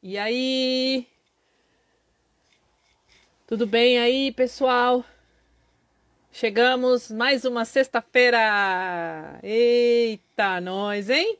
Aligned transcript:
E 0.00 0.16
aí? 0.16 1.08
Tudo 3.48 3.66
bem 3.66 3.98
aí, 3.98 4.30
pessoal? 4.30 5.04
Chegamos 6.30 7.10
mais 7.10 7.44
uma 7.44 7.64
sexta-feira. 7.64 9.40
Eita, 9.42 10.60
nós, 10.60 11.10
hein? 11.10 11.36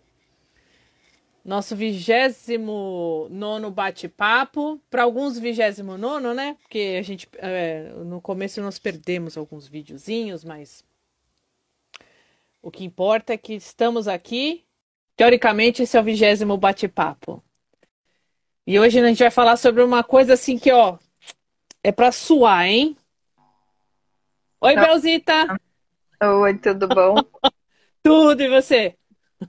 Nosso 1.45 1.77
vigésimo 1.77 3.29
nono 3.31 3.71
bate-papo. 3.71 4.81
Para 4.91 5.05
alguns, 5.05 5.39
vigésimo 5.39 5.97
nono, 5.97 6.35
né? 6.35 6.57
Porque 6.61 6.97
a 6.99 7.03
gente, 7.03 7.29
é, 7.37 7.91
no 8.05 8.21
começo, 8.21 8.61
nós 8.61 8.77
perdemos 8.77 9.37
alguns 9.37 9.69
videozinhos, 9.69 10.43
mas 10.43 10.85
o 12.61 12.73
que 12.73 12.85
importa 12.85 13.35
é 13.35 13.39
que 13.39 13.55
estamos 13.55 14.09
aqui. 14.09 14.65
Teoricamente, 15.17 15.85
esse 15.85 15.97
é 15.97 16.01
o 16.01 16.05
vigésimo 16.05 16.57
bate-papo. 16.57 17.41
E 18.69 18.79
hoje 18.79 19.01
a 19.01 19.07
gente 19.07 19.21
vai 19.21 19.31
falar 19.31 19.57
sobre 19.57 19.83
uma 19.83 20.05
coisa 20.05 20.35
assim 20.35 20.59
que, 20.59 20.71
ó, 20.71 20.99
é 21.83 21.91
pra 21.91 22.13
suar, 22.13 22.67
hein? 22.67 22.95
Oi. 24.61 24.77
Belzita! 24.77 25.59
Oi, 26.23 26.59
tudo 26.59 26.87
bom? 26.87 27.15
Tudo, 28.03 28.43
e 28.43 28.49
você? 28.49 28.95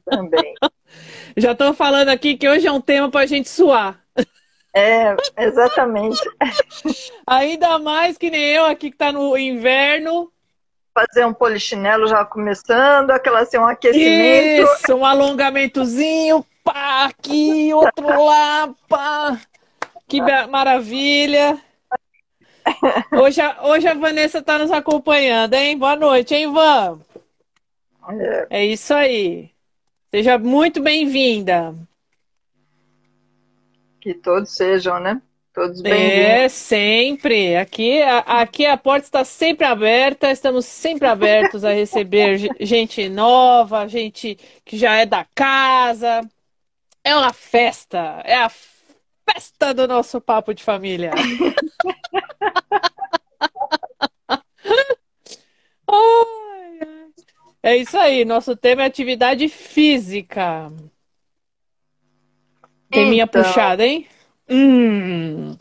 Também. 0.05 0.53
Já 1.35 1.53
tô 1.53 1.73
falando 1.73 2.07
aqui 2.07 2.37
que 2.37 2.47
hoje 2.47 2.65
é 2.65 2.71
um 2.71 2.79
tema 2.79 3.11
pra 3.11 3.25
gente 3.25 3.49
suar. 3.49 4.01
É, 4.73 5.13
exatamente. 5.37 6.21
Ainda 7.27 7.77
mais 7.77 8.17
que 8.17 8.29
nem 8.29 8.41
eu 8.41 8.63
aqui 8.67 8.89
que 8.89 8.97
tá 8.97 9.11
no 9.11 9.37
inverno. 9.37 10.31
Fazer 10.93 11.25
um 11.25 11.33
polichinelo 11.33 12.07
já 12.07 12.23
começando, 12.23 13.11
aquela 13.11 13.41
assim, 13.41 13.57
um 13.57 13.67
aquecimento. 13.67 14.71
Isso, 14.77 14.95
um 14.95 15.05
alongamentozinho, 15.05 16.45
pá, 16.71 17.05
aqui, 17.05 17.73
outro 17.73 18.07
lá, 18.25 18.73
pá. 18.87 19.39
Que 20.07 20.21
maravilha. 20.47 21.59
Hoje 23.11 23.41
a, 23.41 23.63
hoje 23.67 23.87
a 23.87 23.93
Vanessa 23.95 24.41
tá 24.41 24.57
nos 24.59 24.71
acompanhando, 24.71 25.53
hein? 25.55 25.77
Boa 25.77 25.95
noite, 25.95 26.35
hein, 26.35 26.51
Van? 26.51 26.99
É, 28.09 28.47
É 28.61 28.65
isso 28.65 28.93
aí. 28.93 29.51
Seja 30.11 30.37
muito 30.37 30.81
bem-vinda. 30.81 31.75
que 34.01 34.13
todos 34.13 34.51
sejam, 34.55 34.99
né? 34.99 35.21
Todos 35.53 35.81
bem-vindos. 35.81 36.13
É, 36.15 36.47
sempre. 36.49 37.55
Aqui, 37.57 38.01
a- 38.01 38.19
aqui 38.41 38.65
a 38.65 38.77
porta 38.77 39.05
está 39.05 39.25
sempre 39.25 39.65
aberta, 39.65 40.31
estamos 40.31 40.65
sempre 40.65 41.05
abertos 41.07 41.65
a 41.65 41.71
receber 41.73 42.37
ge- 42.37 42.49
gente 42.61 43.09
nova, 43.09 43.87
gente 43.87 44.37
que 44.63 44.77
já 44.77 44.95
é 44.95 45.05
da 45.05 45.25
casa. 45.35 46.21
É 47.03 47.15
uma 47.15 47.33
festa, 47.33 48.21
é 48.25 48.35
a 48.35 48.49
festa 49.29 49.73
do 49.73 49.87
nosso 49.87 50.19
papo 50.21 50.53
de 50.53 50.63
família. 50.63 51.11
É 57.61 57.75
isso 57.75 57.97
aí, 57.97 58.23
nosso 58.23 58.55
tema 58.55 58.83
é 58.83 58.85
atividade 58.85 59.49
física. 59.49 60.71
Teminha 62.89 63.25
Então. 63.25 63.43
puxada, 63.43 63.85
hein? 63.85 64.07
Hum. 64.49 65.57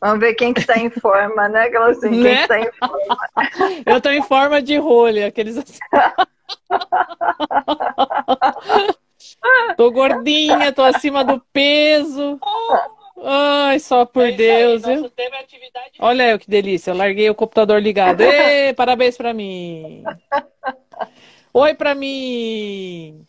Vamos 0.00 0.20
ver 0.20 0.34
quem 0.34 0.52
que 0.54 0.64
tá 0.66 0.78
em 0.78 0.88
forma, 0.90 1.48
né? 1.48 1.68
Assim, 1.68 2.10
quem 2.10 2.22
Né? 2.22 2.46
tá 2.46 2.58
em 2.58 2.70
forma. 2.72 3.18
Eu 3.86 4.00
tô 4.00 4.10
em 4.10 4.22
forma 4.22 4.62
de 4.62 4.76
rolha, 4.76 5.26
aqueles 5.26 5.56
assim. 5.58 5.78
Tô 9.76 9.90
gordinha, 9.90 10.72
tô 10.72 10.82
acima 10.82 11.24
do 11.24 11.40
peso. 11.52 12.38
Ai, 13.22 13.78
só 13.80 14.04
por 14.04 14.30
Deus, 14.32 14.82
viu? 14.84 15.10
Olha 15.98 16.32
aí 16.32 16.38
que 16.38 16.48
delícia, 16.50 16.90
eu 16.90 16.96
larguei 16.96 17.28
o 17.30 17.34
computador 17.34 17.80
ligado. 17.80 18.20
Ê, 18.20 18.72
parabéns 18.74 19.16
pra 19.16 19.32
mim. 19.32 20.04
Oi 21.52 21.74
pra 21.74 21.94
mim. 21.94 23.26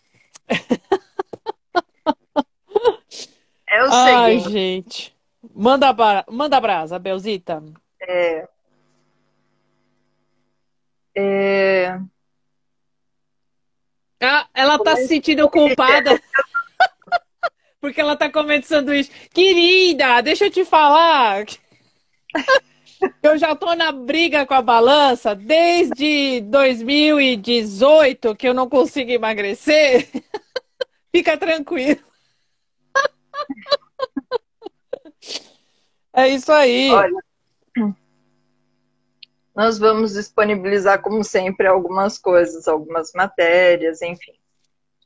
É 3.67 3.83
o 3.83 3.89
Ai, 3.91 4.39
gente. 4.39 5.15
Manda, 5.53 5.95
manda 6.29 6.59
brasa, 6.59 6.97
Belzita. 6.99 7.63
é, 8.01 8.47
é, 11.15 11.99
Ah, 14.21 14.47
ela 14.53 14.79
tá 14.79 14.95
se 14.95 15.07
sentindo 15.07 15.49
culpada. 15.49 16.21
Porque 17.79 18.01
ela 18.01 18.15
tá 18.15 18.31
comendo 18.31 18.65
sanduíche. 18.65 19.11
Querida, 19.33 20.21
deixa 20.21 20.45
eu 20.45 20.51
te 20.51 20.65
falar. 20.65 21.45
Eu 23.21 23.37
já 23.37 23.55
tô 23.55 23.75
na 23.75 23.91
briga 23.91 24.45
com 24.45 24.53
a 24.53 24.61
balança 24.61 25.35
desde 25.35 26.41
2018 26.41 28.35
que 28.35 28.47
eu 28.47 28.53
não 28.53 28.67
consigo 28.67 29.11
emagrecer. 29.11 30.09
Fica 31.13 31.37
tranquilo. 31.37 32.01
É 36.13 36.29
isso 36.29 36.51
aí. 36.51 36.89
Olha, 36.91 37.24
nós 39.55 39.79
vamos 39.79 40.13
disponibilizar, 40.13 41.01
como 41.01 41.23
sempre, 41.23 41.65
algumas 41.65 42.17
coisas, 42.17 42.67
algumas 42.67 43.11
matérias, 43.13 44.01
enfim. 44.01 44.33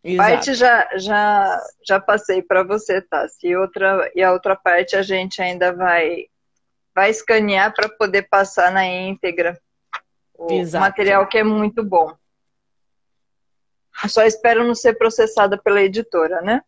Exato. 0.04 0.30
parte 0.30 0.54
já, 0.54 0.90
já, 0.98 1.62
já 1.86 2.00
passei 2.00 2.42
para 2.42 2.64
você, 2.64 3.02
Tassi. 3.02 3.48
E, 3.48 3.56
outra, 3.56 4.10
e 4.16 4.24
a 4.24 4.32
outra 4.32 4.56
parte 4.56 4.96
a 4.96 5.02
gente 5.02 5.42
ainda 5.42 5.74
vai, 5.74 6.26
vai 6.96 7.10
escanear 7.10 7.74
para 7.74 7.90
poder 7.90 8.24
passar 8.24 8.72
na 8.72 8.86
íntegra 8.86 9.60
o 10.34 10.52
Exato. 10.54 10.82
material 10.82 11.28
que 11.28 11.38
é 11.38 11.44
muito 11.44 11.84
bom. 11.84 12.16
Só 14.08 14.24
espero 14.24 14.64
não 14.66 14.74
ser 14.74 14.98
processada 14.98 15.58
pela 15.58 15.82
editora, 15.82 16.42
né? 16.42 16.64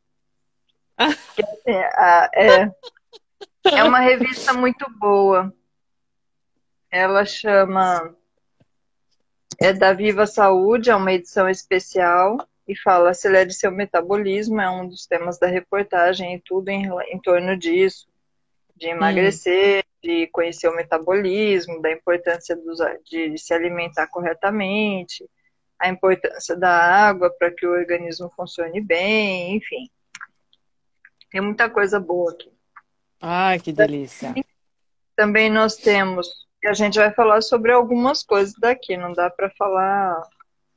Porque, 0.97 1.43
assim, 1.43 1.77
a- 1.95 2.29
é, 2.35 2.71
é 3.77 3.83
uma 3.85 3.99
revista 3.99 4.53
muito 4.53 4.85
boa. 4.99 5.53
Ela 6.91 7.25
chama. 7.25 8.15
É 9.59 9.71
da 9.71 9.93
Viva 9.93 10.25
Saúde, 10.25 10.89
é 10.89 10.95
uma 10.95 11.13
edição 11.13 11.47
especial 11.47 12.37
e 12.67 12.75
fala 12.75 13.11
acelere 13.11 13.53
seu 13.53 13.71
metabolismo, 13.71 14.59
é 14.59 14.69
um 14.69 14.87
dos 14.87 15.05
temas 15.05 15.37
da 15.37 15.47
reportagem 15.47 16.35
e 16.35 16.39
tudo 16.39 16.69
em, 16.69 16.87
em 17.09 17.19
torno 17.19 17.55
disso, 17.55 18.07
de 18.75 18.87
emagrecer, 18.87 19.83
de 20.01 20.27
conhecer 20.27 20.67
o 20.67 20.75
metabolismo, 20.75 21.81
da 21.81 21.91
importância 21.91 22.55
dos, 22.55 22.79
de 23.05 23.37
se 23.37 23.53
alimentar 23.53 24.07
corretamente, 24.07 25.29
a 25.77 25.89
importância 25.89 26.55
da 26.55 26.69
água 26.69 27.29
para 27.29 27.51
que 27.51 27.65
o 27.65 27.71
organismo 27.71 28.31
funcione 28.35 28.81
bem, 28.81 29.57
enfim. 29.57 29.89
Tem 31.29 31.41
muita 31.41 31.69
coisa 31.69 31.99
boa 31.99 32.31
aqui. 32.31 32.51
Ai, 33.19 33.59
que 33.59 33.71
delícia. 33.71 34.33
Também 35.15 35.49
nós 35.49 35.75
temos, 35.75 36.47
a 36.67 36.73
gente 36.73 36.99
vai 36.99 37.11
falar 37.11 37.41
sobre 37.41 37.71
algumas 37.71 38.23
coisas 38.23 38.53
daqui, 38.59 38.95
não 38.95 39.13
dá 39.13 39.29
para 39.29 39.49
falar 39.51 40.21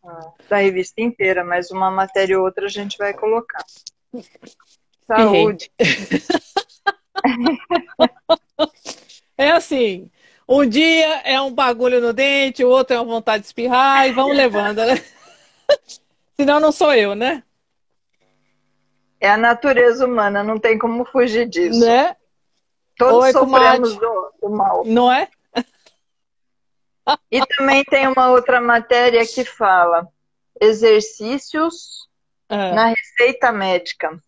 ah, 0.05 0.33
da 0.49 0.59
revista 0.59 1.01
inteira, 1.01 1.45
mas 1.45 1.71
uma 1.71 1.91
matéria 1.91 2.39
ou 2.39 2.45
outra 2.45 2.67
a 2.67 2.71
gente 2.71 2.97
vai 2.99 3.13
colocar. 3.13 3.65
Saúde. 5.07 5.71
É 9.37 9.51
assim, 9.51 10.09
um 10.49 10.65
dia 10.65 11.21
é 11.25 11.41
um 11.41 11.53
bagulho 11.53 12.01
no 12.01 12.13
dente, 12.13 12.65
o 12.65 12.69
outro 12.69 12.95
é 12.95 13.01
uma 13.01 13.15
vontade 13.15 13.43
de 13.43 13.49
espirrar 13.49 14.09
e 14.09 14.13
vamos 14.13 14.37
levando, 14.37 14.79
né? 14.85 15.03
Senão 16.37 16.61
não 16.61 16.71
sou 16.71 16.95
eu, 16.95 17.17
né? 17.17 17.43
É 19.21 19.31
a 19.31 19.37
natureza 19.37 20.07
humana, 20.07 20.45
não 20.45 20.59
tem 20.59 20.79
como 20.79 21.05
fugir 21.05 21.49
disso. 21.49 21.81
Né? 21.81 22.15
Todos 22.97 23.25
Oi, 23.25 23.33
sofremos 23.33 23.95
comadre. 23.95 23.99
do, 23.99 24.33
do 24.41 24.51
mal. 24.51 24.85
Não 24.85 25.11
é? 25.11 25.29
E 27.31 27.45
também 27.47 27.85
tem 27.85 28.07
uma 28.09 28.31
outra 28.31 28.61
matéria 28.61 29.27
que 29.27 29.45
fala 29.45 30.09
exercícios 30.61 32.09
Ah, 32.49 32.73
na 32.75 32.87
receita 32.87 33.53
médica. 33.53 34.19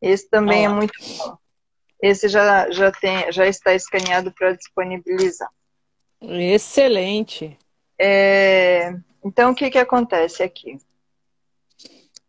Esse 0.00 0.28
também 0.28 0.64
é 0.64 0.70
Ó. 0.70 0.74
muito 0.74 0.94
bom. 1.18 1.36
Esse 2.00 2.28
já, 2.28 2.70
já, 2.70 2.92
tem, 2.92 3.30
já 3.32 3.46
está 3.46 3.74
escaneado 3.74 4.32
para 4.32 4.52
disponibilizar. 4.52 5.48
excelente. 6.20 7.56
É, 7.98 8.94
Então, 9.24 9.50
o 9.50 9.54
que, 9.54 9.70
que 9.70 9.78
acontece 9.78 10.42
aqui? 10.42 10.78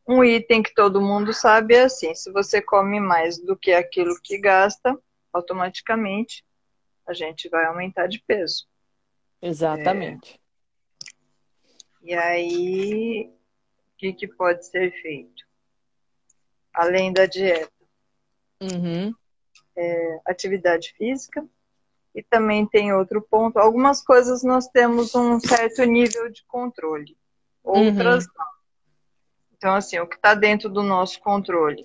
Um 0.07 0.23
item 0.23 0.63
que 0.63 0.73
todo 0.73 0.99
mundo 0.99 1.31
sabe 1.31 1.75
é 1.75 1.83
assim: 1.83 2.15
se 2.15 2.31
você 2.31 2.61
come 2.61 2.99
mais 2.99 3.37
do 3.37 3.55
que 3.55 3.71
aquilo 3.71 4.19
que 4.23 4.39
gasta, 4.39 4.97
automaticamente 5.31 6.43
a 7.07 7.13
gente 7.13 7.47
vai 7.47 7.65
aumentar 7.65 8.07
de 8.07 8.19
peso. 8.25 8.67
Exatamente. 9.41 10.39
E 12.01 12.13
aí, 12.13 13.29
o 13.29 13.97
que, 13.97 14.13
que 14.13 14.27
pode 14.27 14.65
ser 14.65 14.91
feito? 15.01 15.43
Além 16.73 17.11
da 17.11 17.25
dieta? 17.25 17.71
Uhum. 18.61 19.13
É, 19.75 20.19
atividade 20.25 20.93
física. 20.97 21.45
E 22.13 22.23
também 22.23 22.65
tem 22.65 22.93
outro 22.93 23.21
ponto. 23.21 23.59
Algumas 23.59 24.03
coisas 24.03 24.43
nós 24.43 24.67
temos 24.67 25.13
um 25.13 25.39
certo 25.39 25.83
nível 25.83 26.29
de 26.29 26.43
controle, 26.45 27.15
outras 27.63 28.25
uhum. 28.25 28.31
não. 28.35 28.59
Então, 29.55 29.75
assim, 29.75 29.99
o 29.99 30.07
que 30.07 30.15
está 30.15 30.33
dentro 30.33 30.69
do 30.69 30.81
nosso 30.81 31.19
controle 31.19 31.83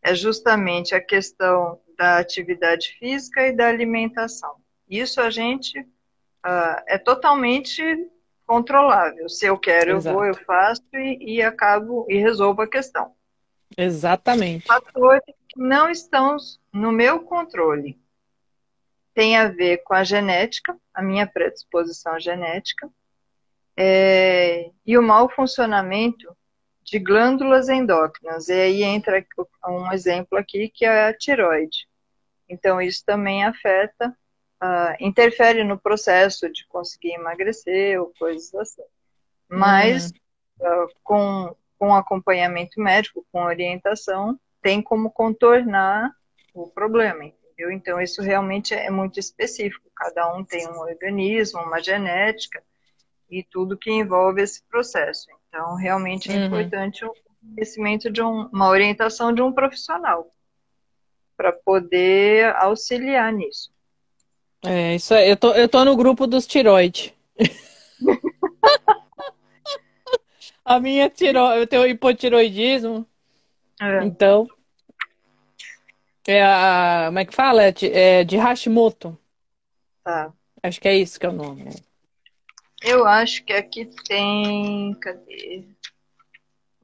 é 0.00 0.14
justamente 0.14 0.94
a 0.94 1.00
questão 1.00 1.80
da 1.96 2.18
atividade 2.18 2.96
física 2.98 3.46
e 3.46 3.52
da 3.52 3.68
alimentação. 3.68 4.54
Isso 4.88 5.20
a 5.20 5.28
gente 5.28 5.86
uh, 6.46 6.82
é 6.86 6.98
totalmente 6.98 7.82
controlável. 8.46 9.28
Se 9.28 9.46
eu 9.46 9.58
quero, 9.58 9.96
Exato. 9.96 10.08
eu 10.08 10.14
vou, 10.14 10.24
eu 10.24 10.34
faço 10.34 10.82
e, 10.94 11.36
e 11.36 11.42
acabo 11.42 12.06
e 12.08 12.16
resolvo 12.18 12.62
a 12.62 12.68
questão. 12.68 13.12
Exatamente. 13.76 14.66
Fatores 14.66 15.22
que 15.48 15.60
não 15.60 15.90
estão 15.90 16.36
no 16.72 16.90
meu 16.90 17.20
controle 17.20 17.98
tem 19.14 19.36
a 19.36 19.48
ver 19.48 19.78
com 19.78 19.94
a 19.94 20.04
genética, 20.04 20.76
a 20.94 21.02
minha 21.02 21.26
predisposição 21.26 22.18
genética, 22.20 22.88
é, 23.76 24.70
e 24.86 24.96
o 24.96 25.02
mau 25.02 25.28
funcionamento 25.28 26.36
de 26.82 26.98
glândulas 26.98 27.68
endócrinas. 27.68 28.48
E 28.48 28.52
aí 28.52 28.82
entra 28.82 29.24
um 29.66 29.92
exemplo 29.92 30.38
aqui 30.38 30.68
que 30.68 30.84
é 30.84 31.08
a 31.08 31.14
tiroide. 31.14 31.86
Então, 32.48 32.80
isso 32.80 33.04
também 33.04 33.44
afeta, 33.44 34.16
uh, 34.62 34.94
interfere 35.00 35.64
no 35.64 35.78
processo 35.78 36.50
de 36.50 36.66
conseguir 36.66 37.12
emagrecer 37.12 38.00
ou 38.00 38.12
coisas 38.18 38.54
assim. 38.54 38.82
Mas, 39.48 40.12
uhum. 40.60 40.84
uh, 40.84 40.88
com, 41.02 41.56
com 41.78 41.94
acompanhamento 41.94 42.80
médico, 42.80 43.24
com 43.32 43.44
orientação, 43.44 44.38
tem 44.60 44.82
como 44.82 45.10
contornar 45.10 46.12
o 46.52 46.68
problema, 46.68 47.24
entendeu? 47.24 47.70
Então, 47.70 48.00
isso 48.00 48.20
realmente 48.20 48.74
é 48.74 48.90
muito 48.90 49.18
específico. 49.18 49.88
Cada 49.96 50.32
um 50.34 50.44
tem 50.44 50.68
um 50.68 50.78
organismo, 50.80 51.60
uma 51.60 51.80
genética 51.80 52.62
e 53.30 53.42
tudo 53.42 53.78
que 53.78 53.90
envolve 53.90 54.42
esse 54.42 54.62
processo. 54.64 55.26
Então, 55.48 55.76
realmente 55.76 56.30
é 56.30 56.36
uhum. 56.36 56.46
importante 56.46 57.04
o 57.04 57.14
conhecimento 57.40 58.10
de 58.10 58.22
um, 58.22 58.48
uma 58.52 58.68
orientação 58.68 59.32
de 59.32 59.40
um 59.40 59.52
profissional 59.52 60.32
para 61.36 61.52
poder 61.52 62.54
auxiliar 62.56 63.32
nisso. 63.32 63.72
É, 64.64 64.96
isso 64.96 65.14
é, 65.14 65.30
eu 65.30 65.36
tô, 65.36 65.52
eu 65.52 65.68
tô 65.68 65.84
no 65.84 65.96
grupo 65.96 66.26
dos 66.26 66.46
tiroide. 66.46 67.14
a 70.64 70.80
minha 70.80 71.08
tiroide, 71.08 71.60
eu 71.60 71.66
tenho 71.66 71.86
hipotiroidismo. 71.86 73.06
É. 73.80 74.04
Então, 74.04 74.46
é 76.26 76.42
a, 76.42 77.04
como 77.06 77.18
é 77.20 77.24
que 77.24 77.34
fala? 77.34 77.62
É 77.62 77.72
de, 77.72 77.90
é 77.90 78.24
de 78.24 78.36
Hashimoto. 78.36 79.16
Tá. 80.04 80.32
Acho 80.62 80.80
que 80.80 80.88
é 80.88 80.96
isso 80.96 81.18
que 81.18 81.24
é 81.24 81.28
o 81.28 81.32
nome. 81.32 81.70
Eu 82.82 83.06
acho 83.06 83.44
que 83.44 83.52
aqui 83.52 83.88
tem. 84.06 84.94
Cadê? 85.00 85.64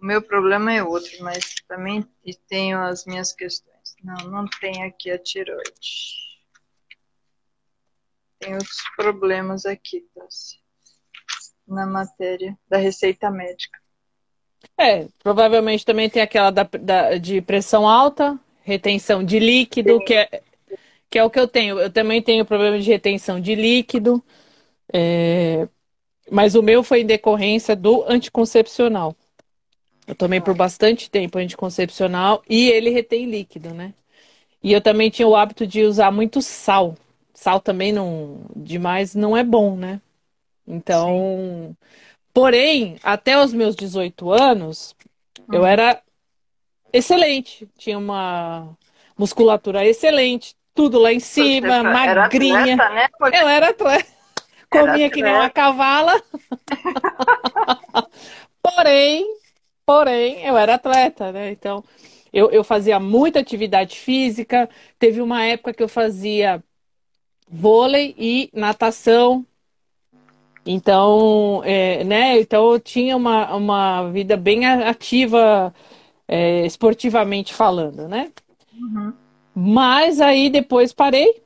O 0.00 0.06
meu 0.06 0.23
problema 0.23 0.73
é 0.73 0.82
outro, 0.82 1.11
mas 1.21 1.55
também 1.69 2.06
tenho 2.49 2.79
as 2.79 3.05
minhas 3.05 3.32
questões. 3.32 3.97
Não, 4.03 4.29
não 4.29 4.47
tem 4.61 4.85
aqui 4.85 5.11
a 5.11 5.19
tiroide. 5.19 6.24
Tem 8.38 8.54
outros 8.54 8.82
problemas 8.96 9.64
aqui. 9.64 10.04
Na 11.66 11.86
matéria 11.86 12.56
da 12.69 12.76
receita 12.76 13.31
médica. 13.31 13.78
É, 14.78 15.06
provavelmente 15.22 15.84
também 15.84 16.10
tem 16.10 16.22
aquela 16.22 16.50
da, 16.50 16.62
da 16.62 17.16
de 17.16 17.40
pressão 17.40 17.88
alta, 17.88 18.38
retenção 18.62 19.25
de 19.25 19.38
líquido, 19.38 19.98
que 20.04 20.14
é, 20.14 20.42
que 21.08 21.19
é 21.19 21.25
o 21.25 21.31
que 21.31 21.38
eu 21.38 21.48
tenho. 21.48 21.78
Eu 21.78 21.90
também 21.90 22.20
tenho 22.20 22.44
problema 22.44 22.78
de 22.78 22.90
retenção 22.90 23.40
de 23.40 23.54
líquido. 23.54 24.22
É, 24.92 25.66
mas 26.30 26.54
o 26.54 26.62
meu 26.62 26.82
foi 26.82 27.00
em 27.00 27.06
decorrência 27.06 27.76
do 27.76 28.04
anticoncepcional. 28.08 29.14
Eu 30.06 30.14
tomei 30.14 30.40
por 30.40 30.54
bastante 30.54 31.10
tempo 31.10 31.38
anticoncepcional 31.38 32.42
e 32.48 32.69
ele 32.69 32.90
retém 32.90 33.26
líquido, 33.26 33.72
né? 33.72 33.94
E 34.62 34.72
eu 34.72 34.80
também 34.80 35.10
tinha 35.10 35.28
o 35.28 35.37
hábito 35.37 35.66
de 35.66 35.82
usar 35.82 36.10
muito 36.10 36.42
sal. 36.42 36.96
Sal 37.34 37.60
também 37.60 37.92
não 37.92 38.46
demais 38.54 39.14
não 39.14 39.36
é 39.36 39.42
bom, 39.42 39.76
né? 39.76 40.00
Então, 40.66 41.08
Sim. 41.08 41.76
porém, 42.32 42.96
até 43.02 43.38
os 43.38 43.52
meus 43.52 43.75
18 43.76 44.31
anos, 44.31 44.94
eu 45.52 45.60
uhum. 45.60 45.66
era 45.66 46.00
excelente, 46.92 47.69
tinha 47.76 47.98
uma 47.98 48.69
musculatura 49.19 49.84
excelente, 49.84 50.54
tudo 50.75 50.98
lá 50.98 51.12
em 51.12 51.20
cima, 51.20 51.82
magrinha. 51.82 52.75
Atleta, 52.75 52.88
né? 52.90 53.08
Eu 53.40 53.48
era 53.48 53.70
atleta. 53.70 54.14
Comia 54.70 55.10
que 55.10 55.22
nem 55.22 55.32
uma 55.32 55.50
cavala. 55.50 56.20
porém, 58.62 59.25
porém, 59.84 60.44
eu 60.44 60.56
era 60.56 60.75
atleta, 60.75 61.30
né? 61.30 61.50
Então, 61.52 61.84
eu, 62.32 62.50
eu 62.50 62.64
fazia 62.64 62.98
muita 62.98 63.38
atividade 63.38 63.96
física. 63.96 64.69
Teve 64.98 65.20
uma 65.20 65.44
época 65.44 65.72
que 65.72 65.82
eu 65.82 65.88
fazia 65.88 66.62
vôlei 67.54 68.14
e 68.18 68.50
natação. 68.52 69.46
Então, 70.66 71.62
é, 71.64 72.02
né? 72.04 72.40
Então 72.40 72.72
eu 72.72 72.80
tinha 72.80 73.16
uma, 73.16 73.54
uma 73.54 74.10
vida 74.10 74.36
bem 74.36 74.66
ativa, 74.66 75.72
é, 76.26 76.66
esportivamente 76.66 77.54
falando, 77.54 78.08
né? 78.08 78.32
Uhum. 78.76 79.12
Mas 79.54 80.20
aí 80.20 80.50
depois 80.50 80.92
parei 80.92 81.44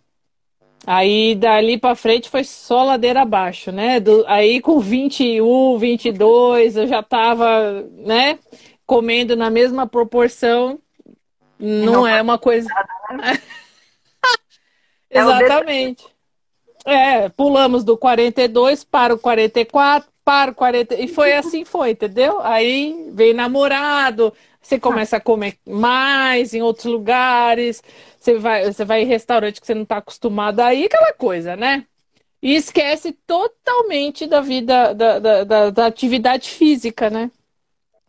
Aí 0.86 1.34
dali 1.34 1.76
para 1.76 1.94
frente 1.94 2.30
foi 2.30 2.42
só 2.44 2.82
ladeira 2.82 3.20
abaixo, 3.20 3.70
né? 3.70 4.00
Do, 4.00 4.24
aí 4.26 4.58
com 4.58 4.78
21, 4.80 5.76
22, 5.76 6.76
eu 6.78 6.86
já 6.86 7.02
tava, 7.02 7.82
né, 7.98 8.38
comendo 8.86 9.36
na 9.36 9.50
mesma 9.50 9.86
proporção. 9.86 10.78
Não, 11.58 11.92
não 11.92 12.06
é 12.06 12.22
uma 12.22 12.38
coisa. 12.38 12.70
Né? 15.10 15.20
Exatamente. 15.20 16.06
É, 16.84 17.28
pulamos 17.28 17.84
do 17.84 17.96
42 17.96 18.84
para 18.84 19.14
o 19.14 19.18
44, 19.18 20.10
para 20.24 20.50
o 20.50 20.54
40. 20.54 20.94
E 20.94 21.08
foi 21.08 21.32
assim 21.34 21.64
foi, 21.64 21.90
entendeu? 21.90 22.40
Aí 22.42 23.10
veio 23.12 23.34
namorado, 23.34 24.32
você 24.60 24.78
começa 24.78 25.16
a 25.16 25.20
comer 25.20 25.56
mais 25.66 26.54
em 26.54 26.62
outros 26.62 26.86
lugares. 26.86 27.82
Você 28.18 28.38
vai, 28.38 28.72
você 28.72 28.84
vai 28.84 29.02
em 29.02 29.06
restaurante 29.06 29.60
que 29.60 29.66
você 29.66 29.74
não 29.74 29.82
está 29.82 29.98
acostumado 29.98 30.60
aí, 30.60 30.84
aquela 30.84 31.12
coisa, 31.12 31.56
né? 31.56 31.86
E 32.40 32.54
esquece 32.54 33.12
totalmente 33.26 34.26
da 34.26 34.40
vida, 34.40 34.92
da, 34.94 35.18
da, 35.18 35.44
da, 35.44 35.70
da 35.70 35.86
atividade 35.86 36.50
física, 36.50 37.10
né? 37.10 37.30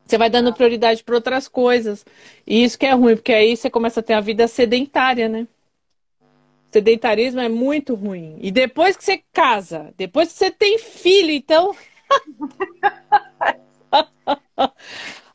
Você 0.05 0.17
vai 0.17 0.29
dando 0.29 0.53
prioridade 0.53 1.03
para 1.03 1.15
outras 1.15 1.47
coisas. 1.47 2.05
E 2.45 2.63
isso 2.63 2.77
que 2.77 2.85
é 2.85 2.93
ruim, 2.93 3.15
porque 3.15 3.33
aí 3.33 3.55
você 3.55 3.69
começa 3.69 3.99
a 3.99 4.03
ter 4.03 4.13
a 4.13 4.21
vida 4.21 4.47
sedentária, 4.47 5.29
né? 5.29 5.47
Sedentarismo 6.71 7.41
é 7.41 7.49
muito 7.49 7.95
ruim. 7.95 8.37
E 8.41 8.51
depois 8.51 8.95
que 8.95 9.03
você 9.03 9.23
casa, 9.33 9.91
depois 9.97 10.31
que 10.31 10.37
você 10.37 10.51
tem 10.51 10.77
filho, 10.77 11.31
então. 11.31 11.75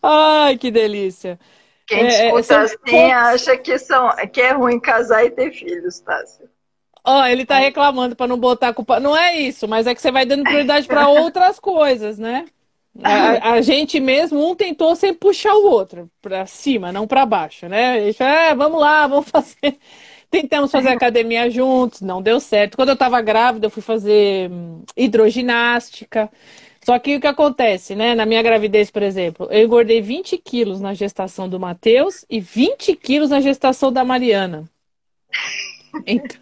Ai, 0.03 0.57
que 0.57 0.71
delícia. 0.71 1.38
Quem 1.87 2.00
é, 2.00 2.07
é 2.07 2.26
escuta 2.26 2.61
assim 2.61 2.76
poucos... 2.79 3.12
acha 3.12 3.57
que, 3.57 3.79
são, 3.79 4.11
que 4.33 4.41
é 4.41 4.53
ruim 4.53 4.81
casar 4.81 5.25
e 5.25 5.31
ter 5.31 5.53
filhos, 5.53 6.00
Tássio. 6.00 6.49
Ó, 7.07 7.21
oh, 7.21 7.26
ele 7.26 7.45
tá 7.45 7.59
reclamando 7.59 8.17
para 8.17 8.26
não 8.26 8.38
botar 8.38 8.73
culpa. 8.73 8.99
Não 8.99 9.17
é 9.17 9.38
isso, 9.38 9.69
mas 9.69 9.87
é 9.87 9.95
que 9.95 10.00
você 10.00 10.11
vai 10.11 10.25
dando 10.25 10.45
prioridade 10.45 10.87
para 10.87 11.09
outras 11.09 11.61
coisas, 11.61 12.19
né? 12.19 12.47
A, 13.03 13.55
a, 13.55 13.61
gente 13.61 13.99
mesmo, 13.99 14.49
um 14.49 14.55
tentou 14.55 14.95
sempre 14.95 15.19
puxar 15.19 15.53
o 15.53 15.67
outro 15.67 16.09
para 16.23 16.47
cima, 16.47 16.93
não 16.93 17.09
para 17.09 17.26
baixo, 17.26 17.69
né? 17.69 18.00
Ele 18.00 18.12
falou, 18.12 18.33
é, 18.33 18.55
vamos 18.55 18.81
lá, 18.81 19.07
vamos 19.07 19.29
fazer. 19.29 19.79
Tentamos 20.35 20.73
fazer 20.73 20.88
academia 20.88 21.49
juntos, 21.49 22.00
não 22.00 22.21
deu 22.21 22.41
certo. 22.41 22.75
Quando 22.75 22.88
eu 22.88 22.95
estava 22.95 23.21
grávida, 23.21 23.67
eu 23.67 23.71
fui 23.71 23.81
fazer 23.81 24.50
hum, 24.50 24.83
hidroginástica. 24.97 26.29
Só 26.85 26.99
que 26.99 27.14
o 27.14 27.21
que 27.21 27.26
acontece, 27.29 27.95
né? 27.95 28.17
Na 28.17 28.26
minha 28.26 28.43
gravidez, 28.43 28.91
por 28.91 29.05
exemplo, 29.05 29.47
eu 29.49 29.64
engordei 29.64 30.03
20 30.03 30.37
quilos 30.38 30.81
na 30.81 30.93
gestação 30.93 31.49
do 31.49 31.61
Matheus 31.61 32.25
e 32.29 32.41
20 32.41 32.97
quilos 32.97 33.31
na 33.31 33.41
gestação 33.41 33.93
da 33.93 34.05
Mariana. 34.05 34.69
Então... 36.05 36.41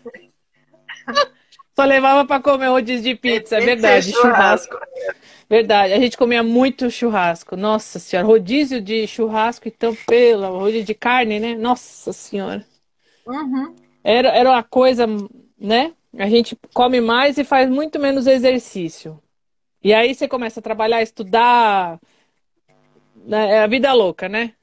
Só 1.76 1.84
levava 1.84 2.26
para 2.26 2.42
comer 2.42 2.68
rodízio 2.68 3.02
de 3.02 3.14
pizza, 3.14 3.56
é 3.56 3.60
verdade, 3.60 4.12
churrasco. 4.12 4.76
Verdade, 5.48 5.92
a 5.94 5.98
gente 5.98 6.18
comia 6.18 6.42
muito 6.42 6.90
churrasco. 6.90 7.56
Nossa 7.56 7.98
senhora, 7.98 8.26
rodízio 8.26 8.80
de 8.80 9.06
churrasco, 9.06 9.68
então, 9.68 9.94
pela, 10.06 10.48
rodízio 10.48 10.84
de 10.84 10.94
carne, 10.94 11.40
né? 11.40 11.54
Nossa 11.54 12.12
senhora. 12.12 12.64
Uhum. 13.26 13.74
Era, 14.04 14.28
era 14.30 14.50
uma 14.50 14.62
coisa, 14.62 15.06
né? 15.58 15.92
A 16.18 16.28
gente 16.28 16.56
come 16.74 17.00
mais 17.00 17.38
e 17.38 17.44
faz 17.44 17.68
muito 17.70 17.98
menos 17.98 18.26
exercício. 18.26 19.20
E 19.82 19.92
aí 19.94 20.14
você 20.14 20.28
começa 20.28 20.60
a 20.60 20.62
trabalhar, 20.62 21.02
estudar. 21.02 22.00
Né? 23.16 23.52
É 23.52 23.62
a 23.62 23.66
vida 23.66 23.92
louca, 23.92 24.28
né? 24.28 24.54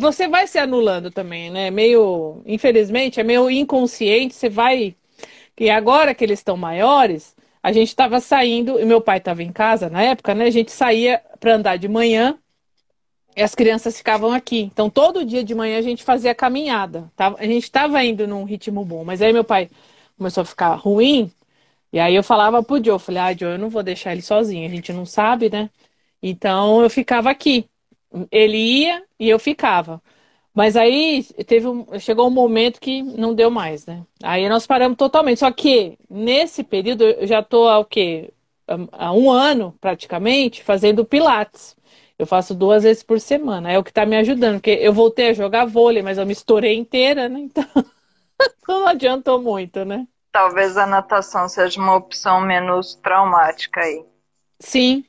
você 0.00 0.26
vai 0.28 0.46
se 0.46 0.58
anulando 0.58 1.10
também, 1.10 1.50
né? 1.50 1.70
Meio, 1.70 2.42
infelizmente, 2.46 3.20
é 3.20 3.22
meio 3.22 3.50
inconsciente, 3.50 4.34
você 4.34 4.48
vai. 4.48 4.96
E 5.58 5.70
agora 5.70 6.14
que 6.14 6.24
eles 6.24 6.40
estão 6.40 6.56
maiores, 6.56 7.36
a 7.62 7.72
gente 7.72 7.88
estava 7.88 8.20
saindo, 8.20 8.80
e 8.80 8.84
meu 8.84 9.00
pai 9.00 9.18
estava 9.18 9.42
em 9.42 9.52
casa 9.52 9.90
na 9.90 10.02
época, 10.02 10.34
né? 10.34 10.46
A 10.46 10.50
gente 10.50 10.72
saía 10.72 11.20
para 11.38 11.54
andar 11.54 11.76
de 11.76 11.88
manhã 11.88 12.38
e 13.36 13.42
as 13.42 13.54
crianças 13.54 13.96
ficavam 13.96 14.32
aqui. 14.32 14.60
Então, 14.62 14.88
todo 14.90 15.24
dia 15.24 15.44
de 15.44 15.54
manhã 15.54 15.78
a 15.78 15.82
gente 15.82 16.04
fazia 16.04 16.34
caminhada. 16.34 17.10
A 17.18 17.44
gente 17.46 17.64
estava 17.64 18.02
indo 18.04 18.26
num 18.26 18.44
ritmo 18.44 18.84
bom, 18.84 19.04
mas 19.04 19.20
aí 19.22 19.32
meu 19.32 19.44
pai 19.44 19.70
começou 20.16 20.42
a 20.42 20.44
ficar 20.44 20.74
ruim. 20.74 21.30
E 21.92 22.00
aí 22.00 22.14
eu 22.14 22.22
falava 22.24 22.62
pro 22.62 22.82
Joe, 22.84 22.98
falei, 22.98 23.22
ah, 23.22 23.32
Joe, 23.36 23.52
eu 23.52 23.58
não 23.58 23.70
vou 23.70 23.82
deixar 23.82 24.12
ele 24.12 24.22
sozinho, 24.22 24.66
a 24.66 24.70
gente 24.70 24.92
não 24.92 25.06
sabe, 25.06 25.50
né? 25.50 25.70
Então 26.22 26.82
eu 26.82 26.90
ficava 26.90 27.30
aqui. 27.30 27.68
Ele 28.30 28.56
ia 28.58 29.04
e 29.18 29.28
eu 29.28 29.38
ficava. 29.38 30.02
Mas 30.54 30.76
aí 30.76 31.24
teve 31.46 31.66
um, 31.68 31.86
chegou 31.98 32.28
um 32.28 32.30
momento 32.30 32.80
que 32.80 33.02
não 33.02 33.34
deu 33.34 33.50
mais, 33.50 33.86
né? 33.86 34.04
Aí 34.22 34.48
nós 34.48 34.66
paramos 34.66 34.96
totalmente. 34.96 35.40
Só 35.40 35.50
que 35.52 35.98
nesse 36.08 36.62
período 36.64 37.04
eu 37.04 37.26
já 37.26 37.40
estou 37.40 37.68
há 37.68 37.78
o 37.78 37.84
quê? 37.84 38.32
Há 38.92 39.12
um 39.12 39.30
ano 39.30 39.74
praticamente 39.80 40.62
fazendo 40.62 41.04
pilates. 41.04 41.76
Eu 42.18 42.26
faço 42.26 42.54
duas 42.54 42.84
vezes 42.84 43.02
por 43.02 43.20
semana. 43.20 43.72
É 43.72 43.78
o 43.78 43.84
que 43.84 43.90
está 43.90 44.06
me 44.06 44.16
ajudando, 44.16 44.56
porque 44.56 44.78
eu 44.80 44.92
voltei 44.92 45.30
a 45.30 45.34
jogar 45.34 45.64
vôlei, 45.64 46.02
mas 46.02 46.18
eu 46.18 46.26
me 46.26 46.32
estourei 46.32 46.74
inteira, 46.76 47.28
né? 47.28 47.48
Então 48.60 48.80
não 48.80 48.88
adiantou 48.88 49.40
muito, 49.40 49.84
né? 49.84 50.08
Talvez 50.32 50.76
a 50.76 50.86
natação 50.86 51.48
seja 51.48 51.80
uma 51.80 51.94
opção 51.94 52.40
menos 52.40 52.94
traumática 52.96 53.80
aí. 53.80 54.04
Sim, 54.58 55.04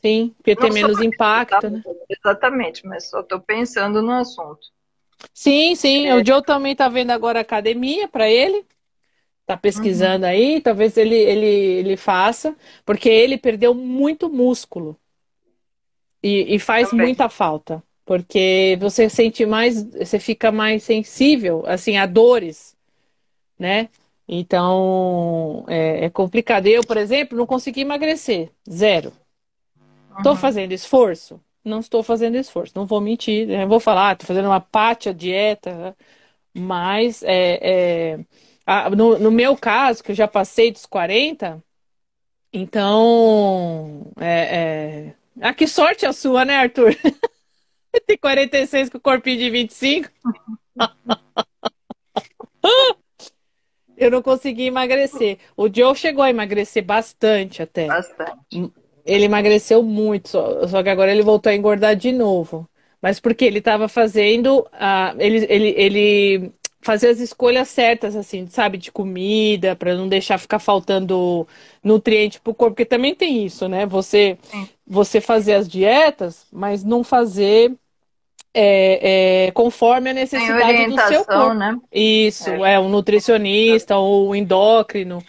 sim, 0.00 0.34
porque 0.38 0.56
tem 0.56 0.72
menos 0.72 1.00
impacto, 1.00 1.68
né? 1.68 1.82
Exatamente, 2.08 2.86
mas 2.86 3.10
só 3.10 3.20
estou 3.20 3.40
pensando 3.40 4.00
no 4.00 4.12
assunto. 4.12 4.60
Sim, 5.34 5.74
sim. 5.74 6.06
É. 6.06 6.14
O 6.14 6.24
Joe 6.24 6.42
também 6.42 6.72
está 6.72 6.88
vendo 6.88 7.10
agora 7.10 7.40
academia 7.40 8.08
para 8.08 8.28
ele. 8.30 8.64
Está 9.42 9.56
pesquisando 9.56 10.24
uhum. 10.24 10.30
aí, 10.30 10.60
talvez 10.60 10.96
ele, 10.96 11.16
ele, 11.16 11.46
ele 11.46 11.96
faça, 11.96 12.56
porque 12.84 13.08
ele 13.08 13.36
perdeu 13.36 13.74
muito 13.74 14.30
músculo. 14.30 14.96
E, 16.22 16.54
e 16.54 16.58
faz 16.58 16.90
também. 16.90 17.06
muita 17.06 17.28
falta. 17.28 17.82
Porque 18.04 18.76
você 18.80 19.08
sente 19.08 19.46
mais, 19.46 19.82
você 19.84 20.18
fica 20.18 20.50
mais 20.50 20.82
sensível, 20.82 21.64
assim, 21.66 21.96
a 21.96 22.06
dores, 22.06 22.76
né? 23.58 23.88
Então, 24.28 25.64
é, 25.68 26.06
é 26.06 26.10
complicado. 26.10 26.66
Eu, 26.66 26.82
por 26.82 26.96
exemplo, 26.96 27.36
não 27.36 27.46
consegui 27.46 27.82
emagrecer. 27.82 28.50
Zero. 28.68 29.12
Estou 30.16 30.32
uhum. 30.32 30.38
fazendo 30.38 30.72
esforço? 30.72 31.40
não 31.64 31.80
estou 31.80 32.02
fazendo 32.02 32.36
esforço, 32.36 32.72
não 32.76 32.86
vou 32.86 33.00
mentir, 33.00 33.46
né? 33.46 33.66
vou 33.66 33.80
falar, 33.80 34.12
estou 34.12 34.26
fazendo 34.26 34.46
uma 34.46 34.60
pátia 34.60 35.14
dieta, 35.14 35.96
mas 36.54 37.22
é, 37.22 38.16
é 38.16 38.90
no, 38.96 39.18
no, 39.18 39.30
meu 39.30 39.56
caso, 39.56 40.02
que 40.02 40.12
eu 40.12 40.14
já 40.14 40.28
passei 40.28 40.72
dos 40.72 40.86
40, 40.86 41.62
então 42.52 44.12
é, 44.20 45.06
é... 45.10 45.14
Ah, 45.40 45.54
que 45.54 45.66
sorte 45.66 46.06
a 46.06 46.12
sua, 46.12 46.44
né, 46.44 46.56
Arthur? 46.56 46.94
Tem 48.06 48.16
46 48.16 48.90
com 48.90 49.00
corpinho 49.00 49.38
de 49.38 49.50
25. 49.50 50.08
eu 53.96 54.10
não 54.10 54.22
consegui 54.22 54.66
emagrecer. 54.66 55.38
O 55.56 55.68
Joe 55.72 55.94
chegou 55.94 56.24
a 56.24 56.30
emagrecer 56.30 56.84
bastante 56.84 57.62
até. 57.62 57.86
Bastante. 57.86 58.72
Ele 59.04 59.24
emagreceu 59.24 59.82
muito, 59.82 60.28
só, 60.28 60.66
só 60.68 60.82
que 60.82 60.88
agora 60.88 61.12
ele 61.12 61.22
voltou 61.22 61.50
a 61.50 61.54
engordar 61.54 61.96
de 61.96 62.12
novo. 62.12 62.68
Mas 63.00 63.18
porque 63.18 63.44
ele 63.44 63.58
estava 63.58 63.88
fazendo. 63.88 64.60
Uh, 64.60 65.16
ele, 65.18 65.46
ele, 65.48 65.74
ele 65.76 66.52
fazia 66.82 67.10
as 67.10 67.20
escolhas 67.20 67.68
certas, 67.68 68.14
assim, 68.14 68.46
sabe, 68.46 68.76
de 68.76 68.92
comida, 68.92 69.74
para 69.74 69.94
não 69.94 70.08
deixar 70.08 70.36
ficar 70.36 70.58
faltando 70.58 71.46
nutriente 71.82 72.40
pro 72.40 72.52
corpo, 72.52 72.74
porque 72.74 72.84
também 72.84 73.14
tem 73.14 73.44
isso, 73.46 73.68
né? 73.68 73.86
Você, 73.86 74.36
você 74.86 75.20
fazer 75.20 75.54
as 75.54 75.68
dietas, 75.68 76.46
mas 76.52 76.84
não 76.84 77.02
fazer 77.02 77.72
é, 78.52 79.46
é, 79.46 79.50
conforme 79.52 80.10
a 80.10 80.14
necessidade 80.14 80.86
do 80.88 81.00
seu 81.08 81.24
corpo. 81.24 81.54
Né? 81.54 81.78
Isso, 81.90 82.50
é. 82.50 82.74
é 82.74 82.80
um 82.80 82.88
nutricionista 82.88 83.96
ou 83.96 84.30
um 84.30 84.34
endócrino 84.34 85.22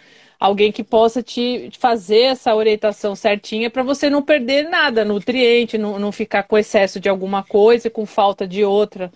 alguém 0.44 0.70
que 0.70 0.84
possa 0.84 1.22
te 1.22 1.70
fazer 1.78 2.20
essa 2.20 2.54
orientação 2.54 3.16
certinha 3.16 3.70
para 3.70 3.82
você 3.82 4.10
não 4.10 4.20
perder 4.20 4.68
nada, 4.68 5.02
nutriente, 5.02 5.78
não, 5.78 5.98
não 5.98 6.12
ficar 6.12 6.42
com 6.42 6.58
excesso 6.58 7.00
de 7.00 7.08
alguma 7.08 7.42
coisa, 7.42 7.88
com 7.88 8.04
falta 8.04 8.46
de 8.46 8.62
outra. 8.62 9.10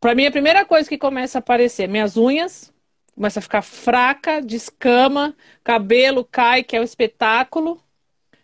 Para 0.00 0.14
mim, 0.14 0.26
a 0.26 0.30
primeira 0.30 0.64
coisa 0.64 0.88
que 0.88 0.96
começa 0.98 1.38
a 1.38 1.40
aparecer, 1.40 1.86
minhas 1.88 2.16
unhas, 2.16 2.72
começa 3.14 3.38
a 3.38 3.42
ficar 3.42 3.62
fraca, 3.62 4.40
descama, 4.40 5.36
cabelo 5.62 6.24
cai, 6.24 6.62
que 6.64 6.74
é 6.74 6.80
o 6.80 6.84
espetáculo. 6.84 7.80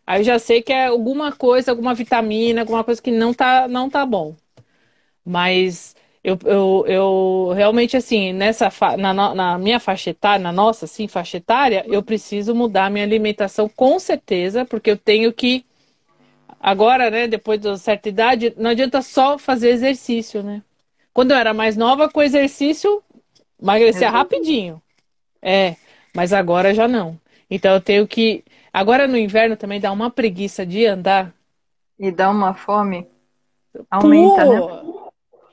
Aí 0.07 0.21
eu 0.21 0.25
já 0.25 0.39
sei 0.39 0.63
que 0.63 0.73
é 0.73 0.87
alguma 0.87 1.33
coisa, 1.33 1.73
alguma 1.73 1.95
vitamina, 1.95 2.63
alguma 2.63 2.85
coisa 2.85 3.03
que 3.03 3.11
não 3.11 3.35
tá, 3.35 3.69
não 3.69 3.91
tá 3.91 4.07
bom. 4.07 4.37
Mas 5.25 5.97
eu, 6.25 6.39
eu, 6.45 6.85
eu 6.89 7.53
realmente, 7.55 7.97
assim, 7.97 8.33
nessa 8.33 8.71
na, 8.99 9.35
na 9.35 9.59
minha 9.59 9.81
faixa 9.81 10.11
etária, 10.11 10.43
na 10.43 10.53
nossa, 10.53 10.85
assim, 10.87 11.09
faixa 11.09 11.39
etária, 11.39 11.85
eu 11.89 12.03
preciso 12.03 12.55
mudar 12.55 12.91
minha 12.91 13.05
alimentação 13.05 13.69
com 13.69 13.99
certeza, 13.99 14.65
porque 14.65 14.91
eu 14.91 14.97
tenho 14.99 15.33
que. 15.33 15.65
Agora, 16.61 17.11
né, 17.11 17.29
depois 17.29 17.61
de 17.61 17.79
certa 17.79 18.09
idade, 18.09 18.55
não 18.57 18.71
adianta 18.71 19.03
só 19.03 19.39
fazer 19.39 19.71
exercício, 19.71 20.43
né? 20.43 20.63
Quando 21.17 21.31
eu 21.31 21.39
era 21.39 21.55
mais 21.55 21.79
nova, 21.79 22.11
com 22.11 22.23
exercício, 22.23 23.03
emagrecia 23.59 24.11
rapidinho. 24.11 24.83
É, 25.41 25.75
mas 26.15 26.31
agora 26.31 26.75
já 26.75 26.87
não. 26.87 27.19
Então 27.51 27.73
eu 27.73 27.81
tenho 27.81 28.07
que. 28.07 28.45
Agora 28.71 29.09
no 29.09 29.17
inverno 29.17 29.57
também 29.57 29.81
dá 29.81 29.91
uma 29.91 30.11
preguiça 30.11 30.67
de 30.67 30.85
andar. 30.85 31.33
E 31.99 32.11
dá 32.11 32.29
uma 32.29 32.53
fome. 32.53 33.09
Aumenta, 33.91 34.45
Pô, 34.45 34.69
né? 34.69 34.83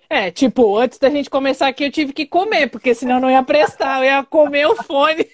É, 0.09 0.31
tipo, 0.31 0.77
antes 0.77 0.99
da 0.99 1.09
gente 1.09 1.29
começar 1.29 1.69
aqui 1.69 1.85
eu 1.85 1.91
tive 1.91 2.11
que 2.11 2.25
comer, 2.25 2.69
porque 2.69 2.93
senão 2.93 3.21
não 3.21 3.31
ia 3.31 3.41
prestar, 3.41 3.99
eu 3.99 4.03
ia 4.03 4.21
comer 4.21 4.67
o 4.67 4.75
fone. 4.83 5.25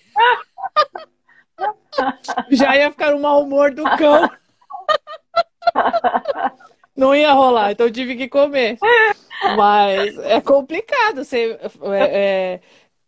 Já 2.51 2.77
ia 2.77 2.91
ficar 2.91 3.13
no 3.13 3.19
mau 3.19 3.41
humor 3.41 3.73
do 3.73 3.81
cão. 3.97 4.29
Não 6.95 7.15
ia 7.15 7.31
rolar, 7.31 7.71
então 7.71 7.87
eu 7.87 7.93
tive 7.93 8.13
que 8.17 8.27
comer. 8.27 8.77
Mas 9.55 10.17
é 10.19 10.41
complicado. 10.41 11.23
Você, 11.23 11.57
é, 11.83 11.99
é, 11.99 12.59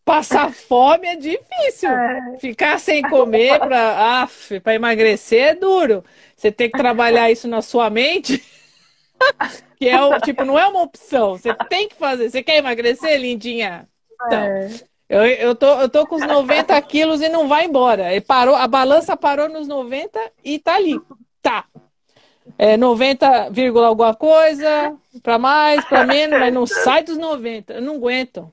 passar 0.06 0.52
fome 0.52 1.08
é 1.08 1.16
difícil. 1.16 1.90
É. 1.90 2.38
Ficar 2.40 2.80
sem 2.80 3.02
comer 3.02 3.60
para 3.60 4.76
emagrecer 4.76 5.50
é 5.50 5.56
duro. 5.56 6.04
Você 6.36 6.52
tem 6.52 6.70
que 6.70 6.78
trabalhar 6.78 7.32
isso 7.32 7.48
na 7.48 7.62
sua 7.62 7.90
mente. 7.90 8.44
Que 9.78 9.90
é 9.90 10.00
o, 10.00 10.20
tipo, 10.20 10.46
não 10.46 10.60
é 10.60 10.68
uma 10.68 10.84
opção. 10.84 11.38
Você 11.38 11.56
tem 11.68 11.88
que 11.88 11.96
fazer. 11.96 12.30
Você 12.30 12.44
quer 12.44 12.58
emagrecer, 12.58 13.20
lindinha? 13.20 13.88
Então, 14.14 14.40
é. 14.40 14.70
eu, 15.10 15.26
eu, 15.26 15.56
tô, 15.56 15.82
eu 15.82 15.90
tô 15.90 16.06
com 16.06 16.16
os 16.16 16.22
90 16.22 16.80
quilos 16.84 17.20
e 17.20 17.30
não 17.30 17.48
vai 17.48 17.66
embora. 17.66 18.16
E 18.16 18.22
parou, 18.22 18.56
a 18.56 18.68
balança 18.68 19.18
parou 19.18 19.50
nos 19.50 19.68
90 19.68 20.20
e 20.44 20.60
tá 20.60 20.76
ali. 20.76 21.00
Tá. 21.42 21.66
É 22.58 22.78
90, 22.78 23.52
alguma 23.86 24.16
coisa, 24.16 24.96
para 25.22 25.38
mais, 25.38 25.84
para 25.86 26.06
menos, 26.06 26.40
mas 26.40 26.54
não 26.54 26.66
sai 26.68 27.04
dos 27.04 27.18
90. 27.18 27.74
Eu 27.74 27.82
não 27.82 27.96
aguento. 27.96 28.50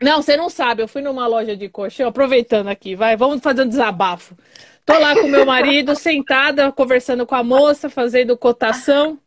Não, 0.00 0.20
você 0.20 0.36
não 0.36 0.48
sabe. 0.48 0.82
Eu 0.82 0.88
fui 0.88 1.02
numa 1.02 1.26
loja 1.26 1.56
de 1.56 1.68
colchão, 1.68 2.08
aproveitando 2.08 2.68
aqui, 2.68 2.94
vai, 2.94 3.16
vamos 3.16 3.40
fazer 3.40 3.62
um 3.62 3.68
desabafo. 3.68 4.36
Tô 4.84 4.98
lá 4.98 5.14
com 5.14 5.28
meu 5.28 5.46
marido, 5.46 5.94
sentada, 5.96 6.72
conversando 6.72 7.24
com 7.24 7.34
a 7.34 7.42
moça, 7.42 7.88
fazendo 7.88 8.36
cotação. 8.36 9.18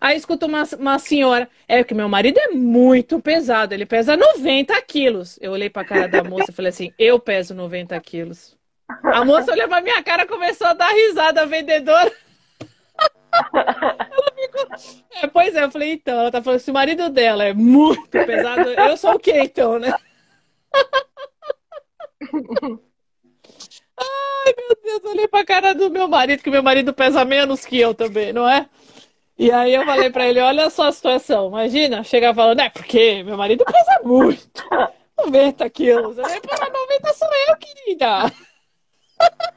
Aí 0.00 0.16
escuto 0.16 0.46
uma, 0.46 0.62
uma 0.78 0.98
senhora, 0.98 1.48
é 1.66 1.82
que 1.82 1.94
meu 1.94 2.08
marido 2.08 2.38
é 2.38 2.48
muito 2.48 3.18
pesado, 3.20 3.72
ele 3.72 3.86
pesa 3.86 4.16
90 4.16 4.80
quilos. 4.82 5.38
Eu 5.40 5.52
olhei 5.52 5.70
pra 5.70 5.84
cara 5.84 6.06
da 6.06 6.22
moça 6.22 6.50
e 6.50 6.54
falei 6.54 6.68
assim, 6.68 6.92
eu 6.98 7.18
peso 7.18 7.54
90 7.54 7.98
quilos. 8.00 8.56
A 9.02 9.24
moça 9.24 9.52
olhou 9.52 9.68
pra 9.68 9.80
minha 9.80 10.02
cara 10.02 10.26
começou 10.26 10.66
a 10.66 10.74
dar 10.74 10.90
risada, 10.90 11.42
a 11.42 11.46
vendedora. 11.46 12.12
É, 15.22 15.26
pois 15.26 15.54
é, 15.54 15.64
eu 15.64 15.70
falei, 15.70 15.92
então, 15.92 16.18
ela 16.18 16.30
tá 16.30 16.42
falando, 16.42 16.60
se 16.60 16.70
o 16.70 16.74
marido 16.74 17.08
dela 17.08 17.44
é 17.44 17.54
muito 17.54 18.10
pesado, 18.10 18.70
eu 18.70 18.96
sou 18.96 19.14
o 19.14 19.18
quê 19.18 19.44
então, 19.44 19.78
né? 19.78 19.94
Ai, 23.98 24.54
meu 24.56 24.76
Deus, 24.82 25.04
eu 25.04 25.10
olhei 25.10 25.28
pra 25.28 25.44
cara 25.44 25.74
do 25.74 25.90
meu 25.90 26.06
marido, 26.06 26.42
que 26.42 26.50
meu 26.50 26.62
marido 26.62 26.92
pesa 26.92 27.24
menos 27.24 27.64
que 27.64 27.80
eu 27.80 27.94
também, 27.94 28.32
não 28.32 28.48
é? 28.48 28.68
E 29.38 29.50
aí 29.50 29.74
eu 29.74 29.84
falei 29.84 30.10
pra 30.10 30.26
ele, 30.26 30.40
olha 30.40 30.70
só 30.70 30.88
a 30.88 30.92
situação, 30.92 31.48
imagina, 31.48 32.04
chegar 32.04 32.34
falando, 32.34 32.60
é 32.60 32.70
porque 32.70 33.22
meu 33.22 33.36
marido 33.36 33.64
pesa 33.64 34.00
muito, 34.02 34.64
90 35.18 35.70
quilos. 35.70 36.18
Eu 36.18 36.24
falei, 36.24 36.40
pô, 36.40 36.48
90 36.50 37.12
sou 37.14 37.28
eu, 37.48 37.56
querida. 37.56 38.32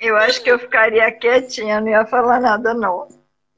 Eu 0.00 0.16
acho 0.16 0.42
que 0.42 0.50
eu 0.50 0.58
ficaria 0.58 1.10
quietinha, 1.12 1.80
não 1.80 1.88
ia 1.88 2.06
falar 2.06 2.40
nada, 2.40 2.74
não. 2.74 3.08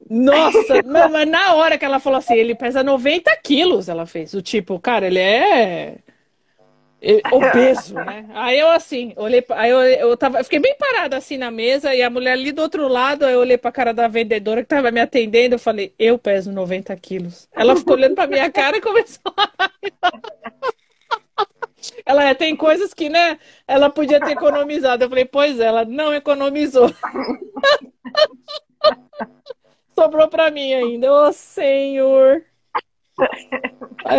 Nossa, 0.09 0.81
mas 0.85 1.27
na 1.27 1.55
hora 1.55 1.77
que 1.77 1.85
ela 1.85 1.99
falou 1.99 2.19
assim, 2.19 2.35
ele 2.35 2.55
pesa 2.55 2.83
90 2.83 3.35
quilos, 3.37 3.89
ela 3.89 4.05
fez. 4.05 4.33
O 4.33 4.41
tipo, 4.41 4.79
cara, 4.79 5.07
ele 5.07 5.19
é 5.19 5.97
obeso, 7.31 7.93
né? 7.93 8.25
Aí 8.33 8.59
eu 8.59 8.69
assim, 8.69 9.13
olhei, 9.17 9.45
aí 9.49 9.69
eu, 9.69 9.79
eu 9.81 10.17
tava, 10.17 10.39
eu 10.39 10.43
fiquei 10.43 10.59
bem 10.59 10.75
parada 10.77 11.15
assim 11.17 11.37
na 11.37 11.51
mesa 11.51 11.93
e 11.93 12.01
a 12.01 12.09
mulher 12.09 12.31
ali 12.31 12.51
do 12.51 12.61
outro 12.61 12.87
lado, 12.87 13.25
aí 13.25 13.33
eu 13.33 13.39
olhei 13.39 13.57
pra 13.57 13.71
cara 13.71 13.93
da 13.93 14.07
vendedora 14.07 14.61
que 14.61 14.67
tava 14.67 14.89
me 14.91 14.99
atendendo, 14.99 15.55
eu 15.55 15.59
falei, 15.59 15.93
eu 15.99 16.17
peso 16.17 16.51
90 16.51 16.95
quilos. 16.95 17.47
Ela 17.53 17.75
ficou 17.75 17.93
olhando 17.93 18.15
pra 18.15 18.27
minha 18.27 18.51
cara 18.51 18.77
e 18.77 18.81
começou 18.81 19.33
a 19.35 19.69
ela 22.05 22.33
tem 22.35 22.55
coisas 22.55 22.93
que, 22.93 23.09
né, 23.09 23.39
ela 23.67 23.89
podia 23.89 24.19
ter 24.19 24.31
economizado. 24.31 25.03
Eu 25.03 25.09
falei, 25.09 25.25
pois 25.25 25.59
é, 25.59 25.65
ela 25.65 25.85
não 25.85 26.13
economizou. 26.13 26.89
Sobrou 29.97 30.27
para 30.27 30.51
mim 30.51 30.73
ainda. 30.73 31.11
Ô, 31.11 31.27
oh, 31.27 31.33
Senhor. 31.33 32.43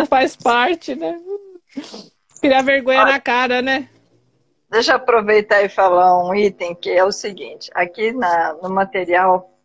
Faz 0.09 0.35
parte, 0.35 0.93
né? 0.95 1.17
Criar 2.41 2.61
vergonha 2.63 3.01
Olha, 3.01 3.13
na 3.13 3.19
cara, 3.19 3.61
né? 3.61 3.89
Deixa 4.69 4.91
eu 4.91 4.97
aproveitar 4.97 5.63
e 5.63 5.69
falar 5.69 6.21
um 6.23 6.35
item 6.35 6.75
que 6.75 6.89
é 6.89 7.03
o 7.03 7.11
seguinte. 7.11 7.71
Aqui 7.73 8.11
na, 8.11 8.53
no 8.61 8.69
material 8.69 9.57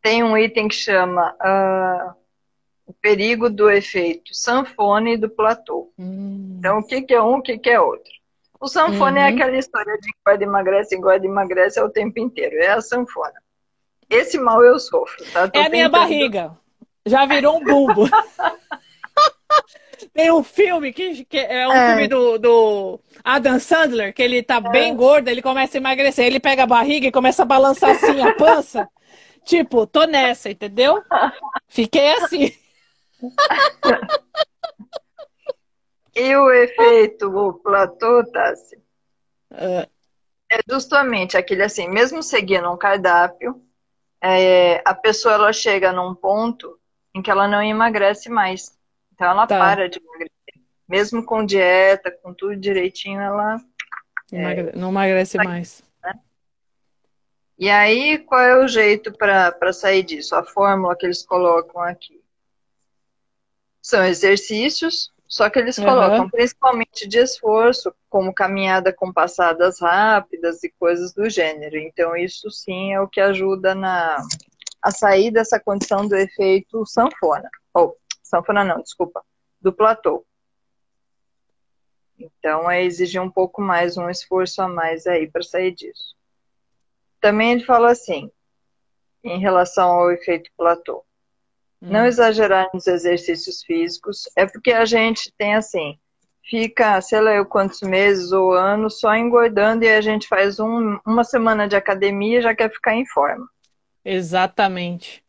tem 0.00 0.22
um 0.22 0.38
item 0.38 0.68
que 0.68 0.74
chama 0.74 1.34
uh, 1.34 2.14
o 2.88 2.92
perigo 2.94 3.50
do 3.50 3.70
efeito 3.70 4.34
sanfone 4.34 5.12
e 5.12 5.16
do 5.18 5.28
platô. 5.28 5.92
Hum. 5.98 6.56
Então, 6.58 6.78
o 6.78 6.82
que, 6.82 7.02
que 7.02 7.12
é 7.12 7.22
um, 7.22 7.36
o 7.36 7.42
que, 7.42 7.58
que 7.58 7.68
é 7.68 7.78
outro? 7.78 8.10
O 8.58 8.66
sanfone 8.66 9.18
é 9.18 9.20
uhum. 9.20 9.26
é 9.26 9.28
aquela 9.28 9.56
história 9.56 9.94
de 9.98 10.10
que 10.10 10.18
engorda 10.18 10.44
emagrece, 10.44 10.96
engorda 10.96 11.26
emagrece 11.26 11.78
é 11.78 11.84
o 11.84 11.90
tempo 11.90 12.18
inteiro. 12.18 12.56
É 12.56 12.68
a 12.68 12.80
sanfona. 12.80 13.34
Esse 14.08 14.38
mal 14.38 14.64
eu 14.64 14.80
sofro, 14.80 15.22
tá? 15.32 15.46
Tô 15.48 15.60
é 15.60 15.66
a 15.66 15.68
minha 15.68 15.90
barriga. 15.90 16.56
Já 17.04 17.26
virou 17.26 17.58
um 17.58 17.64
bulbo. 17.64 18.08
Tem 20.14 20.32
um 20.32 20.42
filme 20.42 20.92
que, 20.92 21.24
que 21.26 21.38
é 21.38 21.68
um 21.68 21.72
é. 21.72 21.88
filme 21.88 22.08
do, 22.08 22.38
do, 22.38 23.00
Adam 23.22 23.60
Sandler, 23.60 24.14
que 24.14 24.22
ele 24.22 24.42
tá 24.42 24.56
é. 24.56 24.70
bem 24.70 24.96
gordo, 24.96 25.28
ele 25.28 25.42
começa 25.42 25.76
a 25.76 25.80
emagrecer, 25.80 26.24
ele 26.24 26.40
pega 26.40 26.62
a 26.62 26.66
barriga 26.66 27.06
e 27.06 27.12
começa 27.12 27.42
a 27.42 27.46
balançar 27.46 27.90
assim 27.90 28.22
a 28.22 28.34
pança. 28.34 28.88
tipo, 29.44 29.86
tô 29.86 30.04
nessa, 30.04 30.50
entendeu? 30.50 31.02
Fiquei 31.68 32.14
assim. 32.14 32.50
E 36.14 36.36
o 36.36 36.50
efeito 36.50 37.28
o 37.28 37.54
platô, 37.54 38.24
Tassi, 38.30 38.80
é. 39.52 39.88
é 40.50 40.58
justamente 40.68 41.36
aquele 41.36 41.62
assim, 41.62 41.88
mesmo 41.88 42.22
seguindo 42.22 42.70
um 42.70 42.76
cardápio, 42.76 43.62
é, 44.22 44.82
a 44.84 44.94
pessoa 44.94 45.34
ela 45.34 45.52
chega 45.52 45.92
num 45.92 46.14
ponto 46.14 46.78
em 47.14 47.22
que 47.22 47.30
ela 47.30 47.48
não 47.48 47.62
emagrece 47.62 48.28
mais. 48.28 48.76
Então 49.12 49.28
ela 49.30 49.46
tá. 49.46 49.58
para 49.58 49.88
de 49.88 49.98
emagrecer. 49.98 50.32
Mesmo 50.88 51.24
com 51.24 51.44
dieta, 51.44 52.10
com 52.10 52.32
tudo 52.32 52.56
direitinho, 52.56 53.20
ela 53.20 53.60
Emagre... 54.32 54.70
é, 54.70 54.76
não 54.76 54.90
emagrece 54.90 55.36
mais. 55.36 55.82
Né? 56.02 56.12
E 57.58 57.68
aí, 57.68 58.18
qual 58.18 58.40
é 58.40 58.56
o 58.56 58.68
jeito 58.68 59.12
para 59.12 59.72
sair 59.72 60.02
disso? 60.02 60.34
A 60.34 60.44
fórmula 60.44 60.96
que 60.96 61.06
eles 61.06 61.24
colocam 61.24 61.82
aqui. 61.82 62.22
São 63.88 64.04
exercícios, 64.04 65.10
só 65.26 65.48
que 65.48 65.58
eles 65.58 65.78
colocam 65.78 66.24
uhum. 66.24 66.28
principalmente 66.28 67.08
de 67.08 67.20
esforço, 67.20 67.90
como 68.10 68.34
caminhada 68.34 68.92
com 68.92 69.10
passadas 69.10 69.80
rápidas 69.80 70.62
e 70.62 70.68
coisas 70.78 71.14
do 71.14 71.30
gênero. 71.30 71.78
Então, 71.78 72.14
isso 72.14 72.50
sim 72.50 72.92
é 72.92 73.00
o 73.00 73.08
que 73.08 73.18
ajuda 73.18 73.74
na, 73.74 74.18
a 74.82 74.90
sair 74.90 75.30
dessa 75.30 75.58
condição 75.58 76.06
do 76.06 76.14
efeito 76.14 76.84
sanfona. 76.84 77.48
Ou, 77.72 77.96
sanfona 78.22 78.62
não, 78.62 78.82
desculpa, 78.82 79.24
do 79.58 79.72
platô. 79.72 80.22
Então, 82.18 82.70
é 82.70 82.84
exigir 82.84 83.22
um 83.22 83.30
pouco 83.30 83.62
mais, 83.62 83.96
um 83.96 84.10
esforço 84.10 84.60
a 84.60 84.68
mais 84.68 85.06
aí 85.06 85.26
para 85.30 85.42
sair 85.42 85.72
disso. 85.74 86.14
Também 87.22 87.52
ele 87.52 87.64
fala 87.64 87.90
assim, 87.90 88.30
em 89.24 89.40
relação 89.40 89.88
ao 89.88 90.10
efeito 90.10 90.50
platô. 90.58 91.06
Não 91.80 92.00
hum. 92.00 92.06
exagerar 92.06 92.68
nos 92.74 92.86
exercícios 92.86 93.62
físicos. 93.62 94.28
É 94.36 94.46
porque 94.46 94.72
a 94.72 94.84
gente 94.84 95.32
tem 95.38 95.54
assim, 95.54 95.96
fica, 96.48 97.00
sei 97.00 97.20
lá, 97.20 97.32
eu 97.32 97.46
quantos 97.46 97.80
meses 97.82 98.32
ou 98.32 98.52
anos 98.52 98.98
só 98.98 99.14
engordando 99.14 99.84
e 99.84 99.88
a 99.88 100.00
gente 100.00 100.26
faz 100.26 100.58
um, 100.58 100.98
uma 101.06 101.22
semana 101.22 101.68
de 101.68 101.76
academia 101.76 102.38
e 102.38 102.42
já 102.42 102.54
quer 102.54 102.70
ficar 102.70 102.94
em 102.94 103.06
forma. 103.06 103.48
Exatamente. 104.04 105.22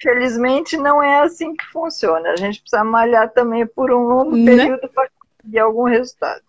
Infelizmente 0.00 0.76
não 0.76 1.02
é 1.02 1.20
assim 1.20 1.54
que 1.54 1.64
funciona. 1.66 2.30
A 2.30 2.36
gente 2.36 2.60
precisa 2.60 2.82
malhar 2.82 3.30
também 3.32 3.66
por 3.66 3.92
um 3.92 4.04
longo 4.04 4.36
né? 4.36 4.56
período 4.56 4.88
para 4.88 5.08
conseguir 5.18 5.58
algum 5.58 5.84
resultado. 5.84 6.42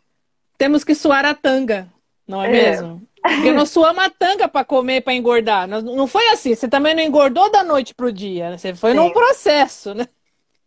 Temos 0.57 0.83
que 0.83 0.95
suar 0.95 1.25
a 1.25 1.35
tanga, 1.35 1.87
não 2.27 2.41
é, 2.41 2.47
é. 2.47 2.51
mesmo? 2.51 3.07
Porque 3.23 3.53
nós 3.53 3.69
suamos 3.69 4.03
a 4.03 4.09
tanga 4.09 4.49
para 4.49 4.65
comer, 4.65 5.01
para 5.01 5.13
engordar. 5.13 5.65
Não 5.67 6.05
foi 6.05 6.27
assim. 6.29 6.53
Você 6.53 6.67
também 6.67 6.93
não 6.93 7.01
engordou 7.01 7.49
da 7.49 7.63
noite 7.63 7.95
para 7.95 8.07
o 8.07 8.11
dia. 8.11 8.57
Você 8.57 8.75
foi 8.75 8.91
Sim. 8.91 8.97
num 8.97 9.13
processo, 9.13 9.93
né? 9.93 10.07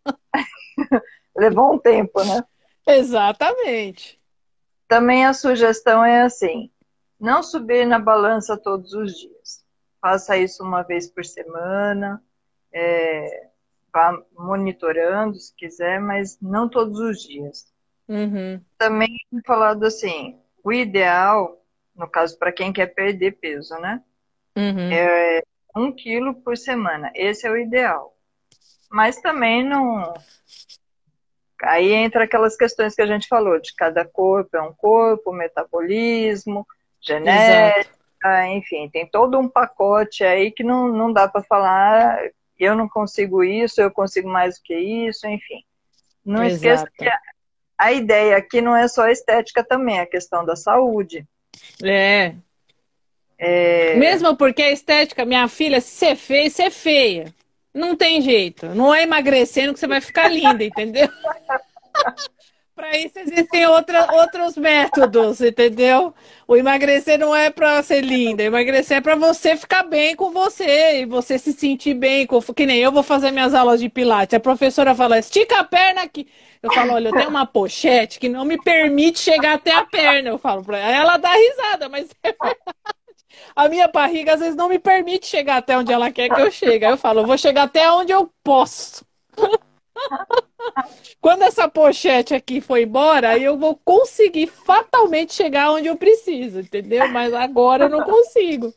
Levou 1.37 1.75
um 1.75 1.77
tempo, 1.77 2.23
né? 2.23 2.43
Exatamente. 2.87 4.19
Também 4.87 5.25
a 5.25 5.33
sugestão 5.33 6.03
é 6.03 6.23
assim: 6.23 6.71
não 7.19 7.43
subir 7.43 7.85
na 7.85 7.99
balança 7.99 8.57
todos 8.57 8.91
os 8.93 9.15
dias. 9.15 9.63
Faça 10.01 10.35
isso 10.37 10.63
uma 10.63 10.81
vez 10.81 11.07
por 11.07 11.23
semana. 11.23 12.21
É, 12.73 13.49
vá 13.93 14.19
monitorando 14.35 15.35
se 15.35 15.53
quiser, 15.55 15.99
mas 15.99 16.39
não 16.41 16.67
todos 16.67 16.99
os 16.99 17.21
dias. 17.21 17.71
Uhum. 18.07 18.59
Também 18.79 19.15
falado 19.45 19.83
assim: 19.83 20.39
o 20.63 20.73
ideal 20.73 21.61
no 21.97 22.07
caso, 22.07 22.37
para 22.37 22.51
quem 22.51 22.71
quer 22.71 22.87
perder 22.87 23.37
peso, 23.39 23.75
né? 23.79 24.01
Uhum. 24.55 24.91
É 24.91 25.41
um 25.75 25.91
quilo 25.91 26.35
por 26.35 26.55
semana. 26.57 27.11
Esse 27.15 27.47
é 27.47 27.51
o 27.51 27.57
ideal. 27.57 28.15
Mas 28.89 29.19
também 29.19 29.63
não. 29.63 30.13
Aí 31.63 31.91
entra 31.91 32.23
aquelas 32.23 32.55
questões 32.55 32.95
que 32.95 33.01
a 33.01 33.05
gente 33.07 33.27
falou, 33.27 33.59
de 33.59 33.73
cada 33.75 34.05
corpo 34.05 34.55
é 34.55 34.61
um 34.61 34.73
corpo, 34.73 35.33
metabolismo, 35.33 36.65
genética, 37.01 37.89
Exato. 38.23 38.47
enfim, 38.51 38.87
tem 38.89 39.07
todo 39.07 39.39
um 39.39 39.49
pacote 39.49 40.23
aí 40.23 40.51
que 40.51 40.63
não, 40.63 40.87
não 40.89 41.11
dá 41.11 41.27
para 41.27 41.41
falar, 41.41 42.19
eu 42.59 42.75
não 42.75 42.87
consigo 42.87 43.43
isso, 43.43 43.81
eu 43.81 43.89
consigo 43.89 44.29
mais 44.29 44.59
do 44.59 44.63
que 44.63 44.75
isso, 44.75 45.27
enfim. 45.27 45.63
Não 46.23 46.43
Exato. 46.43 46.55
esqueça 46.55 46.91
que 46.95 47.07
a, 47.07 47.19
a 47.75 47.91
ideia 47.91 48.37
aqui 48.37 48.61
não 48.61 48.75
é 48.75 48.87
só 48.87 49.03
a 49.05 49.11
estética 49.11 49.63
também, 49.63 49.97
é 49.97 50.01
a 50.01 50.07
questão 50.07 50.45
da 50.45 50.55
saúde. 50.55 51.25
É. 51.83 52.33
é. 53.37 53.95
Mesmo 53.95 54.35
porque 54.35 54.61
a 54.61 54.71
estética, 54.71 55.25
minha 55.25 55.47
filha, 55.47 55.81
se 55.81 55.89
você 55.89 56.15
fez, 56.15 56.53
você 56.53 56.63
é 56.63 56.69
feia. 56.69 57.33
Não 57.73 57.95
tem 57.95 58.21
jeito. 58.21 58.67
Não 58.67 58.93
é 58.93 59.03
emagrecendo 59.03 59.73
que 59.73 59.79
você 59.79 59.87
vai 59.87 60.01
ficar 60.01 60.27
linda, 60.27 60.63
entendeu? 60.63 61.07
para 62.77 62.95
isso 62.95 63.17
existem 63.17 63.65
outra, 63.65 64.07
outros 64.13 64.55
métodos, 64.55 65.41
entendeu? 65.41 66.13
O 66.47 66.55
emagrecer 66.55 67.17
não 67.17 67.35
é 67.35 67.49
para 67.49 67.81
ser 67.81 68.01
linda, 68.01 68.43
emagrecer 68.43 68.97
é 68.97 69.01
para 69.01 69.15
você 69.15 69.57
ficar 69.57 69.81
bem 69.81 70.15
com 70.15 70.29
você 70.29 71.01
e 71.01 71.05
você 71.07 71.39
se 71.39 71.53
sentir 71.53 71.95
bem, 71.95 72.27
com, 72.27 72.39
que 72.39 72.67
nem 72.67 72.77
eu 72.77 72.91
vou 72.91 73.01
fazer 73.01 73.31
minhas 73.31 73.55
aulas 73.55 73.79
de 73.79 73.89
pilates. 73.89 74.35
A 74.35 74.39
professora 74.39 74.93
fala: 74.93 75.17
"Estica 75.17 75.59
a 75.59 75.63
perna 75.63 76.03
aqui". 76.03 76.27
Eu 76.61 76.71
falo, 76.71 76.93
olha, 76.93 77.09
eu 77.09 77.13
tenho 77.13 77.29
uma 77.29 77.45
pochete 77.47 78.19
que 78.19 78.29
não 78.29 78.45
me 78.45 78.61
permite 78.61 79.19
chegar 79.19 79.53
até 79.55 79.73
a 79.73 79.83
perna. 79.83 80.29
Eu 80.29 80.37
falo 80.37 80.63
pra 80.63 80.77
ela, 80.77 80.95
ela 80.95 81.17
dá 81.17 81.31
risada, 81.33 81.89
mas 81.89 82.09
é 82.23 82.31
verdade. 82.31 82.57
A 83.55 83.67
minha 83.69 83.87
barriga 83.87 84.33
às 84.33 84.39
vezes 84.39 84.55
não 84.55 84.69
me 84.69 84.77
permite 84.79 85.25
chegar 85.27 85.57
até 85.57 85.77
onde 85.77 85.91
ela 85.91 86.11
quer 86.11 86.29
que 86.29 86.41
eu 86.41 86.51
chegue. 86.51 86.85
Aí 86.85 86.91
eu 86.91 86.97
falo, 86.97 87.21
eu 87.21 87.25
vou 87.25 87.37
chegar 87.37 87.63
até 87.63 87.91
onde 87.91 88.11
eu 88.11 88.31
posso. 88.43 89.05
Quando 91.19 91.43
essa 91.43 91.67
pochete 91.67 92.33
aqui 92.33 92.61
for 92.61 92.77
embora, 92.77 93.37
eu 93.37 93.57
vou 93.57 93.79
conseguir 93.83 94.47
fatalmente 94.47 95.33
chegar 95.33 95.71
onde 95.71 95.87
eu 95.87 95.95
preciso, 95.95 96.59
entendeu? 96.59 97.07
Mas 97.09 97.33
agora 97.33 97.85
eu 97.85 97.89
não 97.89 98.03
consigo. 98.03 98.73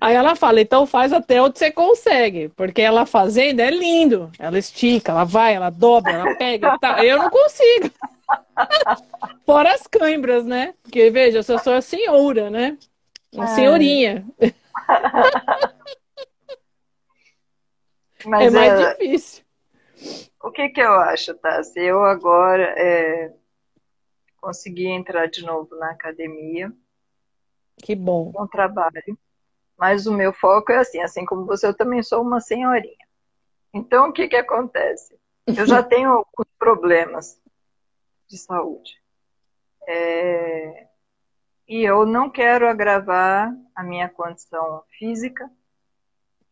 Aí 0.00 0.14
ela 0.14 0.34
fala, 0.34 0.62
então 0.62 0.86
faz 0.86 1.12
até 1.12 1.42
onde 1.42 1.58
você 1.58 1.70
consegue, 1.70 2.48
porque 2.56 2.80
ela 2.80 3.04
fazendo 3.04 3.60
é 3.60 3.70
lindo. 3.70 4.30
Ela 4.38 4.58
estica, 4.58 5.12
ela 5.12 5.24
vai, 5.24 5.54
ela 5.54 5.68
dobra, 5.68 6.12
ela 6.12 6.34
pega, 6.36 6.78
tá. 6.78 7.04
eu 7.04 7.18
não 7.18 7.28
consigo. 7.28 7.90
Fora 9.44 9.74
as 9.74 9.86
câimbras, 9.86 10.46
né? 10.46 10.72
Porque 10.82 11.10
veja, 11.10 11.38
eu 11.38 11.42
sou 11.42 11.74
a 11.74 11.82
senhora, 11.82 12.48
né? 12.48 12.78
Uma 13.32 13.46
senhorinha. 13.48 14.24
Mas 18.24 18.46
é 18.46 18.50
mais 18.50 18.72
é... 18.72 18.90
difícil. 18.90 19.44
O 20.42 20.50
que 20.50 20.70
que 20.70 20.80
eu 20.80 20.94
acho, 20.94 21.34
Tassi? 21.34 21.80
Eu 21.80 22.02
agora 22.04 22.74
é... 22.78 23.34
consegui 24.40 24.86
entrar 24.86 25.26
de 25.26 25.44
novo 25.44 25.76
na 25.76 25.90
academia. 25.90 26.72
Que 27.76 27.94
bom. 27.94 28.32
Com 28.32 28.46
trabalho. 28.46 29.18
Mas 29.76 30.06
o 30.06 30.12
meu 30.12 30.32
foco 30.32 30.72
é 30.72 30.78
assim, 30.78 31.00
assim 31.00 31.24
como 31.24 31.46
você, 31.46 31.66
eu 31.66 31.76
também 31.76 32.02
sou 32.02 32.22
uma 32.22 32.40
senhorinha. 32.40 33.06
Então, 33.72 34.08
o 34.08 34.12
que, 34.12 34.28
que 34.28 34.36
acontece? 34.36 35.18
Eu 35.46 35.66
já 35.66 35.82
tenho 35.84 36.10
alguns 36.10 36.46
problemas 36.58 37.40
de 38.28 38.38
saúde. 38.38 39.00
É... 39.86 40.88
E 41.68 41.82
eu 41.82 42.04
não 42.04 42.28
quero 42.28 42.68
agravar 42.68 43.54
a 43.74 43.82
minha 43.82 44.08
condição 44.08 44.82
física 44.98 45.50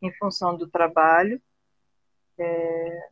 em 0.01 0.13
função 0.13 0.57
do 0.57 0.69
trabalho, 0.69 1.43
é... 2.39 3.09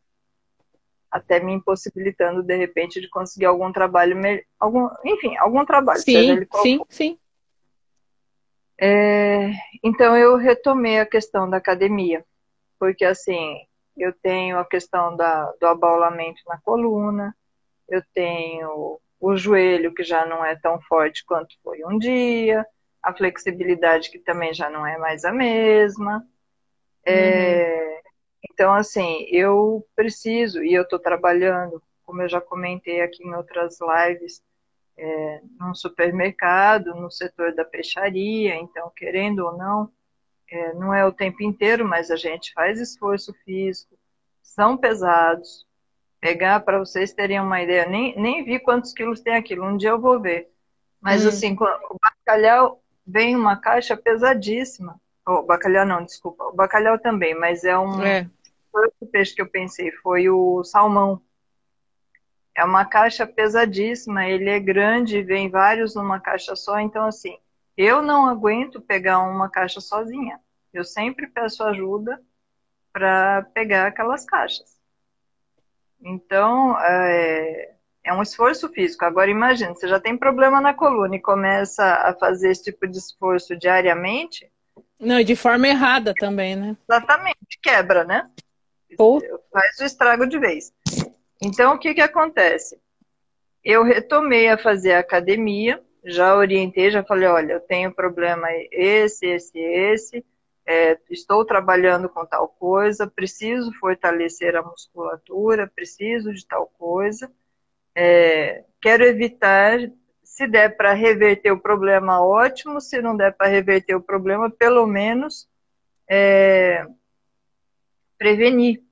até 1.11 1.39
me 1.39 1.53
impossibilitando, 1.53 2.43
de 2.43 2.55
repente, 2.55 2.99
de 2.99 3.09
conseguir 3.09 3.45
algum 3.45 3.71
trabalho, 3.71 4.17
algum... 4.59 4.89
enfim, 5.03 5.35
algum 5.37 5.65
trabalho. 5.65 5.99
Sim, 5.99 6.45
sim, 6.61 6.81
sim. 6.89 7.19
É... 8.79 9.51
Então, 9.83 10.15
eu 10.15 10.35
retomei 10.35 10.99
a 10.99 11.05
questão 11.05 11.49
da 11.49 11.57
academia, 11.57 12.23
porque, 12.79 13.05
assim, 13.05 13.57
eu 13.95 14.13
tenho 14.13 14.59
a 14.59 14.65
questão 14.65 15.15
da, 15.15 15.51
do 15.59 15.67
abaulamento 15.67 16.41
na 16.47 16.59
coluna, 16.59 17.35
eu 17.89 18.03
tenho 18.13 18.99
o 19.19 19.35
joelho 19.35 19.93
que 19.93 20.03
já 20.03 20.25
não 20.25 20.45
é 20.45 20.55
tão 20.55 20.79
forte 20.81 21.25
quanto 21.25 21.55
foi 21.63 21.83
um 21.83 21.97
dia, 21.97 22.65
a 23.01 23.13
flexibilidade 23.13 24.11
que 24.11 24.19
também 24.19 24.53
já 24.53 24.69
não 24.69 24.85
é 24.85 24.97
mais 24.97 25.25
a 25.25 25.31
mesma. 25.31 26.25
É, 27.05 27.93
uhum. 27.95 27.96
Então, 28.49 28.73
assim, 28.73 29.25
eu 29.29 29.85
preciso, 29.95 30.63
e 30.63 30.73
eu 30.73 30.83
estou 30.83 30.99
trabalhando, 30.99 31.81
como 32.05 32.21
eu 32.21 32.29
já 32.29 32.39
comentei 32.39 33.01
aqui 33.01 33.23
em 33.23 33.35
outras 33.35 33.77
lives, 33.81 34.41
é, 34.97 35.41
num 35.59 35.75
supermercado, 35.75 36.95
no 36.95 37.11
setor 37.11 37.53
da 37.53 37.63
peixaria, 37.63 38.55
então, 38.55 38.91
querendo 38.95 39.45
ou 39.45 39.57
não, 39.57 39.91
é, 40.49 40.73
não 40.73 40.93
é 40.93 41.05
o 41.05 41.11
tempo 41.11 41.43
inteiro, 41.43 41.85
mas 41.85 42.09
a 42.09 42.15
gente 42.15 42.53
faz 42.53 42.79
esforço 42.79 43.33
físico, 43.45 43.97
são 44.41 44.77
pesados. 44.77 45.67
Pegar 46.19 46.61
para 46.61 46.79
vocês 46.79 47.13
terem 47.13 47.39
uma 47.39 47.61
ideia, 47.61 47.85
nem, 47.85 48.19
nem 48.19 48.43
vi 48.43 48.59
quantos 48.59 48.91
quilos 48.91 49.21
tem 49.21 49.35
aquilo, 49.35 49.65
um 49.65 49.77
dia 49.77 49.89
eu 49.89 50.01
vou 50.01 50.19
ver. 50.19 50.49
Mas 50.99 51.23
hum. 51.23 51.29
assim, 51.29 51.53
o 51.53 51.97
bacalhau 52.01 52.81
vem 53.05 53.35
uma 53.35 53.55
caixa 53.55 53.95
pesadíssima. 53.95 54.99
O 55.27 55.43
bacalhau 55.43 55.85
não, 55.85 56.03
desculpa. 56.03 56.45
O 56.45 56.53
bacalhau 56.53 56.97
também, 56.97 57.35
mas 57.35 57.63
é 57.63 57.77
um. 57.77 58.01
É. 58.03 58.29
Foi 58.71 58.89
o 58.99 59.05
peixe 59.07 59.35
que 59.35 59.41
eu 59.41 59.49
pensei, 59.49 59.91
foi 59.91 60.29
o 60.29 60.63
salmão. 60.63 61.21
É 62.55 62.63
uma 62.63 62.85
caixa 62.85 63.25
pesadíssima, 63.27 64.25
ele 64.25 64.49
é 64.49 64.59
grande, 64.59 65.21
vem 65.21 65.49
vários 65.49 65.93
numa 65.93 66.19
caixa 66.19 66.55
só, 66.55 66.79
então 66.79 67.05
assim, 67.05 67.37
eu 67.77 68.01
não 68.01 68.27
aguento 68.27 68.81
pegar 68.81 69.19
uma 69.19 69.47
caixa 69.49 69.79
sozinha. 69.79 70.39
Eu 70.73 70.83
sempre 70.83 71.27
peço 71.27 71.63
ajuda 71.63 72.19
para 72.91 73.43
pegar 73.53 73.85
aquelas 73.87 74.25
caixas. 74.25 74.77
Então, 76.01 76.79
é, 76.79 77.75
é, 78.03 78.13
um 78.13 78.21
esforço 78.21 78.69
físico. 78.69 79.05
Agora, 79.05 79.29
imagine, 79.29 79.75
você 79.75 79.87
já 79.87 79.99
tem 79.99 80.17
problema 80.17 80.59
na 80.59 80.73
coluna 80.73 81.15
e 81.15 81.21
começa 81.21 81.83
a 81.83 82.13
fazer 82.15 82.51
esse 82.51 82.63
tipo 82.63 82.87
de 82.87 82.97
esforço 82.97 83.55
diariamente. 83.55 84.51
Não, 84.99 85.19
e 85.19 85.23
de 85.23 85.35
forma 85.35 85.67
errada 85.67 86.13
também, 86.13 86.55
né? 86.55 86.75
Exatamente, 86.89 87.59
quebra, 87.61 88.03
né? 88.03 88.29
Faz 89.51 89.79
o 89.79 89.83
estrago 89.83 90.27
de 90.27 90.39
vez. 90.39 90.73
Então, 91.41 91.75
o 91.75 91.79
que, 91.79 91.93
que 91.93 92.01
acontece? 92.01 92.79
Eu 93.63 93.83
retomei 93.83 94.47
a 94.49 94.57
fazer 94.57 94.93
academia, 94.93 95.83
já 96.03 96.35
orientei, 96.35 96.89
já 96.89 97.03
falei, 97.03 97.27
olha, 97.27 97.53
eu 97.53 97.59
tenho 97.59 97.93
problema 97.93 98.47
esse, 98.71 99.25
esse, 99.27 99.59
esse, 99.59 100.25
é, 100.65 100.97
estou 101.09 101.45
trabalhando 101.45 102.09
com 102.09 102.25
tal 102.25 102.47
coisa, 102.47 103.07
preciso 103.07 103.71
fortalecer 103.79 104.55
a 104.55 104.61
musculatura, 104.61 105.71
preciso 105.73 106.33
de 106.33 106.45
tal 106.45 106.67
coisa, 106.77 107.31
é, 107.95 108.63
quero 108.81 109.03
evitar, 109.03 109.79
se 110.37 110.45
der 110.45 110.77
para 110.77 110.93
reverter 110.93 111.51
o 111.51 111.59
problema, 111.59 112.23
ótimo, 112.23 112.79
se 112.79 113.01
não 113.01 113.17
der 113.17 113.35
para 113.35 113.47
reverter 113.47 113.95
o 113.95 114.01
problema, 114.01 114.51
pelo 114.51 114.85
menos 114.85 115.49
é, 116.07 116.85
prevenir. 118.19 118.83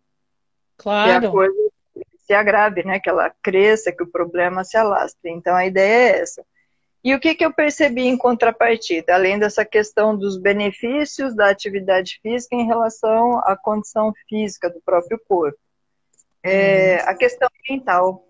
Claro. 0.76 1.22
Que 1.22 1.28
a 1.28 1.30
coisa 1.30 1.72
se 2.18 2.34
agrave, 2.34 2.84
né? 2.84 3.00
Que 3.00 3.12
ela 3.12 3.32
cresça, 3.44 3.92
que 3.92 4.02
o 4.02 4.10
problema 4.10 4.64
se 4.64 4.76
alastre. 4.76 5.30
Então 5.30 5.56
a 5.56 5.68
ideia 5.68 6.16
é 6.16 6.20
essa. 6.20 6.44
E 7.04 7.14
o 7.14 7.20
que, 7.20 7.36
que 7.36 7.46
eu 7.46 7.54
percebi 7.54 8.08
em 8.08 8.18
contrapartida, 8.18 9.14
além 9.14 9.38
dessa 9.38 9.64
questão 9.64 10.18
dos 10.18 10.40
benefícios 10.40 11.36
da 11.36 11.52
atividade 11.52 12.20
física 12.24 12.56
em 12.56 12.66
relação 12.66 13.38
à 13.42 13.56
condição 13.56 14.12
física 14.28 14.68
do 14.68 14.82
próprio 14.82 15.22
corpo? 15.28 15.60
É, 16.42 16.96
a 17.02 17.14
questão 17.14 17.48
mental. 17.70 18.28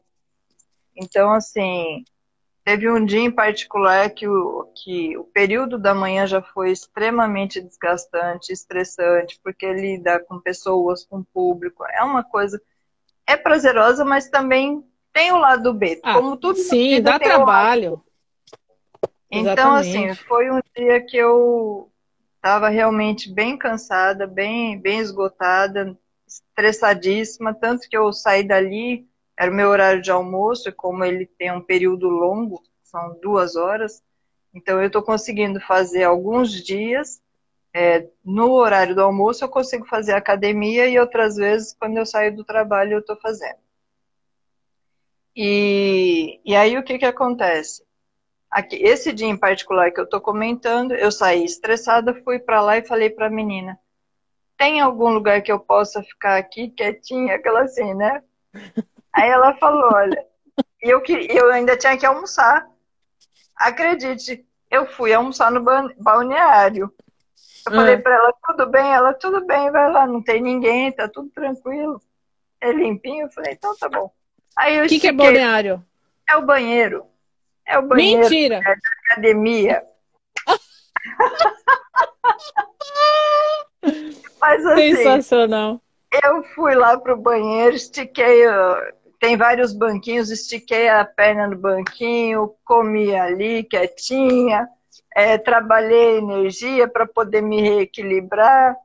Então, 0.94 1.32
assim, 1.32 2.04
teve 2.66 2.90
um 2.90 3.06
dia 3.06 3.20
em 3.20 3.32
particular 3.32 4.10
que 4.10 4.28
o, 4.28 4.68
que 4.76 5.16
o 5.16 5.24
período 5.26 5.78
da 5.78 5.94
manhã 5.94 6.26
já 6.26 6.42
foi 6.42 6.72
extremamente 6.72 7.62
desgastante, 7.62 8.52
estressante, 8.52 9.40
porque 9.44 9.72
lida 9.72 10.20
com 10.20 10.40
pessoas, 10.40 11.06
com 11.06 11.24
público. 11.24 11.86
É 11.86 12.04
uma 12.04 12.24
coisa. 12.24 12.60
É 13.28 13.38
prazerosa, 13.38 14.04
mas 14.04 14.30
também 14.30 14.84
tem 15.14 15.32
o 15.32 15.38
lado 15.38 15.72
B. 15.74 16.02
Ah, 16.04 16.16
como 16.16 16.36
tudo 16.36 16.58
sim, 16.58 17.02
dá 17.02 17.20
trabalho. 17.20 18.04
Então, 19.30 19.76
assim, 19.76 20.16
foi 20.16 20.50
um 20.50 20.60
dia 20.76 21.00
que 21.06 21.18
eu 21.18 21.92
estava 22.36 22.70
realmente 22.70 23.32
bem 23.32 23.58
cansada, 23.58 24.26
bem, 24.26 24.80
bem 24.80 25.00
esgotada, 25.00 25.96
estressadíssima, 26.28 27.54
tanto 27.54 27.88
que 27.88 27.98
eu 27.98 28.12
saí 28.12 28.44
dali, 28.44 29.08
era 29.38 29.52
o 29.52 29.54
meu 29.54 29.70
horário 29.70 30.02
de 30.02 30.12
almoço, 30.12 30.70
e 30.70 30.72
como 30.72 31.04
ele 31.04 31.26
tem 31.26 31.52
um 31.52 31.62
período 31.62 32.08
longo, 32.08 32.64
são 32.84 33.20
duas 33.22 33.56
horas, 33.56 34.04
então 34.54 34.80
eu 34.80 34.88
estou 34.88 35.04
conseguindo 35.04 35.60
fazer 35.60 36.04
alguns 36.04 36.52
dias, 36.52 37.22
é, 37.74 38.08
no 38.24 38.54
horário 38.54 38.96
do 38.96 39.02
almoço 39.02 39.44
eu 39.44 39.50
consigo 39.50 39.86
fazer 39.86 40.14
academia 40.14 40.88
e 40.88 40.98
outras 40.98 41.36
vezes, 41.36 41.76
quando 41.78 41.98
eu 41.98 42.06
saio 42.06 42.34
do 42.34 42.46
trabalho, 42.46 42.94
eu 42.94 43.00
estou 43.00 43.18
fazendo. 43.18 43.60
E, 45.36 46.40
e 46.46 46.56
aí 46.56 46.78
o 46.78 46.84
que, 46.84 46.98
que 46.98 47.06
acontece? 47.06 47.84
Aqui, 48.50 48.78
esse 48.78 49.12
dia 49.12 49.28
em 49.28 49.36
particular 49.36 49.92
que 49.92 50.00
eu 50.00 50.06
estou 50.06 50.22
comentando, 50.22 50.94
eu 50.94 51.12
saí 51.12 51.44
estressada, 51.44 52.14
fui 52.24 52.40
para 52.40 52.62
lá 52.62 52.78
e 52.78 52.88
falei 52.88 53.10
para 53.10 53.28
a 53.28 53.30
menina: 53.30 53.78
tem 54.58 54.80
algum 54.80 55.10
lugar 55.10 55.42
que 55.42 55.52
eu 55.52 55.60
possa 55.60 56.02
ficar 56.02 56.38
aqui 56.38 56.70
quietinha, 56.70 57.36
aquela 57.36 57.64
assim, 57.64 57.94
né? 57.94 58.24
Aí 59.16 59.30
ela 59.30 59.56
falou: 59.56 59.94
olha, 59.94 60.26
eu, 60.82 61.02
eu 61.30 61.52
ainda 61.52 61.78
tinha 61.78 61.98
que 61.98 62.06
almoçar. 62.06 62.68
Acredite, 63.56 64.46
eu 64.70 64.86
fui 64.86 65.14
almoçar 65.14 65.50
no 65.52 65.64
balneário. 65.98 66.94
Eu 67.66 67.72
é. 67.72 67.76
falei 67.76 67.98
para 67.98 68.16
ela: 68.16 68.34
tudo 68.46 68.66
bem? 68.68 68.92
Ela: 68.92 69.14
tudo 69.14 69.46
bem, 69.46 69.72
vai 69.72 69.90
lá, 69.90 70.06
não 70.06 70.22
tem 70.22 70.42
ninguém, 70.42 70.92
tá 70.92 71.08
tudo 71.08 71.30
tranquilo. 71.30 72.02
É 72.60 72.74
limpinho. 72.74 73.28
Eu 73.28 73.32
falei: 73.32 73.54
então 73.54 73.74
tá 73.78 73.88
bom. 73.88 74.12
O 74.84 74.88
que, 74.88 75.00
que 75.00 75.08
é 75.08 75.14
balneário? 75.14 75.82
É 76.30 76.36
o 76.36 76.46
banheiro. 76.46 77.06
É 77.66 77.80
o 77.80 77.82
banheiro 77.82 78.22
Mentira. 78.22 78.60
da 78.60 78.76
academia. 79.12 79.82
Mas 84.40 84.66
assim, 84.66 84.96
Sensacional. 84.96 85.82
Eu 86.24 86.44
fui 86.54 86.76
lá 86.76 86.98
pro 86.98 87.18
banheiro, 87.18 87.76
estiquei, 87.76 88.48
tem 89.26 89.36
vários 89.36 89.74
banquinhos, 89.74 90.30
estiquei 90.30 90.88
a 90.88 91.04
perna 91.04 91.48
no 91.48 91.58
banquinho, 91.58 92.54
comi 92.64 93.16
ali 93.16 93.64
quietinha, 93.64 94.70
é, 95.16 95.36
trabalhei 95.36 96.20
energia 96.20 96.88
para 96.88 97.08
poder 97.08 97.42
me 97.42 97.60
reequilibrar. 97.60 98.76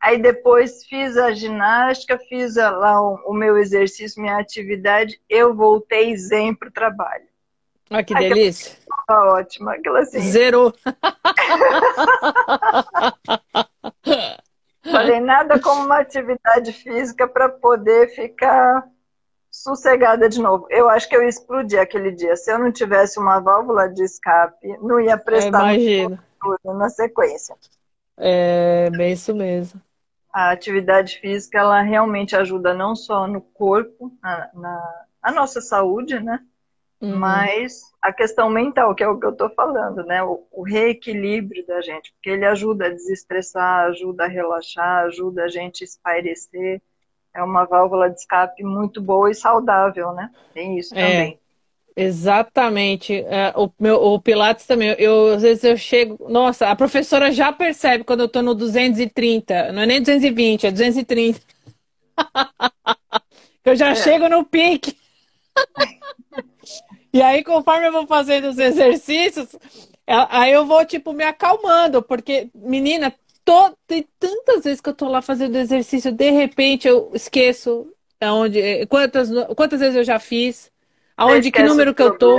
Aí 0.00 0.16
depois 0.16 0.84
fiz 0.84 1.16
a 1.16 1.32
ginástica, 1.32 2.16
fiz 2.16 2.54
lá 2.54 3.02
o, 3.02 3.32
meu 3.34 3.58
exercício, 3.58 4.22
minha 4.22 4.38
atividade, 4.38 5.20
eu 5.28 5.52
voltei 5.52 6.16
zen 6.16 6.54
para 6.54 6.68
o 6.68 6.72
trabalho. 6.72 7.26
Ah, 7.90 8.04
que 8.04 8.14
delícia. 8.14 8.78
Tá 9.04 9.32
ótima, 9.32 9.74
aquela 9.74 9.98
assim. 9.98 10.20
Zerou. 10.20 10.72
Falei 14.88 15.18
nada 15.18 15.58
como 15.58 15.86
uma 15.86 15.98
atividade 15.98 16.72
física 16.72 17.26
para 17.26 17.48
poder 17.48 18.14
ficar 18.14 18.86
sossegada 19.62 20.28
de 20.28 20.40
novo. 20.40 20.66
Eu 20.70 20.88
acho 20.88 21.08
que 21.08 21.16
eu 21.16 21.26
explodi 21.26 21.76
aquele 21.78 22.10
dia. 22.10 22.36
Se 22.36 22.52
eu 22.52 22.58
não 22.58 22.72
tivesse 22.72 23.18
uma 23.18 23.40
válvula 23.40 23.88
de 23.88 24.02
escape, 24.02 24.76
não 24.80 25.00
ia 25.00 25.16
prestar 25.16 25.74
na 26.64 26.88
sequência. 26.88 27.56
É 28.16 28.90
bem 28.90 29.12
isso 29.12 29.34
mesmo. 29.34 29.80
A 30.32 30.50
atividade 30.50 31.18
física, 31.18 31.58
ela 31.58 31.80
realmente 31.80 32.36
ajuda 32.36 32.74
não 32.74 32.94
só 32.94 33.26
no 33.26 33.40
corpo, 33.40 34.12
na, 34.22 34.50
na 34.54 35.04
a 35.22 35.32
nossa 35.32 35.60
saúde, 35.60 36.20
né? 36.20 36.40
Uhum. 37.00 37.16
Mas 37.16 37.80
a 38.02 38.12
questão 38.12 38.50
mental, 38.50 38.94
que 38.94 39.04
é 39.04 39.08
o 39.08 39.18
que 39.18 39.26
eu 39.26 39.30
estou 39.30 39.50
falando, 39.50 40.04
né? 40.04 40.22
O, 40.22 40.46
o, 40.50 40.62
reequilíbrio 40.62 41.64
da 41.66 41.80
gente, 41.80 42.12
porque 42.12 42.30
ele 42.30 42.44
ajuda 42.44 42.86
a 42.86 42.90
desestressar, 42.90 43.86
ajuda 43.86 44.24
a 44.24 44.28
relaxar, 44.28 45.04
ajuda 45.04 45.44
a 45.44 45.48
gente 45.48 45.82
a 45.82 45.86
espairecer. 45.86 46.82
É 47.38 47.42
uma 47.42 47.64
válvula 47.64 48.10
de 48.10 48.18
escape 48.18 48.64
muito 48.64 49.00
boa 49.00 49.30
e 49.30 49.34
saudável, 49.34 50.12
né? 50.12 50.28
Tem 50.52 50.76
isso 50.76 50.92
é, 50.94 51.00
também. 51.00 51.40
Exatamente. 51.96 53.14
É, 53.14 53.52
o, 53.56 53.70
meu, 53.78 54.02
o 54.02 54.20
Pilates 54.20 54.66
também. 54.66 54.94
Eu, 54.98 55.34
às 55.34 55.42
vezes 55.42 55.62
eu 55.62 55.76
chego. 55.76 56.28
Nossa, 56.28 56.68
a 56.68 56.74
professora 56.74 57.30
já 57.30 57.52
percebe 57.52 58.02
quando 58.02 58.20
eu 58.20 58.28
tô 58.28 58.42
no 58.42 58.54
230. 58.54 59.72
Não 59.72 59.82
é 59.82 59.86
nem 59.86 60.00
220, 60.00 60.66
é 60.66 60.70
230. 60.72 61.40
eu 63.64 63.76
já 63.76 63.90
é. 63.90 63.94
chego 63.94 64.28
no 64.28 64.44
pique. 64.44 64.96
e 67.12 67.22
aí, 67.22 67.44
conforme 67.44 67.86
eu 67.86 67.92
vou 67.92 68.06
fazendo 68.06 68.48
os 68.48 68.58
exercícios, 68.58 69.54
é, 70.06 70.14
aí 70.28 70.52
eu 70.52 70.66
vou, 70.66 70.84
tipo, 70.84 71.12
me 71.12 71.22
acalmando, 71.22 72.02
porque, 72.02 72.50
menina, 72.52 73.14
tô, 73.48 73.74
tem 73.86 74.06
tantas 74.18 74.64
vezes 74.64 74.78
que 74.78 74.90
eu 74.90 74.94
tô 74.94 75.08
lá 75.08 75.22
fazendo 75.22 75.56
exercício, 75.56 76.12
de 76.12 76.30
repente 76.30 76.86
eu 76.86 77.10
esqueço 77.14 77.90
aonde, 78.20 78.60
é, 78.60 78.84
quantas, 78.84 79.30
quantas 79.56 79.80
vezes 79.80 79.96
eu 79.96 80.04
já 80.04 80.18
fiz, 80.18 80.70
aonde, 81.16 81.50
que 81.50 81.62
número 81.62 81.94
que 81.94 82.02
eu 82.02 82.18
tô. 82.18 82.38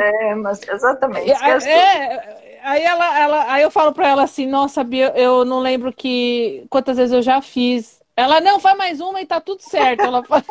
Exatamente. 1.32 1.32
É, 1.32 2.60
aí 2.62 2.84
ela, 2.84 3.20
ela, 3.20 3.52
aí 3.52 3.64
eu 3.64 3.72
falo 3.72 3.92
para 3.92 4.08
ela 4.08 4.24
assim, 4.24 4.46
nossa, 4.46 4.84
Bia, 4.84 5.12
eu 5.16 5.44
não 5.44 5.60
lembro 5.62 5.92
que 5.92 6.68
quantas 6.70 6.98
vezes 6.98 7.12
eu 7.12 7.24
já 7.24 7.42
fiz. 7.42 8.00
Ela 8.16 8.40
não 8.40 8.60
faz 8.60 8.78
mais 8.78 9.02
uma 9.02 9.20
e 9.20 9.26
tá 9.26 9.42
tudo 9.42 9.62
certo. 9.62 10.02
Ela 10.02 10.24
fala... 10.24 10.44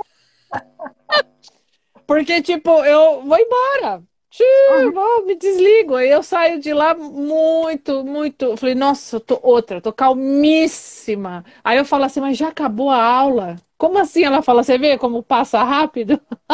Porque 2.04 2.42
tipo, 2.42 2.70
eu 2.84 3.22
vou 3.22 3.38
embora. 3.38 4.02
Uhum. 4.40 5.26
me 5.26 5.34
desligo. 5.34 5.94
Aí 5.94 6.10
eu 6.10 6.22
saio 6.22 6.60
de 6.60 6.72
lá 6.72 6.94
muito, 6.94 8.04
muito. 8.04 8.56
Falei, 8.56 8.74
nossa, 8.74 9.16
eu 9.16 9.20
tô 9.20 9.40
outra, 9.42 9.78
eu 9.78 9.80
tô 9.80 9.92
calmíssima. 9.92 11.44
Aí 11.64 11.78
eu 11.78 11.84
falo 11.84 12.04
assim, 12.04 12.20
mas 12.20 12.36
já 12.36 12.48
acabou 12.48 12.90
a 12.90 13.02
aula? 13.02 13.56
Como 13.76 13.98
assim? 13.98 14.24
Ela 14.24 14.42
fala, 14.42 14.62
você 14.62 14.76
vê 14.76 14.98
como 14.98 15.22
passa 15.22 15.62
rápido? 15.62 16.20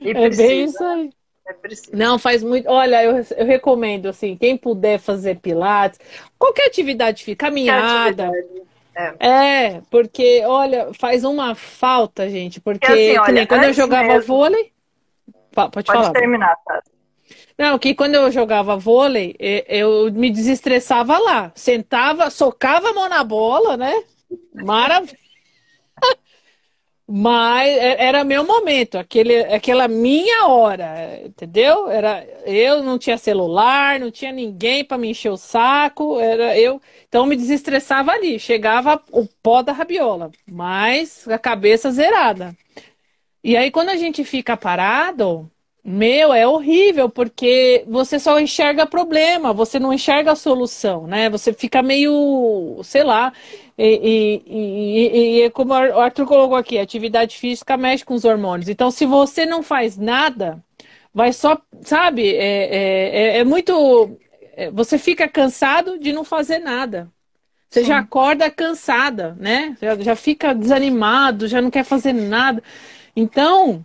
é 0.00 0.30
bem 0.30 0.64
isso 0.64 0.82
aí. 0.82 1.10
É 1.48 1.96
Não, 1.96 2.18
faz 2.18 2.42
muito. 2.42 2.68
Olha, 2.68 3.04
eu, 3.04 3.24
eu 3.36 3.46
recomendo, 3.46 4.08
assim, 4.08 4.36
quem 4.36 4.56
puder 4.56 4.98
fazer 4.98 5.38
pilates, 5.40 6.00
qualquer 6.38 6.68
atividade, 6.68 7.36
caminhada. 7.36 8.24
Qualquer 8.24 8.40
atividade 8.40 8.75
é. 8.96 9.28
é. 9.28 9.82
porque, 9.90 10.42
olha, 10.46 10.88
faz 10.98 11.24
uma 11.24 11.54
falta, 11.54 12.28
gente. 12.30 12.60
Porque, 12.60 12.86
assim, 12.86 13.18
olha, 13.18 13.46
quando 13.46 13.64
eu 13.64 13.72
jogava 13.72 14.08
mesmo... 14.08 14.26
vôlei. 14.26 14.72
Pode, 15.52 15.70
pode 15.72 15.86
falar. 15.86 16.10
terminar, 16.12 16.56
tá? 16.64 16.82
Não, 17.58 17.78
que 17.78 17.94
quando 17.94 18.14
eu 18.14 18.30
jogava 18.30 18.76
vôlei, 18.76 19.34
eu 19.38 20.12
me 20.12 20.30
desestressava 20.30 21.16
lá. 21.18 21.52
Sentava, 21.54 22.28
socava 22.30 22.90
a 22.90 22.92
mão 22.92 23.08
na 23.08 23.24
bola, 23.24 23.76
né? 23.76 24.02
Maravilha. 24.54 25.25
Mas 27.08 27.68
é, 27.68 28.04
era 28.04 28.24
meu 28.24 28.44
momento, 28.44 28.98
aquele, 28.98 29.36
aquela 29.44 29.86
minha 29.86 30.48
hora, 30.48 31.20
entendeu? 31.24 31.88
Era 31.88 32.26
eu 32.44 32.82
não 32.82 32.98
tinha 32.98 33.16
celular, 33.16 34.00
não 34.00 34.10
tinha 34.10 34.32
ninguém 34.32 34.84
para 34.84 34.98
me 34.98 35.10
encher 35.10 35.30
o 35.30 35.36
saco, 35.36 36.18
era 36.18 36.58
eu, 36.58 36.80
então 37.08 37.24
me 37.24 37.36
desestressava 37.36 38.10
ali, 38.10 38.40
chegava 38.40 39.00
o 39.12 39.24
pó 39.40 39.62
da 39.62 39.72
rabiola, 39.72 40.32
mas 40.50 41.28
a 41.28 41.38
cabeça 41.38 41.92
zerada. 41.92 42.56
E 43.42 43.56
aí 43.56 43.70
quando 43.70 43.90
a 43.90 43.96
gente 43.96 44.24
fica 44.24 44.56
parado, 44.56 45.50
meu, 45.84 46.32
é 46.32 46.46
horrível, 46.48 47.08
porque 47.08 47.84
você 47.86 48.18
só 48.18 48.40
enxerga 48.40 48.86
problema, 48.86 49.52
você 49.52 49.78
não 49.78 49.92
enxerga 49.92 50.32
a 50.32 50.36
solução, 50.36 51.06
né? 51.06 51.30
Você 51.30 51.52
fica 51.52 51.80
meio, 51.82 52.80
sei 52.82 53.04
lá. 53.04 53.32
E, 53.78 54.42
e, 54.46 55.40
e, 55.40 55.44
e 55.44 55.50
como 55.50 55.72
o 55.72 56.00
Arthur 56.00 56.26
colocou 56.26 56.56
aqui, 56.56 56.78
atividade 56.78 57.36
física 57.36 57.76
mexe 57.76 58.04
com 58.04 58.14
os 58.14 58.24
hormônios. 58.24 58.68
Então, 58.68 58.90
se 58.90 59.04
você 59.04 59.44
não 59.44 59.62
faz 59.62 59.96
nada, 59.98 60.62
vai 61.12 61.32
só, 61.32 61.60
sabe, 61.82 62.34
é, 62.34 62.76
é, 62.76 63.36
é, 63.36 63.38
é 63.38 63.44
muito. 63.44 64.18
É, 64.54 64.70
você 64.70 64.98
fica 64.98 65.28
cansado 65.28 65.98
de 65.98 66.12
não 66.12 66.24
fazer 66.24 66.58
nada. 66.58 67.10
Você 67.68 67.80
Sim. 67.80 67.88
já 67.88 67.98
acorda 67.98 68.50
cansada, 68.50 69.36
né? 69.38 69.76
Já, 69.80 69.96
já 69.96 70.16
fica 70.16 70.54
desanimado, 70.54 71.48
já 71.48 71.60
não 71.60 71.70
quer 71.70 71.84
fazer 71.84 72.12
nada. 72.12 72.62
Então, 73.14 73.84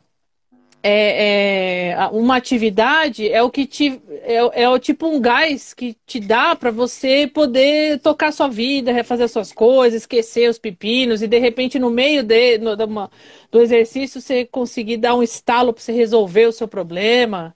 é, 0.84 1.89
é, 1.91 2.08
uma 2.12 2.36
atividade 2.38 3.30
é 3.32 3.41
o 3.44 3.52
que 3.52 3.65
te 3.67 4.02
é, 4.24 4.63
é 4.63 4.70
o 4.70 4.80
tipo 4.80 5.08
um 5.08 5.20
gás 5.22 5.74
que 5.74 5.96
te 6.06 6.20
dá 6.20 6.56
para 6.56 6.72
você 6.72 7.28
poder 7.28 8.00
tocar 8.00 8.32
sua 8.32 8.48
vida, 8.48 8.91
refazer 8.91 9.30
suas 9.30 9.52
coisas, 9.54 10.02
esquecer 10.02 10.50
os 10.50 10.58
pepinos 10.58 11.22
e 11.22 11.28
de 11.28 11.38
repente 11.39 11.78
no 11.78 11.89
meio 11.91 12.24
de, 12.24 12.58
no, 12.58 12.74
uma, 12.86 13.12
do 13.52 13.62
exercício 13.62 14.20
você 14.22 14.46
conseguir 14.46 14.98
dar 14.98 15.15
um 15.15 15.24
estalo 15.24 15.74
para 15.74 15.84
você 15.84 15.91
resolver 15.91 16.48
o 16.48 16.52
seu 16.52 16.67
problema, 16.67 17.56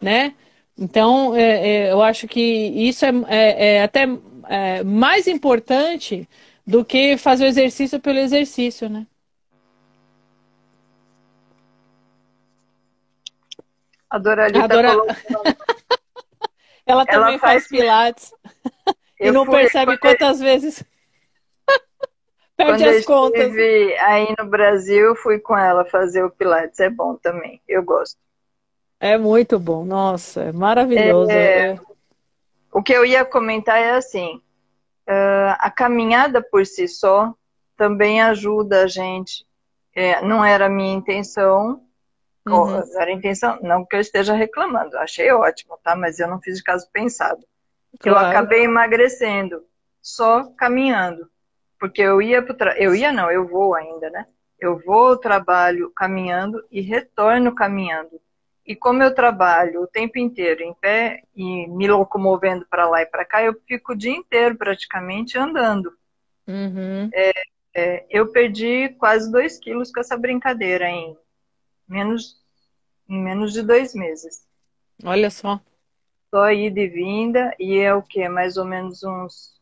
né? 0.00 0.34
Então 0.78 1.36
é, 1.36 1.86
é 1.88 1.92
eu 1.92 2.02
acho 2.02 2.28
que 2.28 2.40
isso 2.40 3.04
é, 3.06 3.76
é 3.78 3.82
até 3.82 4.06
mais 4.84 5.26
importante 5.26 6.28
do 6.66 6.84
que 6.84 7.16
fazer 7.16 7.44
o 7.44 7.48
exercício 7.48 8.00
pelo 8.00 8.18
exercício, 8.18 8.88
né? 8.88 9.06
A 14.10 14.18
Doralita. 14.18 14.68
Ela 16.86 17.04
também 17.04 17.34
ela 17.34 17.38
faz, 17.38 17.66
faz 17.66 17.68
pilates. 17.68 18.32
e 19.20 19.30
não 19.30 19.44
fui, 19.44 19.56
percebe 19.56 19.98
quantas 19.98 20.40
eu... 20.40 20.46
vezes 20.46 20.82
perde 22.56 22.82
quando 22.82 22.96
as 22.96 23.04
contas. 23.04 23.40
Estive 23.40 23.94
aí 23.98 24.34
no 24.38 24.46
Brasil, 24.46 25.14
fui 25.16 25.38
com 25.38 25.54
ela 25.54 25.84
fazer 25.84 26.24
o 26.24 26.30
pilates. 26.30 26.80
É 26.80 26.88
bom 26.88 27.14
também. 27.14 27.60
Eu 27.68 27.82
gosto. 27.82 28.16
É 28.98 29.18
muito 29.18 29.58
bom. 29.58 29.84
Nossa, 29.84 30.44
é 30.44 30.52
maravilhoso. 30.52 31.30
É... 31.30 31.72
É... 31.72 31.80
O 32.72 32.82
que 32.82 32.94
eu 32.94 33.04
ia 33.04 33.22
comentar 33.22 33.78
é 33.78 33.90
assim, 33.90 34.40
a 35.58 35.70
caminhada 35.70 36.42
por 36.42 36.64
si 36.64 36.88
só 36.88 37.34
também 37.76 38.20
ajuda 38.22 38.84
a 38.84 38.86
gente. 38.86 39.46
É, 39.94 40.22
não 40.22 40.44
era 40.44 40.66
a 40.66 40.70
minha 40.70 40.94
intenção, 40.94 41.82
Uhum. 42.54 42.82
A 42.98 43.10
intenção, 43.10 43.58
não 43.62 43.84
que 43.84 43.96
eu 43.96 44.00
esteja 44.00 44.34
reclamando, 44.34 44.96
achei 44.98 45.30
ótimo, 45.30 45.78
tá? 45.82 45.94
Mas 45.96 46.18
eu 46.18 46.28
não 46.28 46.40
fiz 46.40 46.58
de 46.58 46.64
caso 46.64 46.88
pensado. 46.92 47.44
Claro. 48.00 48.18
Eu 48.18 48.30
acabei 48.30 48.64
emagrecendo 48.64 49.64
só 50.00 50.44
caminhando, 50.56 51.28
porque 51.78 52.02
eu 52.02 52.20
ia 52.22 52.42
pro 52.42 52.54
tra... 52.54 52.78
eu 52.78 52.94
ia 52.94 53.12
não, 53.12 53.30
eu 53.30 53.46
vou 53.46 53.74
ainda, 53.74 54.10
né? 54.10 54.26
Eu 54.58 54.78
vou 54.78 55.08
ao 55.08 55.16
trabalho 55.16 55.90
caminhando 55.90 56.64
e 56.70 56.80
retorno 56.80 57.54
caminhando. 57.54 58.20
E 58.66 58.76
como 58.76 59.02
eu 59.02 59.14
trabalho 59.14 59.82
o 59.82 59.86
tempo 59.86 60.18
inteiro 60.18 60.62
em 60.62 60.74
pé 60.74 61.22
e 61.34 61.66
me 61.68 61.88
locomovendo 61.88 62.66
para 62.68 62.86
lá 62.88 63.00
e 63.00 63.06
para 63.06 63.24
cá, 63.24 63.42
eu 63.42 63.54
fico 63.66 63.92
o 63.92 63.96
dia 63.96 64.12
inteiro 64.12 64.56
praticamente 64.56 65.38
andando. 65.38 65.92
Uhum. 66.46 67.08
É, 67.14 67.32
é, 67.74 68.06
eu 68.10 68.30
perdi 68.32 68.90
quase 68.98 69.30
2 69.30 69.58
quilos 69.58 69.92
com 69.92 70.00
essa 70.00 70.16
brincadeira 70.16 70.88
em 70.88 71.16
menos, 71.88 72.36
em 73.08 73.22
menos 73.22 73.52
de 73.52 73.62
dois 73.62 73.94
meses. 73.94 74.46
Olha 75.04 75.30
só. 75.30 75.60
Só 76.30 76.50
ida 76.50 76.80
e 76.80 76.88
vinda, 76.88 77.54
e 77.58 77.78
é 77.78 77.94
o 77.94 78.02
que? 78.02 78.28
Mais 78.28 78.56
ou 78.56 78.64
menos 78.64 79.02
uns 79.02 79.58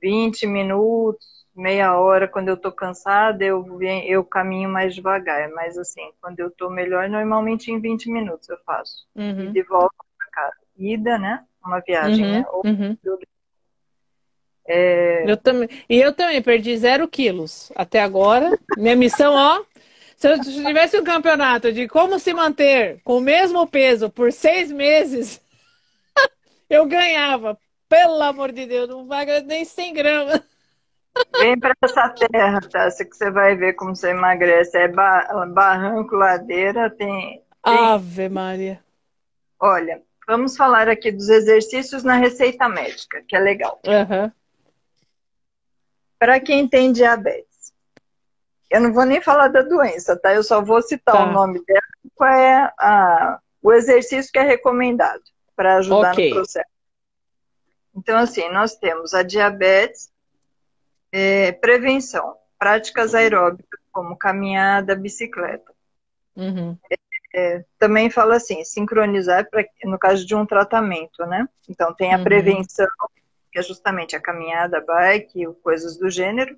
20 0.00 0.46
minutos, 0.46 1.46
meia 1.54 1.98
hora. 1.98 2.26
Quando 2.26 2.48
eu 2.48 2.56
tô 2.56 2.72
cansada, 2.72 3.44
eu, 3.44 3.66
eu 4.06 4.24
caminho 4.24 4.68
mais 4.68 4.94
devagar. 4.94 5.50
Mas 5.50 5.76
assim, 5.76 6.10
quando 6.20 6.40
eu 6.40 6.50
tô 6.50 6.70
melhor, 6.70 7.08
normalmente 7.08 7.70
em 7.70 7.78
20 7.78 8.10
minutos 8.10 8.48
eu 8.48 8.56
faço. 8.64 9.06
Uhum. 9.14 9.44
E 9.44 9.52
de 9.52 9.62
volta 9.64 9.94
para 10.16 10.30
casa. 10.30 10.56
Ida, 10.76 11.18
né? 11.18 11.44
Uma 11.64 11.80
viagem, 11.80 12.24
uhum. 12.24 12.30
né? 12.30 12.44
Ou, 12.50 12.62
uhum. 12.64 12.96
É... 14.66 15.30
Eu 15.30 15.36
também. 15.36 15.68
E 15.88 16.00
eu 16.00 16.12
também 16.12 16.40
perdi 16.40 16.76
zero 16.76 17.08
quilos 17.08 17.72
até 17.74 18.00
agora. 18.00 18.58
Minha 18.78 18.96
missão, 18.96 19.34
ó, 19.34 19.62
se 20.20 20.28
eu 20.28 20.38
tivesse 20.38 21.00
um 21.00 21.02
campeonato 21.02 21.72
de 21.72 21.88
como 21.88 22.18
se 22.18 22.34
manter 22.34 23.00
com 23.02 23.16
o 23.16 23.22
mesmo 23.22 23.66
peso 23.66 24.10
por 24.10 24.30
seis 24.30 24.70
meses, 24.70 25.40
eu 26.68 26.84
ganhava. 26.84 27.58
Pelo 27.88 28.22
amor 28.22 28.52
de 28.52 28.66
Deus, 28.66 28.86
não 28.86 29.06
vai 29.06 29.24
nem 29.40 29.64
100 29.64 29.94
gramas. 29.94 30.42
Vem 31.38 31.58
para 31.58 31.74
essa 31.82 32.10
terra, 32.10 32.60
Tássia, 32.60 33.06
que 33.06 33.16
você 33.16 33.30
vai 33.30 33.56
ver 33.56 33.72
como 33.72 33.96
você 33.96 34.10
emagrece. 34.10 34.76
É 34.76 34.88
barranco, 34.88 36.14
ladeira, 36.14 36.90
tem, 36.90 37.42
tem... 37.64 37.78
Ave 37.78 38.28
Maria. 38.28 38.78
Olha, 39.58 40.02
vamos 40.28 40.54
falar 40.54 40.86
aqui 40.86 41.10
dos 41.10 41.30
exercícios 41.30 42.04
na 42.04 42.16
receita 42.16 42.68
médica, 42.68 43.24
que 43.26 43.34
é 43.34 43.40
legal. 43.40 43.80
Uhum. 43.86 44.30
Para 46.18 46.38
quem 46.38 46.68
tem 46.68 46.92
diabetes 46.92 47.49
eu 48.70 48.80
não 48.80 48.92
vou 48.92 49.04
nem 49.04 49.20
falar 49.20 49.48
da 49.48 49.62
doença, 49.62 50.16
tá? 50.16 50.32
Eu 50.32 50.42
só 50.42 50.62
vou 50.62 50.80
citar 50.80 51.16
tá. 51.16 51.24
o 51.24 51.32
nome 51.32 51.62
dela, 51.64 51.82
qual 52.14 52.30
é 52.30 52.72
a, 52.78 53.38
o 53.62 53.72
exercício 53.72 54.32
que 54.32 54.38
é 54.38 54.42
recomendado 54.42 55.22
para 55.56 55.76
ajudar 55.76 56.12
okay. 56.12 56.28
no 56.30 56.36
processo. 56.36 56.70
Então, 57.94 58.16
assim, 58.16 58.48
nós 58.50 58.76
temos 58.76 59.12
a 59.14 59.22
diabetes, 59.22 60.10
É, 61.12 61.50
prevenção. 61.52 62.36
Práticas 62.56 63.14
aeróbicas, 63.14 63.80
como 63.90 64.16
caminhada, 64.16 64.94
bicicleta. 64.94 65.72
Uhum. 66.36 66.78
É, 67.34 67.64
também 67.78 68.10
fala 68.10 68.36
assim, 68.36 68.62
sincronizar 68.64 69.48
pra, 69.50 69.64
no 69.84 69.98
caso 69.98 70.24
de 70.26 70.34
um 70.34 70.46
tratamento, 70.46 71.24
né? 71.26 71.48
Então 71.68 71.92
tem 71.94 72.12
a 72.14 72.18
Uhum. 72.18 72.24
prevenção, 72.24 72.86
que 73.50 73.58
é 73.58 73.62
justamente 73.62 74.14
a 74.14 74.20
caminhada, 74.20 74.80
bike, 74.80 75.46
coisas 75.62 75.96
do 75.96 76.08
gênero, 76.10 76.56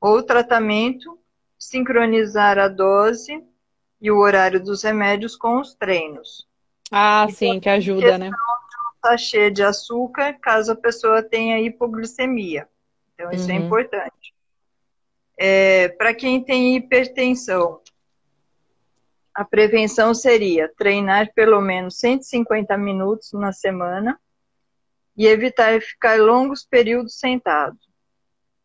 ou 0.00 0.22
tratamento, 0.22 1.18
sincronizar 1.62 2.58
a 2.58 2.66
dose 2.68 3.42
e 4.00 4.10
o 4.10 4.18
horário 4.18 4.62
dos 4.62 4.82
remédios 4.82 5.36
com 5.36 5.60
os 5.60 5.74
treinos. 5.74 6.46
Ah, 6.90 7.26
sim, 7.30 7.60
que 7.60 7.68
ajuda, 7.68 8.18
né? 8.18 8.30
Sachê 9.00 9.50
de 9.50 9.62
açúcar, 9.62 10.34
caso 10.40 10.72
a 10.72 10.76
pessoa 10.76 11.22
tenha 11.22 11.60
hipoglicemia. 11.60 12.68
Então 13.14 13.30
isso 13.32 13.50
é 13.50 13.54
Uhum. 13.54 13.60
importante. 13.60 14.34
É, 15.38 15.88
Para 15.88 16.14
quem 16.14 16.42
tem 16.42 16.76
hipertensão, 16.76 17.80
a 19.34 19.44
prevenção 19.44 20.14
seria 20.14 20.68
treinar 20.76 21.32
pelo 21.32 21.60
menos 21.60 21.98
150 21.98 22.76
minutos 22.76 23.32
na 23.32 23.52
semana 23.52 24.20
e 25.16 25.26
evitar 25.26 25.80
ficar 25.80 26.18
longos 26.20 26.64
períodos 26.64 27.18
sentado. 27.18 27.78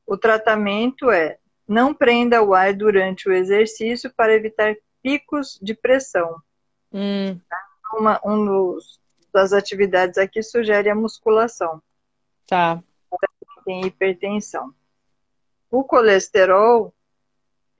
O 0.06 0.18
tratamento 0.18 1.10
é 1.10 1.38
não 1.68 1.94
prenda 1.94 2.42
o 2.42 2.54
ar 2.54 2.74
durante 2.74 3.28
o 3.28 3.34
exercício 3.34 4.12
para 4.16 4.34
evitar 4.34 4.76
picos 5.02 5.60
de 5.62 5.74
pressão. 5.74 6.42
Hum, 6.92 7.40
Uma 7.94 8.20
um 8.24 8.46
dos, 8.46 9.00
das 9.34 9.54
atividades 9.54 10.18
aqui 10.18 10.42
sugere 10.42 10.90
a 10.90 10.96
musculação, 10.96 11.82
tá. 12.46 12.82
tem 13.66 13.86
hipertensão. 13.86 14.74
O 15.70 15.84
colesterol 15.84 16.94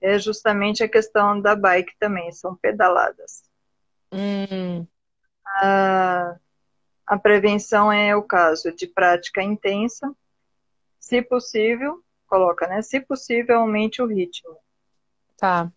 é 0.00 0.18
justamente 0.18 0.82
a 0.82 0.88
questão 0.88 1.40
da 1.40 1.56
bike 1.56 1.96
também, 1.98 2.30
são 2.32 2.54
pedaladas. 2.54 3.42
Hum, 4.12 4.86
A, 5.46 6.36
a 7.06 7.18
prevenção 7.18 7.90
é 7.90 8.14
o 8.14 8.22
caso 8.22 8.70
de 8.72 8.86
prática 8.86 9.42
intensa, 9.42 10.14
se 11.00 11.22
possível, 11.22 12.02
coloca, 12.28 12.66
né? 12.66 12.82
Se 12.82 13.00
possível, 13.00 13.58
aumente 13.60 14.00
o 14.02 14.06
ritmo. 14.06 14.56
tá. 15.36 15.70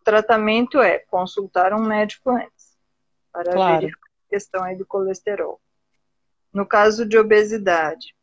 O 0.00 0.04
tratamento 0.04 0.80
é 0.82 0.98
consultar 0.98 1.72
um 1.72 1.82
médico 1.82 2.28
antes, 2.30 2.76
para 3.32 3.52
Claro. 3.52 3.80
verificar 3.80 4.06
a 4.06 4.30
questão 4.30 4.62
aí 4.62 4.76
do 4.76 4.84
colesterol. 4.84 5.58
No 6.52 6.66
caso 6.66 7.06
de 7.06 7.16
obesidade, 7.16 8.14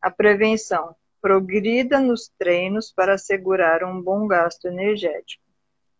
a 0.00 0.10
prevenção 0.10 0.94
progrida 1.20 2.00
nos 2.00 2.28
treinos 2.38 2.92
para 2.92 3.14
assegurar 3.14 3.82
um 3.84 4.00
bom 4.00 4.26
gasto 4.26 4.66
energético. 4.66 5.42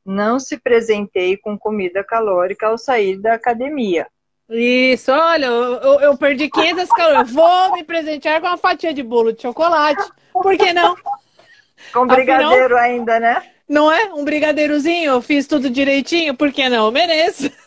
Não 0.04 0.38
se 0.38 0.58
presenteie 0.58 1.36
com 1.36 1.58
comida 1.58 2.02
calórica 2.04 2.68
ao 2.68 2.78
sair 2.78 3.18
da 3.18 3.34
academia. 3.34 4.06
Isso, 4.50 5.12
olha, 5.12 5.46
eu, 5.46 6.00
eu- 6.00 6.18
perdi 6.18 6.50
500 6.50 6.88
calorias. 6.90 7.30
Vou 7.30 7.72
me 7.72 7.84
presentear 7.84 8.40
com 8.40 8.48
uma 8.48 8.56
fatia 8.56 8.92
de 8.92 9.02
bolo 9.02 9.32
de 9.32 9.42
chocolate. 9.42 10.02
Por 10.32 10.56
que 10.56 10.72
não? 10.72 10.94
Com 11.92 12.00
Afinal- 12.00 12.16
brigadeiro 12.16 12.76
ainda, 12.76 13.18
né? 13.20 13.42
Não 13.68 13.90
é? 13.90 14.12
Um 14.12 14.24
brigadeirozinho, 14.24 15.12
eu 15.12 15.22
fiz 15.22 15.46
tudo 15.46 15.70
direitinho, 15.70 16.36
por 16.36 16.52
que 16.52 16.68
não? 16.68 16.86
Eu 16.86 16.92
mereço. 16.92 17.50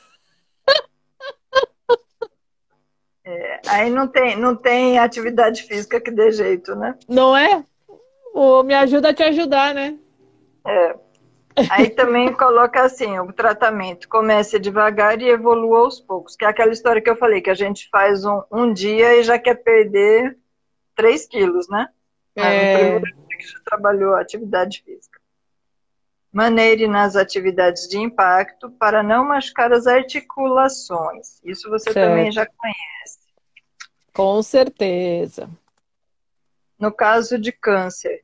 Aí 3.67 3.89
não 3.89 4.07
tem, 4.07 4.37
não 4.37 4.55
tem 4.55 4.99
atividade 4.99 5.63
física 5.63 5.99
que 6.01 6.11
dê 6.11 6.31
jeito, 6.31 6.75
né? 6.75 6.95
Não 7.07 7.35
é? 7.35 7.63
O 8.33 8.61
Me 8.63 8.73
Ajuda 8.73 9.09
a 9.09 9.13
Te 9.13 9.23
Ajudar, 9.23 9.73
né? 9.73 9.95
É. 10.67 10.95
Aí 11.69 11.89
também 11.89 12.33
coloca 12.33 12.81
assim, 12.83 13.19
o 13.19 13.31
tratamento 13.31 14.07
comece 14.09 14.59
devagar 14.59 15.21
e 15.21 15.29
evolua 15.29 15.79
aos 15.79 15.99
poucos, 15.99 16.35
que 16.35 16.45
é 16.45 16.47
aquela 16.47 16.71
história 16.71 17.01
que 17.01 17.09
eu 17.09 17.15
falei, 17.15 17.41
que 17.41 17.49
a 17.49 17.55
gente 17.55 17.89
faz 17.89 18.25
um, 18.25 18.41
um 18.51 18.73
dia 18.73 19.15
e 19.15 19.23
já 19.23 19.37
quer 19.37 19.55
perder 19.55 20.37
3 20.95 21.27
quilos, 21.27 21.67
né? 21.69 21.87
É, 22.35 22.99
que 22.99 23.47
já 23.47 23.59
trabalhou 23.65 24.15
a 24.15 24.21
atividade 24.21 24.81
física. 24.83 25.19
Maneire 26.31 26.87
nas 26.87 27.15
atividades 27.15 27.87
de 27.87 27.99
impacto 27.99 28.71
para 28.71 29.03
não 29.03 29.23
machucar 29.23 29.71
as 29.71 29.85
articulações. 29.85 31.39
Isso 31.43 31.69
você 31.69 31.93
Certo. 31.93 32.07
também 32.09 32.31
já 32.31 32.45
conhece. 32.45 33.19
com 34.11 34.41
certeza. 34.41 35.49
No 36.79 36.91
caso 36.91 37.37
de 37.37 37.51
câncer, 37.51 38.23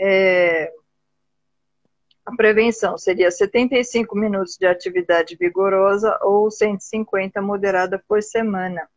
é, 0.00 0.72
a 2.24 2.34
prevenção 2.36 2.96
seria 2.96 3.30
75 3.30 4.16
minutos 4.16 4.56
de 4.56 4.66
atividade 4.66 5.36
vigorosa 5.36 6.18
ou 6.22 6.50
150 6.50 7.42
moderada 7.42 8.02
por 8.06 8.22
semana. 8.22 8.88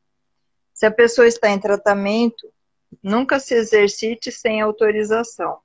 Se 0.74 0.86
a 0.86 0.92
pessoa 0.92 1.28
está 1.28 1.50
em 1.50 1.60
tratamento, 1.60 2.52
nunca 3.02 3.40
se 3.40 3.56
exercite 3.56 4.32
sem 4.32 4.62
autorização. 4.62 5.58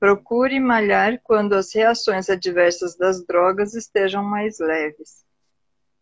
Procure 0.00 0.58
malhar 0.60 1.20
quando 1.22 1.54
as 1.54 1.74
reações 1.74 2.28
adversas 2.30 2.96
das 2.96 3.24
drogas 3.24 3.74
estejam 3.74 4.22
mais 4.22 4.58
leves. 4.58 5.24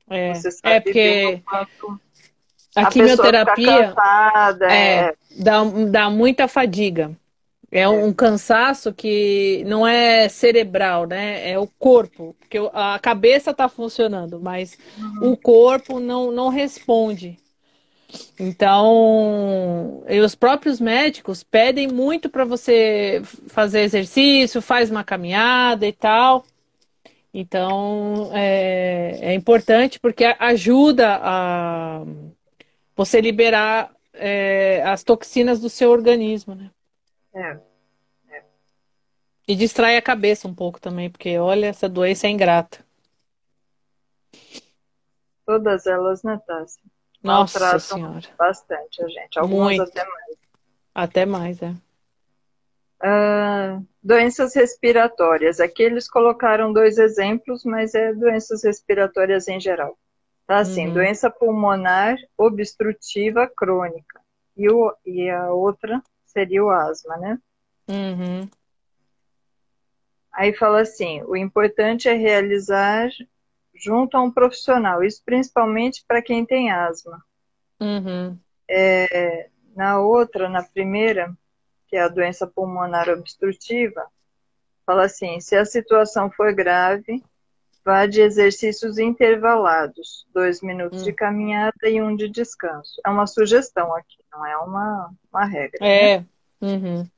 É, 0.09 0.35
Você 0.35 0.61
é 0.62 0.81
porque 0.81 1.42
a 1.47 1.66
a 2.77 2.87
quimioterapia 2.90 3.88
cansada, 3.88 4.71
é, 4.71 4.99
é, 4.99 5.14
dá, 5.38 5.64
dá 5.90 6.11
muita 6.11 6.47
fadiga. 6.47 7.11
É 7.70 7.88
um 7.88 8.12
cansaço 8.12 8.92
que 8.94 9.64
não 9.66 9.87
é 9.87 10.29
cerebral, 10.29 11.07
né? 11.07 11.50
É 11.50 11.59
o 11.59 11.66
corpo, 11.66 12.35
porque 12.38 12.59
a 12.72 12.98
cabeça 12.98 13.50
está 13.50 13.68
funcionando, 13.68 14.40
mas 14.40 14.79
o 15.20 15.37
corpo 15.37 15.98
não, 15.98 16.31
não 16.31 16.48
responde. 16.48 17.38
Então, 18.38 20.05
e 20.09 20.20
os 20.20 20.35
próprios 20.35 20.81
médicos 20.81 21.42
pedem 21.42 21.88
muito 21.88 22.31
para 22.31 22.44
você 22.44 23.20
fazer 23.48 23.81
exercício, 23.81 24.62
faz 24.62 24.90
uma 24.90 25.02
caminhada 25.02 25.87
e 25.87 25.92
tal. 25.92 26.44
Então, 27.35 28.31
é, 28.33 29.18
é 29.20 29.35
importante 29.35 29.98
porque 30.00 30.24
ajuda 30.38 31.18
a 31.20 32.05
você 32.96 33.20
liberar 33.20 33.90
é, 34.14 34.83
as 34.87 35.02
toxinas 35.02 35.61
do 35.61 35.68
seu 35.68 35.90
organismo, 35.90 36.55
né? 36.55 36.70
É. 37.37 37.61
E 39.49 39.55
distrai 39.55 39.96
a 39.96 40.03
cabeça 40.03 40.49
um 40.49 40.55
pouco 40.55 40.81
também, 40.81 41.09
porque 41.09 41.38
olha, 41.38 41.66
essa 41.66 41.88
doença 41.88 42.27
é 42.27 42.31
ingrata. 42.31 42.85
Todas 45.44 45.87
elas, 45.87 46.25
né, 46.25 46.40
Tássia? 46.44 46.83
Nossa 47.22 47.79
Senhora. 47.79 48.29
bastante 48.37 49.03
a 49.03 49.09
gente. 49.09 49.38
Algumas 49.38 49.77
Muito. 49.77 49.83
até 49.83 50.05
mais. 50.05 50.37
Até 50.94 51.27
mais, 51.27 51.62
é. 51.62 51.75
Ah, 53.01 53.81
doenças 54.03 54.55
respiratórias. 54.55 55.61
Aqui 55.61 55.83
eles 55.83 56.09
colocaram 56.09 56.72
dois 56.72 56.99
exemplos, 56.99 57.64
mas 57.64 57.94
é 57.94 58.12
doenças 58.12 58.64
respiratórias 58.64 59.46
em 59.46 59.61
geral. 59.61 59.96
Tá 60.46 60.59
assim, 60.59 60.88
Uhum. 60.88 60.94
doença 60.94 61.31
pulmonar 61.31 62.16
obstrutiva 62.37 63.49
crônica. 63.49 64.20
E, 64.57 64.68
o, 64.70 64.92
e 65.05 65.29
a 65.29 65.53
outra 65.53 66.03
seria 66.37 66.62
o 66.62 66.70
asma, 66.70 67.16
né? 67.16 67.39
Uhum. 67.89 68.47
Aí 70.30 70.53
fala 70.53 70.82
assim: 70.82 71.22
o 71.22 71.34
importante 71.34 72.11
é 72.11 72.12
realizar 72.12 73.09
junto 73.74 74.18
a 74.18 74.22
um 74.22 74.30
profissional, 74.30 75.03
isso 75.03 75.22
principalmente 75.24 76.05
para 76.07 76.20
quem 76.20 76.45
tem 76.45 76.70
asma. 76.70 77.24
Uhum. 77.80 78.39
Na 79.74 79.99
outra, 80.01 80.49
na 80.49 80.62
primeira, 80.62 81.34
que 81.89 81.97
é 81.97 82.03
a 82.03 82.09
doença 82.09 82.47
pulmonar 82.47 83.09
obstrutiva, 83.09 84.07
fala 84.84 85.07
assim: 85.07 85.41
se 85.41 85.57
a 85.57 85.64
situação 85.64 86.30
for 86.30 86.53
grave, 86.53 87.24
vá 87.82 88.05
de 88.05 88.20
exercícios 88.20 88.99
intervalados, 88.99 90.26
dois 90.34 90.61
minutos 90.61 91.01
Hum. 91.01 91.05
de 91.05 91.12
caminhada 91.14 91.89
e 91.89 92.03
um 92.03 92.14
de 92.14 92.28
descanso. 92.28 93.01
É 93.07 93.09
uma 93.09 93.26
sugestão 93.26 93.95
aqui, 93.95 94.18
não 94.37 94.45
é 94.47 94.57
uma, 94.59 95.14
uma 95.32 95.45
regra. 95.47 95.78
né? 95.80 96.12
É. 96.14 96.24
Uhum. 96.61 97.09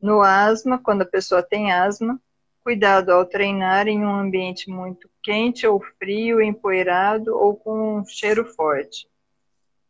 No 0.00 0.22
asma, 0.22 0.78
quando 0.78 1.02
a 1.02 1.06
pessoa 1.06 1.42
tem 1.42 1.70
asma, 1.72 2.18
cuidado 2.64 3.10
ao 3.10 3.26
treinar 3.26 3.86
em 3.88 4.04
um 4.04 4.14
ambiente 4.14 4.70
muito 4.70 5.08
quente 5.22 5.66
ou 5.66 5.80
frio, 5.98 6.40
empoeirado 6.40 7.36
ou 7.36 7.54
com 7.56 7.98
um 7.98 8.04
cheiro 8.06 8.44
forte. 8.54 9.08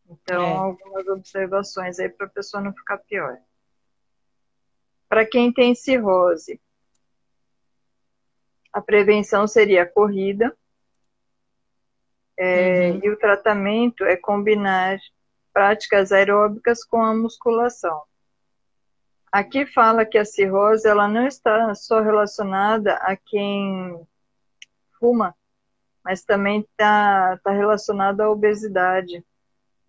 Então, 0.09 0.43
É. 0.43 0.57
algumas 0.57 1.07
observações 1.09 1.99
aí 1.99 2.09
para 2.09 2.27
a 2.27 2.31
pessoa 2.31 2.63
não 2.63 2.73
ficar 2.73 2.99
pior. 2.99 3.39
Para 5.09 5.25
quem 5.25 5.53
tem 5.53 5.75
cirrose, 5.75 6.61
a 8.73 8.81
prevenção 8.81 9.47
seria 9.47 9.83
a 9.83 9.87
corrida, 9.87 10.55
é, 12.37 12.91
Uhum. 12.91 13.01
e 13.05 13.11
o 13.11 13.17
tratamento 13.19 14.05
é 14.05 14.17
combinar 14.17 14.99
práticas 15.53 16.13
aeróbicas 16.13 16.85
com 16.85 17.03
a 17.03 17.15
musculação. 17.15 18.03
aqui 19.31 19.67
fala 19.67 20.05
que 20.05 20.19
a 20.19 20.25
cirrose 20.25 20.87
ela 20.87 21.09
não 21.09 21.27
está 21.27 21.75
só 21.75 22.01
relacionada 22.01 22.95
a 22.97 23.17
quem 23.17 24.07
fuma, 24.99 25.35
mas 26.05 26.25
também 26.25 26.61
está 26.61 27.39
tá 27.43 27.51
relacionada 27.51 28.25
à 28.25 28.31
obesidade. 28.31 29.25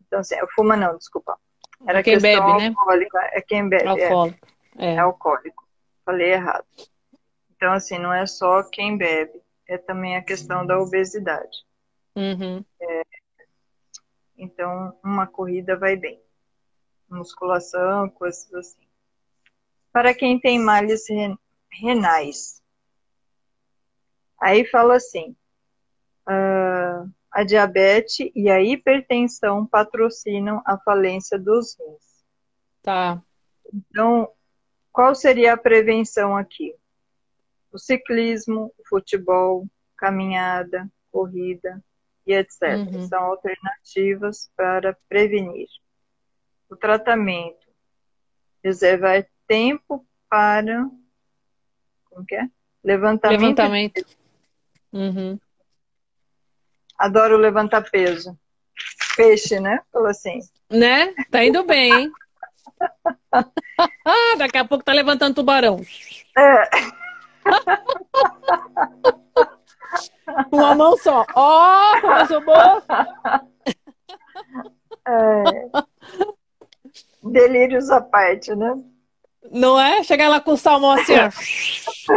Então, 0.06 0.20
assim, 0.20 0.36
fuma 0.56 0.78
não, 0.78 0.98
desculpa. 0.98 1.38
Era 1.86 2.02
quem 2.04 2.20
bebe, 2.20 2.46
né? 2.58 2.68
alcoólica. 2.68 3.20
É 3.34 3.42
quem 3.42 3.68
bebe. 3.68 3.84
É. 3.84 4.06
Alcoólico. 4.06 4.48
É. 4.78 4.94
é 4.94 5.00
alcoólico. 5.00 5.68
Falei 6.06 6.34
errado. 6.34 6.66
Então, 7.56 7.74
assim, 7.74 7.98
não 7.98 8.14
é 8.14 8.26
só 8.26 8.64
quem 8.64 8.98
bebe, 8.98 9.42
é 9.68 9.78
também 9.78 10.18
a 10.18 10.22
questão 10.22 10.66
da 10.66 10.80
obesidade. 10.80 11.66
Uhum. 12.16 12.64
É, 12.82 13.04
então, 14.38 14.98
uma 15.04 15.28
corrida 15.28 15.78
vai 15.78 15.96
bem. 15.96 16.22
Musculação, 17.10 18.10
coisas 18.10 18.52
assim. 18.54 18.88
Para 19.92 20.14
quem 20.14 20.40
tem 20.40 20.60
males 20.60 21.04
renais. 21.72 22.62
Aí 24.42 24.66
fala 24.66 24.96
assim: 24.96 25.36
uh, 26.28 27.10
a 27.32 27.44
diabetes 27.44 28.32
e 28.36 28.50
a 28.50 28.62
hipertensão 28.62 29.66
patrocinam 29.66 30.62
a 30.66 30.78
falência 30.80 31.38
dos 31.38 31.78
rins. 31.80 32.24
Tá. 32.82 33.22
Então, 33.72 34.30
qual 34.92 35.14
seria 35.14 35.54
a 35.54 35.58
prevenção 35.58 36.36
aqui? 36.36 36.76
O 37.72 37.78
ciclismo, 37.78 38.74
o 38.78 38.88
futebol, 38.88 39.68
caminhada, 39.96 40.92
corrida 41.12 41.84
e 42.26 42.34
etc. 42.34 42.62
Uhum. 42.62 43.08
São 43.08 43.24
alternativas 43.24 44.52
para 44.56 44.98
prevenir. 45.08 45.68
O 46.70 46.76
tratamento 46.76 47.68
reservar 48.64 49.28
tempo 49.48 50.06
para 50.30 50.90
como 52.14 52.26
que 52.26 52.36
é? 52.36 52.48
Levantamento. 52.84 53.42
Levantamento. 53.42 54.06
Uhum. 54.92 55.40
Adoro 56.98 57.38
levantar 57.38 57.90
peso. 57.90 58.38
Peixe, 59.16 59.60
né? 59.60 59.80
Falou 59.92 60.08
assim. 60.08 60.40
Né? 60.70 61.14
Tá 61.32 61.44
indo 61.44 61.64
bem, 61.64 61.92
hein? 61.92 62.12
Daqui 64.38 64.58
a 64.58 64.66
pouco 64.66 64.84
tá 64.84 64.94
levantando 64.94 65.36
tubarão. 65.36 65.82
É. 66.38 66.70
Uma 70.52 70.76
mão 70.76 70.98
só. 70.98 71.26
Ó, 71.36 71.98
oh, 71.98 72.02
começou 72.02 72.42
boa. 72.42 72.84
É. 75.06 75.44
Delírios 77.24 77.90
à 77.90 78.02
parte, 78.02 78.56
né? 78.56 78.74
Não 79.52 79.80
é? 79.80 80.04
Chegar 80.04 80.30
lá 80.30 80.40
com 80.40 80.52
o 80.54 80.58
salmão 80.58 80.92
assim, 80.92 81.14
ó. 81.14 81.30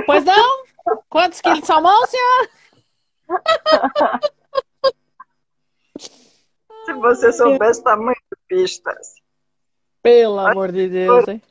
Pois 0.06 0.24
não? 0.24 0.64
Quantos 1.08 1.40
quilos 1.40 1.60
de 1.60 1.66
salmão, 1.66 2.06
senhor? 2.06 2.48
Se 6.84 6.92
você 6.92 7.32
soubesse 7.32 7.80
o 7.80 7.84
tamanho 7.84 8.16
do 8.30 8.38
pistas. 8.46 9.14
Pelo 10.02 10.38
amor 10.38 10.70
de 10.70 10.88
Deus, 10.88 11.26
hein? 11.26 11.42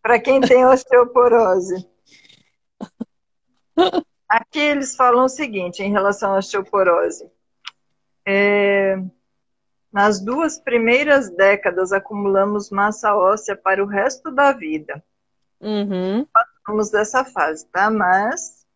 Para 0.00 0.20
quem 0.20 0.40
tem 0.40 0.64
osteoporose. 0.64 1.88
Aqui 4.34 4.58
eles 4.58 4.96
falam 4.96 5.26
o 5.26 5.28
seguinte 5.28 5.80
em 5.80 5.92
relação 5.92 6.34
à 6.34 6.38
osteoporose. 6.38 7.30
É, 8.26 8.98
nas 9.92 10.18
duas 10.20 10.58
primeiras 10.58 11.30
décadas 11.30 11.92
acumulamos 11.92 12.68
massa 12.68 13.14
óssea 13.14 13.54
para 13.54 13.80
o 13.80 13.86
resto 13.86 14.32
da 14.32 14.50
vida. 14.50 15.00
Uhum. 15.60 16.26
Passamos 16.32 16.90
dessa 16.90 17.24
fase, 17.24 17.64
tá? 17.68 17.88
Mas 17.88 18.66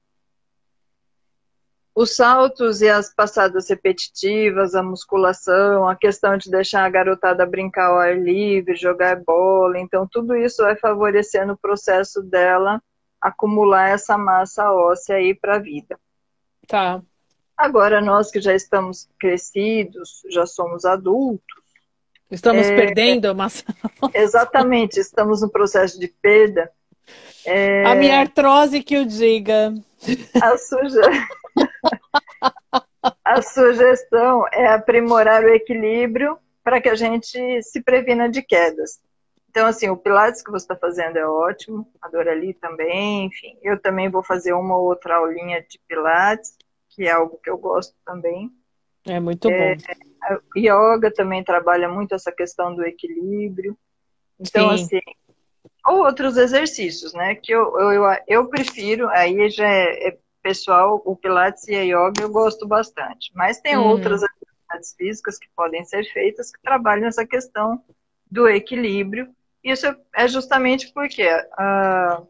os 1.93 2.15
saltos 2.15 2.81
e 2.81 2.89
as 2.89 3.13
passadas 3.13 3.69
repetitivas, 3.69 4.77
a 4.77 4.83
musculação, 4.85 5.89
a 5.89 5.97
questão 5.97 6.37
de 6.37 6.49
deixar 6.49 6.85
a 6.85 6.89
garotada 6.89 7.45
brincar 7.45 7.87
ao 7.87 7.99
ar 7.99 8.17
livre, 8.17 8.77
jogar 8.77 9.17
bola, 9.25 9.77
então 9.81 10.07
tudo 10.09 10.37
isso 10.37 10.63
vai 10.63 10.77
favorecendo 10.77 11.55
o 11.55 11.59
processo 11.59 12.23
dela 12.23 12.81
acumular 13.21 13.91
essa 13.91 14.17
massa 14.17 14.73
óssea 14.73 15.17
aí 15.17 15.35
para 15.35 15.57
a 15.57 15.59
vida. 15.59 15.99
Tá. 16.67 17.03
Agora, 17.57 18.01
nós 18.01 18.31
que 18.31 18.41
já 18.41 18.55
estamos 18.55 19.09
crescidos, 19.19 20.23
já 20.31 20.47
somos 20.47 20.85
adultos. 20.85 21.59
Estamos 22.31 22.67
é, 22.67 22.77
perdendo 22.77 23.27
a 23.27 23.35
massa. 23.35 23.65
Exatamente, 24.15 25.01
estamos 25.01 25.43
no 25.43 25.51
processo 25.51 25.99
de 25.99 26.09
perda. 26.09 26.71
É, 27.45 27.85
a 27.85 27.95
minha 27.95 28.21
artrose 28.21 28.83
que 28.83 28.99
o 28.99 29.07
diga. 29.07 29.75
A, 30.41 30.59
suja... 30.59 31.01
a 33.25 33.43
sugestão 33.43 34.45
é 34.53 34.67
aprimorar 34.69 35.43
o 35.43 35.49
equilíbrio 35.49 36.39
para 36.63 36.81
que 36.81 36.89
a 36.89 36.95
gente 36.95 37.63
se 37.63 37.83
previna 37.83 38.29
de 38.29 38.43
quedas. 38.43 39.01
Então, 39.51 39.67
assim, 39.67 39.89
o 39.89 39.97
Pilates 39.97 40.43
que 40.43 40.51
você 40.51 40.65
está 40.65 40.77
fazendo 40.77 41.17
é 41.17 41.27
ótimo, 41.27 41.91
a 42.01 42.09
Dorali 42.09 42.55
também, 42.55 43.27
enfim. 43.27 43.59
Eu 43.63 43.81
também 43.81 44.11
vou 44.11 44.23
fazer 44.23 44.53
uma 44.53 44.77
ou 44.77 44.85
outra 44.85 45.17
aulinha 45.17 45.61
de 45.63 45.81
Pilates 45.89 46.57
que 46.99 47.05
é 47.05 47.13
algo 47.13 47.39
que 47.43 47.49
eu 47.49 47.57
gosto 47.57 47.95
também. 48.05 48.51
É 49.07 49.21
muito 49.21 49.49
é, 49.49 49.77
bom. 49.77 49.83
A 50.21 50.59
yoga 50.59 51.13
também 51.13 51.45
trabalha 51.45 51.89
muito 51.89 52.13
essa 52.13 52.33
questão 52.33 52.75
do 52.75 52.85
equilíbrio. 52.85 53.79
Então, 54.39 54.77
Sim. 54.77 54.83
assim, 54.83 55.01
ou 55.87 56.05
outros 56.05 56.37
exercícios, 56.37 57.15
né? 57.15 57.37
Que 57.37 57.53
eu, 57.53 57.79
eu, 57.79 58.03
eu 58.27 58.49
prefiro, 58.49 59.09
aí 59.11 59.49
já 59.49 59.69
é, 59.69 60.09
é, 60.09 60.19
pessoal, 60.43 61.01
o 61.05 61.15
Pilates 61.15 61.69
e 61.69 61.77
a 61.77 61.83
yoga 61.83 62.21
eu 62.21 62.31
gosto 62.31 62.67
bastante. 62.67 63.31
Mas 63.33 63.61
tem 63.61 63.77
uhum. 63.77 63.87
outras 63.87 64.25
atividades 64.25 64.95
físicas 64.97 65.39
que 65.39 65.49
podem 65.55 65.85
ser 65.85 66.05
feitas 66.13 66.51
que 66.51 66.61
trabalham 66.61 67.07
essa 67.07 67.25
questão 67.25 67.81
do 68.29 68.49
equilíbrio. 68.49 69.33
Isso 69.71 69.87
é 70.15 70.27
justamente 70.27 70.93
porque 70.93 71.27
uh, 71.27 72.27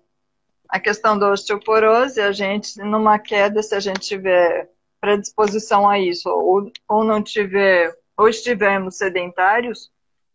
a 0.68 0.80
questão 0.80 1.18
da 1.18 1.30
osteoporose, 1.30 2.20
a 2.20 2.32
gente, 2.32 2.78
numa 2.80 3.18
queda, 3.18 3.62
se 3.62 3.74
a 3.74 3.80
gente 3.80 4.00
tiver 4.00 4.68
predisposição 5.00 5.88
a 5.88 5.98
isso, 5.98 6.28
ou, 6.28 6.70
ou 6.88 7.04
não 7.04 7.22
tiver, 7.22 7.96
ou 8.16 8.28
estivermos 8.28 8.96
sedentários, 8.96 9.90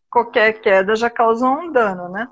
qualquer 0.09 0.61
queda 0.61 0.95
já 0.95 1.09
causa 1.09 1.45
um 1.45 1.71
dano, 1.71 2.07
né? 2.07 2.29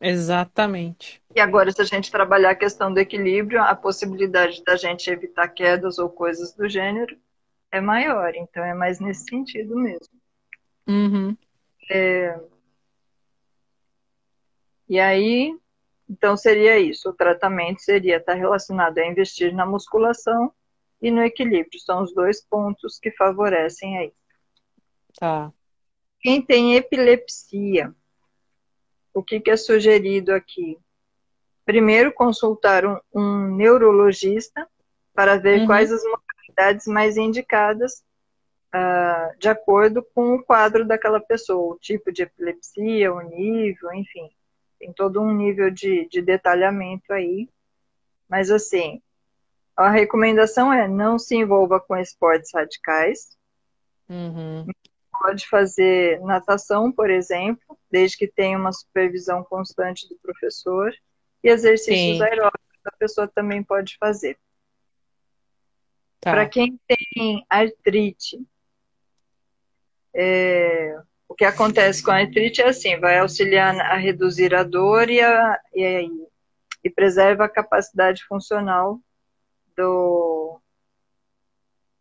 Exatamente. 0.00 1.22
E 1.34 1.40
agora, 1.40 1.70
se 1.70 1.80
a 1.80 1.84
gente 1.84 2.10
trabalhar 2.10 2.50
a 2.50 2.56
questão 2.56 2.92
do 2.92 2.98
equilíbrio, 2.98 3.60
a 3.62 3.74
possibilidade 3.74 4.62
da 4.64 4.76
gente 4.76 5.08
evitar 5.10 5.48
quedas 5.48 5.98
ou 5.98 6.08
coisas 6.08 6.54
do 6.54 6.68
gênero 6.68 7.16
é 7.70 7.80
maior. 7.80 8.34
Então, 8.34 8.64
é 8.64 8.72
mais 8.72 9.00
nesse 9.00 9.24
sentido 9.28 9.76
mesmo. 9.76 10.14
Uhum. 10.86 11.36
É... 11.90 12.38
E 14.88 15.00
aí, 15.00 15.56
então, 16.08 16.36
seria 16.36 16.78
isso. 16.78 17.08
O 17.10 17.14
tratamento 17.14 17.80
seria 17.80 18.18
estar 18.18 18.34
relacionado 18.34 18.98
a 18.98 19.06
investir 19.06 19.54
na 19.54 19.64
musculação 19.64 20.52
e 21.00 21.10
no 21.10 21.22
equilíbrio. 21.22 21.80
São 21.80 22.02
os 22.02 22.14
dois 22.14 22.42
pontos 22.44 22.98
que 22.98 23.10
favorecem 23.12 23.98
aí. 23.98 24.12
Tá. 25.18 25.52
Quem 26.20 26.42
tem 26.42 26.76
epilepsia, 26.76 27.94
o 29.12 29.22
que, 29.22 29.40
que 29.40 29.50
é 29.50 29.56
sugerido 29.56 30.32
aqui? 30.32 30.78
Primeiro, 31.64 32.12
consultar 32.12 32.84
um, 32.84 32.98
um 33.14 33.56
neurologista 33.56 34.68
para 35.14 35.38
ver 35.38 35.60
uhum. 35.60 35.66
quais 35.66 35.92
as 35.92 36.02
modalidades 36.02 36.86
mais 36.86 37.16
indicadas 37.16 38.02
uh, 38.74 39.38
de 39.38 39.48
acordo 39.48 40.02
com 40.14 40.34
o 40.34 40.42
quadro 40.42 40.84
daquela 40.86 41.20
pessoa, 41.20 41.74
o 41.74 41.78
tipo 41.78 42.12
de 42.12 42.22
epilepsia, 42.22 43.12
o 43.12 43.20
nível, 43.20 43.92
enfim 43.94 44.30
tem 44.84 44.92
todo 44.92 45.20
um 45.22 45.32
nível 45.32 45.70
de, 45.70 46.06
de 46.08 46.20
detalhamento 46.20 47.10
aí. 47.12 47.48
Mas, 48.28 48.50
assim, 48.50 49.00
a 49.74 49.90
recomendação 49.90 50.70
é 50.70 50.86
não 50.86 51.18
se 51.18 51.34
envolva 51.34 51.80
com 51.80 51.96
esportes 51.96 52.52
radicais. 52.52 53.36
Uhum. 54.08 54.66
Pode 55.10 55.48
fazer 55.48 56.20
natação, 56.20 56.92
por 56.92 57.08
exemplo, 57.08 57.78
desde 57.90 58.18
que 58.18 58.28
tenha 58.28 58.58
uma 58.58 58.72
supervisão 58.72 59.42
constante 59.42 60.06
do 60.06 60.16
professor. 60.16 60.92
E 61.42 61.48
exercícios 61.48 62.18
Sim. 62.18 62.22
aeróbicos 62.22 62.64
a 62.84 62.96
pessoa 62.98 63.26
também 63.26 63.62
pode 63.62 63.96
fazer. 63.98 64.36
Tá. 66.20 66.32
Para 66.32 66.46
quem 66.46 66.78
tem 66.86 67.46
artrite, 67.48 68.46
é, 70.14 71.00
o 71.34 71.36
que 71.36 71.44
acontece 71.44 72.00
com 72.00 72.12
a 72.12 72.18
artrite 72.18 72.62
é 72.62 72.68
assim, 72.68 72.96
vai 73.00 73.18
auxiliar 73.18 73.74
a 73.80 73.96
reduzir 73.96 74.54
a 74.54 74.62
dor 74.62 75.10
e, 75.10 75.20
a, 75.20 75.60
e, 75.74 76.08
e 76.84 76.88
preserva 76.88 77.44
a 77.46 77.48
capacidade 77.48 78.24
funcional 78.24 79.00
do, 79.76 80.60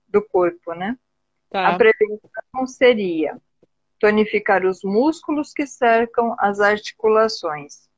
do 0.08 0.22
corpo, 0.22 0.76
né? 0.76 0.96
Tá. 1.50 1.70
A 1.70 1.78
prevenção 1.80 2.68
seria 2.68 3.36
tonificar 3.98 4.64
os 4.68 4.84
músculos 4.84 5.52
que 5.52 5.66
cercam 5.66 6.36
as 6.38 6.60
articulações. 6.60 7.90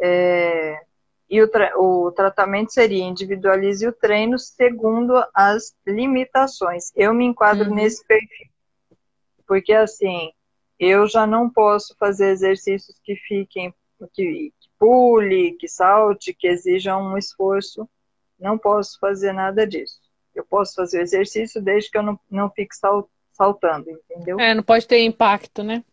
É, 0.00 0.80
e 1.28 1.42
o, 1.42 1.48
tra 1.48 1.76
o 1.76 2.12
tratamento 2.12 2.72
seria 2.72 3.02
individualize 3.02 3.84
o 3.88 3.92
treino 3.92 4.38
segundo 4.38 5.20
as 5.34 5.74
limitações. 5.84 6.92
Eu 6.94 7.12
me 7.12 7.24
enquadro 7.24 7.70
uhum. 7.70 7.74
nesse 7.74 8.06
perfil. 8.06 8.50
Porque 9.50 9.72
assim, 9.72 10.30
eu 10.78 11.08
já 11.08 11.26
não 11.26 11.50
posso 11.50 11.96
fazer 11.98 12.30
exercícios 12.30 12.96
que 13.02 13.16
fiquem, 13.16 13.74
que, 14.14 14.52
que 14.60 14.70
pule, 14.78 15.56
que 15.58 15.66
salte, 15.66 16.32
que 16.32 16.46
exijam 16.46 17.02
um 17.02 17.18
esforço. 17.18 17.90
Não 18.38 18.56
posso 18.56 18.96
fazer 19.00 19.32
nada 19.32 19.66
disso. 19.66 19.98
Eu 20.32 20.44
posso 20.44 20.76
fazer 20.76 21.00
o 21.00 21.02
exercício 21.02 21.60
desde 21.60 21.90
que 21.90 21.98
eu 21.98 22.02
não, 22.04 22.20
não 22.30 22.48
fique 22.48 22.76
saltando, 23.32 23.90
entendeu? 23.90 24.38
É, 24.38 24.54
não 24.54 24.62
pode 24.62 24.86
ter 24.86 25.02
impacto, 25.02 25.64
né? 25.64 25.84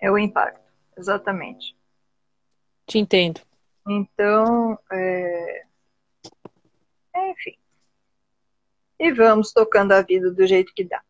É 0.00 0.08
o 0.08 0.16
impacto, 0.16 0.62
exatamente. 0.96 1.76
Te 2.86 3.00
entendo. 3.00 3.40
Então, 3.88 4.78
é... 4.92 5.64
enfim. 7.16 7.58
E 9.00 9.10
vamos 9.10 9.52
tocando 9.52 9.90
a 9.90 10.00
vida 10.00 10.30
do 10.30 10.46
jeito 10.46 10.72
que 10.72 10.84
dá. 10.84 11.02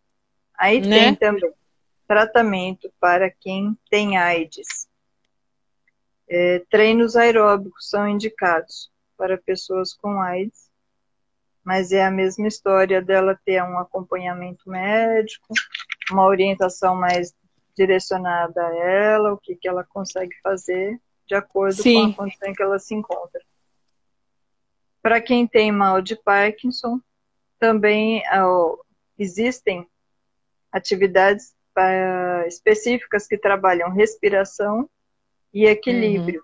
Aí 0.56 0.80
né? 0.80 0.98
tem 0.98 1.14
também 1.14 1.59
tratamento 2.10 2.92
para 2.98 3.30
quem 3.30 3.78
tem 3.88 4.18
AIDS. 4.18 4.88
É, 6.28 6.58
treinos 6.68 7.14
aeróbicos 7.14 7.88
são 7.88 8.08
indicados 8.08 8.90
para 9.16 9.38
pessoas 9.38 9.94
com 9.94 10.20
AIDS, 10.20 10.68
mas 11.62 11.92
é 11.92 12.04
a 12.04 12.10
mesma 12.10 12.48
história 12.48 13.00
dela 13.00 13.38
ter 13.44 13.62
um 13.62 13.78
acompanhamento 13.78 14.68
médico, 14.68 15.54
uma 16.10 16.26
orientação 16.26 16.96
mais 16.96 17.32
direcionada 17.76 18.60
a 18.60 18.74
ela, 18.74 19.32
o 19.32 19.38
que, 19.38 19.54
que 19.54 19.68
ela 19.68 19.84
consegue 19.84 20.34
fazer 20.42 21.00
de 21.28 21.36
acordo 21.36 21.80
Sim. 21.80 22.06
com 22.06 22.10
a 22.10 22.24
condição 22.24 22.48
em 22.48 22.54
que 22.54 22.62
ela 22.64 22.80
se 22.80 22.92
encontra. 22.92 23.40
Para 25.00 25.20
quem 25.20 25.46
tem 25.46 25.70
mal 25.70 26.02
de 26.02 26.16
Parkinson, 26.16 27.00
também 27.56 28.20
uh, 28.36 28.84
existem 29.16 29.88
atividades 30.72 31.54
específicas 32.46 33.26
que 33.26 33.38
trabalham 33.38 33.90
respiração 33.90 34.88
e 35.52 35.66
equilíbrio. 35.66 36.42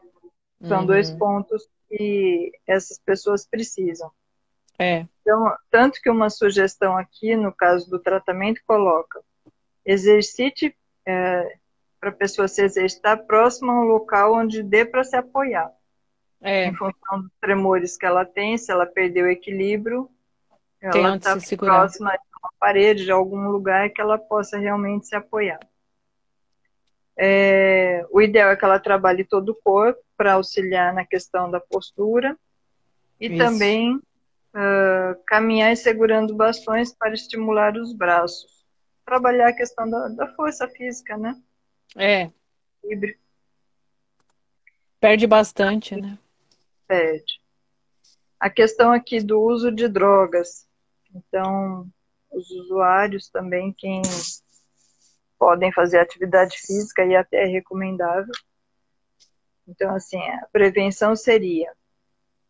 Uhum. 0.60 0.68
São 0.68 0.80
uhum. 0.80 0.86
dois 0.86 1.10
pontos 1.10 1.68
que 1.88 2.52
essas 2.66 2.98
pessoas 2.98 3.46
precisam. 3.46 4.10
É. 4.78 5.06
Então, 5.22 5.54
tanto 5.70 6.00
que 6.02 6.10
uma 6.10 6.28
sugestão 6.28 6.96
aqui, 6.96 7.34
no 7.36 7.52
caso 7.52 7.88
do 7.88 7.98
tratamento, 7.98 8.60
coloca 8.66 9.20
exercite 9.84 10.76
é, 11.06 11.56
para 12.00 12.10
a 12.10 12.12
pessoa 12.12 12.48
se 12.48 12.62
exercitar 12.62 13.24
próximo 13.24 13.70
a 13.70 13.80
um 13.80 13.84
local 13.84 14.34
onde 14.34 14.62
dê 14.62 14.84
para 14.84 15.04
se 15.04 15.16
apoiar. 15.16 15.72
É. 16.40 16.66
Em 16.66 16.74
função 16.74 17.22
dos 17.22 17.30
tremores 17.40 17.96
que 17.96 18.04
ela 18.04 18.24
tem, 18.24 18.58
se 18.58 18.70
ela 18.70 18.84
perdeu 18.84 19.24
o 19.26 19.30
equilíbrio, 19.30 20.10
ela 20.80 21.16
está 21.16 21.36
próxima 21.56 22.10
de 22.10 22.18
uma 22.42 22.52
parede, 22.58 23.04
de 23.04 23.12
algum 23.12 23.48
lugar 23.48 23.90
que 23.90 24.00
ela 24.00 24.18
possa 24.18 24.58
realmente 24.58 25.06
se 25.06 25.16
apoiar. 25.16 25.60
É, 27.18 28.06
o 28.10 28.20
ideal 28.20 28.50
é 28.50 28.56
que 28.56 28.64
ela 28.64 28.78
trabalhe 28.78 29.24
todo 29.24 29.50
o 29.50 29.54
corpo 29.54 30.02
para 30.16 30.34
auxiliar 30.34 30.92
na 30.92 31.04
questão 31.04 31.50
da 31.50 31.58
postura 31.58 32.36
e 33.18 33.28
Isso. 33.28 33.38
também 33.38 33.96
uh, 33.96 35.22
caminhar 35.26 35.74
segurando 35.76 36.34
bastões 36.34 36.92
para 36.94 37.14
estimular 37.14 37.74
os 37.76 37.94
braços. 37.94 38.64
Trabalhar 39.04 39.48
a 39.48 39.56
questão 39.56 39.88
da, 39.88 40.08
da 40.08 40.34
força 40.34 40.68
física, 40.68 41.16
né? 41.16 41.40
É. 41.96 42.30
Perde 45.00 45.26
bastante, 45.26 45.96
né? 45.96 46.18
Perde. 46.86 47.40
A 48.38 48.50
questão 48.50 48.92
aqui 48.92 49.20
do 49.20 49.40
uso 49.40 49.72
de 49.72 49.88
drogas. 49.88 50.66
Então, 51.14 51.88
os 52.36 52.50
usuários 52.50 53.28
também, 53.28 53.74
quem 53.76 54.02
podem 55.38 55.72
fazer 55.72 55.98
atividade 55.98 56.58
física 56.58 57.04
e 57.04 57.16
até 57.16 57.44
é 57.44 57.46
recomendável. 57.46 58.32
Então, 59.66 59.94
assim, 59.94 60.20
a 60.20 60.46
prevenção 60.52 61.16
seria 61.16 61.72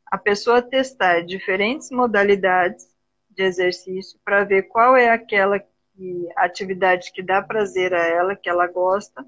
a 0.07 0.19
pessoa 0.19 0.63
testar 0.63 1.23
diferentes 1.23 1.91
modalidades 1.91 2.87
de 3.31 3.43
exercício 3.43 4.19
para 4.25 4.45
ver 4.45 4.65
qual 4.65 4.97
é 4.97 5.11
aquela 5.11 5.59
que, 5.59 6.29
atividade 6.37 7.13
que 7.13 7.23
dá 7.23 7.43
prazer 7.43 7.95
a 7.95 8.07
ela, 8.07 8.37
que 8.37 8.49
ela 8.49 8.67
gosta, 8.67 9.25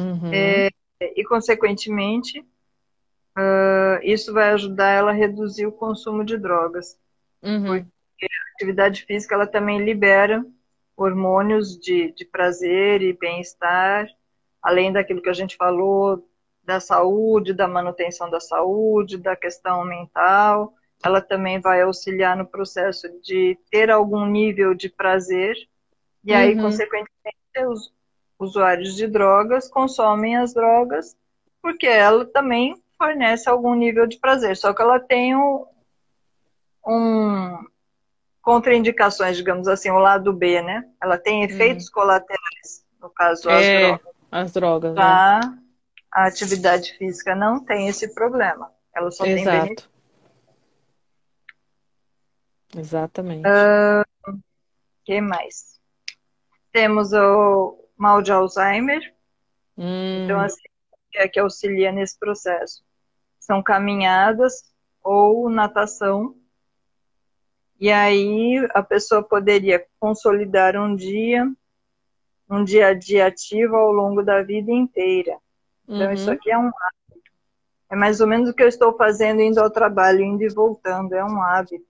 Uhum. 0.00 0.32
É, 0.32 0.70
e, 1.14 1.22
consequentemente, 1.24 2.40
uh, 2.40 4.02
isso 4.02 4.32
vai 4.32 4.50
ajudar 4.52 4.88
ela 4.88 5.10
a 5.10 5.14
reduzir 5.14 5.66
o 5.66 5.72
consumo 5.72 6.24
de 6.24 6.38
drogas. 6.38 6.98
Uhum. 7.42 7.86
Atividade 8.60 9.04
física 9.06 9.34
ela 9.34 9.46
também 9.46 9.82
libera 9.82 10.44
hormônios 10.94 11.78
de, 11.78 12.12
de 12.12 12.26
prazer 12.26 13.00
e 13.00 13.14
bem-estar, 13.14 14.06
além 14.62 14.92
daquilo 14.92 15.22
que 15.22 15.30
a 15.30 15.34
gente 15.34 15.56
falou 15.56 16.28
da 16.62 16.78
saúde, 16.78 17.54
da 17.54 17.66
manutenção 17.66 18.28
da 18.28 18.38
saúde, 18.38 19.16
da 19.16 19.34
questão 19.34 19.82
mental. 19.84 20.74
Ela 21.02 21.22
também 21.22 21.58
vai 21.58 21.80
auxiliar 21.80 22.36
no 22.36 22.44
processo 22.44 23.08
de 23.22 23.58
ter 23.70 23.90
algum 23.90 24.26
nível 24.26 24.74
de 24.74 24.90
prazer, 24.90 25.56
e 26.22 26.34
aí, 26.34 26.54
uhum. 26.54 26.64
consequentemente, 26.64 27.08
os, 27.66 27.90
usuários 28.38 28.96
de 28.96 29.06
drogas 29.06 29.68
consomem 29.68 30.36
as 30.36 30.54
drogas 30.54 31.14
porque 31.62 31.86
ela 31.86 32.24
também 32.24 32.74
fornece 32.96 33.48
algum 33.48 33.74
nível 33.74 34.06
de 34.06 34.18
prazer, 34.18 34.56
só 34.56 34.72
que 34.72 34.80
ela 34.80 34.98
tem 34.98 35.36
um, 35.36 35.66
um 36.86 37.69
contraindicações, 38.50 39.36
digamos 39.36 39.68
assim, 39.68 39.90
o 39.90 39.98
lado 39.98 40.32
B, 40.32 40.60
né? 40.60 40.84
Ela 41.00 41.16
tem 41.16 41.44
efeitos 41.44 41.86
uhum. 41.86 41.92
colaterais, 41.92 42.84
no 43.00 43.08
caso 43.08 43.48
as 43.48 43.62
é, 43.62 43.86
drogas. 43.86 44.14
As 44.32 44.52
drogas. 44.52 44.94
Tá? 44.96 45.40
Né? 45.40 45.58
A 46.12 46.26
atividade 46.26 46.98
física 46.98 47.36
não 47.36 47.64
tem 47.64 47.86
esse 47.86 48.12
problema. 48.12 48.72
Ela 48.92 49.12
só 49.12 49.24
Exato. 49.24 49.50
tem 49.50 49.60
benefício. 49.60 49.90
Exatamente. 52.76 53.46
O 53.46 54.32
uh, 54.32 54.40
que 55.04 55.20
mais? 55.20 55.78
Temos 56.72 57.12
o, 57.12 57.78
mal 57.96 58.20
de 58.20 58.32
Alzheimer. 58.32 59.14
Hum. 59.78 60.24
Então, 60.24 60.40
assim, 60.40 60.60
é 61.14 61.28
que 61.28 61.38
auxilia 61.38 61.92
nesse 61.92 62.18
processo. 62.18 62.82
São 63.38 63.62
caminhadas 63.62 64.64
ou 65.04 65.48
natação. 65.48 66.34
E 67.80 67.90
aí 67.90 68.68
a 68.74 68.82
pessoa 68.82 69.22
poderia 69.22 69.82
consolidar 69.98 70.76
um 70.76 70.94
dia, 70.94 71.50
um 72.48 72.62
dia 72.62 72.88
a 72.88 72.94
dia 72.94 73.26
ativo 73.26 73.74
ao 73.74 73.90
longo 73.90 74.22
da 74.22 74.42
vida 74.42 74.70
inteira. 74.70 75.38
Então, 75.88 76.06
uhum. 76.06 76.12
isso 76.12 76.30
aqui 76.30 76.50
é 76.50 76.58
um 76.58 76.66
hábito. 76.66 77.30
É 77.90 77.96
mais 77.96 78.20
ou 78.20 78.26
menos 78.26 78.50
o 78.50 78.54
que 78.54 78.62
eu 78.62 78.68
estou 78.68 78.94
fazendo 78.96 79.40
indo 79.40 79.58
ao 79.58 79.70
trabalho, 79.70 80.20
indo 80.20 80.44
e 80.44 80.48
voltando. 80.48 81.14
É 81.14 81.24
um 81.24 81.42
hábito. 81.42 81.86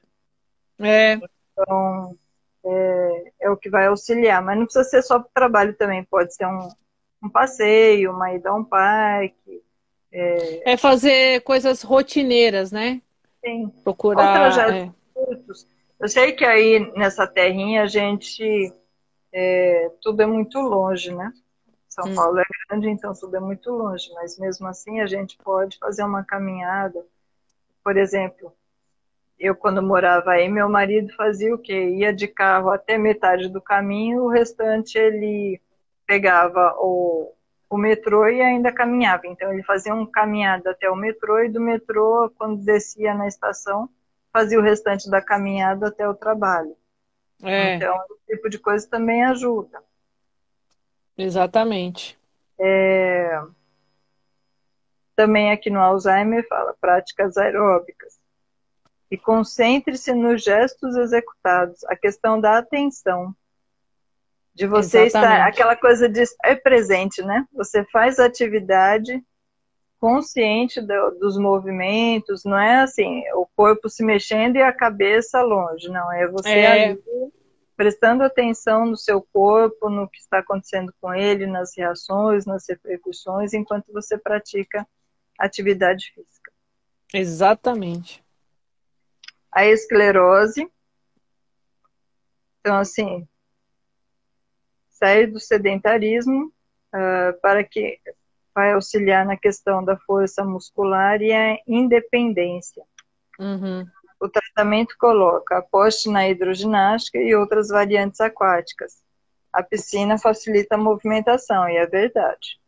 É. 0.78 1.18
Então, 1.53 2.16
é, 2.64 3.32
é 3.41 3.51
o 3.51 3.57
que 3.57 3.68
vai 3.68 3.86
auxiliar. 3.88 4.41
Mas 4.43 4.57
não 4.57 4.66
precisa 4.66 4.84
ser 4.84 5.03
só 5.03 5.18
para 5.18 5.28
o 5.28 5.34
trabalho 5.34 5.74
também, 5.74 6.05
pode 6.05 6.32
ser 6.34 6.47
um, 6.47 6.68
um 7.20 7.28
passeio, 7.28 8.12
uma 8.12 8.32
ida 8.32 8.51
a 8.51 8.55
um 8.55 8.64
parque. 8.64 9.61
É... 10.12 10.72
é 10.72 10.76
fazer 10.76 11.43
coisas 11.43 11.82
rotineiras, 11.82 12.70
né? 12.70 13.03
Sim. 13.45 13.72
Procurar. 13.82 14.72
É. 14.72 14.99
Eu 16.01 16.09
sei 16.09 16.32
que 16.32 16.44
aí 16.44 16.90
nessa 16.96 17.26
terrinha 17.26 17.82
a 17.82 17.86
gente. 17.86 18.72
É, 19.32 19.92
tudo 20.01 20.22
é 20.22 20.26
muito 20.26 20.59
longe, 20.59 21.14
né? 21.14 21.32
São 21.88 22.07
hum. 22.07 22.14
Paulo 22.14 22.40
é 22.40 22.44
grande, 22.68 22.88
então 22.88 23.12
tudo 23.12 23.36
é 23.36 23.40
muito 23.40 23.70
longe, 23.70 24.11
mas 24.14 24.38
mesmo 24.38 24.66
assim 24.66 25.01
a 25.01 25.07
gente 25.07 25.36
pode 25.38 25.78
fazer 25.78 26.03
uma 26.03 26.24
caminhada. 26.24 27.05
Por 27.84 27.96
exemplo, 27.96 28.53
eu 29.38 29.55
quando 29.55 29.82
morava 29.82 30.32
aí, 30.32 30.48
meu 30.48 30.68
marido 30.68 31.14
fazia 31.14 31.55
o 31.55 31.59
quê? 31.59 31.90
Ia 31.90 32.12
de 32.12 32.26
carro 32.26 32.70
até 32.70 32.96
metade 32.96 33.48
do 33.48 33.61
caminho, 33.61 34.24
o 34.24 34.28
restante 34.28 34.96
ele 34.98 35.61
pegava 36.07 36.74
o, 36.78 37.32
o 37.68 37.76
metrô 37.76 38.26
e 38.28 38.40
ainda 38.40 38.72
caminhava. 38.72 39.26
Então 39.26 39.53
ele 39.53 39.62
fazia 39.62 39.94
um 39.94 40.07
caminhada 40.07 40.70
até 40.70 40.90
o 40.90 40.96
metrô 40.96 41.40
e 41.40 41.48
do 41.48 41.61
metrô, 41.61 42.32
quando 42.38 42.64
descia 42.64 43.14
na 43.14 43.28
estação, 43.28 43.88
fazia 44.33 44.59
o 44.59 44.62
restante 44.62 45.11
da 45.11 45.20
caminhada 45.20 45.89
até 45.89 46.09
o 46.09 46.14
trabalho. 46.14 46.76
É. 47.43 47.74
Então, 47.74 47.97
esse 48.11 48.37
tipo 48.37 48.49
de 48.49 48.59
coisa 48.59 48.89
também 48.89 49.24
ajuda. 49.24 49.83
Exatamente. 51.16 52.18
É... 52.59 53.41
Também 55.16 55.51
aqui 55.51 55.70
no 55.70 55.81
Alzheimer 55.81 56.47
fala 56.49 56.74
práticas 56.81 57.37
aeróbicas 57.37 58.18
e 59.11 59.18
concentre-se 59.18 60.14
nos 60.14 60.43
gestos 60.43 60.97
executados, 60.97 61.83
a 61.85 61.97
questão 61.97 62.41
da 62.41 62.59
atenção. 62.59 63.35
De 64.55 64.66
você 64.66 65.05
Exatamente. 65.05 65.33
estar, 65.35 65.49
aquela 65.49 65.76
coisa 65.76 66.09
de 66.09 66.22
estar 66.22 66.57
presente, 66.61 67.22
né? 67.22 67.47
Você 67.53 67.85
faz 67.87 68.18
a 68.18 68.26
atividade 68.26 69.22
consciente 70.01 70.80
do, 70.80 71.11
dos 71.20 71.36
movimentos, 71.36 72.42
não 72.44 72.59
é 72.59 72.80
assim, 72.80 73.22
o 73.34 73.46
corpo 73.55 73.88
se 73.88 74.03
mexendo 74.03 74.57
e 74.57 74.62
a 74.62 74.72
cabeça 74.72 75.42
longe, 75.42 75.88
não, 75.88 76.11
é 76.11 76.26
você 76.26 76.48
é. 76.48 76.84
ali 76.90 77.03
prestando 77.76 78.22
atenção 78.22 78.86
no 78.86 78.96
seu 78.96 79.22
corpo, 79.22 79.88
no 79.88 80.09
que 80.09 80.18
está 80.18 80.38
acontecendo 80.38 80.92
com 81.01 81.14
ele, 81.14 81.46
nas 81.46 81.76
reações, 81.76 82.44
nas 82.44 82.68
repercussões, 82.68 83.55
enquanto 83.55 83.92
você 83.92 84.18
pratica 84.18 84.86
atividade 85.38 86.12
física. 86.14 86.53
Exatamente. 87.12 88.22
A 89.51 89.64
esclerose, 89.66 90.70
então 92.61 92.76
assim, 92.76 93.26
sair 94.90 95.26
do 95.26 95.40
sedentarismo 95.40 96.53
uh, 96.94 97.40
para 97.40 97.64
que 97.64 97.98
vai 98.55 98.72
auxiliar 98.72 99.24
na 99.24 99.36
questão 99.36 99.84
da 99.84 99.96
força 99.96 100.44
muscular 100.44 101.20
e 101.22 101.32
a 101.32 101.59
independência. 101.66 102.82
Uhum. 103.38 103.86
O 104.20 104.28
tratamento 104.28 104.94
coloca 104.98 105.59
aposte 105.59 106.11
na 106.11 106.28
hidroginástica 106.28 107.18
e 107.18 107.34
outras 107.34 107.68
variantes 107.68 108.20
aquáticas. 108.20 108.94
A 109.53 109.62
piscina 109.62 110.18
facilita 110.18 110.74
a 110.74 110.78
movimentação, 110.78 111.68
e 111.68 111.76
é 111.76 111.86
verdade. 111.86 112.61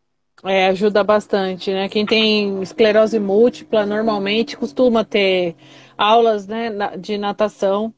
É, 0.44 0.66
ajuda 0.66 1.04
bastante, 1.04 1.72
né? 1.72 1.88
Quem 1.88 2.04
tem 2.04 2.60
esclerose 2.62 3.20
múltipla 3.20 3.86
normalmente 3.86 4.56
costuma 4.56 5.04
ter 5.04 5.54
aulas 5.96 6.48
né, 6.48 6.70
de 6.98 7.16
natação, 7.16 7.94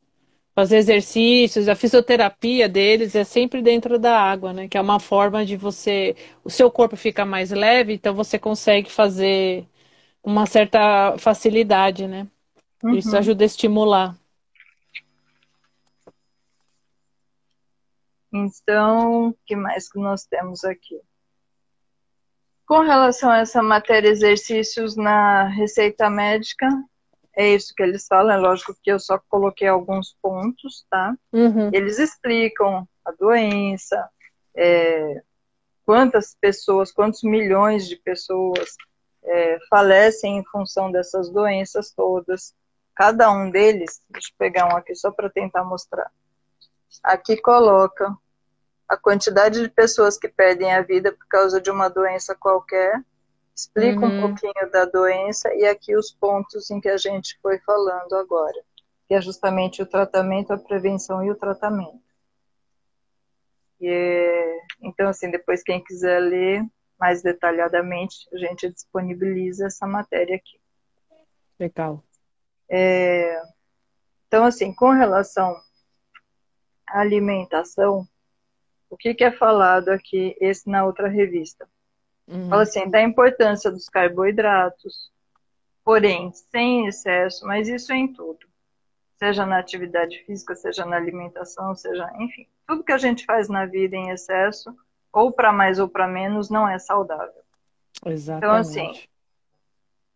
fazer 0.55 0.77
exercícios, 0.77 1.69
a 1.69 1.75
fisioterapia 1.75 2.69
deles 2.69 3.15
é 3.15 3.25
sempre 3.25 3.61
dentro 3.61 3.99
da 3.99 4.19
água, 4.19 4.53
né? 4.53 4.69
Que 4.69 4.79
é 4.79 4.81
uma 4.81 5.01
forma 5.01 5.45
de 5.45 5.57
você. 5.57 6.15
O 6.45 6.51
seu 6.51 6.71
corpo 6.71 6.97
fica 6.97 7.25
mais 7.25 7.51
leve, 7.51 7.93
então 7.95 8.15
você 8.15 8.39
consegue 8.39 8.91
fazer 8.91 9.67
uma 10.23 10.47
certa 10.47 11.17
facilidade, 11.19 12.07
né? 12.07 12.27
Uhum. 12.83 12.95
Isso 12.95 13.17
ajuda 13.17 13.45
a 13.45 13.47
estimular. 13.47 14.17
Então, 18.33 19.29
o 19.29 19.35
que 19.47 19.55
mais 19.55 19.91
que 19.91 19.99
nós 19.99 20.25
temos 20.25 20.65
aqui? 20.65 21.01
Com 22.67 22.81
relação 22.81 23.31
a 23.31 23.39
essa 23.39 23.63
matéria 23.63 24.09
exercícios 24.09 24.97
na 24.97 25.45
receita 25.49 26.09
médica, 26.09 26.69
é 27.37 27.49
isso 27.55 27.75
que 27.75 27.83
eles 27.83 28.07
falam, 28.07 28.35
é 28.35 28.39
lógico 28.39 28.77
que 28.83 28.91
eu 28.91 28.99
só 28.99 29.19
coloquei 29.29 29.69
alguns 29.69 30.17
pontos, 30.23 30.87
tá? 30.91 31.17
Uhum. 31.33 31.71
Eles 31.73 31.99
explicam 31.99 32.87
a 33.05 33.13
doença, 33.13 34.09
é, 34.57 35.23
quantas 35.85 36.37
pessoas, 36.41 36.93
quantos 36.93 37.23
milhões 37.23 37.87
de 37.89 37.97
pessoas 37.97 38.75
é, 39.25 39.59
falecem 39.69 40.39
em 40.39 40.45
função 40.45 40.91
dessas 40.91 41.31
doenças 41.31 41.91
todas. 41.91 42.55
Cada 42.95 43.31
um 43.33 43.51
deles, 43.51 44.03
deixa 44.09 44.29
eu 44.29 44.35
pegar 44.39 44.73
um 44.73 44.77
aqui 44.77 44.95
só 44.95 45.11
para 45.11 45.29
tentar 45.29 45.65
mostrar. 45.65 46.11
Aqui 47.03 47.37
coloca 47.37 48.17
a 48.89 48.97
quantidade 48.97 49.61
de 49.61 49.69
pessoas 49.69 50.17
que 50.17 50.29
perdem 50.29 50.73
a 50.73 50.83
vida 50.83 51.11
por 51.11 51.27
causa 51.27 51.61
de 51.61 51.71
uma 51.71 51.89
doença 51.89 52.35
qualquer, 52.35 53.03
explica 53.55 54.01
uhum. 54.01 54.19
um 54.19 54.21
pouquinho 54.21 54.71
da 54.73 54.85
doença 54.85 55.55
e 55.55 55.65
aqui 55.65 55.97
os 55.97 56.11
pontos 56.11 56.71
em 56.71 56.81
que 56.81 56.89
a 56.89 56.97
gente 56.97 57.39
foi 57.41 57.59
falando 57.61 58.15
agora, 58.15 58.61
que 59.07 59.15
é 59.15 59.21
justamente 59.21 59.81
o 59.81 59.87
tratamento, 59.87 60.53
a 60.53 60.59
prevenção 60.59 61.23
e 61.23 61.31
o 61.31 61.37
tratamento. 61.37 62.03
E, 63.81 63.89
é, 63.89 64.61
então, 64.83 65.09
assim, 65.09 65.31
depois 65.31 65.63
quem 65.63 65.83
quiser 65.83 66.19
ler 66.19 66.65
mais 66.99 67.23
detalhadamente, 67.23 68.17
a 68.33 68.39
gente 68.39 68.71
disponibiliza 68.71 69.67
essa 69.67 69.87
matéria 69.87 70.37
aqui. 70.37 70.59
Legal. 71.59 72.03
É, 72.69 73.41
então, 74.27 74.45
assim, 74.45 74.75
com 74.75 74.91
relação 74.91 75.55
à 76.89 77.01
alimentação, 77.01 78.09
o 78.91 78.97
que, 78.97 79.15
que 79.15 79.25
é 79.25 79.31
falado 79.31 79.91
aqui 79.91 80.37
esse 80.41 80.69
na 80.69 80.85
outra 80.85 81.09
revista? 81.09 81.69
Uhum. 82.27 82.49
Fala 82.49 82.63
assim, 82.63 82.89
da 82.89 83.03
importância 83.03 83.71
dos 83.71 83.89
carboidratos, 83.89 85.11
porém, 85.85 86.33
sem 86.33 86.87
excesso, 86.87 87.47
mas 87.47 87.69
isso 87.69 87.93
é 87.93 87.97
em 87.97 88.13
tudo. 88.13 88.47
Seja 89.17 89.47
na 89.47 89.59
atividade 89.59 90.25
física, 90.25 90.55
seja 90.55 90.85
na 90.85 90.97
alimentação, 90.97 91.75
seja, 91.75 92.11
enfim, 92.19 92.47
tudo 92.67 92.83
que 92.83 92.93
a 92.93 92.99
gente 92.99 93.25
faz 93.25 93.49
na 93.49 93.67
vida 93.67 93.97
em 93.97 94.11
excesso, 94.11 94.75
ou 95.13 95.31
para 95.31 95.53
mais 95.53 95.79
ou 95.79 95.89
para 95.89 96.09
menos, 96.09 96.51
não 96.51 96.69
é 96.69 96.79
saudável. 96.79 97.43
Exatamente. 98.05 98.45
Então, 98.45 98.55
assim, 98.57 99.09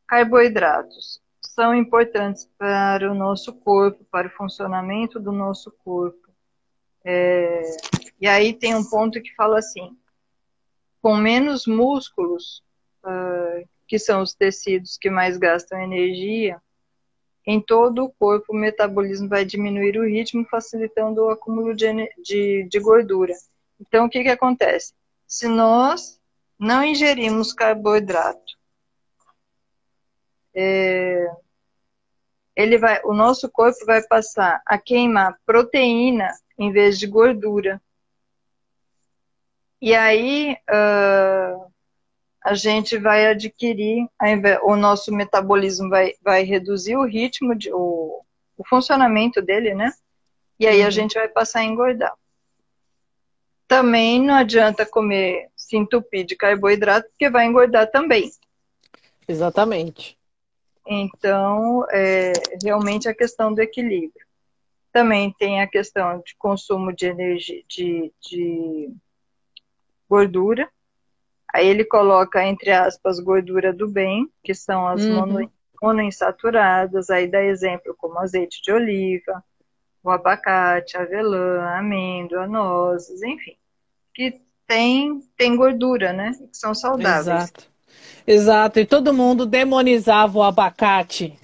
carboidratos 0.07 1.21
são 1.41 1.75
importantes 1.75 2.49
para 2.57 3.11
o 3.11 3.15
nosso 3.15 3.53
corpo, 3.53 4.05
para 4.11 4.29
o 4.29 4.31
funcionamento 4.31 5.19
do 5.19 5.33
nosso 5.33 5.73
corpo. 5.85 6.29
É, 7.05 7.63
e 8.21 8.29
aí 8.29 8.53
tem 8.53 8.75
um 8.75 8.85
ponto 8.85 9.21
que 9.21 9.35
fala 9.35 9.59
assim: 9.59 9.98
com 11.01 11.17
menos 11.17 11.67
músculos, 11.67 12.63
uh, 13.05 13.69
que 13.87 13.99
são 13.99 14.23
os 14.23 14.35
tecidos 14.35 14.99
que 14.99 15.11
mais 15.11 15.37
gastam 15.37 15.81
energia, 15.81 16.61
em 17.47 17.61
todo 17.61 18.05
o 18.05 18.13
corpo 18.13 18.53
o 18.53 18.57
metabolismo 18.57 19.27
vai 19.27 19.45
diminuir 19.45 19.97
o 19.99 20.07
ritmo, 20.07 20.45
facilitando 20.51 21.25
o 21.25 21.31
acúmulo 21.31 21.75
de, 21.75 21.87
de, 22.23 22.69
de 22.69 22.79
gordura. 22.79 23.33
Então, 23.81 24.05
o 24.05 24.11
que, 24.11 24.23
que 24.23 24.29
acontece? 24.29 24.93
Se 25.27 25.49
nós 25.49 26.21
não 26.59 26.85
ingerimos 26.85 27.55
carboidrato, 27.55 28.59
é, 30.55 31.27
ele 32.55 32.77
vai, 32.77 33.01
o 33.05 33.15
nosso 33.15 33.49
corpo 33.49 33.87
vai 33.87 34.03
passar 34.03 34.61
a 34.67 34.77
queimar 34.77 35.39
proteína 35.47 36.29
em 36.59 36.73
vez 36.73 36.99
de 36.99 37.07
gordura. 37.07 37.81
E 39.81 39.95
aí 39.95 40.57
uh, 40.69 41.71
a 42.45 42.55
gente 42.55 42.99
vai 42.99 43.27
adquirir, 43.27 44.09
o 44.63 44.77
nosso 44.77 45.13
metabolismo 45.13 45.89
vai, 45.89 46.15
vai 46.23 46.43
reduzir 46.43 46.97
o 46.97 47.05
ritmo, 47.05 47.55
de, 47.55 47.73
o, 47.73 48.23
o 48.57 48.65
funcionamento 48.67 49.41
dele, 49.41 49.75
né? 49.75 49.93
E 50.59 50.67
aí 50.67 50.83
a 50.83 50.87
uhum. 50.87 50.91
gente 50.91 51.15
vai 51.15 51.29
passar 51.29 51.61
a 51.61 51.65
engordar. 51.65 52.13
Também 53.69 54.21
não 54.21 54.35
adianta 54.35 54.87
comer 54.87 55.49
se 55.55 55.77
entupir 55.77 56.25
de 56.25 56.35
carboidrato, 56.35 57.09
porque 57.11 57.29
vai 57.29 57.45
engordar 57.45 57.91
também. 57.91 58.33
Exatamente. 59.29 60.19
Então, 60.87 61.85
é 61.91 62.33
realmente 62.65 63.09
a 63.09 63.15
questão 63.15 63.53
do 63.53 63.61
equilíbrio. 63.61 64.27
Também 64.91 65.35
tem 65.39 65.61
a 65.61 65.67
questão 65.67 66.23
de 66.25 66.35
consumo 66.39 66.95
de 66.95 67.07
energia, 67.07 67.63
de, 67.69 68.11
de 68.23 68.91
gordura. 70.09 70.69
Aí 71.53 71.67
ele 71.67 71.85
coloca, 71.85 72.45
entre 72.45 72.71
aspas, 72.71 73.21
gordura 73.21 73.73
do 73.73 73.89
bem, 73.89 74.31
que 74.43 74.55
são 74.55 74.87
as 74.87 75.03
uhum. 75.03 75.49
monoinsaturadas. 75.83 77.11
Aí 77.11 77.27
dá 77.27 77.43
exemplo 77.43 77.95
como 77.97 78.19
azeite 78.19 78.61
de 78.63 78.71
oliva, 78.71 79.43
o 80.03 80.11
abacate, 80.11 80.97
avelã, 80.97 81.63
amêndoa, 81.77 82.47
nozes, 82.47 83.23
enfim. 83.23 83.57
Que 84.15 84.41
tem, 84.67 85.21
tem 85.37 85.57
gordura, 85.57 86.13
né? 86.13 86.33
Que 86.33 86.57
são 86.57 86.75
saudáveis. 86.75 87.27
Exato. 87.27 87.79
Exato, 88.27 88.79
e 88.79 88.85
todo 88.85 89.15
mundo 89.15 89.47
demonizava 89.47 90.39
o 90.39 90.43
abacate. 90.43 91.35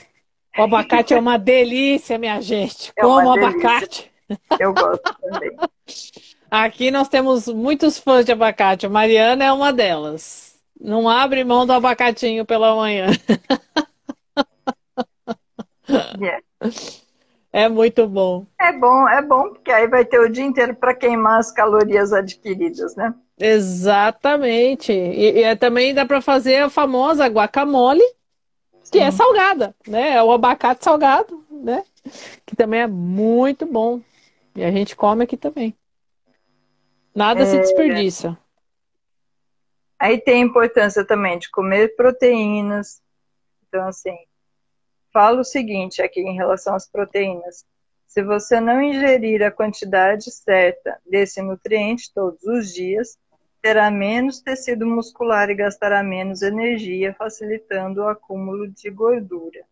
O 0.58 0.62
abacate 0.62 1.14
é 1.14 1.18
uma 1.18 1.38
delícia, 1.38 2.18
minha 2.18 2.38
gente. 2.42 2.92
É 2.94 3.00
Como 3.00 3.32
abacate. 3.32 4.12
Eu 4.60 4.74
gosto 4.74 5.16
também. 5.18 5.56
Aqui 6.56 6.88
nós 6.88 7.08
temos 7.08 7.48
muitos 7.48 7.98
fãs 7.98 8.24
de 8.24 8.30
abacate. 8.30 8.86
A 8.86 8.88
Mariana 8.88 9.44
é 9.44 9.52
uma 9.52 9.72
delas. 9.72 10.54
Não 10.80 11.08
abre 11.08 11.42
mão 11.42 11.66
do 11.66 11.72
abacatinho 11.72 12.44
pela 12.44 12.76
manhã. 12.76 13.08
Yeah. 16.16 16.42
É 17.52 17.68
muito 17.68 18.06
bom. 18.06 18.46
É 18.58 18.72
bom, 18.72 19.08
é 19.08 19.20
bom, 19.20 19.50
porque 19.50 19.70
aí 19.70 19.88
vai 19.88 20.04
ter 20.04 20.20
o 20.20 20.28
dia 20.28 20.44
inteiro 20.44 20.76
para 20.76 20.94
queimar 20.94 21.40
as 21.40 21.50
calorias 21.50 22.12
adquiridas, 22.12 22.94
né? 22.94 23.12
Exatamente. 23.36 24.92
E, 24.92 25.44
e 25.44 25.56
também 25.56 25.92
dá 25.92 26.06
para 26.06 26.20
fazer 26.20 26.62
a 26.62 26.70
famosa 26.70 27.26
guacamole, 27.26 28.04
que 28.92 28.98
é 28.98 29.02
Sim. 29.02 29.08
é 29.08 29.10
salgada, 29.10 29.74
né? 29.88 30.14
É 30.14 30.22
o 30.22 30.30
abacate 30.30 30.84
salgado, 30.84 31.44
né? 31.50 31.84
Que 32.46 32.54
também 32.54 32.80
é 32.80 32.86
muito 32.86 33.66
bom. 33.66 34.00
E 34.54 34.64
a 34.64 34.70
gente 34.70 34.94
come 34.94 35.24
aqui 35.24 35.36
também. 35.36 35.76
Nada 37.14 37.42
é... 37.42 37.46
se 37.46 37.58
desperdiça. 37.58 38.36
Aí 39.98 40.20
tem 40.20 40.42
a 40.42 40.46
importância 40.46 41.04
também 41.06 41.38
de 41.38 41.50
comer 41.50 41.94
proteínas. 41.96 43.00
Então, 43.68 43.86
assim, 43.86 44.16
falo 45.12 45.40
o 45.40 45.44
seguinte 45.44 46.02
aqui 46.02 46.20
em 46.20 46.34
relação 46.34 46.74
às 46.74 46.88
proteínas. 46.88 47.64
Se 48.06 48.22
você 48.22 48.60
não 48.60 48.82
ingerir 48.82 49.42
a 49.42 49.50
quantidade 49.50 50.30
certa 50.30 51.00
desse 51.06 51.40
nutriente 51.40 52.12
todos 52.12 52.42
os 52.44 52.72
dias, 52.72 53.18
terá 53.62 53.90
menos 53.90 54.40
tecido 54.40 54.86
muscular 54.86 55.48
e 55.48 55.54
gastará 55.54 56.02
menos 56.02 56.42
energia, 56.42 57.14
facilitando 57.14 58.02
o 58.02 58.08
acúmulo 58.08 58.68
de 58.68 58.90
gordura. 58.90 59.64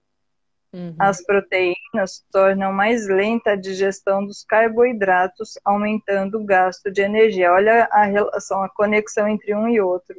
Uhum. 0.73 0.97
As 0.99 1.23
proteínas 1.23 2.25
tornam 2.33 2.73
mais 2.73 3.07
lenta 3.07 3.51
a 3.51 3.57
digestão 3.57 4.25
dos 4.25 4.43
carboidratos, 4.43 5.59
aumentando 5.65 6.41
o 6.41 6.45
gasto 6.45 6.91
de 6.91 7.03
energia. 7.03 7.53
Olha 7.53 7.87
a 7.93 8.05
relação, 8.05 8.63
a 8.63 8.71
conexão 8.71 9.29
entre 9.29 9.55
um 9.55 9.69
e 9.69 9.81
outro. 9.81 10.17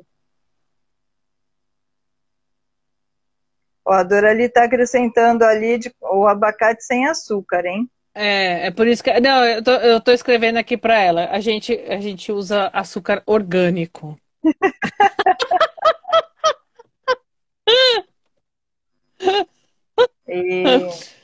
Ó, 3.83 3.93
a 3.93 4.03
Dorali 4.03 4.43
está 4.43 4.65
acrescentando 4.65 5.43
ali 5.43 5.79
de, 5.79 5.93
o 5.99 6.27
abacate 6.27 6.83
sem 6.83 7.07
açúcar, 7.07 7.65
hein? 7.65 7.89
É, 8.13 8.67
é 8.67 8.71
por 8.71 8.85
isso 8.85 9.03
que. 9.03 9.19
Não, 9.19 9.43
eu 9.43 9.63
tô, 9.63 9.71
eu 9.71 9.99
tô 9.99 10.11
escrevendo 10.11 10.57
aqui 10.57 10.77
para 10.77 10.99
ela. 10.99 11.29
A 11.31 11.39
gente, 11.39 11.73
a 11.73 11.99
gente 11.99 12.31
usa 12.31 12.67
açúcar 12.67 13.23
orgânico. 13.25 14.15
e... 20.27 20.63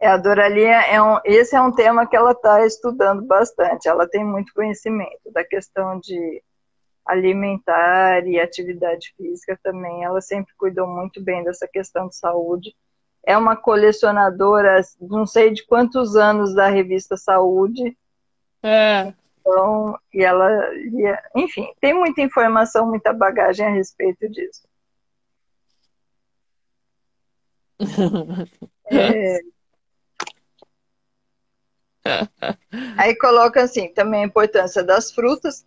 É, 0.00 0.08
a 0.08 0.18
Doralia 0.18 0.82
é 0.82 1.00
um, 1.00 1.18
esse 1.24 1.56
é 1.56 1.62
um 1.62 1.72
tema 1.72 2.06
que 2.06 2.14
ela 2.14 2.32
está 2.32 2.66
estudando 2.66 3.24
bastante. 3.24 3.88
Ela 3.88 4.06
tem 4.06 4.22
muito 4.22 4.52
conhecimento 4.52 5.32
da 5.32 5.42
questão 5.42 5.98
de 5.98 6.42
alimentar 7.06 8.26
e 8.26 8.38
atividade 8.38 9.14
física 9.16 9.58
também. 9.62 10.04
Ela 10.04 10.20
sempre 10.20 10.52
cuidou 10.58 10.86
muito 10.86 11.22
bem 11.22 11.42
dessa 11.42 11.66
questão 11.66 12.06
de 12.08 12.16
saúde 12.16 12.74
é 13.26 13.36
uma 13.36 13.56
colecionadora, 13.56 14.80
não 15.00 15.26
sei 15.26 15.50
de 15.50 15.64
quantos 15.66 16.16
anos 16.16 16.54
da 16.54 16.68
revista 16.68 17.16
Saúde. 17.16 17.96
É. 18.62 19.12
Então, 19.40 19.98
e 20.12 20.22
ela, 20.22 20.48
enfim, 21.34 21.66
tem 21.80 21.92
muita 21.92 22.22
informação, 22.22 22.88
muita 22.88 23.12
bagagem 23.12 23.66
a 23.66 23.70
respeito 23.70 24.28
disso. 24.28 24.62
É... 28.90 29.40
Aí 32.96 33.16
coloca 33.16 33.62
assim, 33.62 33.88
também 33.92 34.22
a 34.22 34.26
importância 34.26 34.82
das 34.82 35.10
frutas, 35.10 35.64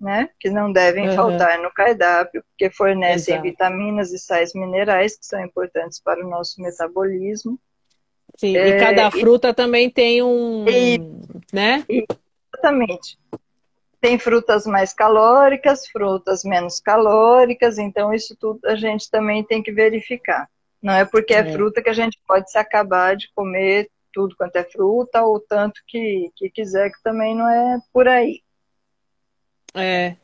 né? 0.00 0.28
Que 0.38 0.50
não 0.50 0.72
devem 0.72 1.08
uhum. 1.08 1.14
faltar 1.14 1.58
no 1.60 1.72
cardápio, 1.72 2.42
porque 2.42 2.70
fornecem 2.70 3.34
Exato. 3.34 3.48
vitaminas 3.48 4.12
e 4.12 4.18
sais 4.18 4.52
minerais 4.54 5.16
que 5.16 5.24
são 5.24 5.42
importantes 5.44 6.00
para 6.00 6.24
o 6.24 6.28
nosso 6.28 6.60
metabolismo. 6.60 7.58
Sim, 8.36 8.56
é, 8.56 8.68
e 8.68 8.80
cada 8.80 9.10
fruta 9.10 9.48
e, 9.48 9.54
também 9.54 9.88
tem 9.88 10.22
um, 10.22 10.68
e, 10.68 10.98
né? 11.52 11.84
Exatamente. 11.88 13.18
Tem 14.00 14.18
frutas 14.18 14.66
mais 14.66 14.92
calóricas, 14.92 15.86
frutas 15.88 16.44
menos 16.44 16.78
calóricas, 16.80 17.78
então 17.78 18.12
isso 18.12 18.36
tudo 18.36 18.60
a 18.66 18.74
gente 18.74 19.10
também 19.10 19.42
tem 19.42 19.62
que 19.62 19.72
verificar. 19.72 20.48
Não 20.86 20.94
é 20.94 21.04
porque 21.04 21.34
é, 21.34 21.38
é 21.38 21.52
fruta 21.52 21.82
que 21.82 21.88
a 21.88 21.92
gente 21.92 22.16
pode 22.24 22.48
se 22.48 22.56
acabar 22.56 23.16
de 23.16 23.28
comer 23.34 23.90
tudo 24.12 24.36
quanto 24.36 24.54
é 24.54 24.62
fruta, 24.62 25.24
ou 25.24 25.40
tanto 25.40 25.80
que, 25.84 26.30
que 26.36 26.48
quiser, 26.48 26.90
que 26.90 27.02
também 27.02 27.34
não 27.34 27.48
é 27.48 27.80
por 27.92 28.06
aí. 28.06 28.40
É. 29.74 30.14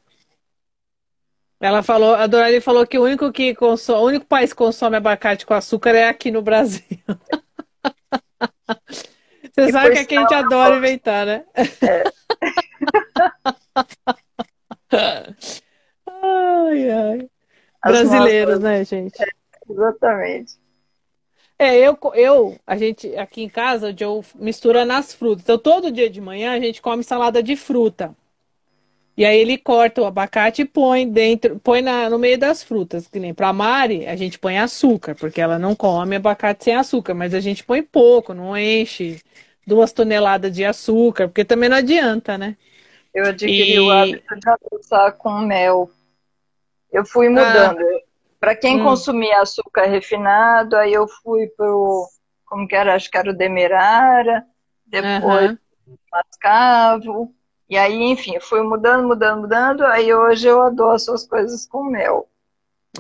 Ela 1.59 1.83
falou, 1.83 2.15
a 2.15 2.29
Dorali 2.29 2.61
falou 2.61 2.87
que 2.87 2.97
o 2.97 3.03
único 3.03 3.33
que 3.33 3.57
consome, 3.57 3.99
o 3.99 4.07
único 4.07 4.25
país 4.25 4.53
que 4.53 4.59
consome 4.59 4.97
abacate 4.97 5.45
com 5.45 5.53
açúcar 5.53 5.97
é 5.97 6.09
aqui 6.09 6.31
no 6.31 6.43
Brasil. 6.43 6.85
Você 9.53 9.63
e 9.63 9.73
sabe 9.73 9.95
que 9.95 9.99
aqui 9.99 10.17
a 10.17 10.21
gente 10.21 10.35
adora 10.35 10.77
inventar, 10.77 11.27
né? 11.27 11.45
É. 11.83 12.05
ai, 16.07 16.89
ai. 16.89 17.29
Brasileiros, 17.85 18.61
nossas... 18.61 18.63
né, 18.63 18.85
gente? 18.85 19.21
É, 19.21 19.42
exatamente. 19.69 20.61
É, 21.59 21.77
eu, 21.77 21.97
eu, 22.15 22.59
a 22.67 22.77
gente, 22.77 23.15
aqui 23.17 23.43
em 23.43 23.49
casa, 23.49 23.91
o 23.91 23.97
Joe 23.97 24.25
mistura 24.35 24.85
nas 24.85 25.15
frutas. 25.15 25.45
Então, 25.45 25.59
todo 25.59 25.93
dia 25.93 26.11
de 26.11 26.21
manhã 26.21 26.53
a 26.53 26.61
gente 26.61 26.83
come 26.83 27.05
salada 27.05 27.43
de 27.43 27.55
fruta. 27.55 28.17
E 29.17 29.25
aí 29.25 29.39
ele 29.39 29.59
corta 29.59 30.01
o 30.01 30.07
abacate 30.07 30.63
e 30.63 30.65
põe 30.65 31.09
dentro, 31.09 31.61
põe 31.61 31.83
na, 31.83 32.09
no 32.09 32.19
meio 32.19 32.39
das 32.39 32.63
frutas. 32.63 33.07
Que 33.07 33.21
nem 33.21 33.33
pra 33.33 33.53
Mari, 33.53 34.07
a 34.07 34.17
gente 34.17 34.39
põe 34.39 34.59
açúcar, 34.59 35.15
porque 35.15 35.41
ela 35.41 35.59
não 35.59 35.77
come 35.77 36.17
abacate 36.17 36.65
sem 36.65 36.75
açúcar, 36.75 37.15
mas 37.15 37.35
a 37.35 37.41
gente 37.41 37.63
põe 37.63 37.83
pouco, 37.83 38.35
não 38.35 38.57
enche 38.57 39.21
duas 39.67 39.93
toneladas 39.93 40.53
de 40.53 40.65
açúcar, 40.65 41.29
porque 41.29 41.45
também 41.45 41.69
não 41.69 41.77
adianta, 41.77 42.37
né? 42.37 42.57
Eu 43.15 43.27
adquiri 43.27 43.75
e... 43.75 43.79
o 43.79 43.91
hábito 43.91 44.35
de 44.35 44.49
adoçar 44.49 45.13
com 45.13 45.39
mel. 45.41 45.91
Eu 46.91 47.05
fui 47.05 47.29
mudando. 47.29 47.79
Ah. 47.79 48.12
Para 48.43 48.57
quem 48.57 48.81
hum. 48.81 48.83
consumia 48.83 49.41
açúcar 49.41 49.87
refinado, 49.87 50.75
aí 50.75 50.93
eu 50.93 51.07
fui 51.07 51.47
pro, 51.57 52.09
como 52.45 52.67
que 52.67 52.75
era, 52.75 52.97
acho 52.97 53.09
que 53.09 53.17
era 53.17 53.31
o 53.31 53.37
demerara, 53.37 54.45
depois 54.85 55.53
uhum. 55.53 55.97
mascavo, 56.11 57.33
e 57.71 57.79
aí, 57.79 58.03
enfim, 58.03 58.41
fui 58.41 58.61
mudando, 58.63 59.07
mudando, 59.07 59.43
mudando. 59.43 59.85
Aí 59.85 60.13
hoje 60.13 60.49
eu 60.49 60.61
adoço 60.61 61.13
as 61.13 61.25
coisas 61.25 61.65
com 61.67 61.85
mel. 61.85 62.29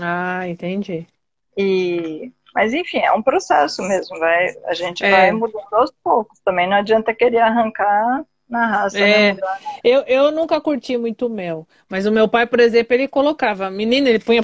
Ah, 0.00 0.46
entendi. 0.46 1.08
E 1.56 2.30
mas 2.54 2.72
enfim, 2.72 2.98
é 2.98 3.10
um 3.10 3.20
processo 3.20 3.82
mesmo, 3.82 4.16
vai, 4.20 4.46
a 4.66 4.74
gente 4.74 5.04
é. 5.04 5.10
vai 5.10 5.32
mudando 5.32 5.72
aos 5.72 5.92
poucos. 6.04 6.38
Também 6.44 6.68
não 6.68 6.76
adianta 6.76 7.12
querer 7.12 7.38
arrancar 7.38 8.24
na 8.48 8.66
raça. 8.68 9.00
É. 9.00 9.32
Né? 9.32 9.40
Eu, 9.82 10.02
eu 10.02 10.30
nunca 10.30 10.60
curti 10.60 10.96
muito 10.96 11.28
mel, 11.28 11.66
mas 11.88 12.06
o 12.06 12.12
meu 12.12 12.28
pai, 12.28 12.46
por 12.46 12.60
exemplo, 12.60 12.94
ele 12.94 13.08
colocava, 13.08 13.68
menina, 13.72 14.08
ele 14.08 14.20
punha 14.20 14.42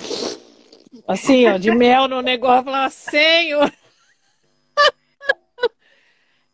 assim, 1.06 1.46
ó, 1.46 1.58
de 1.58 1.70
mel 1.70 2.08
no 2.08 2.20
negócio, 2.20 2.64
falava, 2.64 2.90
senhor. 2.90 3.72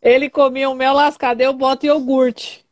ele 0.01 0.29
comia 0.29 0.69
um 0.69 0.75
mel 0.75 0.93
lascado, 0.93 1.41
eu 1.41 1.53
boto 1.53 1.85
iogurte. 1.85 2.65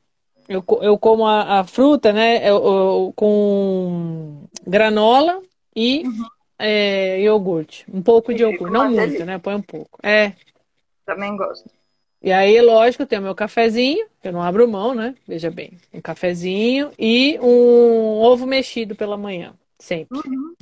Eu, 0.48 0.64
eu 0.82 0.98
como 0.98 1.26
a, 1.26 1.60
a 1.60 1.64
fruta, 1.64 2.12
né? 2.12 2.38
Eu, 2.48 2.64
eu, 2.64 3.14
com 3.16 4.46
granola 4.68 5.42
e 5.76 6.04
uhum. 6.06 6.26
é, 6.60 7.22
iogurte. 7.22 7.86
Um 7.92 8.02
pouco 8.02 8.34
de 8.34 8.44
iogurte. 8.44 8.74
Não 8.74 8.92
muito, 8.92 9.26
né? 9.26 9.40
Põe 9.40 9.56
um 9.56 9.62
pouco. 9.62 10.00
É. 10.04 10.34
Também 11.06 11.36
gosto. 11.36 11.70
E 12.22 12.32
aí, 12.32 12.62
lógico, 12.62 13.06
tem 13.06 13.20
o 13.20 13.22
meu 13.22 13.36
cafezinho, 13.36 14.08
eu 14.24 14.32
não 14.32 14.42
abro 14.42 14.66
mão, 14.66 14.96
né? 14.96 15.14
Veja 15.28 15.52
bem. 15.52 15.78
Um 15.94 16.00
cafezinho 16.00 16.92
e 16.98 17.38
um 17.42 18.22
ovo 18.22 18.46
mexido 18.46 18.96
pela 18.96 19.18
manhã. 19.18 19.54
Sempre. 19.78 20.18
Uhum. 20.26 20.54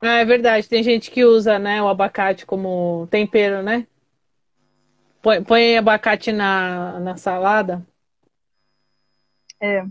Ah, 0.00 0.18
é 0.18 0.24
verdade. 0.24 0.68
Tem 0.68 0.82
gente 0.82 1.10
que 1.10 1.24
usa, 1.24 1.58
né, 1.58 1.82
o 1.82 1.88
abacate 1.88 2.46
como 2.46 3.06
tempero, 3.10 3.62
né? 3.62 3.86
Põe, 5.20 5.42
põe 5.42 5.76
abacate 5.76 6.32
na, 6.32 6.98
na 6.98 7.16
salada? 7.16 7.86
É. 9.60 9.84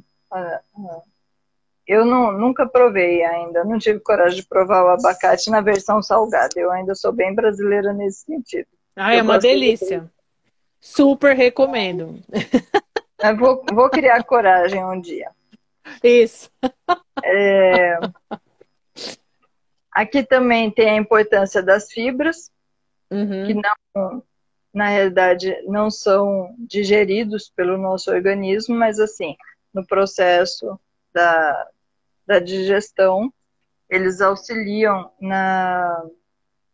Eu 1.87 2.05
não, 2.05 2.31
nunca 2.31 2.67
provei 2.67 3.23
ainda, 3.23 3.63
não 3.63 3.77
tive 3.79 3.99
coragem 3.99 4.41
de 4.41 4.47
provar 4.47 4.83
o 4.83 4.89
abacate 4.89 5.49
na 5.49 5.61
versão 5.61 6.01
salgada. 6.01 6.53
Eu 6.55 6.71
ainda 6.71 6.95
sou 6.95 7.11
bem 7.11 7.33
brasileira 7.33 7.93
nesse 7.93 8.25
sentido. 8.25 8.67
Ah, 8.95 9.13
é 9.13 9.21
uma 9.21 9.39
delícia. 9.39 10.01
De... 10.01 10.09
Super 10.81 11.35
recomendo. 11.35 12.19
Eu 13.21 13.37
vou, 13.37 13.65
vou 13.73 13.89
criar 13.89 14.23
coragem 14.23 14.83
um 14.83 14.99
dia. 14.99 15.29
Isso. 16.03 16.49
É... 17.23 17.99
Aqui 19.91 20.23
também 20.23 20.69
tem 20.71 20.89
a 20.89 20.95
importância 20.95 21.61
das 21.61 21.91
fibras, 21.91 22.51
uhum. 23.11 23.47
que 23.47 23.53
não 23.53 24.23
na 24.73 24.87
realidade 24.87 25.55
não 25.67 25.89
são 25.89 26.55
digeridos 26.59 27.51
pelo 27.55 27.77
nosso 27.77 28.11
organismo, 28.11 28.75
mas 28.75 28.99
assim, 28.99 29.35
no 29.73 29.85
processo 29.85 30.79
da, 31.13 31.67
da 32.25 32.39
digestão, 32.39 33.33
eles 33.89 34.21
auxiliam 34.21 35.11
na 35.19 36.05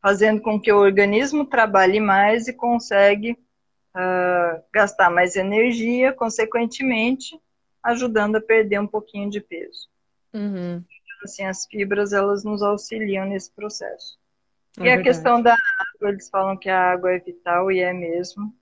fazendo 0.02 0.40
com 0.40 0.60
que 0.60 0.72
o 0.72 0.78
organismo 0.78 1.48
trabalhe 1.48 2.00
mais 2.00 2.48
e 2.48 2.54
consegue 2.54 3.32
uh, 3.32 4.62
gastar 4.72 5.10
mais 5.10 5.36
energia, 5.36 6.14
consequentemente 6.14 7.40
ajudando 7.82 8.36
a 8.36 8.42
perder 8.42 8.80
um 8.80 8.86
pouquinho 8.86 9.32
de 9.32 9.42
peso. 9.42 9.90
Uhum. 10.32 10.84
Assim, 11.26 11.44
as 11.44 11.66
fibras 11.66 12.14
elas 12.14 12.44
nos 12.44 12.62
auxiliam 12.62 13.26
nesse 13.26 13.52
processo. 13.52 14.18
É 14.80 14.84
e 14.84 14.90
a 14.90 15.02
questão 15.02 15.42
da 15.42 15.54
água, 15.54 16.10
eles 16.10 16.30
falam 16.30 16.58
que 16.58 16.70
a 16.70 16.92
água 16.92 17.14
é 17.14 17.20
vital 17.20 17.72
e 17.72 17.80
é 17.80 17.94
mesmo. 17.94 18.54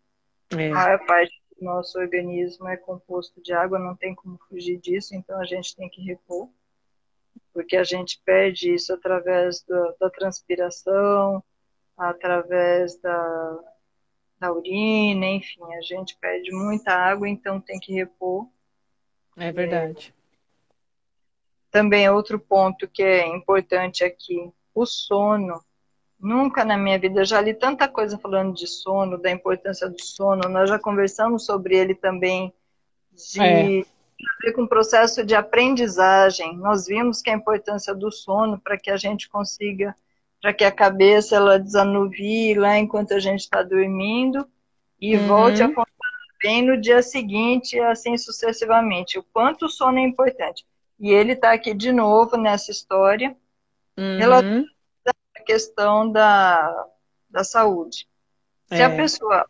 É. 0.52 0.70
A 0.70 0.74
maior 0.74 1.06
parte 1.06 1.42
do 1.58 1.66
nosso 1.66 1.98
organismo 2.00 2.68
é 2.68 2.78
composto 2.78 3.42
de 3.42 3.54
água, 3.54 3.80
não 3.80 3.96
tem 3.96 4.14
como 4.14 4.38
fugir 4.50 4.78
disso, 4.78 5.16
então 5.16 5.40
a 5.40 5.46
gente 5.46 5.76
tem 5.76 5.90
que 5.90 6.02
repor, 6.02 6.50
porque 7.54 7.76
a 7.76 7.84
gente 7.84 8.22
perde 8.24 8.74
isso 8.74 8.94
através 8.94 9.64
da, 9.64 9.96
da 10.00 10.10
transpiração, 10.10 11.44
através 11.98 12.96
da, 13.00 13.60
da 14.40 14.54
urina, 14.54 15.26
enfim, 15.26 15.64
a 15.74 15.82
gente 15.82 16.16
perde 16.18 16.52
muita 16.52 16.92
água, 16.92 17.28
então 17.28 17.60
tem 17.60 17.80
que 17.80 17.94
repor. 17.94 18.48
É 19.38 19.52
verdade. 19.52 20.14
Também 21.74 22.08
outro 22.08 22.40
ponto 22.40 22.88
que 22.88 23.02
é 23.02 23.28
importante 23.28 24.04
aqui, 24.04 24.54
o 24.76 24.86
sono. 24.86 25.60
Nunca 26.20 26.64
na 26.64 26.78
minha 26.78 27.00
vida, 27.00 27.26
já 27.26 27.42
li 27.42 27.52
tanta 27.52 27.88
coisa 27.88 28.16
falando 28.20 28.54
de 28.54 28.68
sono, 28.68 29.18
da 29.18 29.32
importância 29.32 29.90
do 29.90 30.00
sono, 30.00 30.48
nós 30.48 30.70
já 30.70 30.78
conversamos 30.78 31.48
sobre 31.48 31.76
ele 31.76 31.96
também, 31.96 32.54
de 33.12 33.42
é. 33.42 33.84
ver 34.40 34.54
com 34.54 34.62
o 34.62 34.68
processo 34.68 35.26
de 35.26 35.34
aprendizagem. 35.34 36.56
Nós 36.58 36.86
vimos 36.86 37.24
que 37.24 37.32
a 37.32 37.36
importância 37.36 37.94
do 37.96 38.12
sono 38.12 38.60
para 38.60 38.78
que 38.78 38.92
a 38.92 38.96
gente 38.96 39.28
consiga 39.28 39.96
para 40.44 40.54
que 40.54 40.66
a 40.66 40.72
cabeça 40.72 41.38
ela 41.38 41.58
desanuvie 41.58 42.54
lá 42.54 42.78
enquanto 42.78 43.14
a 43.14 43.20
gente 43.20 43.40
está 43.40 43.64
dormindo 43.64 44.46
e 45.02 45.16
uhum. 45.16 45.26
volte 45.26 45.64
a 45.64 45.70
funcionar 45.70 45.88
bem 46.40 46.62
no 46.62 46.80
dia 46.80 47.02
seguinte, 47.02 47.80
assim 47.80 48.16
sucessivamente. 48.18 49.18
O 49.18 49.24
quanto 49.24 49.66
o 49.66 49.70
sono 49.70 49.98
é 49.98 50.02
importante. 50.02 50.66
E 51.00 51.12
ele 51.12 51.34
está 51.34 51.54
aqui 51.54 51.74
de 51.74 51.92
novo 51.92 52.38
nessa 52.38 52.72
história, 52.72 53.36
uhum. 53.98 54.66
à 55.36 55.42
questão 55.42 56.12
da, 56.12 56.88
da 57.30 57.44
saúde. 57.44 58.08
Se 58.68 58.76
é. 58.76 58.86
a 58.86 58.96
pessoa. 58.96 59.46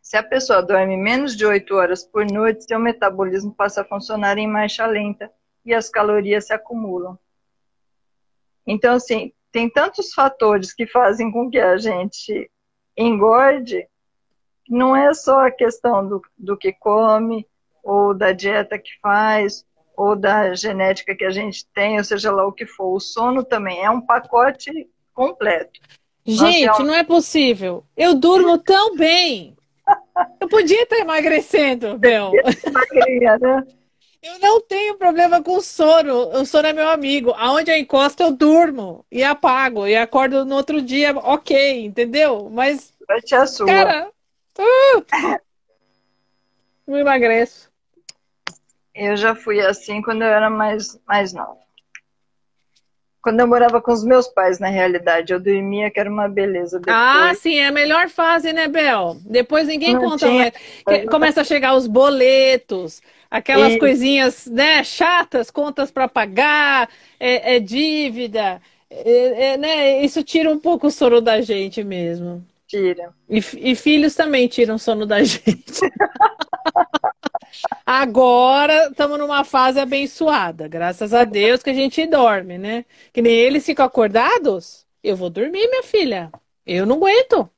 Se 0.00 0.16
a 0.16 0.22
pessoa 0.22 0.62
dorme 0.62 0.96
menos 0.96 1.36
de 1.36 1.44
8 1.44 1.74
horas 1.74 2.04
por 2.04 2.24
noite, 2.24 2.64
seu 2.64 2.78
metabolismo 2.78 3.52
passa 3.52 3.80
a 3.80 3.84
funcionar 3.84 4.38
em 4.38 4.46
marcha 4.46 4.86
lenta 4.86 5.32
e 5.64 5.74
as 5.74 5.88
calorias 5.88 6.46
se 6.46 6.52
acumulam. 6.52 7.18
Então, 8.64 8.94
assim, 8.94 9.32
tem 9.50 9.68
tantos 9.68 10.12
fatores 10.12 10.72
que 10.72 10.86
fazem 10.86 11.32
com 11.32 11.50
que 11.50 11.58
a 11.58 11.76
gente 11.76 12.48
engorde, 12.96 13.88
não 14.68 14.94
é 14.94 15.12
só 15.12 15.46
a 15.46 15.50
questão 15.50 16.06
do, 16.06 16.22
do 16.38 16.56
que 16.56 16.72
come, 16.72 17.46
ou 17.82 18.12
da 18.14 18.32
dieta 18.32 18.78
que 18.78 18.90
faz, 19.00 19.64
ou 19.96 20.14
da 20.14 20.54
genética 20.54 21.14
que 21.14 21.24
a 21.24 21.30
gente 21.30 21.66
tem, 21.74 21.98
ou 21.98 22.04
seja 22.04 22.30
lá 22.30 22.46
o 22.46 22.52
que 22.52 22.66
for. 22.66 22.94
O 22.94 23.00
sono 23.00 23.42
também 23.42 23.82
é 23.82 23.90
um 23.90 24.00
pacote 24.00 24.88
completo. 25.14 25.80
Gente, 26.24 26.82
não 26.82 26.94
é 26.94 27.04
possível. 27.04 27.84
Eu 27.96 28.14
durmo 28.14 28.58
tão 28.58 28.96
bem. 28.96 29.56
Eu 30.40 30.48
podia 30.48 30.82
estar 30.82 30.98
emagrecendo, 30.98 31.96
Bel. 31.96 32.32
Né? 32.32 33.66
Eu 34.22 34.40
não 34.40 34.60
tenho 34.60 34.96
problema 34.96 35.40
com 35.40 35.60
sono. 35.60 36.30
O 36.36 36.44
sono 36.44 36.66
é 36.66 36.72
meu 36.72 36.88
amigo. 36.88 37.32
Aonde 37.36 37.70
eu 37.70 37.76
encosto, 37.76 38.24
eu 38.24 38.32
durmo 38.32 39.06
e 39.10 39.22
apago. 39.22 39.86
E 39.86 39.94
acordo 39.94 40.44
no 40.44 40.56
outro 40.56 40.82
dia, 40.82 41.16
ok, 41.16 41.84
entendeu? 41.84 42.50
Mas. 42.50 42.92
Vai 43.06 43.20
te 43.20 43.36
a 43.36 43.46
sua. 43.46 43.66
Cara, 43.66 44.10
uh, 44.58 45.38
não 46.86 46.98
emagreço. 46.98 47.70
Eu 48.96 49.16
já 49.16 49.34
fui 49.34 49.60
assim 49.60 50.00
quando 50.00 50.22
eu 50.22 50.28
era 50.28 50.48
mais, 50.48 50.98
mais 51.06 51.32
nova. 51.32 51.58
Quando 53.20 53.40
eu 53.40 53.46
morava 53.46 53.82
com 53.82 53.92
os 53.92 54.04
meus 54.04 54.28
pais, 54.28 54.58
na 54.58 54.68
realidade, 54.68 55.32
eu 55.32 55.40
dormia, 55.40 55.90
que 55.90 55.98
era 55.98 56.08
uma 56.08 56.28
beleza. 56.28 56.78
Depois... 56.78 56.96
Ah, 56.96 57.34
sim, 57.34 57.58
é 57.58 57.66
a 57.66 57.72
melhor 57.72 58.08
fase, 58.08 58.52
né, 58.52 58.68
Bel? 58.68 59.16
Depois 59.20 59.66
ninguém 59.66 59.94
não 59.94 60.02
conta 60.02 60.28
tinha... 60.28 60.52
mais. 60.86 61.08
Começa 61.10 61.40
a 61.40 61.44
chegar 61.44 61.74
os 61.74 61.86
boletos, 61.86 63.02
Aquelas 63.30 63.74
e... 63.74 63.78
coisinhas, 63.78 64.46
né, 64.46 64.84
chatas, 64.84 65.50
contas 65.50 65.90
para 65.90 66.08
pagar, 66.08 66.88
é, 67.18 67.56
é 67.56 67.60
dívida, 67.60 68.62
é, 68.88 69.52
é, 69.52 69.56
né? 69.56 70.04
Isso 70.04 70.22
tira 70.22 70.50
um 70.50 70.58
pouco 70.58 70.86
o 70.86 70.90
sono 70.90 71.20
da 71.20 71.40
gente 71.40 71.82
mesmo. 71.82 72.46
Tira. 72.68 73.12
E, 73.28 73.38
e 73.38 73.74
filhos 73.74 74.14
também 74.14 74.46
tiram 74.46 74.78
sono 74.78 75.04
da 75.04 75.22
gente. 75.24 75.80
Agora 77.84 78.88
estamos 78.90 79.18
numa 79.18 79.44
fase 79.44 79.78
abençoada, 79.80 80.68
graças 80.68 81.14
a 81.14 81.24
Deus 81.24 81.62
que 81.62 81.70
a 81.70 81.74
gente 81.74 82.04
dorme, 82.06 82.58
né? 82.58 82.84
Que 83.12 83.22
nem 83.22 83.32
eles 83.32 83.64
ficam 83.64 83.84
acordados, 83.86 84.86
eu 85.02 85.16
vou 85.16 85.30
dormir, 85.30 85.68
minha 85.68 85.82
filha. 85.82 86.30
Eu 86.66 86.84
não 86.84 86.96
aguento. 86.96 87.48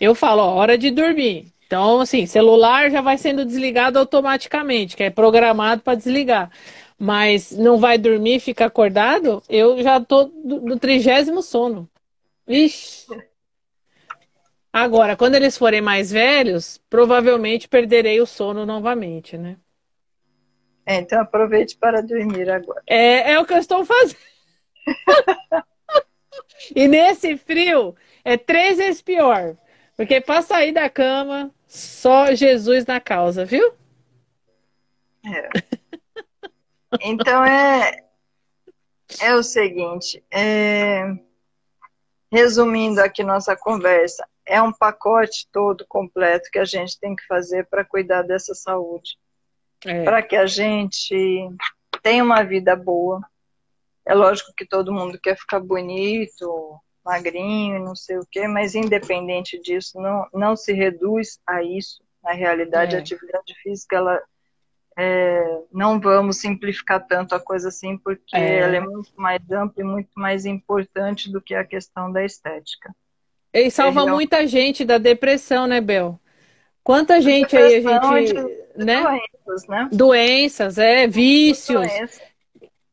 Eu 0.00 0.14
falo, 0.14 0.42
ó, 0.42 0.54
hora 0.54 0.76
de 0.78 0.90
dormir. 0.90 1.52
Então, 1.66 2.00
assim, 2.00 2.26
celular 2.26 2.90
já 2.90 3.00
vai 3.00 3.16
sendo 3.16 3.44
desligado 3.44 3.98
automaticamente, 3.98 4.96
que 4.96 5.02
é 5.04 5.10
programado 5.10 5.82
para 5.82 5.96
desligar. 5.96 6.50
Mas 6.98 7.50
não 7.52 7.78
vai 7.78 7.98
dormir, 7.98 8.40
fica 8.40 8.66
acordado, 8.66 9.42
eu 9.48 9.82
já 9.82 10.00
tô 10.00 10.26
no 10.44 10.78
trigésimo 10.78 11.42
sono. 11.42 11.88
Ixi. 12.46 13.06
Agora, 14.72 15.16
quando 15.16 15.34
eles 15.34 15.58
forem 15.58 15.82
mais 15.82 16.10
velhos, 16.10 16.80
provavelmente 16.88 17.68
perderei 17.68 18.20
o 18.20 18.26
sono 18.26 18.64
novamente, 18.64 19.36
né? 19.36 19.56
É, 20.86 20.96
então 20.96 21.20
aproveite 21.20 21.76
para 21.76 22.00
dormir 22.00 22.50
agora. 22.50 22.82
É, 22.86 23.32
é 23.32 23.38
o 23.38 23.44
que 23.44 23.52
eu 23.52 23.58
estou 23.58 23.84
fazendo. 23.84 24.16
e 26.74 26.88
nesse 26.88 27.36
frio, 27.36 27.94
é 28.24 28.36
três 28.36 28.78
vezes 28.78 29.02
pior. 29.02 29.56
Porque 29.94 30.20
para 30.20 30.42
sair 30.42 30.72
da 30.72 30.88
cama, 30.88 31.54
só 31.66 32.34
Jesus 32.34 32.86
na 32.86 32.98
causa, 32.98 33.44
viu? 33.44 33.74
É. 35.24 35.48
Então 37.00 37.44
é, 37.44 38.04
é 39.20 39.34
o 39.34 39.42
seguinte, 39.42 40.24
é, 40.30 41.04
resumindo 42.30 43.00
aqui 43.00 43.22
nossa 43.22 43.54
conversa, 43.56 44.26
é 44.52 44.60
um 44.60 44.70
pacote 44.70 45.48
todo 45.50 45.86
completo 45.88 46.50
que 46.52 46.58
a 46.58 46.64
gente 46.66 47.00
tem 47.00 47.16
que 47.16 47.26
fazer 47.26 47.66
para 47.68 47.86
cuidar 47.86 48.20
dessa 48.20 48.54
saúde. 48.54 49.16
É. 49.82 50.04
Para 50.04 50.22
que 50.22 50.36
a 50.36 50.44
gente 50.44 51.48
tenha 52.02 52.22
uma 52.22 52.42
vida 52.42 52.76
boa. 52.76 53.22
É 54.04 54.12
lógico 54.12 54.52
que 54.54 54.66
todo 54.66 54.92
mundo 54.92 55.18
quer 55.18 55.38
ficar 55.38 55.58
bonito, 55.58 56.78
magrinho, 57.02 57.82
não 57.82 57.96
sei 57.96 58.18
o 58.18 58.26
quê, 58.30 58.46
mas 58.46 58.74
independente 58.74 59.58
disso, 59.58 59.98
não, 59.98 60.26
não 60.34 60.54
se 60.54 60.74
reduz 60.74 61.40
a 61.46 61.62
isso. 61.62 62.04
Na 62.22 62.32
realidade, 62.32 62.94
é. 62.94 62.98
a 62.98 63.00
atividade 63.00 63.54
física, 63.62 63.96
ela 63.96 64.22
é, 64.98 65.62
não 65.72 65.98
vamos 65.98 66.36
simplificar 66.36 67.06
tanto 67.06 67.34
a 67.34 67.40
coisa 67.40 67.68
assim, 67.68 67.96
porque 67.96 68.36
é. 68.36 68.58
ela 68.58 68.76
é 68.76 68.80
muito 68.80 69.12
mais 69.16 69.40
ampla 69.50 69.82
e 69.82 69.86
muito 69.86 70.10
mais 70.14 70.44
importante 70.44 71.32
do 71.32 71.40
que 71.40 71.54
a 71.54 71.64
questão 71.64 72.12
da 72.12 72.22
estética. 72.22 72.94
E 73.52 73.70
salva 73.70 74.06
muita 74.06 74.46
gente 74.46 74.84
da 74.84 74.98
depressão, 74.98 75.66
né, 75.66 75.80
Bel? 75.80 76.18
Quanta 76.82 77.20
gente 77.20 77.56
aí 77.56 77.84
a 77.86 78.20
gente. 78.20 78.34
De, 78.34 78.84
né? 78.84 79.02
Doenças, 79.02 79.68
né? 79.68 79.88
Doenças, 79.92 80.78
é, 80.78 81.06
vícios. 81.06 81.80
Doenças 81.80 82.32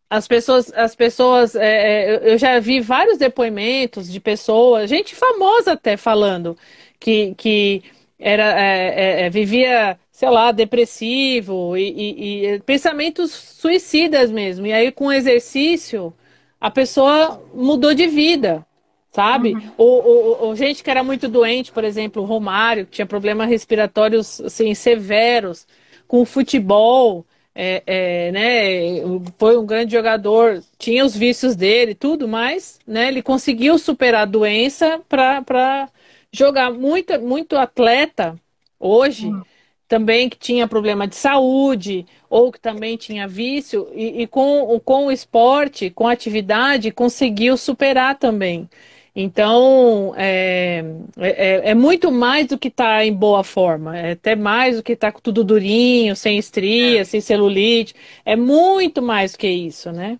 as 0.10 0.28
pessoas, 0.28 0.74
as 0.74 0.95
pessoas, 0.95 1.55
é, 1.55 2.16
é 2.16 2.34
eu 2.34 2.38
já 2.38 2.60
vi 2.60 2.82
vários 2.82 3.18
depoimentos 3.18 4.12
de 4.12 4.20
pessoas, 4.20 4.89
gente 4.89 5.16
famosa 5.16 5.74
até 5.74 5.95
falando 5.95 6.57
que, 6.99 7.36
que 7.36 7.84
era 8.18 8.60
é, 8.60 9.22
é, 9.22 9.26
é 9.26 9.30
vivia, 9.30 9.99
sei 10.12 10.30
lá, 10.30 10.51
depressivo 10.51 11.78
e, 11.78 11.89
e, 11.91 12.45
e, 12.55 12.60
pensamentos 12.62 13.32
suicidas 13.32 14.32
mesmo. 14.32 14.66
E 14.66 14.74
aí 14.74 14.91
com 14.91 15.12
exercício 15.12 16.14
a 16.60 16.72
pessoa 16.72 17.41
mudou 17.53 17.93
de 17.93 18.07
vida, 18.07 18.66
sabe? 19.12 19.53
Uhum. 19.53 19.72
O, 19.78 19.84
o, 19.84 20.49
o, 20.49 20.55
gente 20.55 20.84
que 20.84 20.89
era 20.89 21.03
muito 21.03 21.28
doente, 21.28 21.72
por 21.72 21.84
exemplo, 21.84 22.22
o 22.22 22.26
Romário, 22.26 22.86
que 22.86 22.93
tinha 22.93 23.05
problemas 23.05 23.49
respiratórios 23.49 24.39
assim, 24.41 24.74
severos, 24.74 25.68
com 26.07 26.22
o 26.22 26.26
futebol 26.26 27.26
é, 27.62 27.84
é, 27.86 28.32
né, 28.32 29.22
foi 29.38 29.57
um 29.57 29.66
grande 29.66 29.91
jogador, 29.91 30.64
tinha 30.78 31.03
os 31.03 31.16
vícios 31.16 31.55
dele, 31.55 31.93
tudo, 31.93 32.28
mas 32.28 32.80
né, 32.88 33.07
ele 33.10 33.22
conseguiu 33.22 33.78
superar 33.78 34.22
a 34.22 34.26
doença 34.26 35.01
para 35.10 35.89
jogar. 36.32 36.72
Muito, 36.72 37.20
muito 37.20 37.57
atleta 37.57 38.39
hoje 38.80 39.28
uhum. 39.28 39.41
também 39.88 40.30
que 40.30 40.38
tinha 40.38 40.68
problema 40.68 41.07
de 41.07 41.16
saúde 41.16 42.05
ou 42.30 42.51
que 42.51 42.60
também 42.62 42.95
tinha 42.95 43.28
vício, 43.28 43.89
e, 43.93 44.22
e 44.22 44.28
com, 44.28 44.80
com 44.86 45.07
o 45.07 45.12
esporte, 45.12 45.89
com 45.89 46.07
a 46.07 46.14
atividade, 46.14 46.91
conseguiu 46.91 47.57
superar 47.57 48.18
também. 48.18 48.70
Então, 49.16 50.14
é, 50.16 50.84
é, 51.18 51.72
é, 51.72 51.76
muito 51.76 52.12
mais 52.12 52.47
do 52.47 52.57
que 52.57 52.68
estar 52.68 52.97
tá 52.99 53.05
em 53.05 53.14
boa 53.14 53.43
forma, 53.43 53.97
é 53.97 54.12
até 54.12 54.36
mais 54.36 54.78
do 54.78 54.84
que 54.84 54.93
estar 54.93 55.12
tá 55.12 55.20
tudo 55.22 55.43
durinho, 55.43 56.16
sem 56.16 56.38
estria, 56.38 57.01
é. 57.01 57.03
sem 57.03 57.20
celulite, 57.20 57.95
é 58.24 58.36
muito 58.36 59.01
mais 59.01 59.34
do 59.34 59.39
que 59.39 59.47
isso, 59.47 59.91
né? 59.91 60.20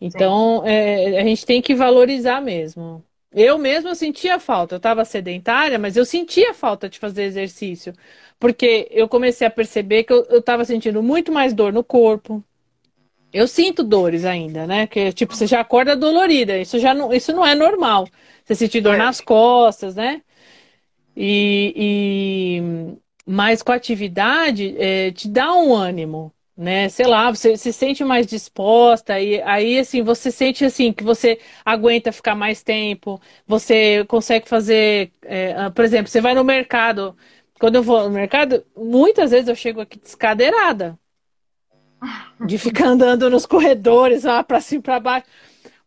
Então, 0.00 0.62
é, 0.66 1.20
a 1.20 1.24
gente 1.24 1.46
tem 1.46 1.62
que 1.62 1.74
valorizar 1.74 2.40
mesmo. 2.40 3.02
Eu 3.32 3.58
mesma 3.58 3.94
sentia 3.94 4.38
falta, 4.38 4.74
eu 4.74 4.78
estava 4.78 5.04
sedentária, 5.04 5.78
mas 5.78 5.96
eu 5.96 6.04
sentia 6.04 6.54
falta 6.54 6.88
de 6.88 6.98
fazer 6.98 7.24
exercício, 7.24 7.92
porque 8.38 8.88
eu 8.90 9.08
comecei 9.08 9.46
a 9.46 9.50
perceber 9.50 10.04
que 10.04 10.12
eu 10.12 10.38
estava 10.38 10.64
sentindo 10.64 11.02
muito 11.02 11.32
mais 11.32 11.52
dor 11.52 11.72
no 11.72 11.84
corpo, 11.84 12.42
eu 13.36 13.46
sinto 13.48 13.82
dores 13.84 14.24
ainda, 14.24 14.66
né? 14.66 14.86
Que 14.86 15.12
tipo, 15.12 15.34
você 15.34 15.46
já 15.46 15.60
acorda 15.60 15.96
dolorida. 15.96 16.58
Isso 16.58 16.78
já 16.78 16.94
não, 16.94 17.12
isso 17.12 17.32
não 17.32 17.46
é 17.46 17.54
normal. 17.54 18.08
Você 18.44 18.54
sentir 18.54 18.80
dor 18.80 18.94
é. 18.94 18.98
nas 18.98 19.20
costas, 19.20 19.94
né? 19.96 20.22
E, 21.16 21.72
e 21.76 22.96
mas 23.26 23.62
com 23.62 23.72
a 23.72 23.74
atividade 23.76 24.74
é, 24.78 25.10
te 25.12 25.28
dá 25.28 25.52
um 25.54 25.74
ânimo, 25.74 26.32
né? 26.56 26.88
Sei 26.88 27.06
lá, 27.06 27.30
você 27.30 27.56
se 27.56 27.72
sente 27.72 28.04
mais 28.04 28.26
disposta 28.26 29.20
e 29.20 29.42
aí 29.42 29.78
assim 29.78 30.02
você 30.02 30.30
sente 30.30 30.64
assim 30.64 30.92
que 30.92 31.02
você 31.04 31.38
aguenta 31.64 32.12
ficar 32.12 32.34
mais 32.34 32.62
tempo, 32.62 33.20
você 33.46 34.04
consegue 34.06 34.48
fazer, 34.48 35.12
é, 35.22 35.70
por 35.70 35.84
exemplo, 35.84 36.08
você 36.10 36.20
vai 36.20 36.34
no 36.34 36.44
mercado. 36.44 37.16
Quando 37.58 37.76
eu 37.76 37.82
vou 37.82 38.04
no 38.04 38.10
mercado, 38.10 38.64
muitas 38.76 39.30
vezes 39.30 39.48
eu 39.48 39.54
chego 39.54 39.80
aqui 39.80 39.98
descadeirada, 39.98 40.98
de 42.44 42.58
ficar 42.58 42.86
andando 42.88 43.30
nos 43.30 43.46
corredores 43.46 44.24
lá 44.24 44.42
para 44.42 44.60
cima 44.60 44.82
para 44.82 45.00
baixo. 45.00 45.26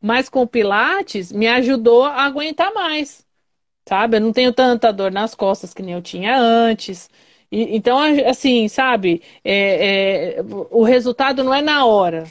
Mas 0.02 0.30
com 0.30 0.42
o 0.42 0.48
Pilates 0.48 1.32
me 1.32 1.48
ajudou 1.48 2.06
a 2.06 2.24
aguentar 2.24 2.74
mais, 2.74 3.26
sabe? 3.88 4.18
Eu 4.18 4.22
não 4.22 4.32
tenho 4.32 4.54
tanta 4.54 4.94
dor 4.94 5.12
nas 5.12 5.36
costas 5.36 5.74
que 5.74 5.84
nem 5.84 5.94
eu 5.94 6.02
tinha 6.02 6.38
antes. 6.38 7.10
E, 7.52 7.76
então, 7.76 8.00
assim, 8.28 8.68
sabe? 8.68 9.22
É, 9.44 10.38
é, 10.38 10.42
o 10.72 10.84
resultado 10.84 11.44
não 11.44 11.54
é 11.54 11.62
na 11.62 11.86
hora, 11.86 12.26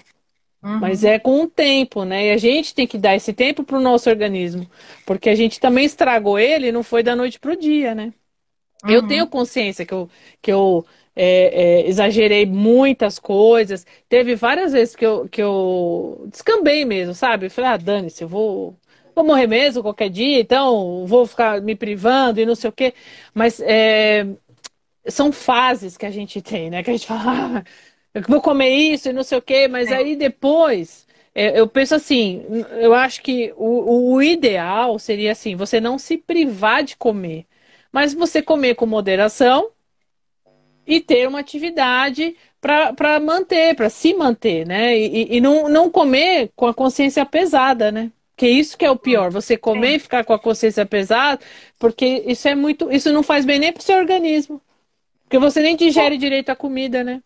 uhum. 0.62 0.78
mas 0.78 1.04
é 1.04 1.18
com 1.18 1.42
o 1.42 1.48
tempo, 1.48 2.04
né? 2.04 2.28
E 2.28 2.30
a 2.30 2.36
gente 2.38 2.74
tem 2.74 2.86
que 2.86 2.96
dar 2.96 3.14
esse 3.16 3.32
tempo 3.32 3.64
para 3.64 3.76
o 3.76 3.82
nosso 3.82 4.08
organismo, 4.08 4.66
porque 5.04 5.28
a 5.28 5.34
gente 5.34 5.60
também 5.60 5.84
estragou 5.84 6.38
ele, 6.38 6.72
não 6.72 6.82
foi 6.82 7.02
da 7.02 7.14
noite 7.14 7.38
para 7.38 7.52
o 7.52 7.56
dia, 7.56 7.94
né? 7.94 8.12
Uhum. 8.84 8.90
Eu 8.90 9.06
tenho 9.06 9.26
consciência 9.26 9.84
que 9.84 9.92
eu, 9.92 10.08
que 10.40 10.52
eu 10.52 10.86
é, 11.18 11.80
é, 11.82 11.88
exagerei 11.88 12.46
muitas 12.46 13.18
coisas. 13.18 13.84
Teve 14.08 14.36
várias 14.36 14.72
vezes 14.72 14.94
que 14.94 15.04
eu, 15.04 15.28
que 15.28 15.42
eu 15.42 16.26
descambei 16.30 16.84
mesmo, 16.84 17.12
sabe? 17.14 17.48
Falei, 17.48 17.70
ah, 17.72 17.76
dane-se, 17.76 18.22
eu 18.22 18.28
vou, 18.28 18.76
vou 19.14 19.24
morrer 19.24 19.48
mesmo 19.48 19.82
qualquer 19.82 20.10
dia, 20.10 20.40
então 20.40 21.04
vou 21.06 21.26
ficar 21.26 21.60
me 21.60 21.74
privando 21.74 22.40
e 22.40 22.46
não 22.46 22.54
sei 22.54 22.70
o 22.70 22.72
quê. 22.72 22.94
Mas 23.34 23.60
é, 23.60 24.26
são 25.08 25.32
fases 25.32 25.96
que 25.96 26.06
a 26.06 26.10
gente 26.10 26.40
tem, 26.42 26.70
né? 26.70 26.82
Que 26.82 26.90
a 26.90 26.92
gente 26.94 27.06
fala, 27.06 27.22
ah, 27.58 27.64
eu 28.14 28.22
vou 28.28 28.40
comer 28.40 28.70
isso 28.70 29.08
e 29.08 29.12
não 29.12 29.22
sei 29.22 29.38
o 29.38 29.42
quê, 29.42 29.68
mas 29.68 29.90
aí 29.92 30.16
depois. 30.16 31.06
É, 31.34 31.58
eu 31.60 31.68
penso 31.68 31.94
assim, 31.94 32.42
eu 32.80 32.92
acho 32.94 33.22
que 33.22 33.52
o, 33.56 34.14
o 34.14 34.22
ideal 34.22 34.98
seria 34.98 35.30
assim, 35.32 35.54
você 35.54 35.80
não 35.80 35.96
se 35.98 36.18
privar 36.18 36.82
de 36.82 36.96
comer, 36.96 37.46
mas 37.92 38.12
você 38.14 38.42
comer 38.42 38.74
com 38.74 38.86
moderação, 38.86 39.70
e 40.88 41.02
ter 41.02 41.28
uma 41.28 41.38
atividade 41.38 42.34
para 42.60 43.20
manter, 43.20 43.76
para 43.76 43.90
se 43.90 44.14
manter, 44.14 44.66
né? 44.66 44.98
E, 44.98 45.36
e, 45.36 45.40
não, 45.40 45.68
não 45.68 45.90
comer 45.90 46.50
com 46.56 46.66
a 46.66 46.72
consciência 46.72 47.26
pesada, 47.26 47.92
né? 47.92 48.10
Que 48.34 48.48
isso 48.48 48.76
que 48.76 48.86
é 48.86 48.90
o 48.90 48.96
pior, 48.96 49.30
você 49.30 49.56
comer 49.56 49.96
e 49.96 49.98
ficar 49.98 50.24
com 50.24 50.32
a 50.32 50.38
consciência 50.38 50.86
pesada, 50.86 51.44
porque 51.78 52.24
isso 52.26 52.48
é 52.48 52.54
muito, 52.54 52.90
isso 52.90 53.12
não 53.12 53.22
faz 53.22 53.44
bem 53.44 53.58
nem 53.58 53.72
para 53.72 53.80
o 53.80 53.84
seu 53.84 53.98
organismo. 53.98 54.62
Porque 55.24 55.38
você 55.38 55.60
nem 55.60 55.76
digere 55.76 56.16
direito 56.16 56.48
a 56.48 56.56
comida, 56.56 57.04
né? 57.04 57.22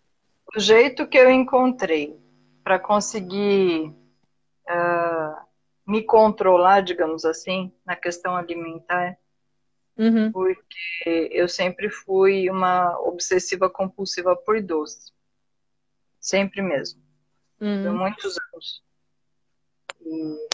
O 0.56 0.58
jeito 0.58 1.06
que 1.06 1.16
eu 1.16 1.30
encontrei 1.30 2.18
para 2.64 2.80
conseguir 2.80 3.94
uh, 4.68 5.36
me 5.86 6.02
controlar, 6.02 6.80
digamos 6.80 7.24
assim, 7.24 7.72
na 7.86 7.94
questão 7.94 8.34
alimentar, 8.34 9.16
Uhum. 9.97 10.32
Porque 10.32 11.28
eu 11.30 11.49
sempre 11.49 11.90
fui 11.90 12.49
uma 12.49 12.99
obsessiva 13.01 13.68
compulsiva 13.68 14.34
por 14.34 14.61
doce. 14.62 15.12
Sempre 16.20 16.62
mesmo. 16.62 17.03
Uhum. 17.61 17.84
Por 17.84 17.93
muitos 17.93 18.36
anos. 18.38 18.82
E 20.01 20.49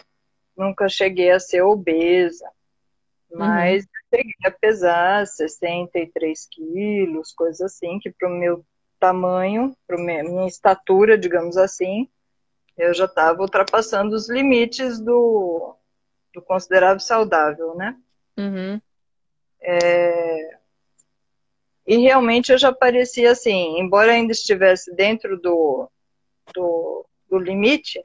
nunca 0.57 0.89
cheguei 0.89 1.31
a 1.31 1.41
ser 1.41 1.63
obesa. 1.63 2.51
Mas 3.31 3.85
uhum. 3.85 3.91
cheguei 4.15 4.35
a 4.45 4.51
pesar 4.51 5.27
63 5.27 6.47
quilos, 6.51 7.33
coisa 7.33 7.67
assim, 7.67 7.99
que 7.99 8.11
para 8.11 8.29
o 8.29 8.33
meu 8.33 8.65
tamanho, 8.99 9.77
para 9.87 9.99
minha 9.99 10.47
estatura, 10.47 11.17
digamos 11.17 11.57
assim, 11.57 12.09
eu 12.77 12.95
já 12.95 13.05
estava 13.05 13.41
ultrapassando 13.41 14.15
os 14.15 14.29
limites 14.29 15.01
do, 15.01 15.77
do 16.35 16.41
considerável 16.43 17.01
saudável, 17.01 17.75
né? 17.75 17.97
Uhum. 18.37 18.81
É... 19.61 20.59
E 21.87 21.97
realmente 21.97 22.53
eu 22.53 22.59
já 22.59 22.73
parecia 22.73 23.33
assim, 23.33 23.79
embora 23.81 24.13
ainda 24.13 24.33
estivesse 24.33 24.95
dentro 24.95 25.41
do, 25.41 25.91
do, 26.55 27.07
do 27.31 27.39
limite, 27.39 28.05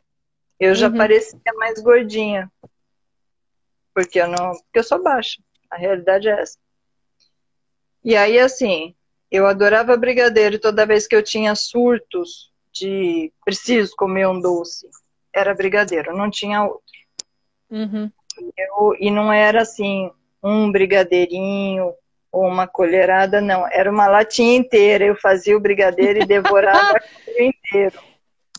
eu 0.59 0.73
já 0.73 0.87
uhum. 0.87 0.97
parecia 0.97 1.39
mais 1.57 1.81
gordinha. 1.81 2.49
Porque 3.93 4.19
eu 4.19 4.27
não. 4.27 4.51
Porque 4.51 4.79
eu 4.79 4.83
sou 4.83 5.03
baixa. 5.03 5.41
A 5.69 5.75
realidade 5.75 6.29
é 6.29 6.41
essa. 6.41 6.57
E 8.03 8.15
aí, 8.15 8.39
assim, 8.39 8.95
eu 9.31 9.47
adorava 9.47 9.97
brigadeiro 9.97 10.59
toda 10.59 10.85
vez 10.85 11.07
que 11.07 11.15
eu 11.15 11.23
tinha 11.23 11.55
surtos 11.55 12.51
de 12.71 13.31
preciso 13.45 13.95
comer 13.95 14.27
um 14.27 14.39
doce, 14.39 14.87
era 15.33 15.53
brigadeiro, 15.53 16.15
não 16.15 16.29
tinha 16.29 16.63
outro. 16.63 16.83
Uhum. 17.69 18.11
Eu, 18.57 18.95
e 18.99 19.09
não 19.11 19.31
era 19.31 19.61
assim, 19.61 20.11
um 20.43 20.71
brigadeirinho 20.71 21.93
ou 22.31 22.47
uma 22.47 22.67
colherada, 22.67 23.39
não. 23.39 23.65
Era 23.71 23.89
uma 23.89 24.07
latinha 24.07 24.57
inteira. 24.57 25.05
Eu 25.05 25.15
fazia 25.15 25.55
o 25.55 25.59
brigadeiro 25.59 26.21
e 26.21 26.25
devorava 26.25 26.99
o 27.27 27.41
inteiro. 27.41 27.99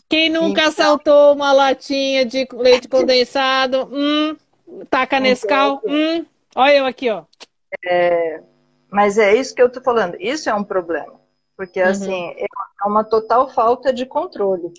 Quem 0.07 0.29
nunca 0.29 0.61
então, 0.61 0.71
saltou 0.71 1.33
uma 1.33 1.51
latinha 1.51 2.25
de 2.25 2.47
leite 2.53 2.87
condensado? 2.87 3.89
Hum, 3.91 4.37
taca 4.89 5.19
Nescau? 5.19 5.81
Hum, 5.85 6.25
olha 6.55 6.77
eu 6.77 6.85
aqui, 6.85 7.09
ó. 7.09 7.23
É, 7.83 8.41
mas 8.89 9.17
é 9.17 9.35
isso 9.35 9.53
que 9.53 9.61
eu 9.61 9.69
tô 9.69 9.81
falando. 9.81 10.15
Isso 10.19 10.49
é 10.49 10.53
um 10.53 10.63
problema. 10.63 11.19
Porque, 11.57 11.81
uhum. 11.81 11.89
assim, 11.89 12.33
é 12.37 12.45
uma 12.85 13.03
total 13.03 13.49
falta 13.49 13.91
de 13.91 14.05
controle. 14.05 14.71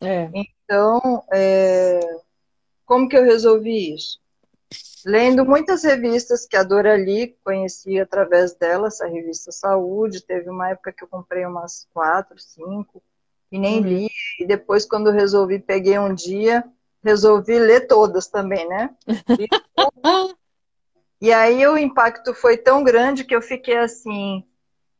É. 0.00 0.28
Então, 0.34 1.24
é, 1.32 2.00
como 2.84 3.08
que 3.08 3.16
eu 3.16 3.24
resolvi 3.24 3.94
isso? 3.94 4.20
Lendo 5.04 5.44
muitas 5.44 5.84
revistas 5.84 6.46
que 6.46 6.56
a 6.56 6.62
Dorali 6.62 7.36
conhecia 7.44 8.02
através 8.02 8.54
dela, 8.54 8.88
essa 8.88 9.06
revista 9.06 9.50
Saúde. 9.50 10.22
Teve 10.22 10.50
uma 10.50 10.70
época 10.70 10.92
que 10.92 11.02
eu 11.02 11.08
comprei 11.08 11.46
umas 11.46 11.86
quatro, 11.92 12.38
cinco, 12.38 13.02
e 13.50 13.58
nem 13.58 13.78
uhum. 13.78 13.86
li. 13.86 14.10
E 14.38 14.46
depois, 14.46 14.84
quando 14.84 15.10
resolvi, 15.10 15.58
peguei 15.58 15.98
um 15.98 16.14
dia, 16.14 16.64
resolvi 17.02 17.58
ler 17.58 17.86
todas 17.86 18.26
também, 18.26 18.68
né? 18.68 18.90
E, 19.06 19.48
e 21.28 21.32
aí 21.32 21.66
o 21.66 21.78
impacto 21.78 22.34
foi 22.34 22.56
tão 22.56 22.84
grande 22.84 23.24
que 23.24 23.34
eu 23.34 23.42
fiquei 23.42 23.78
assim, 23.78 24.44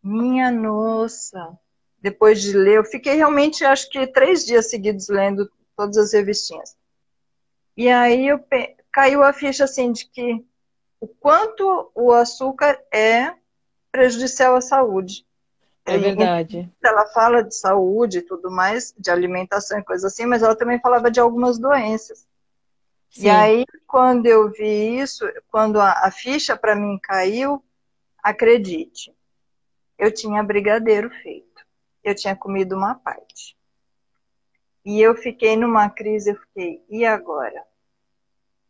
minha 0.03 0.51
nossa. 0.51 1.59
Depois 2.01 2.41
de 2.41 2.57
ler, 2.57 2.77
eu 2.77 2.85
fiquei 2.85 3.15
realmente, 3.15 3.65
acho 3.65 3.91
que 3.91 4.07
três 4.07 4.47
dias 4.47 4.71
seguidos 4.71 5.09
lendo 5.09 5.51
todas 5.77 5.97
as 5.97 6.13
revistinhas. 6.13 6.77
E 7.77 7.89
aí 7.89 8.27
eu 8.27 8.39
caiu 8.93 9.23
a 9.23 9.33
ficha 9.33 9.65
assim 9.65 9.93
de 9.93 10.07
que 10.07 10.45
o 11.01 11.07
quanto 11.07 11.91
o 11.95 12.13
açúcar 12.13 12.81
é 12.93 13.35
prejudicial 13.91 14.57
à 14.57 14.61
saúde. 14.61 15.27
É 15.85 15.97
verdade. 15.97 16.71
Ela 16.85 17.07
fala 17.07 17.43
de 17.43 17.55
saúde 17.55 18.19
e 18.19 18.23
tudo 18.23 18.51
mais, 18.51 18.95
de 18.99 19.11
alimentação 19.11 19.79
e 19.79 19.85
coisa 19.85 20.09
assim, 20.09 20.27
mas 20.27 20.43
ela 20.43 20.55
também 20.55 20.79
falava 20.81 21.11
de 21.11 21.19
algumas 21.19 21.59
doenças. 21.59 22.27
Sim. 23.11 23.27
E 23.27 23.31
aí, 23.31 23.65
quando 23.87 24.27
eu 24.27 24.51
vi 24.51 24.99
isso, 24.99 25.25
quando 25.51 25.81
a, 25.81 26.07
a 26.07 26.11
ficha 26.11 26.57
para 26.57 26.77
mim 26.77 26.99
caiu, 27.03 27.63
acredite, 28.23 29.15
eu 29.99 30.13
tinha 30.13 30.43
brigadeiro 30.43 31.11
feito. 31.23 31.67
Eu 32.05 32.15
tinha 32.15 32.37
comido 32.37 32.77
uma 32.77 32.95
parte. 32.95 33.57
E 34.85 35.01
eu 35.01 35.15
fiquei 35.15 35.57
numa 35.57 35.89
crise, 35.91 36.31
eu 36.31 36.37
fiquei, 36.37 36.83
e 36.89 37.05
agora? 37.05 37.63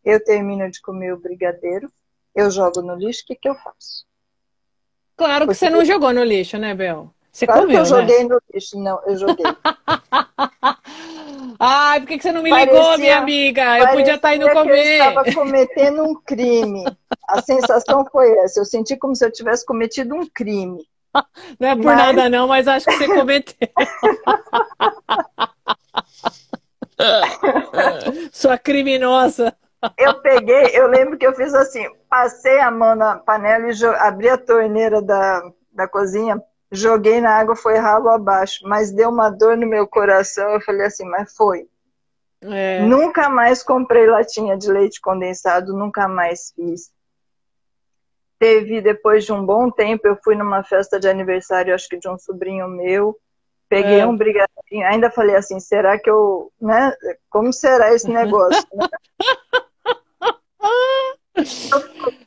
Eu 0.08 0.24
termino 0.24 0.70
de 0.70 0.80
comer 0.80 1.12
o 1.12 1.18
brigadeiro, 1.18 1.92
eu 2.34 2.50
jogo 2.50 2.80
no 2.80 2.94
lixo, 2.94 3.24
o 3.24 3.26
que, 3.26 3.34
que 3.34 3.48
eu 3.48 3.54
faço? 3.54 4.06
Claro 5.16 5.40
que 5.40 5.48
Porque 5.48 5.58
você 5.58 5.68
não 5.68 5.84
jogou 5.84 6.14
no 6.14 6.24
lixo, 6.24 6.56
né, 6.56 6.74
Bel? 6.74 7.12
Você 7.30 7.44
claro 7.44 7.60
comeu, 7.62 7.74
que 7.74 7.76
eu 7.76 7.96
né? 7.96 8.00
joguei 8.00 8.24
no 8.24 8.40
lixo, 8.52 8.78
não, 8.78 9.00
eu 9.06 9.16
joguei. 9.16 9.44
Ai, 11.60 12.00
por 12.00 12.06
que, 12.06 12.16
que 12.16 12.22
você 12.22 12.32
não 12.32 12.42
me 12.42 12.48
parecia, 12.48 12.80
ligou, 12.80 12.96
minha 12.98 13.18
amiga? 13.18 13.78
Eu 13.78 13.88
podia 13.88 14.14
estar 14.14 14.28
tá 14.28 14.36
indo 14.36 14.48
comer. 14.50 15.00
eu 15.00 15.08
estava 15.08 15.30
cometendo 15.34 16.04
um 16.04 16.14
crime. 16.14 16.84
A 17.28 17.42
sensação 17.42 18.06
foi 18.10 18.30
essa. 18.38 18.60
Eu 18.60 18.64
senti 18.64 18.96
como 18.96 19.14
se 19.14 19.26
eu 19.26 19.32
tivesse 19.32 19.66
cometido 19.66 20.14
um 20.14 20.26
crime. 20.26 20.88
Não 21.58 21.68
é 21.68 21.74
por 21.74 21.84
mas... 21.84 21.98
nada 21.98 22.28
não, 22.28 22.46
mas 22.46 22.68
acho 22.68 22.86
que 22.86 22.92
você 22.92 23.06
cometeu. 23.06 23.68
Sua 28.30 28.58
criminosa. 28.58 29.56
Eu 29.96 30.20
peguei, 30.20 30.70
eu 30.72 30.88
lembro 30.88 31.16
que 31.16 31.26
eu 31.26 31.34
fiz 31.34 31.54
assim, 31.54 31.84
passei 32.08 32.58
a 32.58 32.70
mão 32.70 32.96
na 32.96 33.16
panela 33.16 33.68
e 33.70 33.84
abri 33.98 34.28
a 34.28 34.36
torneira 34.36 35.00
da, 35.00 35.52
da 35.72 35.86
cozinha, 35.86 36.42
joguei 36.70 37.20
na 37.20 37.30
água, 37.30 37.54
foi 37.54 37.76
ralo 37.76 38.08
abaixo, 38.08 38.66
mas 38.66 38.90
deu 38.90 39.08
uma 39.08 39.30
dor 39.30 39.56
no 39.56 39.66
meu 39.66 39.86
coração, 39.86 40.50
eu 40.50 40.60
falei 40.60 40.86
assim, 40.86 41.04
mas 41.04 41.34
foi. 41.34 41.68
É. 42.40 42.82
Nunca 42.82 43.28
mais 43.28 43.62
comprei 43.62 44.06
latinha 44.06 44.56
de 44.56 44.70
leite 44.70 45.00
condensado, 45.00 45.72
nunca 45.72 46.06
mais 46.08 46.52
fiz. 46.54 46.92
teve, 48.38 48.80
depois 48.80 49.24
de 49.24 49.32
um 49.32 49.44
bom 49.44 49.70
tempo, 49.70 50.06
eu 50.06 50.16
fui 50.22 50.36
numa 50.36 50.62
festa 50.62 50.98
de 51.00 51.08
aniversário, 51.08 51.74
acho 51.74 51.88
que 51.88 51.98
de 51.98 52.08
um 52.08 52.18
sobrinho 52.18 52.68
meu, 52.68 53.18
peguei 53.68 54.00
é. 54.00 54.06
um 54.06 54.16
brigadinho, 54.16 54.86
ainda 54.86 55.10
falei 55.10 55.34
assim, 55.34 55.58
será 55.58 55.98
que 55.98 56.08
eu, 56.08 56.52
né, 56.60 56.92
como 57.28 57.52
será 57.52 57.92
esse 57.92 58.08
negócio? 58.10 58.64
Né? 58.72 58.86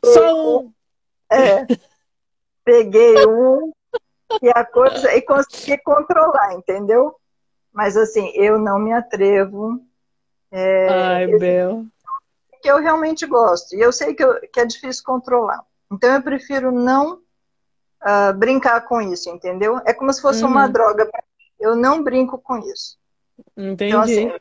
Só 0.04 0.60
um. 0.60 0.74
É, 1.32 1.66
peguei 2.64 3.26
um 3.26 3.72
e 4.42 4.50
a 4.50 4.66
coisa, 4.66 5.14
e 5.14 5.22
consegui 5.22 5.78
controlar, 5.80 6.54
entendeu? 6.54 7.16
Mas 7.74 7.98
assim, 7.98 8.32
eu 8.36 8.60
não 8.60 8.80
me 8.80 8.92
atrevo. 8.94 9.80
É, 10.52 10.88
Ai, 10.90 11.28
Bel. 11.38 11.86
Que 12.62 12.70
eu 12.70 12.80
realmente 12.80 13.26
gosto. 13.26 13.76
E 13.76 13.82
eu 13.82 13.92
sei 13.92 14.14
que, 14.14 14.24
eu, 14.24 14.40
que 14.52 14.60
é 14.60 14.66
difícil 14.66 15.04
controlar. 15.04 15.64
Então 15.92 16.14
eu 16.14 16.22
prefiro 16.22 16.72
não 16.72 17.16
uh, 18.02 18.34
brincar 18.38 18.82
com 18.82 19.02
isso, 19.02 19.30
entendeu? 19.30 19.82
É 19.86 19.94
como 19.94 20.12
se 20.14 20.22
fosse 20.22 20.44
uhum. 20.44 20.52
uma 20.52 20.68
droga. 20.68 21.10
Eu 21.60 21.76
não 21.76 22.04
brinco 22.04 22.38
com 22.38 22.58
isso. 22.60 22.98
Entendi. 23.58 23.90
Então, 23.90 24.02
assim, 24.02 24.32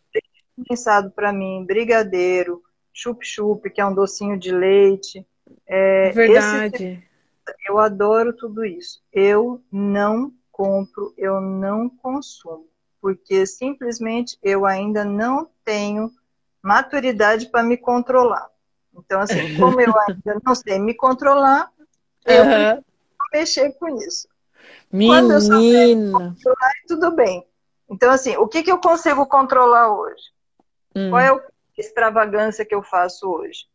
pensado 0.69 1.11
para 1.11 1.33
mim, 1.33 1.65
brigadeiro, 1.65 2.63
chup-chup, 2.93 3.71
que 3.71 3.81
é 3.81 3.87
um 3.87 3.95
docinho 3.95 4.39
de 4.39 4.53
leite. 4.53 5.27
É, 5.67 6.11
Verdade. 6.13 6.85
Esse, 6.85 7.11
eu 7.67 7.79
adoro 7.79 8.33
tudo 8.33 8.65
isso. 8.65 9.01
Eu 9.13 9.63
não 9.71 10.33
compro, 10.51 11.15
eu 11.17 11.41
não 11.41 11.89
consumo, 11.89 12.67
porque 13.01 13.47
simplesmente 13.47 14.39
eu 14.43 14.67
ainda 14.67 15.05
não 15.05 15.49
tenho 15.65 16.13
maturidade 16.63 17.47
para 17.47 17.63
me 17.63 17.77
controlar. 17.77 18.49
Então, 18.95 19.21
assim, 19.21 19.37
como 19.59 19.81
eu 19.81 19.93
ainda 20.09 20.41
não 20.45 20.55
sei 20.55 20.79
me 20.79 20.95
controlar, 20.95 21.71
eu 22.27 22.45
uhum. 22.45 22.85
mexer 23.33 23.73
com 23.79 23.89
isso. 23.97 24.29
Menina! 24.93 25.21
Quando 25.21 25.33
eu 25.33 25.41
souber 25.41 26.13
controlar, 26.13 26.73
tudo 26.87 27.11
bem. 27.13 27.47
Então, 27.89 28.11
assim, 28.11 28.37
o 28.37 28.47
que, 28.47 28.63
que 28.63 28.71
eu 28.71 28.79
consigo 28.79 29.27
controlar 29.27 29.93
hoje? 29.93 30.23
Hum. 30.95 31.11
Qual 31.11 31.21
é 31.21 31.29
a 31.29 31.41
extravagância 31.81 32.65
que 32.65 32.75
eu 32.75 32.83
faço 32.83 33.29
hoje? 33.29 33.67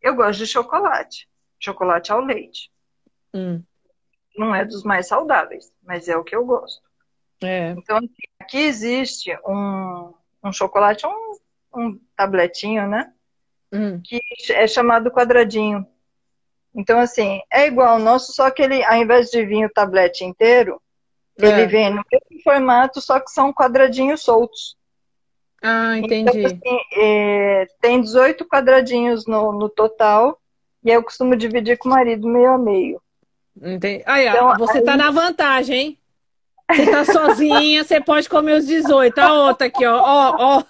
Eu 0.00 0.14
gosto 0.14 0.38
de 0.38 0.46
chocolate. 0.46 1.28
Chocolate 1.58 2.12
ao 2.12 2.20
leite. 2.20 2.70
Hum. 3.34 3.62
Não 4.36 4.54
é 4.54 4.64
dos 4.64 4.82
mais 4.82 5.08
saudáveis, 5.08 5.72
mas 5.82 6.08
é 6.08 6.16
o 6.16 6.24
que 6.24 6.34
eu 6.34 6.44
gosto. 6.44 6.82
É. 7.42 7.70
Então, 7.70 7.96
assim, 7.96 8.08
aqui 8.38 8.58
existe 8.58 9.36
um, 9.46 10.14
um 10.44 10.52
chocolate, 10.52 11.06
um, 11.06 11.36
um 11.74 12.00
tabletinho, 12.16 12.86
né? 12.88 13.12
hum. 13.72 14.00
que 14.04 14.20
é 14.50 14.66
chamado 14.66 15.10
quadradinho. 15.10 15.86
Então, 16.74 16.98
assim, 16.98 17.40
é 17.50 17.66
igual 17.66 17.94
ao 17.94 17.98
nosso, 17.98 18.32
só 18.32 18.50
que 18.50 18.62
ele, 18.62 18.84
ao 18.84 18.96
invés 18.96 19.30
de 19.30 19.44
vir 19.44 19.66
o 19.66 19.72
tablete 19.72 20.24
inteiro, 20.24 20.80
é. 21.38 21.46
ele 21.46 21.66
vem 21.66 21.90
no 21.90 22.04
mesmo 22.10 22.42
formato, 22.42 23.00
só 23.00 23.18
que 23.18 23.30
são 23.30 23.52
quadradinhos 23.52 24.22
soltos. 24.22 24.76
Ah, 25.62 25.96
então, 25.98 26.16
entendi. 26.18 26.40
Então, 26.40 26.58
assim, 26.58 26.80
é, 26.96 27.66
tem 27.80 28.00
18 28.00 28.44
quadradinhos 28.46 29.26
no, 29.26 29.52
no 29.52 29.68
total, 29.68 30.40
e 30.84 30.90
eu 30.90 31.02
costumo 31.02 31.36
dividir 31.36 31.78
com 31.78 31.88
o 31.88 31.92
marido 31.92 32.26
meio 32.26 32.52
a 32.52 32.58
meio. 32.58 33.00
Entendi. 33.56 34.02
Aí, 34.06 34.26
então, 34.28 34.56
você 34.58 34.78
aí... 34.78 34.84
tá 34.84 34.96
na 34.96 35.10
vantagem, 35.10 35.76
hein? 35.78 35.98
Você 36.70 36.90
tá 36.90 37.04
sozinha, 37.04 37.84
você 37.84 38.00
pode 38.00 38.28
comer 38.28 38.54
os 38.54 38.66
18. 38.66 39.18
A 39.18 39.32
outra 39.34 39.66
aqui, 39.66 39.84
ó. 39.86 40.00
Ó, 40.00 40.36
ó. 40.38 40.64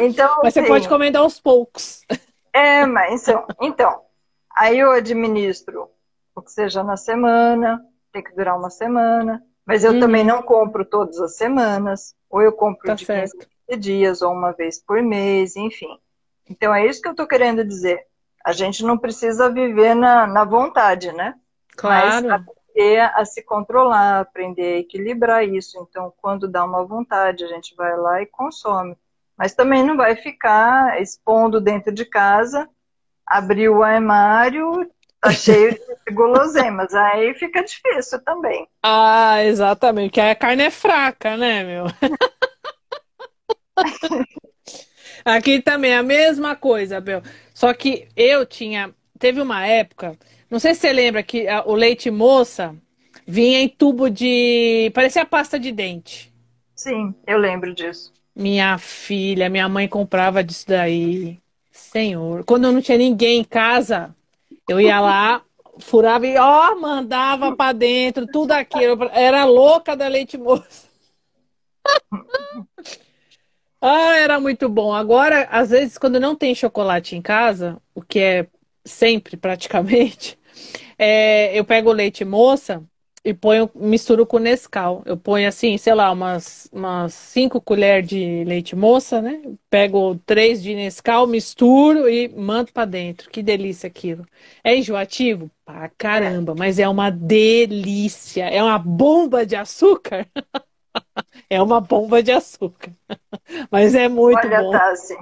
Então, 0.00 0.38
mas 0.42 0.56
assim, 0.56 0.62
você 0.62 0.68
pode 0.68 0.86
encomendar 0.86 1.22
aos 1.22 1.40
poucos. 1.40 2.02
É, 2.52 2.86
mas 2.86 3.26
então, 3.26 3.46
então, 3.60 4.02
aí 4.54 4.78
eu 4.78 4.92
administro 4.92 5.90
o 6.34 6.40
que 6.40 6.52
seja 6.52 6.82
na 6.82 6.96
semana, 6.96 7.84
tem 8.12 8.22
que 8.22 8.34
durar 8.34 8.56
uma 8.56 8.70
semana, 8.70 9.42
mas 9.66 9.84
eu 9.84 9.92
uhum. 9.92 10.00
também 10.00 10.24
não 10.24 10.42
compro 10.42 10.84
todas 10.84 11.18
as 11.20 11.36
semanas, 11.36 12.14
ou 12.28 12.42
eu 12.42 12.52
compro 12.52 12.86
tá 12.86 12.94
de 12.94 13.04
certo. 13.04 13.46
15 13.68 13.80
dias, 13.80 14.22
ou 14.22 14.32
uma 14.32 14.52
vez 14.52 14.78
por 14.78 15.02
mês, 15.02 15.56
enfim. 15.56 15.98
Então 16.48 16.74
é 16.74 16.86
isso 16.86 17.00
que 17.00 17.08
eu 17.08 17.12
estou 17.12 17.26
querendo 17.26 17.64
dizer. 17.64 18.06
A 18.44 18.52
gente 18.52 18.84
não 18.84 18.98
precisa 18.98 19.50
viver 19.50 19.94
na, 19.94 20.26
na 20.26 20.44
vontade, 20.44 21.12
né? 21.12 21.34
Claro. 21.76 22.06
Mas 22.06 22.24
aprender 22.30 23.00
a 23.00 23.24
se 23.24 23.42
controlar, 23.42 24.20
aprender 24.20 24.74
a 24.74 24.78
equilibrar 24.78 25.48
isso. 25.48 25.78
Então, 25.88 26.12
quando 26.20 26.46
dá 26.46 26.62
uma 26.64 26.84
vontade, 26.84 27.42
a 27.44 27.48
gente 27.48 27.74
vai 27.74 27.96
lá 27.96 28.20
e 28.20 28.26
consome 28.26 28.96
mas 29.36 29.54
também 29.54 29.84
não 29.84 29.96
vai 29.96 30.16
ficar 30.16 31.00
expondo 31.00 31.60
dentro 31.60 31.92
de 31.92 32.04
casa, 32.04 32.68
abrir 33.26 33.68
o 33.68 33.82
armário, 33.82 34.88
tá 35.24 35.32
cheio 35.32 35.72
de 35.72 36.14
guloseimas, 36.14 36.94
aí 36.94 37.34
fica 37.34 37.64
difícil 37.64 38.22
também. 38.22 38.68
Ah, 38.82 39.42
exatamente, 39.42 40.10
porque 40.10 40.20
a 40.20 40.34
carne 40.34 40.64
é 40.64 40.70
fraca, 40.70 41.36
né, 41.36 41.64
meu? 41.64 41.86
Aqui 45.24 45.62
também 45.62 45.92
é 45.92 45.96
a 45.96 46.02
mesma 46.02 46.54
coisa, 46.54 47.00
Bel. 47.00 47.22
Só 47.54 47.72
que 47.72 48.06
eu 48.14 48.44
tinha. 48.44 48.94
Teve 49.18 49.40
uma 49.40 49.66
época, 49.66 50.18
não 50.50 50.58
sei 50.58 50.74
se 50.74 50.80
você 50.82 50.92
lembra 50.92 51.22
que 51.22 51.46
o 51.64 51.74
leite 51.74 52.10
moça 52.10 52.76
vinha 53.26 53.60
em 53.60 53.68
tubo 53.68 54.10
de. 54.10 54.90
parecia 54.94 55.24
pasta 55.24 55.58
de 55.58 55.72
dente. 55.72 56.30
Sim, 56.74 57.14
eu 57.26 57.38
lembro 57.38 57.74
disso. 57.74 58.12
Minha 58.36 58.76
filha, 58.76 59.48
minha 59.48 59.68
mãe 59.68 59.88
comprava 59.88 60.44
disso 60.44 60.66
daí. 60.68 61.38
Senhor. 61.70 62.44
Quando 62.44 62.64
eu 62.64 62.72
não 62.72 62.82
tinha 62.82 62.98
ninguém 62.98 63.40
em 63.40 63.44
casa, 63.44 64.14
eu 64.68 64.80
ia 64.80 65.00
lá, 65.00 65.42
furava 65.78 66.26
e 66.26 66.36
ó, 66.36 66.74
mandava 66.76 67.54
para 67.54 67.72
dentro, 67.72 68.26
tudo 68.26 68.52
aquilo. 68.52 69.08
Era 69.12 69.44
louca 69.44 69.96
da 69.96 70.08
leite 70.08 70.38
moça. 70.38 70.88
ah, 73.80 74.16
era 74.16 74.40
muito 74.40 74.68
bom. 74.68 74.92
Agora, 74.94 75.48
às 75.50 75.70
vezes, 75.70 75.98
quando 75.98 76.20
não 76.20 76.34
tem 76.34 76.54
chocolate 76.54 77.16
em 77.16 77.22
casa, 77.22 77.80
o 77.94 78.02
que 78.02 78.18
é 78.18 78.46
sempre 78.84 79.36
praticamente, 79.36 80.38
é, 80.98 81.58
eu 81.58 81.64
pego 81.64 81.92
leite 81.92 82.24
moça 82.24 82.82
e 83.24 83.32
ponho, 83.32 83.70
misturo 83.74 84.26
com 84.26 84.38
Nescau. 84.38 85.02
Eu 85.06 85.16
ponho 85.16 85.48
assim, 85.48 85.78
sei 85.78 85.94
lá, 85.94 86.12
umas, 86.12 86.68
umas 86.70 87.14
cinco 87.14 87.58
colheres 87.58 88.06
de 88.06 88.44
leite 88.44 88.76
moça, 88.76 89.22
né? 89.22 89.40
Pego 89.70 90.16
três 90.26 90.62
de 90.62 90.74
Nescau, 90.74 91.26
misturo 91.26 92.06
e 92.06 92.28
mando 92.28 92.70
para 92.70 92.84
dentro. 92.84 93.30
Que 93.30 93.42
delícia 93.42 93.86
aquilo. 93.86 94.26
É 94.62 94.76
enjoativo? 94.76 95.50
Pra 95.64 95.88
caramba, 95.96 96.54
mas 96.54 96.78
é 96.78 96.86
uma 96.86 97.08
delícia. 97.08 98.44
É 98.44 98.62
uma 98.62 98.78
bomba 98.78 99.46
de 99.46 99.56
açúcar. 99.56 100.26
é 101.48 101.62
uma 101.62 101.80
bomba 101.80 102.22
de 102.22 102.30
açúcar. 102.30 102.92
mas 103.70 103.94
é 103.94 104.06
muito 104.06 104.46
Olha, 104.46 104.62
bom. 104.62 104.70
Tassi, 104.70 105.16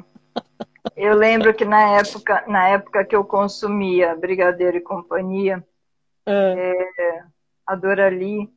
eu 0.97 1.15
lembro 1.15 1.55
que 1.55 1.65
na 1.65 1.99
época, 1.99 2.43
na 2.49 2.69
época 2.69 3.05
que 3.05 3.15
eu 3.15 3.25
consumia 3.25 4.17
Brigadeiro 4.17 4.77
e 4.77 4.81
Companhia, 4.81 5.65
é, 6.27 6.89
é 6.99 7.23
a 7.67 7.75
Dorali, 7.75 8.51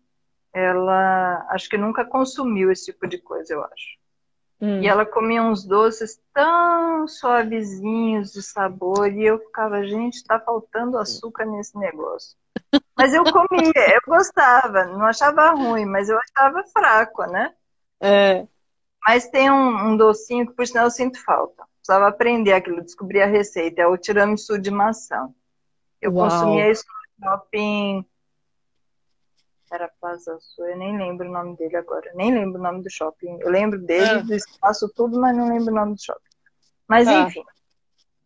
ela 0.54 1.46
acho 1.50 1.70
que 1.70 1.78
nunca 1.78 2.06
consumiu 2.06 2.72
esse 2.72 2.86
tipo 2.86 3.08
de 3.08 3.18
coisa, 3.18 3.54
eu 3.54 3.64
acho. 3.64 3.96
Hum. 4.62 4.82
E 4.82 4.88
ela 4.88 5.06
comia 5.06 5.44
uns 5.44 5.66
doces 5.66 6.20
tão 6.34 7.08
suavezinhos 7.08 8.32
de 8.32 8.42
sabor, 8.42 9.12
e 9.12 9.26
eu 9.26 9.40
ficava, 9.40 9.86
gente, 9.86 10.24
tá 10.24 10.40
faltando 10.40 10.98
açúcar 10.98 11.46
nesse 11.46 11.78
negócio. 11.78 12.38
Mas 12.98 13.14
eu 13.14 13.24
comia, 13.24 13.74
eu 13.76 14.02
gostava, 14.08 14.86
não 14.86 15.06
achava 15.06 15.52
ruim, 15.52 15.86
mas 15.86 16.10
eu 16.10 16.18
achava 16.18 16.64
fraco, 16.72 17.26
né? 17.26 17.54
É. 18.02 18.48
Mas 19.06 19.28
tem 19.28 19.52
um, 19.52 19.90
um 19.90 19.98
docinho 19.98 20.48
que, 20.48 20.54
por 20.54 20.66
sinal, 20.66 20.86
eu 20.86 20.92
sinto 20.92 21.24
falta. 21.24 21.64
Precisava 21.78 22.08
aprender 22.08 22.54
aquilo, 22.54 22.82
descobrir 22.82 23.22
a 23.22 23.28
receita. 23.28 23.82
É 23.82 23.88
o 23.88 23.98
tiramisu 23.98 24.58
de 24.58 24.72
maçã. 24.72 25.30
Eu 26.02 26.12
Uau. 26.12 26.28
consumia 26.28 26.72
isso 26.72 26.84
no 27.20 27.30
shopping 27.30 28.06
era 29.72 29.92
Plaza 30.00 30.38
Sul, 30.40 30.68
eu 30.68 30.78
nem 30.78 30.98
lembro 30.98 31.28
o 31.28 31.32
nome 31.32 31.56
dele 31.58 31.78
agora. 31.78 32.12
Nem 32.14 32.34
lembro 32.34 32.60
o 32.60 32.64
nome 32.64 32.84
do 32.84 32.90
shopping. 32.90 33.40
Eu 33.40 33.50
lembro 33.50 33.80
dele, 33.80 34.06
ah. 34.06 34.22
do 34.22 34.34
espaço, 34.34 34.92
tudo, 34.96 35.20
mas 35.20 35.36
não 35.36 35.50
lembro 35.50 35.72
o 35.72 35.76
nome 35.76 35.96
do 35.96 36.04
shopping. 36.04 36.22
Mas 36.88 37.08
ah. 37.08 37.22
enfim, 37.22 37.44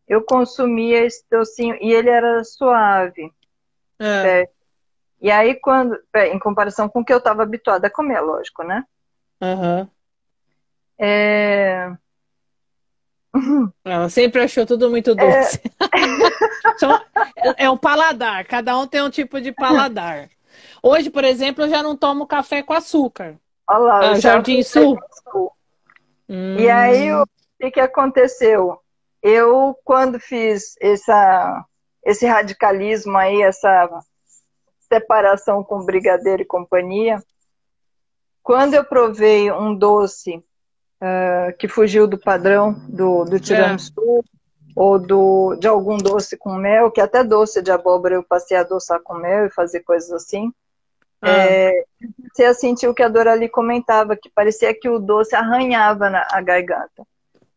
eu 0.08 0.24
consumia 0.24 1.06
esse 1.06 1.24
docinho 1.30 1.78
e 1.82 1.94
ele 1.94 2.10
era 2.10 2.44
suave. 2.44 3.32
É. 4.00 4.50
E 5.22 5.30
aí, 5.30 5.56
quando, 5.56 6.00
em 6.16 6.40
comparação 6.40 6.88
com 6.88 7.02
o 7.02 7.06
que 7.06 7.14
eu 7.14 7.18
estava 7.18 7.44
habituada 7.44 7.88
a 7.88 7.92
comer, 7.92 8.22
lógico, 8.22 8.64
né? 8.64 8.86
Uhum. 9.42 9.88
É... 10.98 11.92
Ela 13.84 14.10
sempre 14.10 14.42
achou 14.42 14.66
tudo 14.66 14.90
muito 14.90 15.14
doce. 15.14 15.62
É... 17.56 17.66
é 17.66 17.70
um 17.70 17.78
paladar, 17.78 18.46
cada 18.46 18.78
um 18.78 18.88
tem 18.88 19.02
um 19.02 19.10
tipo 19.10 19.40
de 19.40 19.52
paladar. 19.52 20.30
Hoje, 20.82 21.10
por 21.10 21.24
exemplo, 21.24 21.64
eu 21.64 21.70
já 21.70 21.84
não 21.84 21.96
tomo 21.96 22.28
café 22.28 22.64
com 22.64 22.74
açúcar. 22.74 23.36
Olha 23.68 23.80
lá, 23.80 24.00
ah, 24.12 24.20
Jardim 24.20 24.62
Sul. 24.64 25.00
Hum. 26.28 26.58
E 26.58 26.70
aí, 26.70 27.14
o 27.14 27.26
que, 27.60 27.72
que 27.72 27.80
aconteceu? 27.80 28.80
Eu, 29.22 29.78
quando 29.84 30.20
fiz 30.20 30.76
essa, 30.80 31.66
esse 32.04 32.26
radicalismo 32.26 33.18
aí, 33.18 33.42
essa 33.42 33.90
separação 34.92 35.64
com 35.64 35.86
brigadeiro 35.86 36.42
e 36.42 36.46
companhia. 36.46 37.22
Quando 38.42 38.74
eu 38.74 38.84
provei 38.84 39.52
um 39.52 39.76
doce 39.76 40.44
uh, 41.02 41.56
que 41.58 41.68
fugiu 41.68 42.08
do 42.08 42.18
padrão 42.18 42.74
do, 42.90 43.24
do 43.24 43.40
tiramisu, 43.40 43.94
é. 43.98 44.39
Ou 44.76 45.00
do, 45.00 45.56
de 45.56 45.68
algum 45.68 45.98
doce 45.98 46.38
com 46.38 46.56
mel, 46.56 46.92
que 46.92 47.02
até 47.02 47.24
doce 47.24 47.62
de 47.62 47.72
abóbora 47.72 48.16
eu 48.16 48.24
passei 48.24 48.56
a 48.56 48.62
adoçar 48.62 49.02
com 49.02 49.16
mel 49.16 49.46
e 49.46 49.52
fazer 49.52 49.82
coisas 49.82 50.12
assim, 50.12 50.54
ah. 51.22 51.30
É, 51.30 51.84
você 52.34 52.54
sentiu 52.54 52.94
que 52.94 53.04
a 53.04 53.10
Dorali 53.10 53.50
comentava, 53.50 54.16
que 54.16 54.30
parecia 54.30 54.74
que 54.74 54.88
o 54.88 55.00
doce 55.00 55.36
arranhava 55.36 56.10
na 56.10 56.26
a 56.32 56.42
garganta. 56.42 57.06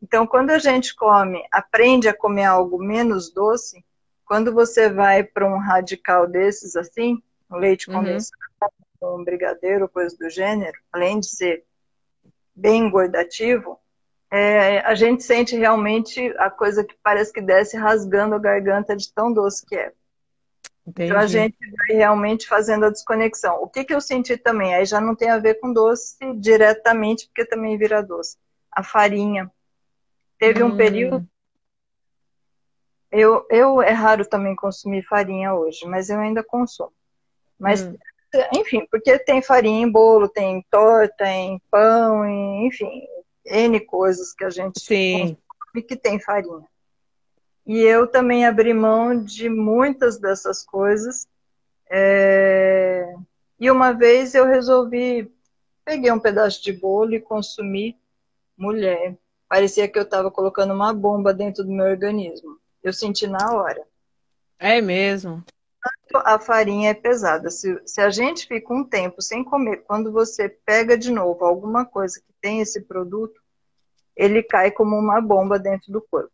Então, 0.02 0.26
quando 0.26 0.50
a 0.50 0.58
gente 0.58 0.94
come, 0.94 1.44
aprende 1.52 2.08
a 2.08 2.14
comer 2.14 2.44
algo 2.44 2.78
menos 2.78 3.30
doce, 3.32 3.84
quando 4.24 4.52
você 4.52 4.88
vai 4.88 5.22
para 5.22 5.46
um 5.46 5.58
radical 5.58 6.26
desses 6.26 6.74
assim, 6.74 7.22
um 7.50 7.56
leite 7.56 7.88
uhum. 7.88 7.98
condensado, 7.98 8.42
um 9.02 9.22
brigadeiro, 9.22 9.88
coisa 9.88 10.16
do 10.16 10.28
gênero, 10.28 10.78
além 10.92 11.20
de 11.20 11.26
ser 11.26 11.64
bem 12.54 12.86
engordativo, 12.86 13.78
é, 14.34 14.78
a 14.78 14.94
gente 14.94 15.22
sente 15.22 15.54
realmente 15.54 16.34
a 16.38 16.48
coisa 16.48 16.82
que 16.82 16.96
parece 17.02 17.30
que 17.30 17.42
desce 17.42 17.76
rasgando 17.76 18.34
a 18.34 18.38
garganta 18.38 18.96
de 18.96 19.12
tão 19.12 19.30
doce 19.30 19.66
que 19.66 19.76
é. 19.76 19.92
Entendi. 20.86 21.10
Então 21.10 21.20
a 21.20 21.26
gente 21.26 21.54
vai 21.60 21.96
realmente 21.98 22.48
fazendo 22.48 22.86
a 22.86 22.90
desconexão. 22.90 23.62
O 23.62 23.68
que, 23.68 23.84
que 23.84 23.94
eu 23.94 24.00
senti 24.00 24.38
também? 24.38 24.74
Aí 24.74 24.86
já 24.86 25.02
não 25.02 25.14
tem 25.14 25.28
a 25.28 25.38
ver 25.38 25.60
com 25.60 25.70
doce 25.70 26.16
diretamente, 26.36 27.26
porque 27.26 27.44
também 27.44 27.76
vira 27.76 28.02
doce. 28.02 28.38
A 28.72 28.82
farinha. 28.82 29.52
Teve 30.38 30.62
hum. 30.62 30.68
um 30.68 30.76
período. 30.78 31.28
Eu, 33.10 33.46
eu 33.50 33.82
é 33.82 33.92
raro 33.92 34.24
também 34.24 34.56
consumir 34.56 35.02
farinha 35.02 35.52
hoje, 35.52 35.84
mas 35.84 36.08
eu 36.08 36.18
ainda 36.18 36.42
consumo. 36.42 36.90
Mas, 37.58 37.82
hum. 37.82 37.94
enfim, 38.54 38.86
porque 38.90 39.18
tem 39.18 39.42
farinha 39.42 39.82
em 39.82 39.92
bolo, 39.92 40.26
tem 40.26 40.64
torta, 40.70 41.28
em 41.28 41.60
pão, 41.70 42.26
enfim, 42.64 43.06
N 43.44 43.80
coisas 43.80 44.32
que 44.32 44.44
a 44.44 44.50
gente 44.50 44.80
Sim. 44.80 45.36
consome 45.58 45.82
que 45.86 45.96
tem 45.96 46.20
farinha. 46.20 46.66
E 47.66 47.78
eu 47.78 48.06
também 48.06 48.44
abri 48.44 48.74
mão 48.74 49.22
de 49.22 49.48
muitas 49.48 50.18
dessas 50.18 50.64
coisas. 50.64 51.26
É... 51.90 53.14
E 53.58 53.70
uma 53.70 53.92
vez 53.92 54.34
eu 54.34 54.46
resolvi, 54.46 55.32
peguei 55.84 56.10
um 56.10 56.18
pedaço 56.18 56.62
de 56.62 56.72
bolo 56.72 57.14
e 57.14 57.20
consumi 57.20 57.96
mulher. 58.56 59.16
Parecia 59.48 59.86
que 59.86 59.98
eu 59.98 60.02
estava 60.02 60.30
colocando 60.30 60.72
uma 60.72 60.92
bomba 60.92 61.32
dentro 61.32 61.62
do 61.62 61.70
meu 61.70 61.86
organismo. 61.86 62.58
Eu 62.82 62.92
senti 62.92 63.26
na 63.26 63.52
hora. 63.54 63.86
É 64.58 64.80
mesmo. 64.80 65.44
A 66.14 66.38
farinha 66.38 66.90
é 66.90 66.94
pesada. 66.94 67.50
Se, 67.50 67.80
se 67.86 68.00
a 68.00 68.10
gente 68.10 68.46
fica 68.46 68.72
um 68.72 68.84
tempo 68.84 69.20
sem 69.20 69.42
comer, 69.42 69.78
quando 69.78 70.12
você 70.12 70.48
pega 70.48 70.96
de 70.96 71.10
novo 71.10 71.44
alguma 71.44 71.84
coisa 71.84 72.20
que 72.20 72.32
tem 72.40 72.60
esse 72.60 72.82
produto, 72.82 73.40
ele 74.14 74.42
cai 74.42 74.70
como 74.70 74.96
uma 74.96 75.20
bomba 75.20 75.58
dentro 75.58 75.90
do 75.90 76.00
corpo 76.00 76.32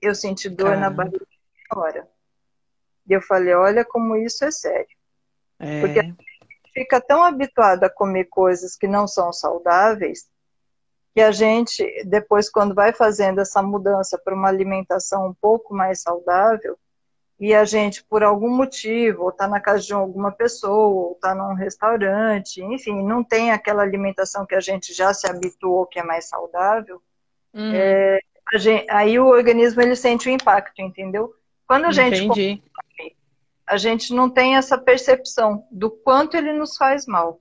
eu 0.00 0.14
senti 0.14 0.48
dor 0.48 0.70
Caramba. 0.70 0.80
na 0.80 0.90
barriga 0.90 1.26
na 1.70 1.80
hora. 1.80 2.08
E 3.08 3.12
eu 3.12 3.22
falei, 3.22 3.54
olha 3.54 3.84
como 3.84 4.16
isso 4.16 4.44
é 4.44 4.50
sério. 4.50 4.96
É. 5.58 5.80
Porque 5.80 6.00
a 6.00 6.02
gente 6.02 6.24
fica 6.72 7.00
tão 7.00 7.24
habituado 7.24 7.84
a 7.84 7.90
comer 7.90 8.24
coisas 8.24 8.76
que 8.76 8.86
não 8.86 9.06
são 9.06 9.32
saudáveis, 9.32 10.26
que 11.14 11.20
a 11.20 11.30
gente, 11.30 12.04
depois, 12.04 12.50
quando 12.50 12.74
vai 12.74 12.92
fazendo 12.92 13.40
essa 13.40 13.62
mudança 13.62 14.18
para 14.18 14.34
uma 14.34 14.48
alimentação 14.48 15.28
um 15.28 15.34
pouco 15.34 15.74
mais 15.74 16.02
saudável, 16.02 16.78
e 17.38 17.54
a 17.54 17.64
gente, 17.64 18.02
por 18.04 18.22
algum 18.22 18.48
motivo, 18.48 19.24
ou 19.24 19.28
está 19.28 19.46
na 19.46 19.60
casa 19.60 19.82
de 19.82 19.92
alguma 19.92 20.32
pessoa, 20.32 20.86
ou 20.86 21.12
está 21.12 21.34
num 21.34 21.54
restaurante, 21.54 22.62
enfim, 22.62 23.02
não 23.02 23.22
tem 23.22 23.50
aquela 23.50 23.82
alimentação 23.82 24.46
que 24.46 24.54
a 24.54 24.60
gente 24.60 24.94
já 24.94 25.12
se 25.12 25.28
habituou 25.28 25.86
que 25.86 25.98
é 25.98 26.02
mais 26.02 26.28
saudável, 26.28 27.00
hum. 27.52 27.72
é, 27.74 28.20
gente, 28.54 28.90
aí 28.90 29.18
o 29.18 29.26
organismo 29.26 29.82
ele 29.82 29.96
sente 29.96 30.28
o 30.28 30.32
impacto, 30.32 30.80
entendeu? 30.80 31.34
Quando 31.66 31.86
a 31.86 31.92
gente 31.92 32.26
come, 32.26 32.62
a 33.66 33.76
gente 33.76 34.14
não 34.14 34.30
tem 34.30 34.56
essa 34.56 34.78
percepção 34.78 35.66
do 35.70 35.90
quanto 35.90 36.36
ele 36.36 36.52
nos 36.52 36.76
faz 36.76 37.06
mal. 37.06 37.38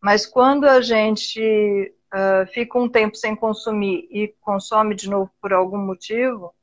Mas 0.00 0.24
quando 0.24 0.64
a 0.64 0.80
gente 0.80 1.92
uh, 2.14 2.46
fica 2.52 2.78
um 2.78 2.88
tempo 2.88 3.16
sem 3.16 3.36
consumir 3.36 4.08
e 4.10 4.34
consome 4.40 4.94
de 4.94 5.10
novo 5.10 5.30
por 5.40 5.52
algum 5.52 5.78
motivo, 5.78 6.54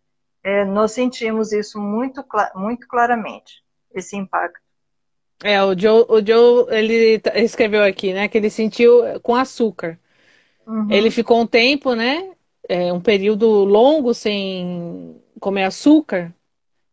é, 0.43 0.65
nós 0.65 0.91
sentimos 0.91 1.51
isso 1.51 1.79
muito, 1.79 2.23
muito 2.55 2.87
claramente, 2.87 3.63
esse 3.93 4.15
impacto. 4.15 4.59
É, 5.43 5.61
o 5.63 5.77
Joe, 5.77 6.05
o 6.07 6.25
Joe 6.25 6.65
ele 6.69 7.21
escreveu 7.35 7.83
aqui, 7.83 8.13
né, 8.13 8.27
que 8.27 8.37
ele 8.37 8.49
sentiu 8.49 9.01
com 9.21 9.35
açúcar. 9.35 9.99
Uhum. 10.65 10.89
Ele 10.89 11.11
ficou 11.11 11.41
um 11.41 11.47
tempo, 11.47 11.93
né, 11.95 12.31
é, 12.67 12.91
um 12.93 13.01
período 13.01 13.47
longo 13.63 14.13
sem 14.13 15.21
comer 15.39 15.63
açúcar. 15.63 16.33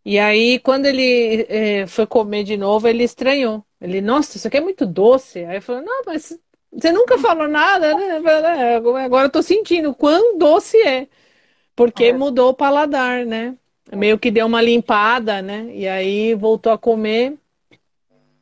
E 0.04 0.18
aí, 0.18 0.58
quando 0.58 0.86
ele 0.86 1.46
é, 1.48 1.86
foi 1.86 2.06
comer 2.06 2.42
de 2.42 2.56
novo, 2.56 2.88
ele 2.88 3.04
estranhou. 3.04 3.64
Ele, 3.80 4.00
nossa, 4.00 4.36
isso 4.36 4.48
aqui 4.48 4.56
é 4.56 4.60
muito 4.60 4.86
doce. 4.86 5.44
Aí 5.44 5.56
eu 5.56 5.62
falei, 5.62 5.84
não, 5.84 6.02
mas 6.06 6.36
você 6.72 6.90
nunca 6.92 7.18
falou 7.18 7.48
nada, 7.48 7.94
né? 7.94 8.20
É, 8.58 8.76
agora 8.76 9.26
eu 9.26 9.30
tô 9.30 9.42
sentindo 9.42 9.94
quão 9.94 10.38
doce 10.38 10.76
é. 10.78 11.06
Porque 11.80 12.04
é. 12.04 12.12
mudou 12.12 12.50
o 12.50 12.54
paladar, 12.54 13.24
né? 13.24 13.56
Meio 13.90 14.18
que 14.18 14.30
deu 14.30 14.44
uma 14.44 14.60
limpada, 14.60 15.40
né? 15.40 15.66
E 15.72 15.88
aí 15.88 16.34
voltou 16.34 16.70
a 16.70 16.76
comer 16.76 17.38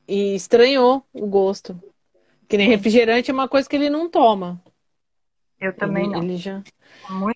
e 0.08 0.34
estranhou 0.34 1.04
o 1.12 1.24
gosto. 1.24 1.80
Que 2.48 2.56
nem 2.56 2.66
refrigerante 2.68 3.30
é 3.30 3.34
uma 3.34 3.46
coisa 3.46 3.68
que 3.68 3.76
ele 3.76 3.88
não 3.88 4.10
toma. 4.10 4.60
Eu 5.60 5.72
também 5.72 6.06
ele, 6.06 6.12
não. 6.12 6.22
Ele 6.24 6.36
já... 6.36 6.64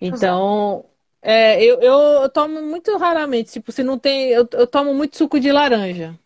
então, 0.01 0.85
é, 1.23 1.63
eu, 1.63 1.81
eu, 1.81 2.29
tomo 2.31 2.61
muito 2.61 2.97
raramente. 2.97 3.53
Tipo, 3.53 3.71
se 3.71 3.85
não 3.85 3.97
tem. 3.97 4.31
Eu, 4.31 4.49
eu 4.55 4.67
tomo 4.67 4.93
muito 4.93 5.17
suco 5.17 5.39
de 5.39 5.53
laranja. 5.53 6.19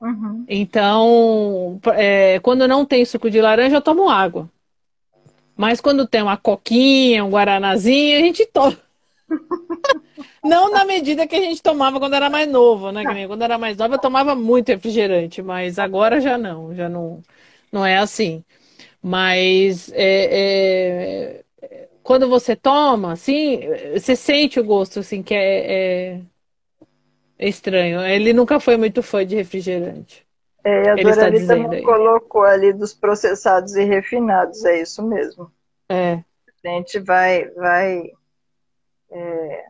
Uhum. 0.00 0.44
Então, 0.48 1.80
é, 1.96 2.38
quando 2.38 2.68
não 2.68 2.86
tem 2.86 3.04
suco 3.04 3.28
de 3.28 3.40
laranja, 3.40 3.74
eu 3.74 3.82
tomo 3.82 4.08
água. 4.08 4.48
Mas 5.56 5.80
quando 5.80 6.06
tem 6.06 6.22
uma 6.22 6.36
coquinha, 6.36 7.24
um 7.24 7.30
guaranazinho, 7.30 8.18
a 8.18 8.20
gente 8.20 8.46
toma. 8.46 8.85
Não 10.42 10.70
na 10.70 10.84
medida 10.84 11.26
que 11.26 11.36
a 11.36 11.40
gente 11.40 11.62
tomava 11.62 11.98
quando 11.98 12.14
era 12.14 12.30
mais 12.30 12.48
novo, 12.48 12.90
né? 12.92 13.02
Quando 13.26 13.42
era 13.42 13.58
mais 13.58 13.76
nova, 13.76 13.94
eu 13.94 14.00
tomava 14.00 14.34
muito 14.34 14.68
refrigerante, 14.68 15.42
mas 15.42 15.78
agora 15.78 16.20
já 16.20 16.38
não, 16.38 16.74
já 16.74 16.88
não, 16.88 17.22
não 17.72 17.84
é 17.84 17.96
assim. 17.98 18.44
Mas 19.02 19.92
é, 19.92 21.42
é, 21.62 21.86
quando 22.02 22.28
você 22.28 22.54
toma, 22.54 23.12
assim, 23.12 23.60
você 23.92 24.14
sente 24.14 24.60
o 24.60 24.64
gosto, 24.64 25.00
assim, 25.00 25.22
que 25.22 25.34
é, 25.34 26.20
é, 27.38 27.48
estranho. 27.48 28.00
Ele 28.02 28.32
nunca 28.32 28.60
foi 28.60 28.76
muito 28.76 29.02
fã 29.02 29.26
de 29.26 29.34
refrigerante. 29.34 30.24
É, 30.64 30.90
a 30.90 30.92
Ele 30.94 31.02
Dorali 31.02 31.46
também 31.46 31.82
colocou 31.82 32.42
ali 32.42 32.72
dos 32.72 32.92
processados 32.94 33.74
e 33.76 33.84
refinados, 33.84 34.64
é 34.64 34.80
isso 34.80 35.02
mesmo. 35.02 35.50
É. 35.88 36.22
A 36.64 36.68
gente 36.68 36.98
vai, 36.98 37.48
vai 37.50 38.10
é, 39.16 39.66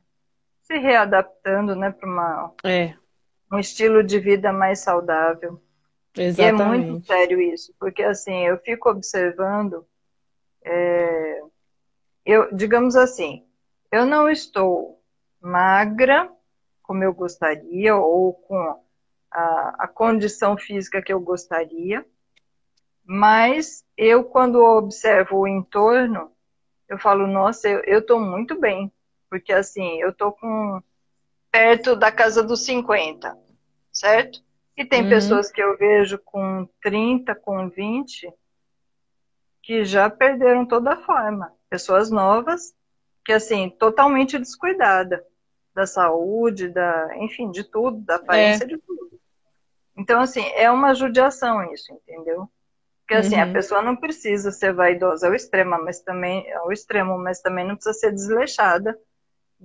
se 0.62 0.78
readaptando, 0.78 1.74
né, 1.74 1.90
para 1.90 2.52
é. 2.64 2.94
um 3.52 3.58
estilo 3.58 4.02
de 4.02 4.18
vida 4.18 4.52
mais 4.52 4.80
saudável. 4.80 5.60
Exatamente. 6.16 6.60
E 6.60 6.88
é 6.88 6.90
muito 6.90 7.06
sério 7.06 7.40
isso, 7.40 7.74
porque 7.78 8.02
assim, 8.02 8.46
eu 8.46 8.58
fico 8.58 8.88
observando, 8.90 9.86
é, 10.64 11.42
eu, 12.24 12.54
digamos 12.54 12.96
assim, 12.96 13.46
eu 13.92 14.06
não 14.06 14.28
estou 14.28 15.02
magra 15.40 16.30
como 16.86 17.02
eu 17.02 17.12
gostaria, 17.12 17.96
ou 17.96 18.32
com 18.32 18.80
a, 19.30 19.74
a 19.80 19.88
condição 19.88 20.56
física 20.56 21.02
que 21.02 21.12
eu 21.12 21.20
gostaria, 21.20 22.06
mas 23.04 23.84
eu, 23.96 24.24
quando 24.24 24.62
observo 24.62 25.38
o 25.38 25.48
entorno, 25.48 26.30
eu 26.88 26.98
falo, 26.98 27.26
nossa, 27.26 27.68
eu 27.68 27.98
estou 27.98 28.20
muito 28.20 28.58
bem, 28.58 28.90
porque 29.28 29.52
assim, 29.52 30.00
eu 30.00 30.10
estou 30.10 30.32
com 30.32 30.82
perto 31.50 31.96
da 31.96 32.12
casa 32.12 32.42
dos 32.42 32.64
50, 32.64 33.36
certo? 33.92 34.44
E 34.76 34.84
tem 34.84 35.02
uhum. 35.02 35.08
pessoas 35.08 35.50
que 35.50 35.62
eu 35.62 35.76
vejo 35.78 36.18
com 36.18 36.68
30, 36.82 37.34
com 37.34 37.68
20, 37.68 38.30
que 39.62 39.84
já 39.84 40.10
perderam 40.10 40.66
toda 40.66 40.92
a 40.92 41.02
forma. 41.02 41.52
Pessoas 41.70 42.10
novas, 42.10 42.74
que 43.24 43.32
assim, 43.32 43.70
totalmente 43.70 44.38
descuidada 44.38 45.24
da 45.74 45.86
saúde, 45.86 46.68
da, 46.68 47.16
enfim, 47.16 47.50
de 47.50 47.64
tudo, 47.64 47.98
da 47.98 48.16
aparência 48.16 48.64
é. 48.64 48.68
de 48.68 48.78
tudo. 48.78 49.18
Então, 49.96 50.20
assim, 50.20 50.44
é 50.54 50.70
uma 50.70 50.94
judiação 50.94 51.72
isso, 51.72 51.92
entendeu? 51.92 52.48
Porque 53.00 53.14
assim, 53.14 53.36
uhum. 53.36 53.50
a 53.50 53.52
pessoa 53.52 53.80
não 53.80 53.96
precisa 53.96 54.50
ser 54.50 54.72
vaidosa 54.72 55.28
ao 55.28 55.34
extremo, 55.34 55.78
mas 55.82 56.00
também 56.00 56.52
ao 56.54 56.72
extremo, 56.72 57.16
mas 57.16 57.40
também 57.40 57.66
não 57.66 57.76
precisa 57.76 57.94
ser 57.96 58.12
desleixada 58.12 58.98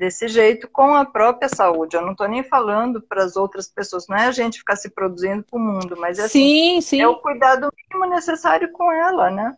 desse 0.02 0.28
jeito 0.28 0.68
com 0.68 0.96
a 0.96 1.06
própria 1.06 1.48
saúde. 1.48 1.96
Eu 1.96 2.02
não 2.02 2.14
estou 2.14 2.28
nem 2.28 2.42
falando 2.42 3.00
para 3.00 3.24
as 3.24 3.36
outras 3.36 3.68
pessoas, 3.68 4.08
não 4.08 4.18
é 4.18 4.26
a 4.26 4.32
gente 4.32 4.58
ficar 4.58 4.76
se 4.76 4.90
produzindo 4.90 5.44
para 5.44 5.60
o 5.60 5.62
mundo, 5.62 5.96
mas 5.96 6.18
é, 6.18 6.24
assim, 6.24 6.40
sim, 6.40 6.82
sim. 6.82 7.02
é 7.02 7.08
o 7.08 7.18
cuidado 7.18 7.72
mínimo 7.78 8.10
necessário 8.12 8.72
com 8.72 8.92
ela, 8.92 9.30
né? 9.30 9.56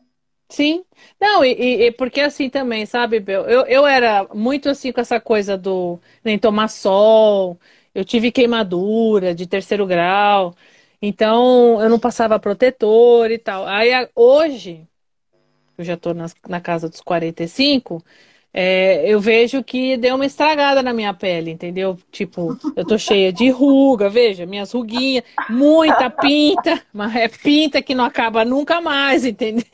Sim. 0.49 0.83
Não, 1.19 1.45
e, 1.45 1.85
e, 1.85 1.91
porque 1.93 2.19
assim 2.19 2.49
também, 2.49 2.85
sabe, 2.85 3.21
Bel? 3.21 3.43
Eu, 3.43 3.61
eu 3.67 3.87
era 3.87 4.27
muito 4.33 4.67
assim 4.67 4.91
com 4.91 4.99
essa 4.99 5.17
coisa 5.17 5.57
do 5.57 5.97
nem 6.25 6.37
tomar 6.37 6.67
sol, 6.67 7.57
eu 7.95 8.03
tive 8.03 8.29
queimadura 8.29 9.33
de 9.33 9.47
terceiro 9.47 9.87
grau, 9.87 10.53
então 11.01 11.81
eu 11.81 11.89
não 11.89 11.97
passava 11.97 12.37
protetor 12.37 13.31
e 13.31 13.37
tal. 13.37 13.65
Aí 13.65 13.91
hoje, 14.13 14.85
eu 15.77 15.85
já 15.85 15.93
estou 15.93 16.13
na, 16.13 16.25
na 16.49 16.59
casa 16.59 16.89
dos 16.89 16.99
45, 16.99 18.03
é, 18.53 19.03
eu 19.07 19.19
vejo 19.19 19.63
que 19.63 19.97
deu 19.97 20.15
uma 20.15 20.25
estragada 20.27 20.83
na 20.83 20.93
minha 20.93 21.13
pele, 21.13 21.49
entendeu? 21.49 21.97
Tipo, 22.11 22.55
eu 22.75 22.85
tô 22.85 22.97
cheia 22.99 23.33
de 23.33 23.49
ruga, 23.49 24.09
veja, 24.09 24.45
minhas 24.45 24.71
ruguinhas, 24.71 25.23
muita 25.49 26.09
pinta, 26.09 26.79
mas 26.93 27.15
é 27.15 27.27
pinta 27.27 27.81
que 27.81 27.95
não 27.95 28.05
acaba 28.05 28.45
nunca 28.45 28.79
mais, 28.79 29.25
entendeu? 29.25 29.65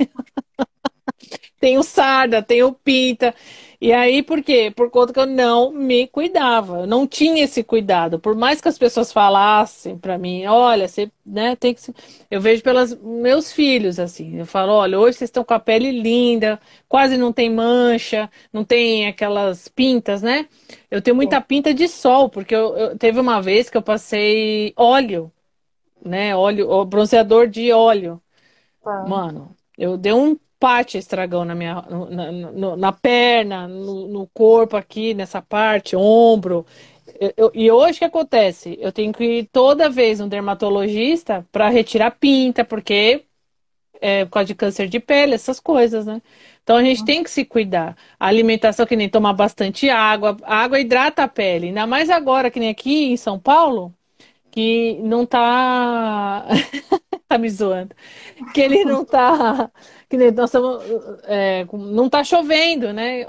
Tenho 1.60 1.84
sarda, 1.84 2.42
tenho 2.42 2.74
pinta. 2.74 3.34
E 3.82 3.94
aí, 3.94 4.22
por 4.22 4.44
quê? 4.44 4.74
Por 4.76 4.90
conta 4.92 5.14
que 5.14 5.20
eu 5.20 5.26
não 5.26 5.72
me 5.72 6.06
cuidava, 6.06 6.80
eu 6.82 6.88
não 6.88 7.08
tinha 7.08 7.46
esse 7.46 7.64
cuidado. 7.64 8.20
Por 8.20 8.36
mais 8.36 8.60
que 8.60 8.68
as 8.68 8.78
pessoas 8.78 9.14
falassem 9.14 9.98
para 9.98 10.18
mim, 10.18 10.46
olha, 10.48 10.86
você 10.86 11.10
né, 11.26 11.56
tem 11.56 11.74
que. 11.74 11.82
Eu 12.30 12.42
vejo 12.42 12.62
pelos 12.62 12.94
meus 12.96 13.54
filhos, 13.54 13.98
assim. 13.98 14.38
Eu 14.38 14.46
falo, 14.46 14.74
olha, 14.74 15.00
hoje 15.00 15.20
vocês 15.20 15.30
estão 15.30 15.46
com 15.46 15.54
a 15.54 15.60
pele 15.60 15.92
linda, 15.92 16.60
quase 16.90 17.16
não 17.18 17.32
tem 17.32 17.50
mancha, 17.50 18.30
não 18.52 18.66
tem 18.66 19.08
aquelas 19.08 19.70
pintas, 19.70 20.22
né? 20.22 20.48
Eu 20.92 21.02
tenho 21.02 21.16
muita 21.16 21.40
pinta 21.40 21.74
de 21.74 21.88
sol, 21.88 22.28
porque 22.30 22.54
eu, 22.54 22.76
eu 22.76 22.98
teve 22.98 23.18
uma 23.18 23.42
vez 23.42 23.70
que 23.70 23.78
eu 23.78 23.82
passei 23.82 24.74
óleo, 24.76 25.32
né? 26.04 26.36
Óleo, 26.36 26.84
bronzeador 26.86 27.48
de 27.48 27.72
óleo. 27.72 28.22
Tá. 28.84 29.06
Mano, 29.08 29.56
eu 29.78 29.98
dei 29.98 30.12
um 30.14 30.38
parte 30.60 30.98
estragão 30.98 31.46
na 31.46 31.56
minha 31.56 31.84
na, 32.10 32.32
na, 32.32 32.78
na 32.78 32.92
perna, 32.92 33.68
no, 33.68 34.08
no, 34.08 34.28
corpo 34.28 34.76
aqui, 34.76 35.14
nessa 35.14 35.42
parte, 35.42 35.96
ombro. 35.96 36.66
Eu, 37.20 37.34
eu, 37.38 37.52
e 37.54 37.72
hoje 37.72 37.98
o 37.98 38.00
que 38.00 38.06
acontece? 38.06 38.78
Eu 38.82 38.92
tenho 38.92 39.14
que 39.14 39.24
ir 39.24 39.50
toda 39.52 39.90
vez 39.90 40.20
no 40.20 40.28
dermatologista 40.28 41.46
para 41.52 41.70
retirar 41.70 42.12
pinta, 42.12 42.64
porque 42.66 43.26
é 44.02 44.26
por 44.26 44.32
causa 44.32 44.48
de 44.48 44.56
câncer 44.56 44.88
de 44.88 45.00
pele, 45.00 45.36
essas 45.36 45.60
coisas, 45.60 46.06
né? 46.06 46.22
Então 46.64 46.78
a 46.78 46.84
gente 46.84 47.04
tem 47.06 47.24
que 47.24 47.32
se 47.32 47.46
cuidar. 47.46 47.98
A 48.20 48.28
alimentação, 48.28 48.86
que 48.86 48.96
nem 48.96 49.10
tomar 49.10 49.34
bastante 49.34 49.90
água, 49.90 50.38
a 50.44 50.58
água 50.58 50.80
hidrata 50.80 51.24
a 51.24 51.28
pele. 51.28 51.68
Ainda 51.68 51.88
mais 51.88 52.10
agora, 52.10 52.52
que 52.52 52.60
nem 52.60 52.70
aqui 52.70 53.12
em 53.12 53.18
São 53.18 53.40
Paulo, 53.40 53.94
que 54.52 55.00
não 55.02 55.26
tá. 55.26 56.46
tá 57.30 57.38
me 57.38 57.50
zoando. 57.50 57.96
Que 58.54 58.62
ele 58.62 58.84
não 58.84 59.06
tá 59.06 59.72
que 60.10 60.18
nós 60.32 60.50
estamos, 60.50 60.84
é, 61.26 61.66
não 61.72 62.08
está 62.08 62.24
chovendo, 62.24 62.92
né? 62.92 63.26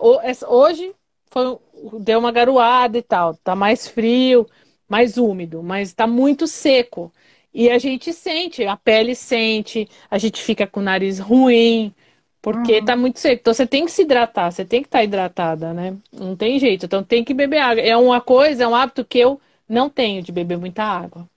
Hoje 0.48 0.93
foi, 1.31 1.59
deu 2.01 2.18
uma 2.18 2.32
garoada 2.32 2.98
e 2.98 3.02
tal, 3.02 3.35
tá 3.36 3.55
mais 3.55 3.86
frio, 3.86 4.47
mais 4.89 5.18
úmido, 5.18 5.62
mas 5.62 5.89
está 5.89 6.06
muito 6.06 6.47
seco. 6.47 7.12
E 7.52 7.68
a 7.70 7.78
gente 7.78 8.12
sente, 8.12 8.64
a 8.64 8.77
pele 8.77 9.14
sente, 9.14 9.89
a 10.10 10.18
gente 10.18 10.40
fica 10.43 10.66
com 10.66 10.81
o 10.81 10.82
nariz 10.82 11.18
ruim, 11.18 11.94
porque 12.40 12.78
uhum. 12.78 12.85
tá 12.85 12.97
muito 12.97 13.18
seco. 13.20 13.40
Então 13.40 13.55
você 13.55 13.66
tem 13.66 13.85
que 13.85 13.90
se 13.93 14.02
hidratar, 14.02 14.51
você 14.51 14.64
tem 14.64 14.82
que 14.82 14.89
estar 14.89 14.98
tá 15.01 15.05
hidratada, 15.05 15.74
né? 15.74 15.97
Não 16.12 16.36
tem 16.36 16.59
jeito. 16.59 16.86
Então 16.86 17.02
tem 17.05 17.24
que 17.24 17.35
beber 17.35 17.59
água. 17.59 17.82
É 17.82 17.97
uma 17.97 18.20
coisa, 18.20 18.64
é 18.64 18.68
um 18.68 18.74
hábito 18.74 19.05
que 19.05 19.18
eu 19.18 19.40
não 19.68 19.90
tenho 19.90 20.22
de 20.22 20.32
beber 20.32 20.59
muita 20.59 20.85
água. 20.85 21.28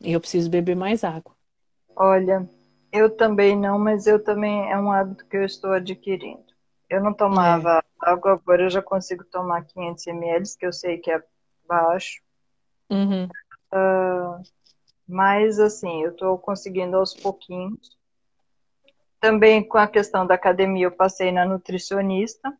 E 0.00 0.12
eu 0.12 0.20
preciso 0.20 0.50
beber 0.50 0.76
mais 0.76 1.04
água. 1.04 1.31
Olha, 1.96 2.48
eu 2.92 3.08
também 3.08 3.56
não, 3.56 3.78
mas 3.78 4.06
eu 4.06 4.22
também 4.22 4.70
é 4.70 4.78
um 4.78 4.90
hábito 4.90 5.24
que 5.26 5.36
eu 5.36 5.44
estou 5.44 5.72
adquirindo. 5.72 6.44
Eu 6.88 7.02
não 7.02 7.14
tomava 7.14 7.82
é. 8.04 8.10
água, 8.10 8.32
agora 8.32 8.64
eu 8.64 8.70
já 8.70 8.82
consigo 8.82 9.24
tomar 9.24 9.64
500 9.64 10.06
ml, 10.08 10.44
que 10.58 10.66
eu 10.66 10.72
sei 10.72 10.98
que 10.98 11.10
é 11.10 11.22
baixo. 11.66 12.20
Uhum. 12.90 13.24
Uh, 13.72 14.42
mas, 15.08 15.58
assim, 15.58 16.02
eu 16.02 16.10
estou 16.10 16.36
conseguindo 16.38 16.98
aos 16.98 17.14
pouquinhos. 17.14 17.96
Também 19.18 19.66
com 19.66 19.78
a 19.78 19.86
questão 19.86 20.26
da 20.26 20.34
academia, 20.34 20.84
eu 20.84 20.92
passei 20.92 21.32
na 21.32 21.46
nutricionista, 21.46 22.52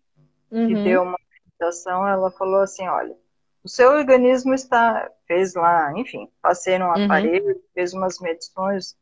uhum. 0.51 0.67
que 0.67 0.75
deu 0.83 1.03
uma 1.03 1.19
orientação. 1.61 2.09
Ela 2.09 2.31
falou 2.31 2.61
assim: 2.61 2.87
olha, 2.89 3.15
o 3.63 3.69
seu 3.69 3.91
organismo 3.91 4.55
está. 4.55 5.11
Fez 5.27 5.55
lá, 5.55 5.93
enfim, 5.99 6.29
passei 6.41 6.79
num 6.79 6.87
uhum. 6.87 7.05
aparelho, 7.05 7.63
fez 7.75 7.93
umas 7.95 8.19
medições 8.21 8.97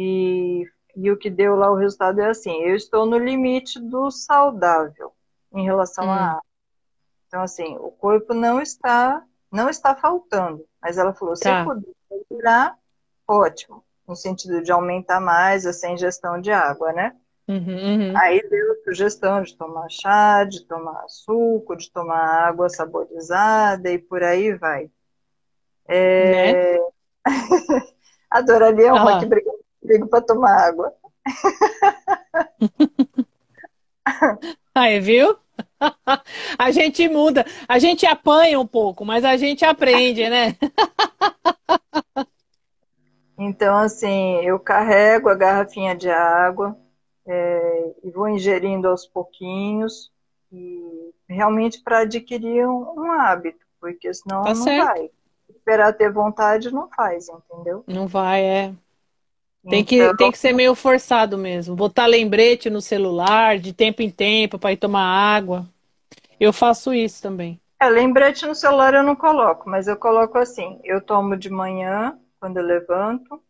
e, 0.00 0.64
e 0.96 1.10
o 1.10 1.16
que 1.16 1.28
deu 1.28 1.56
lá 1.56 1.70
o 1.70 1.76
resultado 1.76 2.20
é 2.20 2.30
assim: 2.30 2.62
eu 2.62 2.76
estou 2.76 3.04
no 3.04 3.18
limite 3.18 3.80
do 3.80 4.10
saudável 4.10 5.12
em 5.52 5.64
relação 5.64 6.06
hum. 6.06 6.12
a 6.12 6.40
Então, 7.26 7.42
assim, 7.42 7.76
o 7.78 7.90
corpo 7.90 8.32
não 8.32 8.60
está 8.60 9.22
não 9.50 9.68
está 9.68 9.94
faltando. 9.94 10.64
Mas 10.80 10.98
ela 10.98 11.12
falou: 11.12 11.34
tá. 11.34 11.60
se 11.60 11.64
puder 11.64 11.92
virar, 12.30 12.76
ótimo. 13.26 13.84
No 14.06 14.16
sentido 14.16 14.62
de 14.62 14.72
aumentar 14.72 15.20
mais 15.20 15.66
essa 15.66 15.88
ingestão 15.88 16.40
de 16.40 16.50
água, 16.50 16.92
né? 16.92 17.14
Uhum, 17.46 18.10
uhum. 18.10 18.16
Aí 18.16 18.46
deu 18.48 18.76
sugestão 18.84 19.42
de 19.42 19.56
tomar 19.56 19.88
chá, 19.90 20.44
de 20.44 20.64
tomar 20.64 21.04
suco, 21.08 21.76
de 21.76 21.90
tomar 21.90 22.46
água 22.46 22.68
saborizada 22.68 23.90
e 23.90 23.98
por 23.98 24.22
aí 24.22 24.54
vai. 24.54 24.90
É... 25.86 26.74
Né? 26.74 26.78
Adoraria 28.30 28.92
uma 28.92 29.18
que 29.18 29.26
brigou 29.26 29.47
Ligo 29.88 30.06
para 30.06 30.20
tomar 30.20 30.68
água. 30.68 30.92
Aí, 34.74 35.00
viu? 35.00 35.36
A 36.58 36.70
gente 36.70 37.08
muda, 37.08 37.44
a 37.68 37.78
gente 37.78 38.06
apanha 38.06 38.60
um 38.60 38.66
pouco, 38.66 39.04
mas 39.04 39.24
a 39.24 39.36
gente 39.36 39.64
aprende, 39.64 40.28
né? 40.28 40.56
Então, 43.40 43.76
assim, 43.76 44.40
eu 44.40 44.58
carrego 44.58 45.28
a 45.28 45.34
garrafinha 45.36 45.94
de 45.94 46.10
água 46.10 46.76
é, 47.24 47.94
e 48.02 48.10
vou 48.10 48.28
ingerindo 48.28 48.88
aos 48.88 49.06
pouquinhos, 49.06 50.10
e 50.50 51.14
realmente 51.28 51.80
para 51.80 52.00
adquirir 52.00 52.66
um, 52.66 52.94
um, 52.98 53.12
hábito, 53.12 53.64
porque 53.80 54.12
senão 54.12 54.42
tá 54.42 54.48
não 54.48 54.64
certo. 54.64 54.86
vai. 54.86 55.10
Esperar 55.48 55.92
ter 55.92 56.10
vontade 56.10 56.72
não 56.72 56.90
faz, 56.90 57.28
entendeu? 57.28 57.84
Não 57.86 58.08
vai, 58.08 58.42
é. 58.42 58.74
Tem 59.68 59.84
que, 59.84 59.96
então... 59.96 60.16
tem 60.16 60.30
que 60.30 60.38
ser 60.38 60.52
meio 60.52 60.74
forçado 60.74 61.36
mesmo. 61.36 61.74
Botar 61.74 62.06
lembrete 62.06 62.70
no 62.70 62.80
celular 62.80 63.58
de 63.58 63.72
tempo 63.72 64.02
em 64.02 64.10
tempo 64.10 64.58
para 64.58 64.72
ir 64.72 64.76
tomar 64.76 65.04
água. 65.04 65.66
Eu 66.38 66.52
faço 66.52 66.94
isso 66.94 67.22
também. 67.22 67.60
É, 67.80 67.88
lembrete 67.88 68.46
no 68.46 68.54
celular 68.54 68.94
eu 68.94 69.02
não 69.02 69.14
coloco, 69.14 69.68
mas 69.68 69.86
eu 69.86 69.96
coloco 69.96 70.38
assim: 70.38 70.80
eu 70.84 71.00
tomo 71.00 71.36
de 71.36 71.50
manhã, 71.50 72.18
quando 72.40 72.56
eu 72.56 72.64
levanto, 72.64 73.42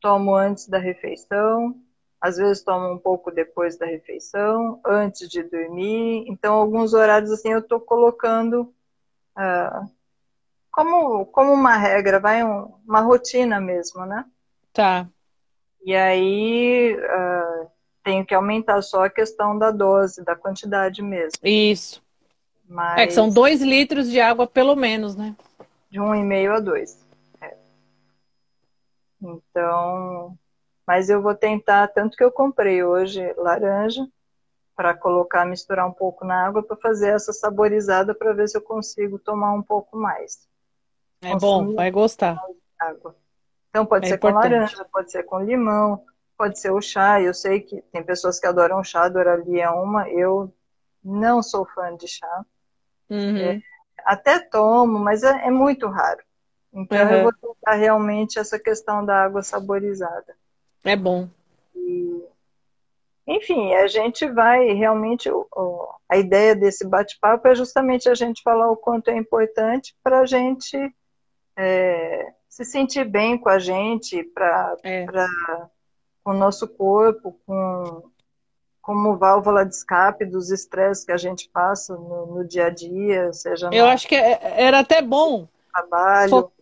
tomo 0.00 0.34
antes 0.34 0.68
da 0.68 0.78
refeição, 0.78 1.74
às 2.20 2.36
vezes 2.36 2.62
tomo 2.62 2.92
um 2.92 2.98
pouco 2.98 3.30
depois 3.30 3.76
da 3.76 3.86
refeição, 3.86 4.80
antes 4.84 5.28
de 5.28 5.42
dormir. 5.42 6.24
Então, 6.28 6.54
alguns 6.54 6.92
horários 6.92 7.30
assim 7.30 7.52
eu 7.52 7.60
estou 7.60 7.80
colocando 7.80 8.74
uh, 9.36 9.88
como, 10.70 11.26
como 11.26 11.52
uma 11.52 11.76
regra, 11.76 12.18
vai 12.18 12.42
um, 12.44 12.74
uma 12.86 13.00
rotina 13.00 13.60
mesmo, 13.60 14.04
né? 14.04 14.24
Tá. 14.72 15.08
E 15.84 15.94
aí 15.94 16.94
uh, 16.96 17.70
tenho 18.02 18.24
que 18.24 18.34
aumentar 18.34 18.80
só 18.82 19.04
a 19.04 19.10
questão 19.10 19.58
da 19.58 19.70
dose, 19.70 20.24
da 20.24 20.34
quantidade 20.34 21.02
mesmo. 21.02 21.38
Isso. 21.42 22.02
Mas... 22.68 23.00
É 23.00 23.06
que 23.06 23.12
são 23.12 23.28
dois 23.28 23.62
litros 23.62 24.10
de 24.10 24.20
água 24.20 24.46
pelo 24.46 24.74
menos, 24.74 25.16
né? 25.16 25.34
De 25.90 26.00
um 26.00 26.14
e 26.14 26.22
meio 26.22 26.52
a 26.52 26.60
dois. 26.60 26.98
É. 27.40 27.56
Então, 29.22 30.36
mas 30.86 31.08
eu 31.08 31.22
vou 31.22 31.34
tentar, 31.34 31.88
tanto 31.88 32.16
que 32.16 32.24
eu 32.24 32.30
comprei 32.30 32.82
hoje 32.82 33.32
laranja 33.36 34.06
para 34.76 34.94
colocar, 34.94 35.44
misturar 35.44 35.86
um 35.88 35.92
pouco 35.92 36.24
na 36.24 36.46
água 36.46 36.62
para 36.62 36.76
fazer 36.76 37.10
essa 37.10 37.32
saborizada 37.32 38.14
para 38.14 38.32
ver 38.32 38.48
se 38.48 38.56
eu 38.56 38.62
consigo 38.62 39.18
tomar 39.18 39.52
um 39.52 39.62
pouco 39.62 39.96
mais. 39.96 40.46
É 41.20 41.34
bom, 41.36 41.74
vai 41.74 41.90
gostar. 41.90 42.40
Água. 42.78 43.16
Então 43.70 43.84
pode 43.84 44.06
é 44.06 44.08
ser 44.10 44.14
importante. 44.16 44.42
com 44.42 44.50
laranja, 44.50 44.86
pode 44.92 45.10
ser 45.12 45.22
com 45.24 45.40
limão, 45.40 46.04
pode 46.36 46.58
ser 46.58 46.70
o 46.70 46.80
chá. 46.80 47.20
Eu 47.20 47.34
sei 47.34 47.60
que 47.60 47.82
tem 47.92 48.02
pessoas 48.02 48.38
que 48.38 48.46
adoram 48.46 48.82
chá, 48.82 49.04
adoraria 49.04 49.64
é 49.64 49.70
uma. 49.70 50.08
Eu 50.08 50.52
não 51.04 51.42
sou 51.42 51.66
fã 51.66 51.94
de 51.96 52.08
chá. 52.08 52.44
Uhum. 53.10 53.36
É, 53.36 53.62
até 54.04 54.38
tomo, 54.38 54.98
mas 54.98 55.22
é, 55.22 55.46
é 55.46 55.50
muito 55.50 55.86
raro. 55.88 56.22
Então 56.72 56.98
uhum. 56.98 57.12
eu 57.12 57.22
vou 57.24 57.32
tentar 57.32 57.74
realmente 57.74 58.38
essa 58.38 58.58
questão 58.58 59.04
da 59.04 59.24
água 59.24 59.42
saborizada. 59.42 60.36
É 60.84 60.96
bom. 60.96 61.28
E, 61.74 62.24
enfim, 63.26 63.74
a 63.74 63.86
gente 63.86 64.26
vai 64.30 64.72
realmente. 64.72 65.28
A 66.08 66.16
ideia 66.16 66.54
desse 66.54 66.86
bate-papo 66.86 67.48
é 67.48 67.54
justamente 67.54 68.08
a 68.08 68.14
gente 68.14 68.42
falar 68.42 68.70
o 68.70 68.76
quanto 68.76 69.10
é 69.10 69.16
importante 69.16 69.94
para 70.02 70.20
a 70.20 70.26
gente 70.26 70.76
é, 71.56 72.32
se 72.58 72.64
sentir 72.64 73.04
bem 73.04 73.38
com 73.38 73.48
a 73.48 73.60
gente, 73.60 74.24
para 74.34 74.76
é. 74.82 75.06
com 76.24 76.32
o 76.32 76.34
nosso 76.34 76.66
corpo, 76.66 77.38
com 77.46 78.02
como 78.82 79.16
válvula 79.16 79.64
de 79.64 79.74
escape 79.74 80.24
dos 80.24 80.50
estresses 80.50 81.04
que 81.04 81.12
a 81.12 81.16
gente 81.16 81.48
passa 81.50 81.94
no, 81.94 82.26
no 82.26 82.44
dia 82.44 82.66
a 82.66 82.70
dia, 82.70 83.32
seja. 83.32 83.70
Eu 83.72 83.86
acho 83.86 84.08
que 84.08 84.16
é, 84.16 84.40
era 84.60 84.80
até 84.80 85.00
bom 85.00 85.46
trabalho. 85.72 86.30
Fo 86.30 86.52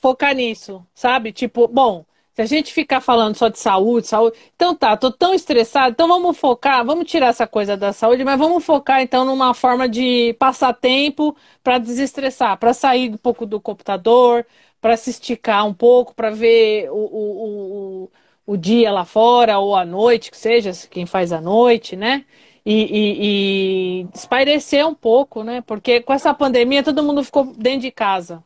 focar 0.00 0.36
nisso, 0.36 0.86
sabe? 0.94 1.32
Tipo, 1.32 1.66
bom, 1.66 2.04
se 2.32 2.42
a 2.42 2.46
gente 2.46 2.72
ficar 2.72 3.00
falando 3.00 3.34
só 3.34 3.48
de 3.48 3.58
saúde, 3.58 4.06
saúde, 4.06 4.38
então 4.54 4.72
tá, 4.72 4.96
tô 4.96 5.10
tão 5.10 5.34
estressado, 5.34 5.90
então 5.90 6.06
vamos 6.06 6.38
focar, 6.38 6.84
vamos 6.84 7.10
tirar 7.10 7.26
essa 7.26 7.46
coisa 7.46 7.76
da 7.76 7.92
saúde, 7.92 8.22
mas 8.24 8.38
vamos 8.38 8.64
focar 8.64 9.02
então 9.02 9.24
numa 9.24 9.52
forma 9.52 9.88
de 9.88 10.32
passar 10.38 10.72
tempo 10.74 11.36
para 11.62 11.78
desestressar, 11.78 12.56
para 12.56 12.72
sair 12.72 13.10
um 13.10 13.16
pouco 13.16 13.44
do 13.44 13.60
computador, 13.60 14.46
para 14.80 14.96
se 14.96 15.10
esticar 15.10 15.66
um 15.66 15.74
pouco, 15.74 16.14
para 16.14 16.30
ver 16.30 16.90
o, 16.90 16.94
o, 16.94 18.04
o, 18.06 18.52
o, 18.54 18.56
dia 18.56 18.90
lá 18.90 19.04
fora 19.04 19.58
ou 19.58 19.76
a 19.76 19.84
noite, 19.84 20.30
que 20.30 20.36
seja, 20.36 20.72
quem 20.88 21.06
faz 21.06 21.32
a 21.32 21.40
noite, 21.40 21.96
né? 21.96 22.24
E, 22.64 22.74
e, 22.74 24.02
e 24.02 24.08
espairecer 24.14 24.86
um 24.86 24.94
pouco, 24.94 25.42
né? 25.42 25.62
Porque 25.62 26.00
com 26.00 26.12
essa 26.12 26.32
pandemia 26.34 26.82
todo 26.82 27.02
mundo 27.02 27.24
ficou 27.24 27.44
dentro 27.56 27.80
de 27.80 27.90
casa 27.90 28.42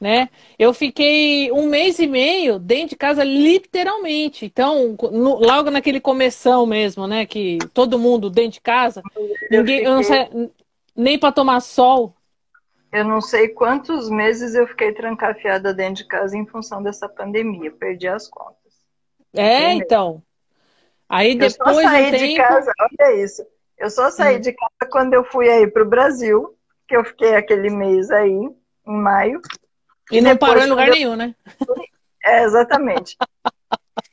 né? 0.00 0.28
Eu 0.58 0.72
fiquei 0.74 1.50
um 1.50 1.68
mês 1.68 1.98
e 1.98 2.06
meio 2.06 2.58
dentro 2.58 2.90
de 2.90 2.96
casa, 2.96 3.24
literalmente. 3.24 4.44
Então, 4.44 4.96
no, 5.10 5.38
logo 5.38 5.70
naquele 5.70 6.00
começão 6.00 6.66
mesmo, 6.66 7.06
né? 7.06 7.26
Que 7.26 7.58
todo 7.72 7.98
mundo 7.98 8.30
dentro 8.30 8.52
de 8.52 8.60
casa, 8.60 9.02
ninguém, 9.50 9.82
eu 9.82 9.94
não 9.94 10.02
sei, 10.02 10.50
nem 10.94 11.18
para 11.18 11.32
tomar 11.32 11.60
sol. 11.60 12.14
Eu 12.92 13.04
não 13.04 13.20
sei 13.20 13.48
quantos 13.48 14.08
meses 14.08 14.54
eu 14.54 14.66
fiquei 14.66 14.92
trancafiada 14.92 15.74
dentro 15.74 16.02
de 16.02 16.04
casa 16.06 16.36
em 16.36 16.46
função 16.46 16.82
dessa 16.82 17.08
pandemia. 17.08 17.70
Perdi 17.70 18.08
as 18.08 18.28
contas. 18.28 18.56
É, 19.34 19.72
então. 19.72 20.22
Aí 21.08 21.32
eu 21.32 21.38
depois 21.38 21.76
só 21.76 21.82
saí 21.82 22.10
de 22.10 22.18
tempo... 22.18 22.36
casa, 22.36 22.72
olha 22.80 23.22
isso. 23.22 23.46
Eu 23.78 23.90
só 23.90 24.10
saí 24.10 24.36
hum. 24.36 24.40
de 24.40 24.52
casa 24.52 24.90
quando 24.90 25.14
eu 25.14 25.24
fui 25.24 25.48
aí 25.48 25.66
para 25.66 25.82
o 25.82 25.88
Brasil, 25.88 26.56
que 26.88 26.96
eu 26.96 27.04
fiquei 27.04 27.34
aquele 27.34 27.70
mês 27.70 28.10
aí, 28.10 28.30
em 28.30 28.56
maio. 28.86 29.40
E, 30.10 30.20
não 30.20 30.36
parou 30.36 30.62
em 30.62 30.68
lugar 30.68 30.88
nenhum, 30.88 31.16
né? 31.16 31.34
É, 32.24 32.44
exatamente. 32.44 33.16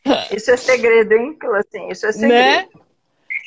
Isso 0.35 0.51
é 0.51 0.57
segredo, 0.57 1.13
hein, 1.13 1.37
assim, 1.55 1.87
Isso 1.89 2.05
é 2.05 2.09
né? 2.09 2.13
segredo. 2.13 2.77
Né? 2.77 2.82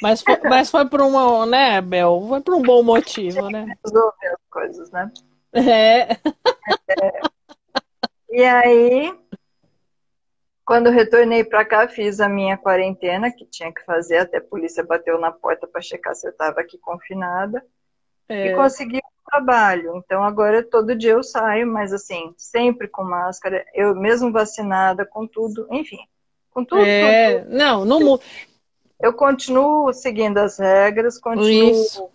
Mas 0.02 0.22
foi, 0.22 0.36
mas 0.44 0.70
foi 0.70 0.88
por 0.88 1.00
uma, 1.00 1.46
né, 1.46 1.80
Bel? 1.80 2.24
Foi 2.28 2.40
por 2.40 2.54
um 2.54 2.62
bom 2.62 2.82
motivo, 2.82 3.48
né? 3.50 3.66
Resolver 3.84 4.26
as 4.26 4.50
coisas, 4.50 4.90
né? 4.90 5.10
É. 5.52 6.12
é. 6.12 6.16
E 8.28 8.42
aí, 8.42 9.18
quando 10.62 10.90
retornei 10.90 11.42
para 11.42 11.64
cá, 11.64 11.88
fiz 11.88 12.20
a 12.20 12.28
minha 12.28 12.58
quarentena, 12.58 13.32
que 13.32 13.46
tinha 13.46 13.72
que 13.72 13.82
fazer, 13.84 14.18
até 14.18 14.38
a 14.38 14.44
polícia 14.44 14.84
bateu 14.84 15.18
na 15.18 15.32
porta 15.32 15.66
para 15.66 15.80
checar 15.80 16.14
se 16.14 16.26
eu 16.26 16.32
estava 16.32 16.60
aqui 16.60 16.76
confinada. 16.76 17.64
É. 18.28 18.48
E 18.48 18.54
consegui 18.54 19.00
trabalho. 19.26 19.96
Então 19.96 20.22
agora 20.22 20.62
todo 20.62 20.96
dia 20.96 21.12
eu 21.12 21.22
saio, 21.22 21.66
mas 21.66 21.92
assim, 21.92 22.34
sempre 22.36 22.88
com 22.88 23.04
máscara, 23.04 23.64
eu 23.74 23.94
mesmo 23.94 24.32
vacinada, 24.32 25.04
com 25.04 25.26
tudo, 25.26 25.66
enfim. 25.70 25.98
Com 26.50 26.64
tudo. 26.64 26.82
É, 26.82 27.40
tudo. 27.40 27.54
não, 27.54 27.84
não 27.84 28.20
Eu 28.98 29.12
continuo 29.12 29.92
seguindo 29.92 30.38
as 30.38 30.58
regras, 30.58 31.18
continuo 31.18 31.70
Isso. 31.70 32.08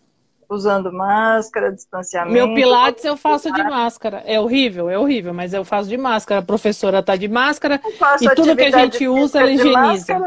usando 0.49 0.91
máscara, 0.91 1.71
distanciamento. 1.71 2.33
Meu 2.33 2.53
pilates 2.55 3.05
eu 3.05 3.15
faço 3.15 3.51
de 3.51 3.63
máscara. 3.63 4.23
É 4.25 4.39
horrível, 4.39 4.89
é 4.89 4.97
horrível, 4.97 5.33
mas 5.33 5.53
eu 5.53 5.63
faço 5.63 5.87
de 5.87 5.97
máscara. 5.97 6.41
A 6.41 6.45
professora 6.45 7.03
tá 7.03 7.15
de 7.15 7.27
máscara 7.27 7.79
e 8.19 8.29
tudo 8.35 8.55
que 8.55 8.63
a 8.63 8.71
gente 8.71 9.07
usa 9.07 9.39
ela 9.39 9.51
higieniza. 9.51 10.19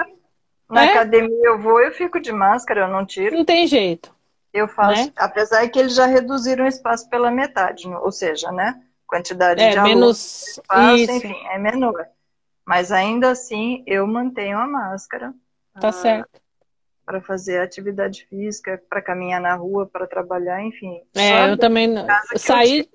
Na 0.71 0.87
é? 0.87 0.91
academia 0.91 1.47
eu 1.47 1.61
vou, 1.61 1.81
eu 1.81 1.93
fico 1.93 2.21
de 2.21 2.33
máscara, 2.33 2.83
eu 2.83 2.89
não 2.89 3.05
tiro. 3.05 3.37
Não 3.37 3.45
tem 3.45 3.67
jeito. 3.67 4.15
Eu 4.53 4.69
faço, 4.69 5.07
né? 5.07 5.13
apesar 5.17 5.69
que 5.69 5.79
eles 5.79 5.95
já 5.95 6.07
reduziram 6.07 6.65
o 6.65 6.69
espaço 6.69 7.09
pela 7.11 7.29
metade, 7.29 7.89
ou 7.89 8.13
seja, 8.13 8.53
né? 8.53 8.81
Quantidade 9.05 9.61
é, 9.61 9.71
de 9.71 9.81
menos 9.81 10.47
espaço, 10.47 10.95
isso. 10.95 11.13
enfim, 11.13 11.37
é 11.51 11.59
menor. 11.59 12.07
Mas 12.65 12.93
ainda 12.93 13.31
assim, 13.33 13.83
eu 13.85 14.07
mantenho 14.07 14.57
a 14.57 14.67
máscara. 14.67 15.35
Tá 15.81 15.89
ah, 15.89 15.93
certo. 15.93 16.41
Para 17.05 17.21
fazer 17.21 17.59
atividade 17.59 18.27
física, 18.31 18.83
para 18.89 19.03
caminhar 19.03 19.41
na 19.41 19.55
rua, 19.55 19.87
para 19.87 20.07
trabalhar, 20.07 20.63
enfim. 20.63 21.03
É, 21.15 21.51
eu 21.51 21.59
também 21.59 21.95
saí, 22.37 22.89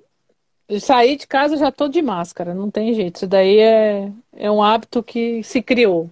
eu 0.67 0.79
saí 0.79 1.15
de 1.15 1.27
casa 1.27 1.57
já 1.57 1.71
tô 1.71 1.87
de 1.87 2.01
máscara, 2.01 2.53
não 2.53 2.71
tem 2.71 2.93
jeito. 2.93 3.17
Isso 3.17 3.27
daí 3.27 3.59
é, 3.59 4.11
é 4.35 4.49
um 4.49 4.63
hábito 4.63 5.03
que 5.03 5.43
se 5.43 5.61
criou. 5.61 6.09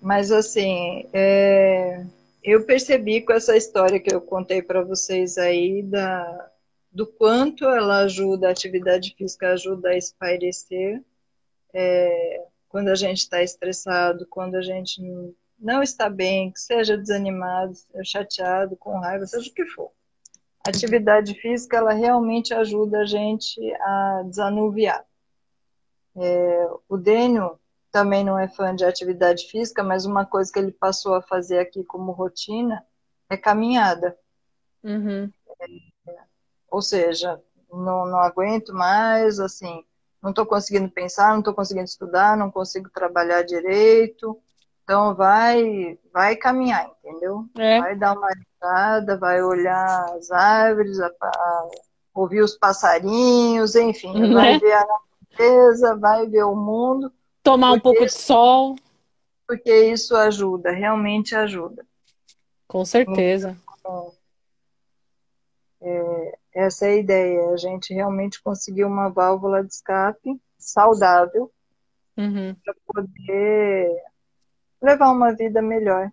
Mas 0.00 0.32
assim, 0.32 1.06
é 1.12 2.04
eu 2.44 2.66
percebi 2.66 3.22
com 3.22 3.32
essa 3.32 3.56
história 3.56 3.98
que 3.98 4.14
eu 4.14 4.20
contei 4.20 4.60
para 4.60 4.82
vocês 4.82 5.38
aí 5.38 5.82
da, 5.82 6.50
do 6.92 7.06
quanto 7.06 7.64
ela 7.64 8.00
ajuda, 8.00 8.48
a 8.48 8.50
atividade 8.50 9.14
física 9.16 9.52
ajuda 9.52 9.88
a 9.88 9.96
espairecer 9.96 11.02
é, 11.72 12.44
quando 12.68 12.88
a 12.88 12.94
gente 12.94 13.20
está 13.20 13.42
estressado, 13.42 14.26
quando 14.28 14.56
a 14.56 14.62
gente 14.62 15.00
não 15.00 15.34
está 15.82 16.08
bem, 16.08 16.50
que 16.50 16.60
seja 16.60 16.96
desanimado, 16.96 17.74
chateado, 18.04 18.76
com 18.76 18.98
raiva, 18.98 19.26
seja 19.26 19.50
o 19.50 19.54
que 19.54 19.66
for. 19.66 19.90
A 20.66 20.70
atividade 20.70 21.34
física, 21.34 21.76
ela 21.76 21.92
realmente 21.92 22.54
ajuda 22.54 23.00
a 23.00 23.04
gente 23.04 23.60
a 23.74 24.22
desanuviar. 24.26 25.04
É, 26.16 26.70
o 26.88 26.96
Dênio, 26.96 27.58
também 27.94 28.24
não 28.24 28.36
é 28.36 28.48
fã 28.48 28.74
de 28.74 28.84
atividade 28.84 29.46
física, 29.46 29.82
mas 29.82 30.04
uma 30.04 30.26
coisa 30.26 30.52
que 30.52 30.58
ele 30.58 30.72
passou 30.72 31.14
a 31.14 31.22
fazer 31.22 31.60
aqui 31.60 31.84
como 31.84 32.10
rotina 32.10 32.84
é 33.30 33.36
caminhada. 33.36 34.18
Uhum. 34.82 35.30
É, 35.60 36.12
ou 36.68 36.82
seja, 36.82 37.40
não, 37.70 38.06
não 38.06 38.18
aguento 38.18 38.72
mais, 38.72 39.38
assim, 39.38 39.84
não 40.20 40.30
estou 40.30 40.44
conseguindo 40.44 40.90
pensar, 40.90 41.30
não 41.30 41.38
estou 41.38 41.54
conseguindo 41.54 41.84
estudar, 41.84 42.36
não 42.36 42.50
consigo 42.50 42.90
trabalhar 42.90 43.42
direito. 43.42 44.42
Então 44.84 45.14
vai, 45.14 45.98
vai 46.12 46.36
caminhar, 46.36 46.88
entendeu? 47.02 47.46
É. 47.58 47.80
Vai 47.80 47.96
dar 47.96 48.16
uma 48.16 48.28
olhada, 48.62 49.18
vai 49.18 49.42
olhar 49.42 50.04
as 50.14 50.30
árvores, 50.30 51.00
a, 51.00 51.06
a, 51.06 51.68
ouvir 52.14 52.42
os 52.42 52.56
passarinhos, 52.56 53.74
enfim, 53.74 54.12
né? 54.12 54.32
vai 54.32 54.58
ver 54.58 54.72
a 54.72 54.86
natureza, 54.86 55.96
vai 55.96 56.26
ver 56.26 56.44
o 56.44 56.54
mundo 56.54 57.10
Tomar 57.44 57.72
um 57.72 57.80
pouco 57.80 58.06
de 58.06 58.10
sol. 58.10 58.74
Porque 59.46 59.92
isso 59.92 60.16
ajuda, 60.16 60.70
realmente 60.70 61.36
ajuda. 61.36 61.84
Com 62.66 62.86
certeza. 62.86 63.54
Então, 63.78 64.12
é, 65.82 66.38
essa 66.54 66.86
é 66.86 66.92
a 66.92 66.96
ideia, 66.96 67.50
a 67.50 67.56
gente 67.58 67.92
realmente 67.92 68.42
conseguir 68.42 68.84
uma 68.84 69.10
válvula 69.10 69.62
de 69.62 69.70
escape 69.70 70.40
saudável 70.58 71.52
uhum. 72.16 72.56
para 72.64 72.74
poder 72.86 73.94
levar 74.84 75.10
uma 75.10 75.32
vida 75.32 75.62
melhor. 75.62 76.12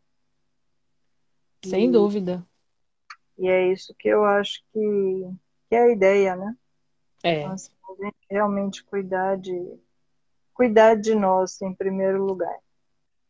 Sem 1.64 1.90
e, 1.90 1.92
dúvida. 1.92 2.44
E 3.38 3.48
é 3.48 3.72
isso 3.72 3.94
que 4.00 4.08
eu 4.08 4.24
acho 4.24 4.64
que, 4.72 5.30
que 5.70 5.76
é 5.76 5.82
a 5.82 5.92
ideia, 5.92 6.36
né? 6.36 6.56
É. 7.24 7.46
Realmente 8.30 8.84
cuidar 8.84 9.38
de 9.38 9.80
cuidar 10.54 10.96
de 10.96 11.14
nós 11.16 11.62
em 11.62 11.74
primeiro 11.74 12.24
lugar. 12.24 12.56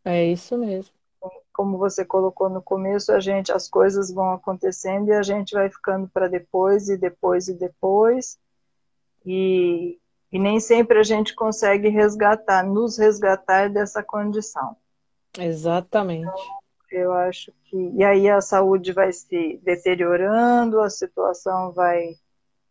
É 0.03 0.25
isso 0.25 0.57
mesmo. 0.57 0.93
Como 1.53 1.77
você 1.77 2.05
colocou 2.05 2.49
no 2.49 2.61
começo, 2.61 3.11
a 3.11 3.19
gente 3.19 3.51
as 3.51 3.69
coisas 3.69 4.11
vão 4.11 4.33
acontecendo 4.33 5.09
e 5.09 5.13
a 5.13 5.21
gente 5.21 5.53
vai 5.53 5.69
ficando 5.69 6.07
para 6.07 6.27
depois 6.27 6.89
e 6.89 6.97
depois 6.97 7.47
e 7.47 7.53
depois. 7.53 8.39
E, 9.25 9.99
e 10.31 10.39
nem 10.39 10.59
sempre 10.59 10.99
a 10.99 11.03
gente 11.03 11.35
consegue 11.35 11.89
resgatar, 11.89 12.63
nos 12.63 12.97
resgatar 12.97 13.69
dessa 13.69 14.01
condição. 14.01 14.75
Exatamente. 15.37 16.27
Então, 16.27 16.99
eu 16.99 17.13
acho 17.13 17.53
que. 17.65 17.77
E 17.95 18.03
aí 18.03 18.29
a 18.29 18.41
saúde 18.41 18.91
vai 18.91 19.11
se 19.13 19.59
deteriorando, 19.63 20.81
a 20.81 20.89
situação 20.89 21.71
vai 21.71 22.15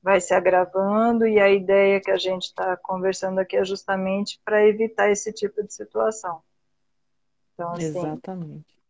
vai 0.03 0.21
se 0.21 0.33
agravando 0.33 1.27
e 1.27 1.39
a 1.39 1.51
ideia 1.51 2.01
que 2.01 2.11
a 2.11 2.17
gente 2.17 2.45
está 2.45 2.77
conversando 2.77 3.39
aqui 3.39 3.57
é 3.57 3.65
justamente 3.65 4.41
para 4.45 4.67
evitar 4.67 5.11
esse 5.11 5.33
tipo 5.33 5.63
de 5.63 5.73
situação. 5.73 6.43
Então, 7.55 7.73
assim, 7.73 7.85
Exatamente. 7.85 8.81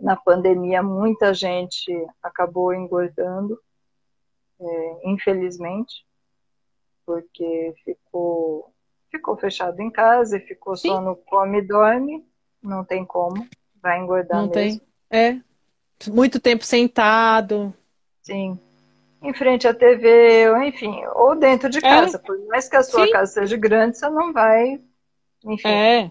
Na 0.00 0.16
pandemia, 0.16 0.82
muita 0.82 1.32
gente 1.32 1.92
acabou 2.22 2.74
engordando, 2.74 3.60
é, 4.60 5.00
infelizmente, 5.04 6.04
porque 7.06 7.74
ficou, 7.84 8.72
ficou 9.10 9.36
fechado 9.36 9.80
em 9.80 9.90
casa 9.90 10.36
e 10.36 10.40
ficou 10.40 10.76
Sim. 10.76 10.88
só 10.88 11.00
no 11.00 11.16
come 11.16 11.58
e 11.58 11.62
dorme, 11.62 12.27
não 12.62 12.84
tem 12.84 13.04
como, 13.04 13.46
vai 13.82 13.98
engordar 13.98 14.42
não 14.42 14.48
mesmo. 14.48 14.80
Tem. 14.80 14.82
É. 15.10 15.40
Muito 16.10 16.38
tempo 16.38 16.64
sentado. 16.64 17.74
Sim. 18.22 18.58
Em 19.20 19.34
frente 19.34 19.66
à 19.66 19.74
TV, 19.74 20.48
ou 20.50 20.62
enfim, 20.62 21.02
ou 21.14 21.34
dentro 21.34 21.68
de 21.68 21.78
é. 21.78 21.80
casa. 21.80 22.18
É. 22.18 22.20
Por 22.20 22.38
mais 22.46 22.68
que 22.68 22.76
a 22.76 22.82
sua 22.82 23.06
Sim. 23.06 23.12
casa 23.12 23.32
seja 23.32 23.56
grande, 23.56 23.98
você 23.98 24.08
não 24.08 24.32
vai. 24.32 24.80
Enfim. 25.44 25.68
É. 25.68 26.10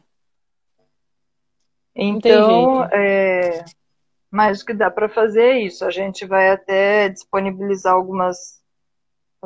Então, 1.96 2.84
é, 2.92 3.66
mas 4.30 4.62
o 4.62 4.66
que 4.66 4.74
dá 4.74 4.92
para 4.92 5.10
fazer 5.10 5.42
é 5.42 5.60
isso. 5.62 5.84
A 5.84 5.90
gente 5.90 6.26
vai 6.26 6.52
até 6.52 7.10
disponibilizar 7.10 7.94
algumas 7.94 8.62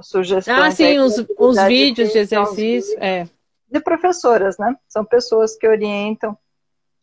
sugestões. 0.02 0.58
Ah, 0.58 0.72
sim, 0.72 1.00
os, 1.00 1.18
os 1.38 1.64
vídeos 1.64 2.12
de 2.12 2.20
exercício. 2.20 2.98
É. 3.02 3.28
De 3.70 3.80
professoras, 3.80 4.58
né? 4.58 4.76
São 4.90 5.06
pessoas 5.06 5.56
que 5.56 5.68
orientam 5.68 6.38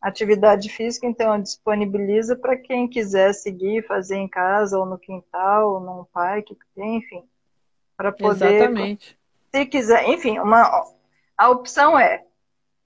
atividade 0.00 0.68
física, 0.68 1.06
então 1.06 1.40
disponibiliza 1.40 2.36
para 2.36 2.56
quem 2.56 2.88
quiser 2.88 3.32
seguir, 3.32 3.86
fazer 3.86 4.16
em 4.16 4.28
casa, 4.28 4.78
ou 4.78 4.86
no 4.86 4.98
quintal, 4.98 5.74
ou 5.74 5.80
num 5.80 6.04
parque, 6.04 6.56
enfim. 6.76 7.24
Para 7.96 8.12
poder. 8.12 8.54
Exatamente. 8.54 9.18
Se 9.54 9.66
quiser, 9.66 10.08
enfim, 10.08 10.38
uma, 10.38 10.84
a 11.36 11.50
opção 11.50 11.98
é 11.98 12.24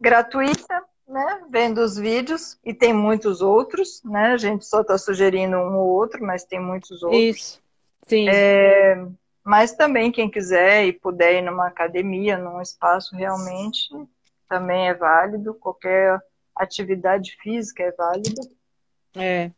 gratuita 0.01 0.83
né, 1.07 1.43
vendo 1.51 1.79
os 1.79 1.97
vídeos, 1.97 2.59
e 2.65 2.73
tem 2.73 2.93
muitos 2.93 3.43
outros, 3.43 4.03
né? 4.03 4.33
A 4.33 4.37
gente 4.37 4.65
só 4.65 4.81
está 4.81 4.97
sugerindo 4.97 5.57
um 5.57 5.77
ou 5.77 5.89
outro, 5.89 6.25
mas 6.25 6.45
tem 6.45 6.59
muitos 6.59 7.03
outros. 7.03 7.21
Isso, 7.21 7.63
sim. 8.07 8.29
É, 8.29 9.05
mas 9.45 9.75
também 9.75 10.11
quem 10.11 10.31
quiser 10.31 10.87
e 10.87 10.93
puder 10.93 11.35
ir 11.35 11.43
numa 11.43 11.67
academia, 11.67 12.39
num 12.39 12.63
espaço 12.63 13.15
realmente, 13.15 13.89
também 14.49 14.89
é 14.89 14.95
válido. 14.95 15.55
Qualquer 15.55 16.19
atividade 16.57 17.37
física 17.43 17.83
é 17.83 17.93
válida. 17.93 18.43
É. 19.17 19.51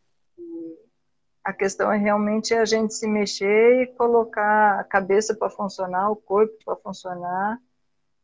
A 1.42 1.52
questão 1.52 1.92
é 1.92 1.98
realmente 1.98 2.54
a 2.54 2.64
gente 2.64 2.94
se 2.94 3.06
mexer 3.06 3.82
e 3.82 3.86
colocar 3.88 4.80
a 4.80 4.84
cabeça 4.84 5.34
para 5.34 5.50
funcionar, 5.50 6.10
o 6.10 6.16
corpo 6.16 6.54
para 6.64 6.76
funcionar, 6.76 7.60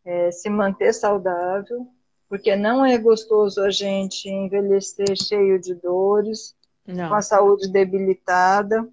é, 0.05 0.31
se 0.31 0.49
manter 0.49 0.93
saudável 0.95 1.87
porque 2.31 2.55
não 2.55 2.87
é 2.87 2.97
gostoso 2.97 3.61
a 3.61 3.71
gente 3.71 4.29
envelhecer 4.29 5.17
cheio 5.21 5.61
de 5.61 5.75
dores, 5.75 6.55
não. 6.87 7.09
com 7.09 7.15
a 7.17 7.21
saúde 7.21 7.69
debilitada, 7.69 8.89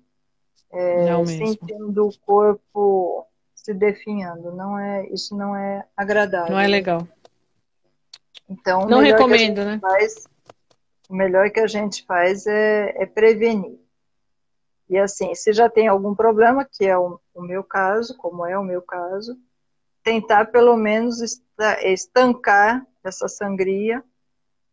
é, 0.74 1.26
sentindo 1.28 2.08
o 2.08 2.20
corpo 2.26 3.28
se 3.54 3.76
definhando. 3.76 4.52
Não 4.52 4.80
é, 4.80 5.08
isso 5.10 5.38
não 5.38 5.56
é 5.56 5.86
agradável. 5.96 6.52
Não 6.52 6.60
é 6.60 6.66
legal. 6.66 7.08
Então, 8.50 8.86
não 8.86 9.00
recomendo, 9.00 9.64
né? 9.66 9.80
Faz, 9.82 10.28
o 11.10 11.16
melhor 11.16 11.50
que 11.50 11.60
a 11.60 11.68
gente 11.68 12.06
faz 12.06 12.46
é, 12.48 12.94
é, 12.96 13.06
prevenir. 13.06 13.80
E 14.90 14.98
assim, 14.98 15.36
se 15.36 15.52
já 15.52 15.70
tem 15.70 15.88
algum 15.88 16.16
problema, 16.16 16.66
que 16.66 16.86
é 16.86 16.98
o, 16.98 17.20
o 17.34 17.42
meu 17.42 17.64
caso, 17.64 18.16
como 18.18 18.46
é 18.46 18.58
o 18.58 18.64
meu 18.64 18.82
caso, 18.82 19.38
tentar 20.02 20.46
pelo 20.46 20.78
menos 20.78 21.22
estancar 21.84 22.86
essa 23.04 23.28
sangria 23.28 24.02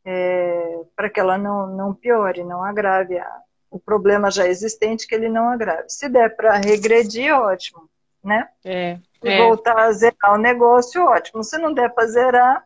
é, 0.04 0.82
para 0.94 1.10
que 1.10 1.18
ela 1.18 1.36
não, 1.36 1.66
não 1.66 1.94
piore, 1.94 2.44
não 2.44 2.62
agrave 2.62 3.18
a, 3.18 3.38
o 3.70 3.78
problema 3.80 4.30
já 4.30 4.46
existente, 4.46 5.06
que 5.06 5.14
ele 5.14 5.28
não 5.28 5.48
agrave. 5.48 5.88
Se 5.88 6.08
der 6.08 6.36
para 6.36 6.56
regredir, 6.58 7.34
ótimo, 7.34 7.88
né? 8.22 8.48
É, 8.64 8.98
Se 9.20 9.28
é. 9.28 9.38
voltar 9.38 9.76
a 9.76 9.90
zerar 9.92 10.34
o 10.34 10.38
negócio, 10.38 11.04
ótimo. 11.04 11.42
Se 11.42 11.58
não 11.58 11.72
der 11.72 11.92
para 11.92 12.06
zerar, 12.06 12.64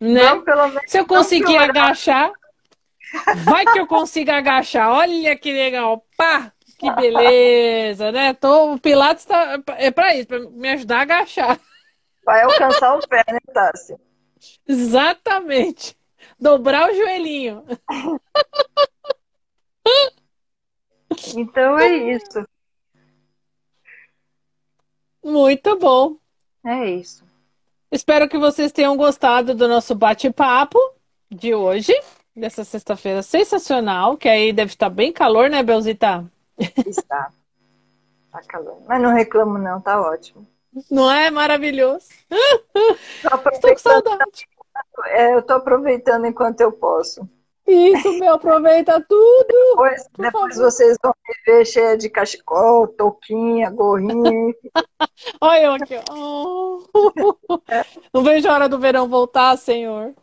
né? 0.00 0.22
Não, 0.22 0.42
pelo 0.42 0.68
menos 0.68 0.90
Se 0.90 0.98
eu 0.98 1.06
conseguir 1.06 1.56
agachar, 1.56 2.32
vai 3.44 3.64
que 3.64 3.78
eu 3.78 3.86
consiga 3.86 4.36
agachar. 4.36 4.90
Olha 4.90 5.36
que 5.36 5.52
legal, 5.52 6.04
pá! 6.16 6.52
Que 6.78 6.90
beleza, 6.92 8.12
né? 8.12 8.32
Tô, 8.34 8.74
o 8.74 8.78
Pilates 8.78 9.24
tá, 9.24 9.60
é 9.78 9.90
para 9.90 10.14
isso, 10.14 10.28
para 10.28 10.38
me 10.38 10.68
ajudar 10.70 10.98
a 10.98 11.02
agachar. 11.02 11.60
Vai 12.24 12.42
alcançar 12.42 12.94
o 12.94 13.08
pé, 13.08 13.24
né, 13.26 13.38
Tássia? 13.52 13.98
Exatamente. 14.66 15.96
Dobrar 16.38 16.88
o 16.88 16.94
joelhinho. 16.94 17.64
Então 21.34 21.78
é 21.78 21.96
isso. 22.14 22.46
Muito 25.24 25.76
bom. 25.78 26.16
É 26.64 26.90
isso. 26.90 27.27
Espero 27.90 28.28
que 28.28 28.36
vocês 28.36 28.70
tenham 28.70 28.96
gostado 28.96 29.54
do 29.54 29.66
nosso 29.66 29.94
bate-papo 29.94 30.78
de 31.30 31.54
hoje, 31.54 31.92
dessa 32.36 32.62
sexta-feira 32.62 33.22
sensacional, 33.22 34.16
que 34.16 34.28
aí 34.28 34.52
deve 34.52 34.72
estar 34.72 34.90
bem 34.90 35.12
calor, 35.12 35.48
né, 35.48 35.62
Belzita? 35.62 36.24
Está. 36.86 37.30
Tá 38.30 38.42
calor. 38.46 38.82
Mas 38.86 39.00
não 39.00 39.14
reclamo 39.14 39.56
não, 39.56 39.80
tá 39.80 40.00
ótimo. 40.00 40.46
Não 40.90 41.10
é 41.10 41.30
maravilhoso? 41.30 42.08
Estou 43.52 43.72
com 43.72 43.78
saudade. 43.78 44.46
É, 45.06 45.34
eu 45.34 45.38
estou 45.40 45.56
aproveitando 45.56 46.26
enquanto 46.26 46.60
eu 46.60 46.70
posso. 46.70 47.28
Isso, 47.68 48.18
meu, 48.18 48.32
aproveita 48.32 48.98
tudo. 49.06 49.46
Depois, 49.70 50.08
depois 50.16 50.56
vocês 50.56 50.96
vão 51.02 51.12
me 51.28 51.34
ver 51.44 51.66
cheia 51.66 51.98
de 51.98 52.08
cachecol, 52.08 52.88
touquinha, 52.88 53.68
gorrinha. 53.68 54.54
Olha 55.38 55.62
eu 55.62 55.72
aqui. 55.72 55.94
Oh. 56.10 56.82
Não 58.12 58.22
vejo 58.22 58.48
a 58.48 58.54
hora 58.54 58.68
do 58.70 58.78
verão 58.78 59.06
voltar, 59.06 59.54
senhor. 59.58 60.14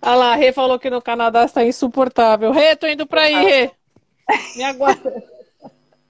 Olha 0.00 0.14
lá, 0.14 0.32
a 0.32 0.36
Rê 0.36 0.52
falou 0.52 0.78
que 0.78 0.88
no 0.88 1.02
Canadá 1.02 1.44
está 1.44 1.64
insuportável. 1.64 2.52
Rê, 2.52 2.76
tô 2.76 2.86
indo 2.86 3.04
para 3.04 3.22
aí, 3.22 3.34
Rê. 3.34 3.70
Me 4.54 4.62
aguarda. 4.62 5.24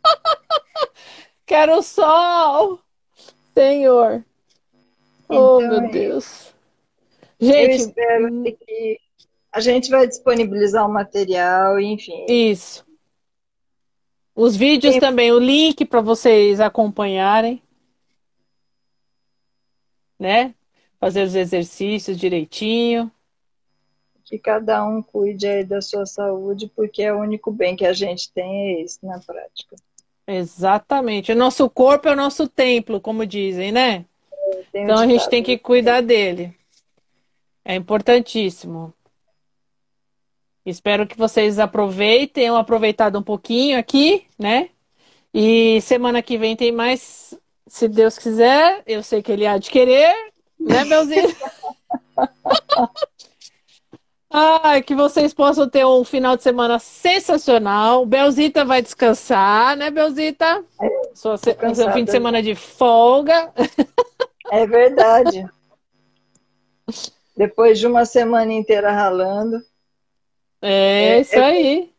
Quero 1.46 1.82
sol. 1.82 2.80
Senhor. 3.54 4.22
Oh, 5.26 5.58
então, 5.58 5.58
meu 5.60 5.80
é 5.80 5.88
Deus. 5.88 6.54
Gente, 7.40 7.70
eu 7.70 7.76
espero 7.76 8.32
hum. 8.32 8.44
que 8.44 9.05
a 9.56 9.60
gente 9.60 9.88
vai 9.88 10.06
disponibilizar 10.06 10.86
o 10.86 10.92
material, 10.92 11.80
enfim. 11.80 12.26
Isso. 12.28 12.84
Os 14.34 14.54
vídeos 14.54 14.92
Tem... 14.92 15.00
também, 15.00 15.32
o 15.32 15.38
link 15.38 15.82
para 15.86 16.02
vocês 16.02 16.60
acompanharem. 16.60 17.62
Né? 20.18 20.54
Fazer 21.00 21.22
os 21.22 21.34
exercícios 21.34 22.18
direitinho. 22.18 23.10
Que 24.26 24.38
cada 24.38 24.84
um 24.86 25.00
cuide 25.02 25.46
aí 25.46 25.64
da 25.64 25.80
sua 25.80 26.04
saúde, 26.04 26.70
porque 26.76 27.02
é 27.02 27.14
o 27.14 27.20
único 27.20 27.50
bem 27.50 27.74
que 27.74 27.86
a 27.86 27.94
gente 27.94 28.30
tem 28.32 28.74
é 28.74 28.82
esse 28.82 29.06
na 29.06 29.18
prática. 29.20 29.74
Exatamente. 30.26 31.32
O 31.32 31.36
nosso 31.36 31.70
corpo 31.70 32.08
é 32.08 32.12
o 32.12 32.16
nosso 32.16 32.46
templo, 32.46 33.00
como 33.00 33.24
dizem, 33.24 33.72
né? 33.72 34.04
Então 34.74 34.98
a 34.98 35.06
gente 35.06 35.26
tem 35.30 35.42
que 35.42 35.56
cuidar 35.56 36.02
dele. 36.02 36.54
É 37.64 37.74
importantíssimo. 37.74 38.92
Espero 40.66 41.06
que 41.06 41.16
vocês 41.16 41.60
aproveitem, 41.60 42.26
tenham 42.26 42.56
aproveitado 42.56 43.16
um 43.16 43.22
pouquinho 43.22 43.78
aqui, 43.78 44.26
né? 44.36 44.68
E 45.32 45.80
semana 45.80 46.20
que 46.20 46.36
vem 46.36 46.56
tem 46.56 46.72
mais, 46.72 47.38
se 47.68 47.86
Deus 47.86 48.18
quiser. 48.18 48.82
Eu 48.84 49.00
sei 49.00 49.22
que 49.22 49.30
ele 49.30 49.46
há 49.46 49.58
de 49.58 49.70
querer, 49.70 50.12
né, 50.58 50.84
Belzinho? 50.84 51.32
Ai, 54.28 54.82
que 54.82 54.94
vocês 54.94 55.32
possam 55.32 55.68
ter 55.68 55.86
um 55.86 56.02
final 56.02 56.36
de 56.36 56.42
semana 56.42 56.80
sensacional. 56.80 58.04
Belzita 58.04 58.64
vai 58.64 58.82
descansar, 58.82 59.76
né, 59.76 59.88
Belzita? 59.88 60.64
É, 60.82 60.88
Sua 61.14 61.36
se... 61.36 61.56
Seu 61.74 61.92
fim 61.92 62.04
de 62.04 62.10
semana 62.10 62.42
de 62.42 62.56
folga. 62.56 63.52
É 64.50 64.66
verdade. 64.66 65.48
Depois 67.36 67.78
de 67.78 67.86
uma 67.86 68.04
semana 68.04 68.52
inteira 68.52 68.90
ralando. 68.90 69.62
É, 70.60 71.16
é 71.16 71.20
isso 71.20 71.34
é 71.34 71.44
aí. 71.44 71.90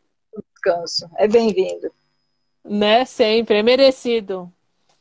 Descanso. 0.54 1.10
É 1.18 1.28
bem-vindo. 1.28 1.92
Né, 2.64 3.06
sempre. 3.06 3.58
É 3.58 3.64
merecido. 3.64 4.52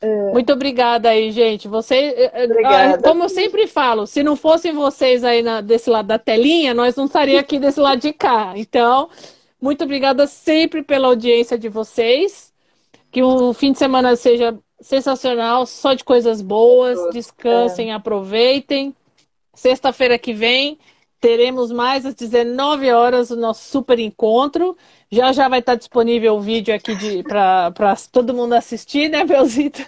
É. 0.01 0.33
Muito 0.33 0.53
obrigada 0.53 1.09
aí, 1.09 1.33
gente. 1.33 1.69
Você, 1.69 1.95
eh, 1.95 2.31
eh, 2.35 2.45
obrigada. 2.45 3.03
como 3.03 3.25
eu 3.25 3.29
sempre 3.29 3.67
falo, 3.67 4.07
se 4.07 4.23
não 4.23 4.37
fossem 4.37 4.73
vocês 4.73 5.25
aí 5.25 5.43
na, 5.43 5.61
desse 5.61 5.89
lado 5.89 6.07
da 6.07 6.19
telinha, 6.19 6.75
nós 6.75 6.95
não 6.97 7.07
estaríamos 7.07 7.43
aqui 7.43 7.59
desse 7.59 7.81
lado 7.81 8.01
de 8.01 8.13
cá. 8.13 8.53
Então, 8.57 9.09
muito 9.61 9.85
obrigada 9.85 10.27
sempre 10.27 10.83
pela 10.83 11.09
audiência 11.09 11.59
de 11.59 11.69
vocês. 11.69 12.53
Que 13.11 13.23
o 13.23 13.55
fim 13.55 13.73
de 13.73 13.79
semana 13.79 14.15
seja 14.15 14.59
sensacional, 14.81 15.65
só 15.65 15.95
de 15.95 16.05
coisas 16.05 16.43
boas. 16.43 16.99
Descansem, 17.13 17.91
é. 17.91 17.95
aproveitem. 17.95 18.95
Sexta-feira 19.55 20.19
que 20.19 20.35
vem 20.35 20.79
teremos 21.27 21.73
mais 21.73 22.07
às 22.07 22.15
19 22.15 22.93
horas 22.93 23.33
o 23.33 23.37
nosso 23.37 23.69
super 23.69 23.99
encontro. 23.99 24.77
Já 25.11 25.33
já 25.33 25.49
vai 25.49 25.59
estar 25.59 25.75
disponível 25.75 26.37
o 26.37 26.41
vídeo 26.41 26.73
aqui 26.73 26.95
para 27.25 27.97
todo 28.13 28.33
mundo 28.33 28.53
assistir, 28.53 29.09
né, 29.09 29.25
Belzita? 29.27 29.85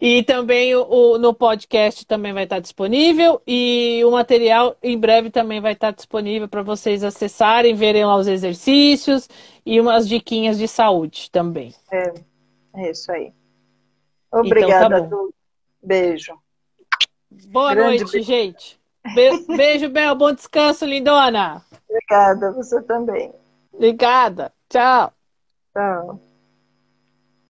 E 0.00 0.22
também 0.22 0.74
o, 0.76 1.18
no 1.18 1.34
podcast 1.34 2.06
também 2.06 2.32
vai 2.32 2.44
estar 2.44 2.60
disponível 2.60 3.40
e 3.46 4.00
o 4.04 4.12
material 4.12 4.76
em 4.82 4.98
breve 4.98 5.30
também 5.30 5.60
vai 5.60 5.72
estar 5.72 5.92
disponível 5.92 6.48
para 6.48 6.62
vocês 6.62 7.02
acessarem, 7.02 7.74
verem 7.74 8.04
lá 8.04 8.16
os 8.16 8.26
exercícios 8.26 9.28
e 9.66 9.80
umas 9.80 10.08
diquinhas 10.08 10.58
de 10.58 10.66
saúde 10.66 11.30
também. 11.30 11.72
É, 11.92 12.14
é 12.76 12.90
isso 12.90 13.10
aí. 13.10 13.32
Obrigada, 14.32 14.98
então, 14.98 15.28
tá 15.30 15.34
Beijo. 15.82 16.34
Boa 17.48 17.74
Grande 17.74 17.98
noite, 17.98 18.12
beijo. 18.12 18.26
gente. 18.26 18.81
Be 19.14 19.30
beijo, 19.56 19.88
Bel. 19.88 20.14
Bom 20.14 20.32
descanso, 20.32 20.84
lindona. 20.84 21.62
Obrigada, 21.88 22.52
você 22.52 22.80
também. 22.82 23.32
Obrigada. 23.72 24.52
Tchau. 24.68 25.12
Tchau. 25.72 26.31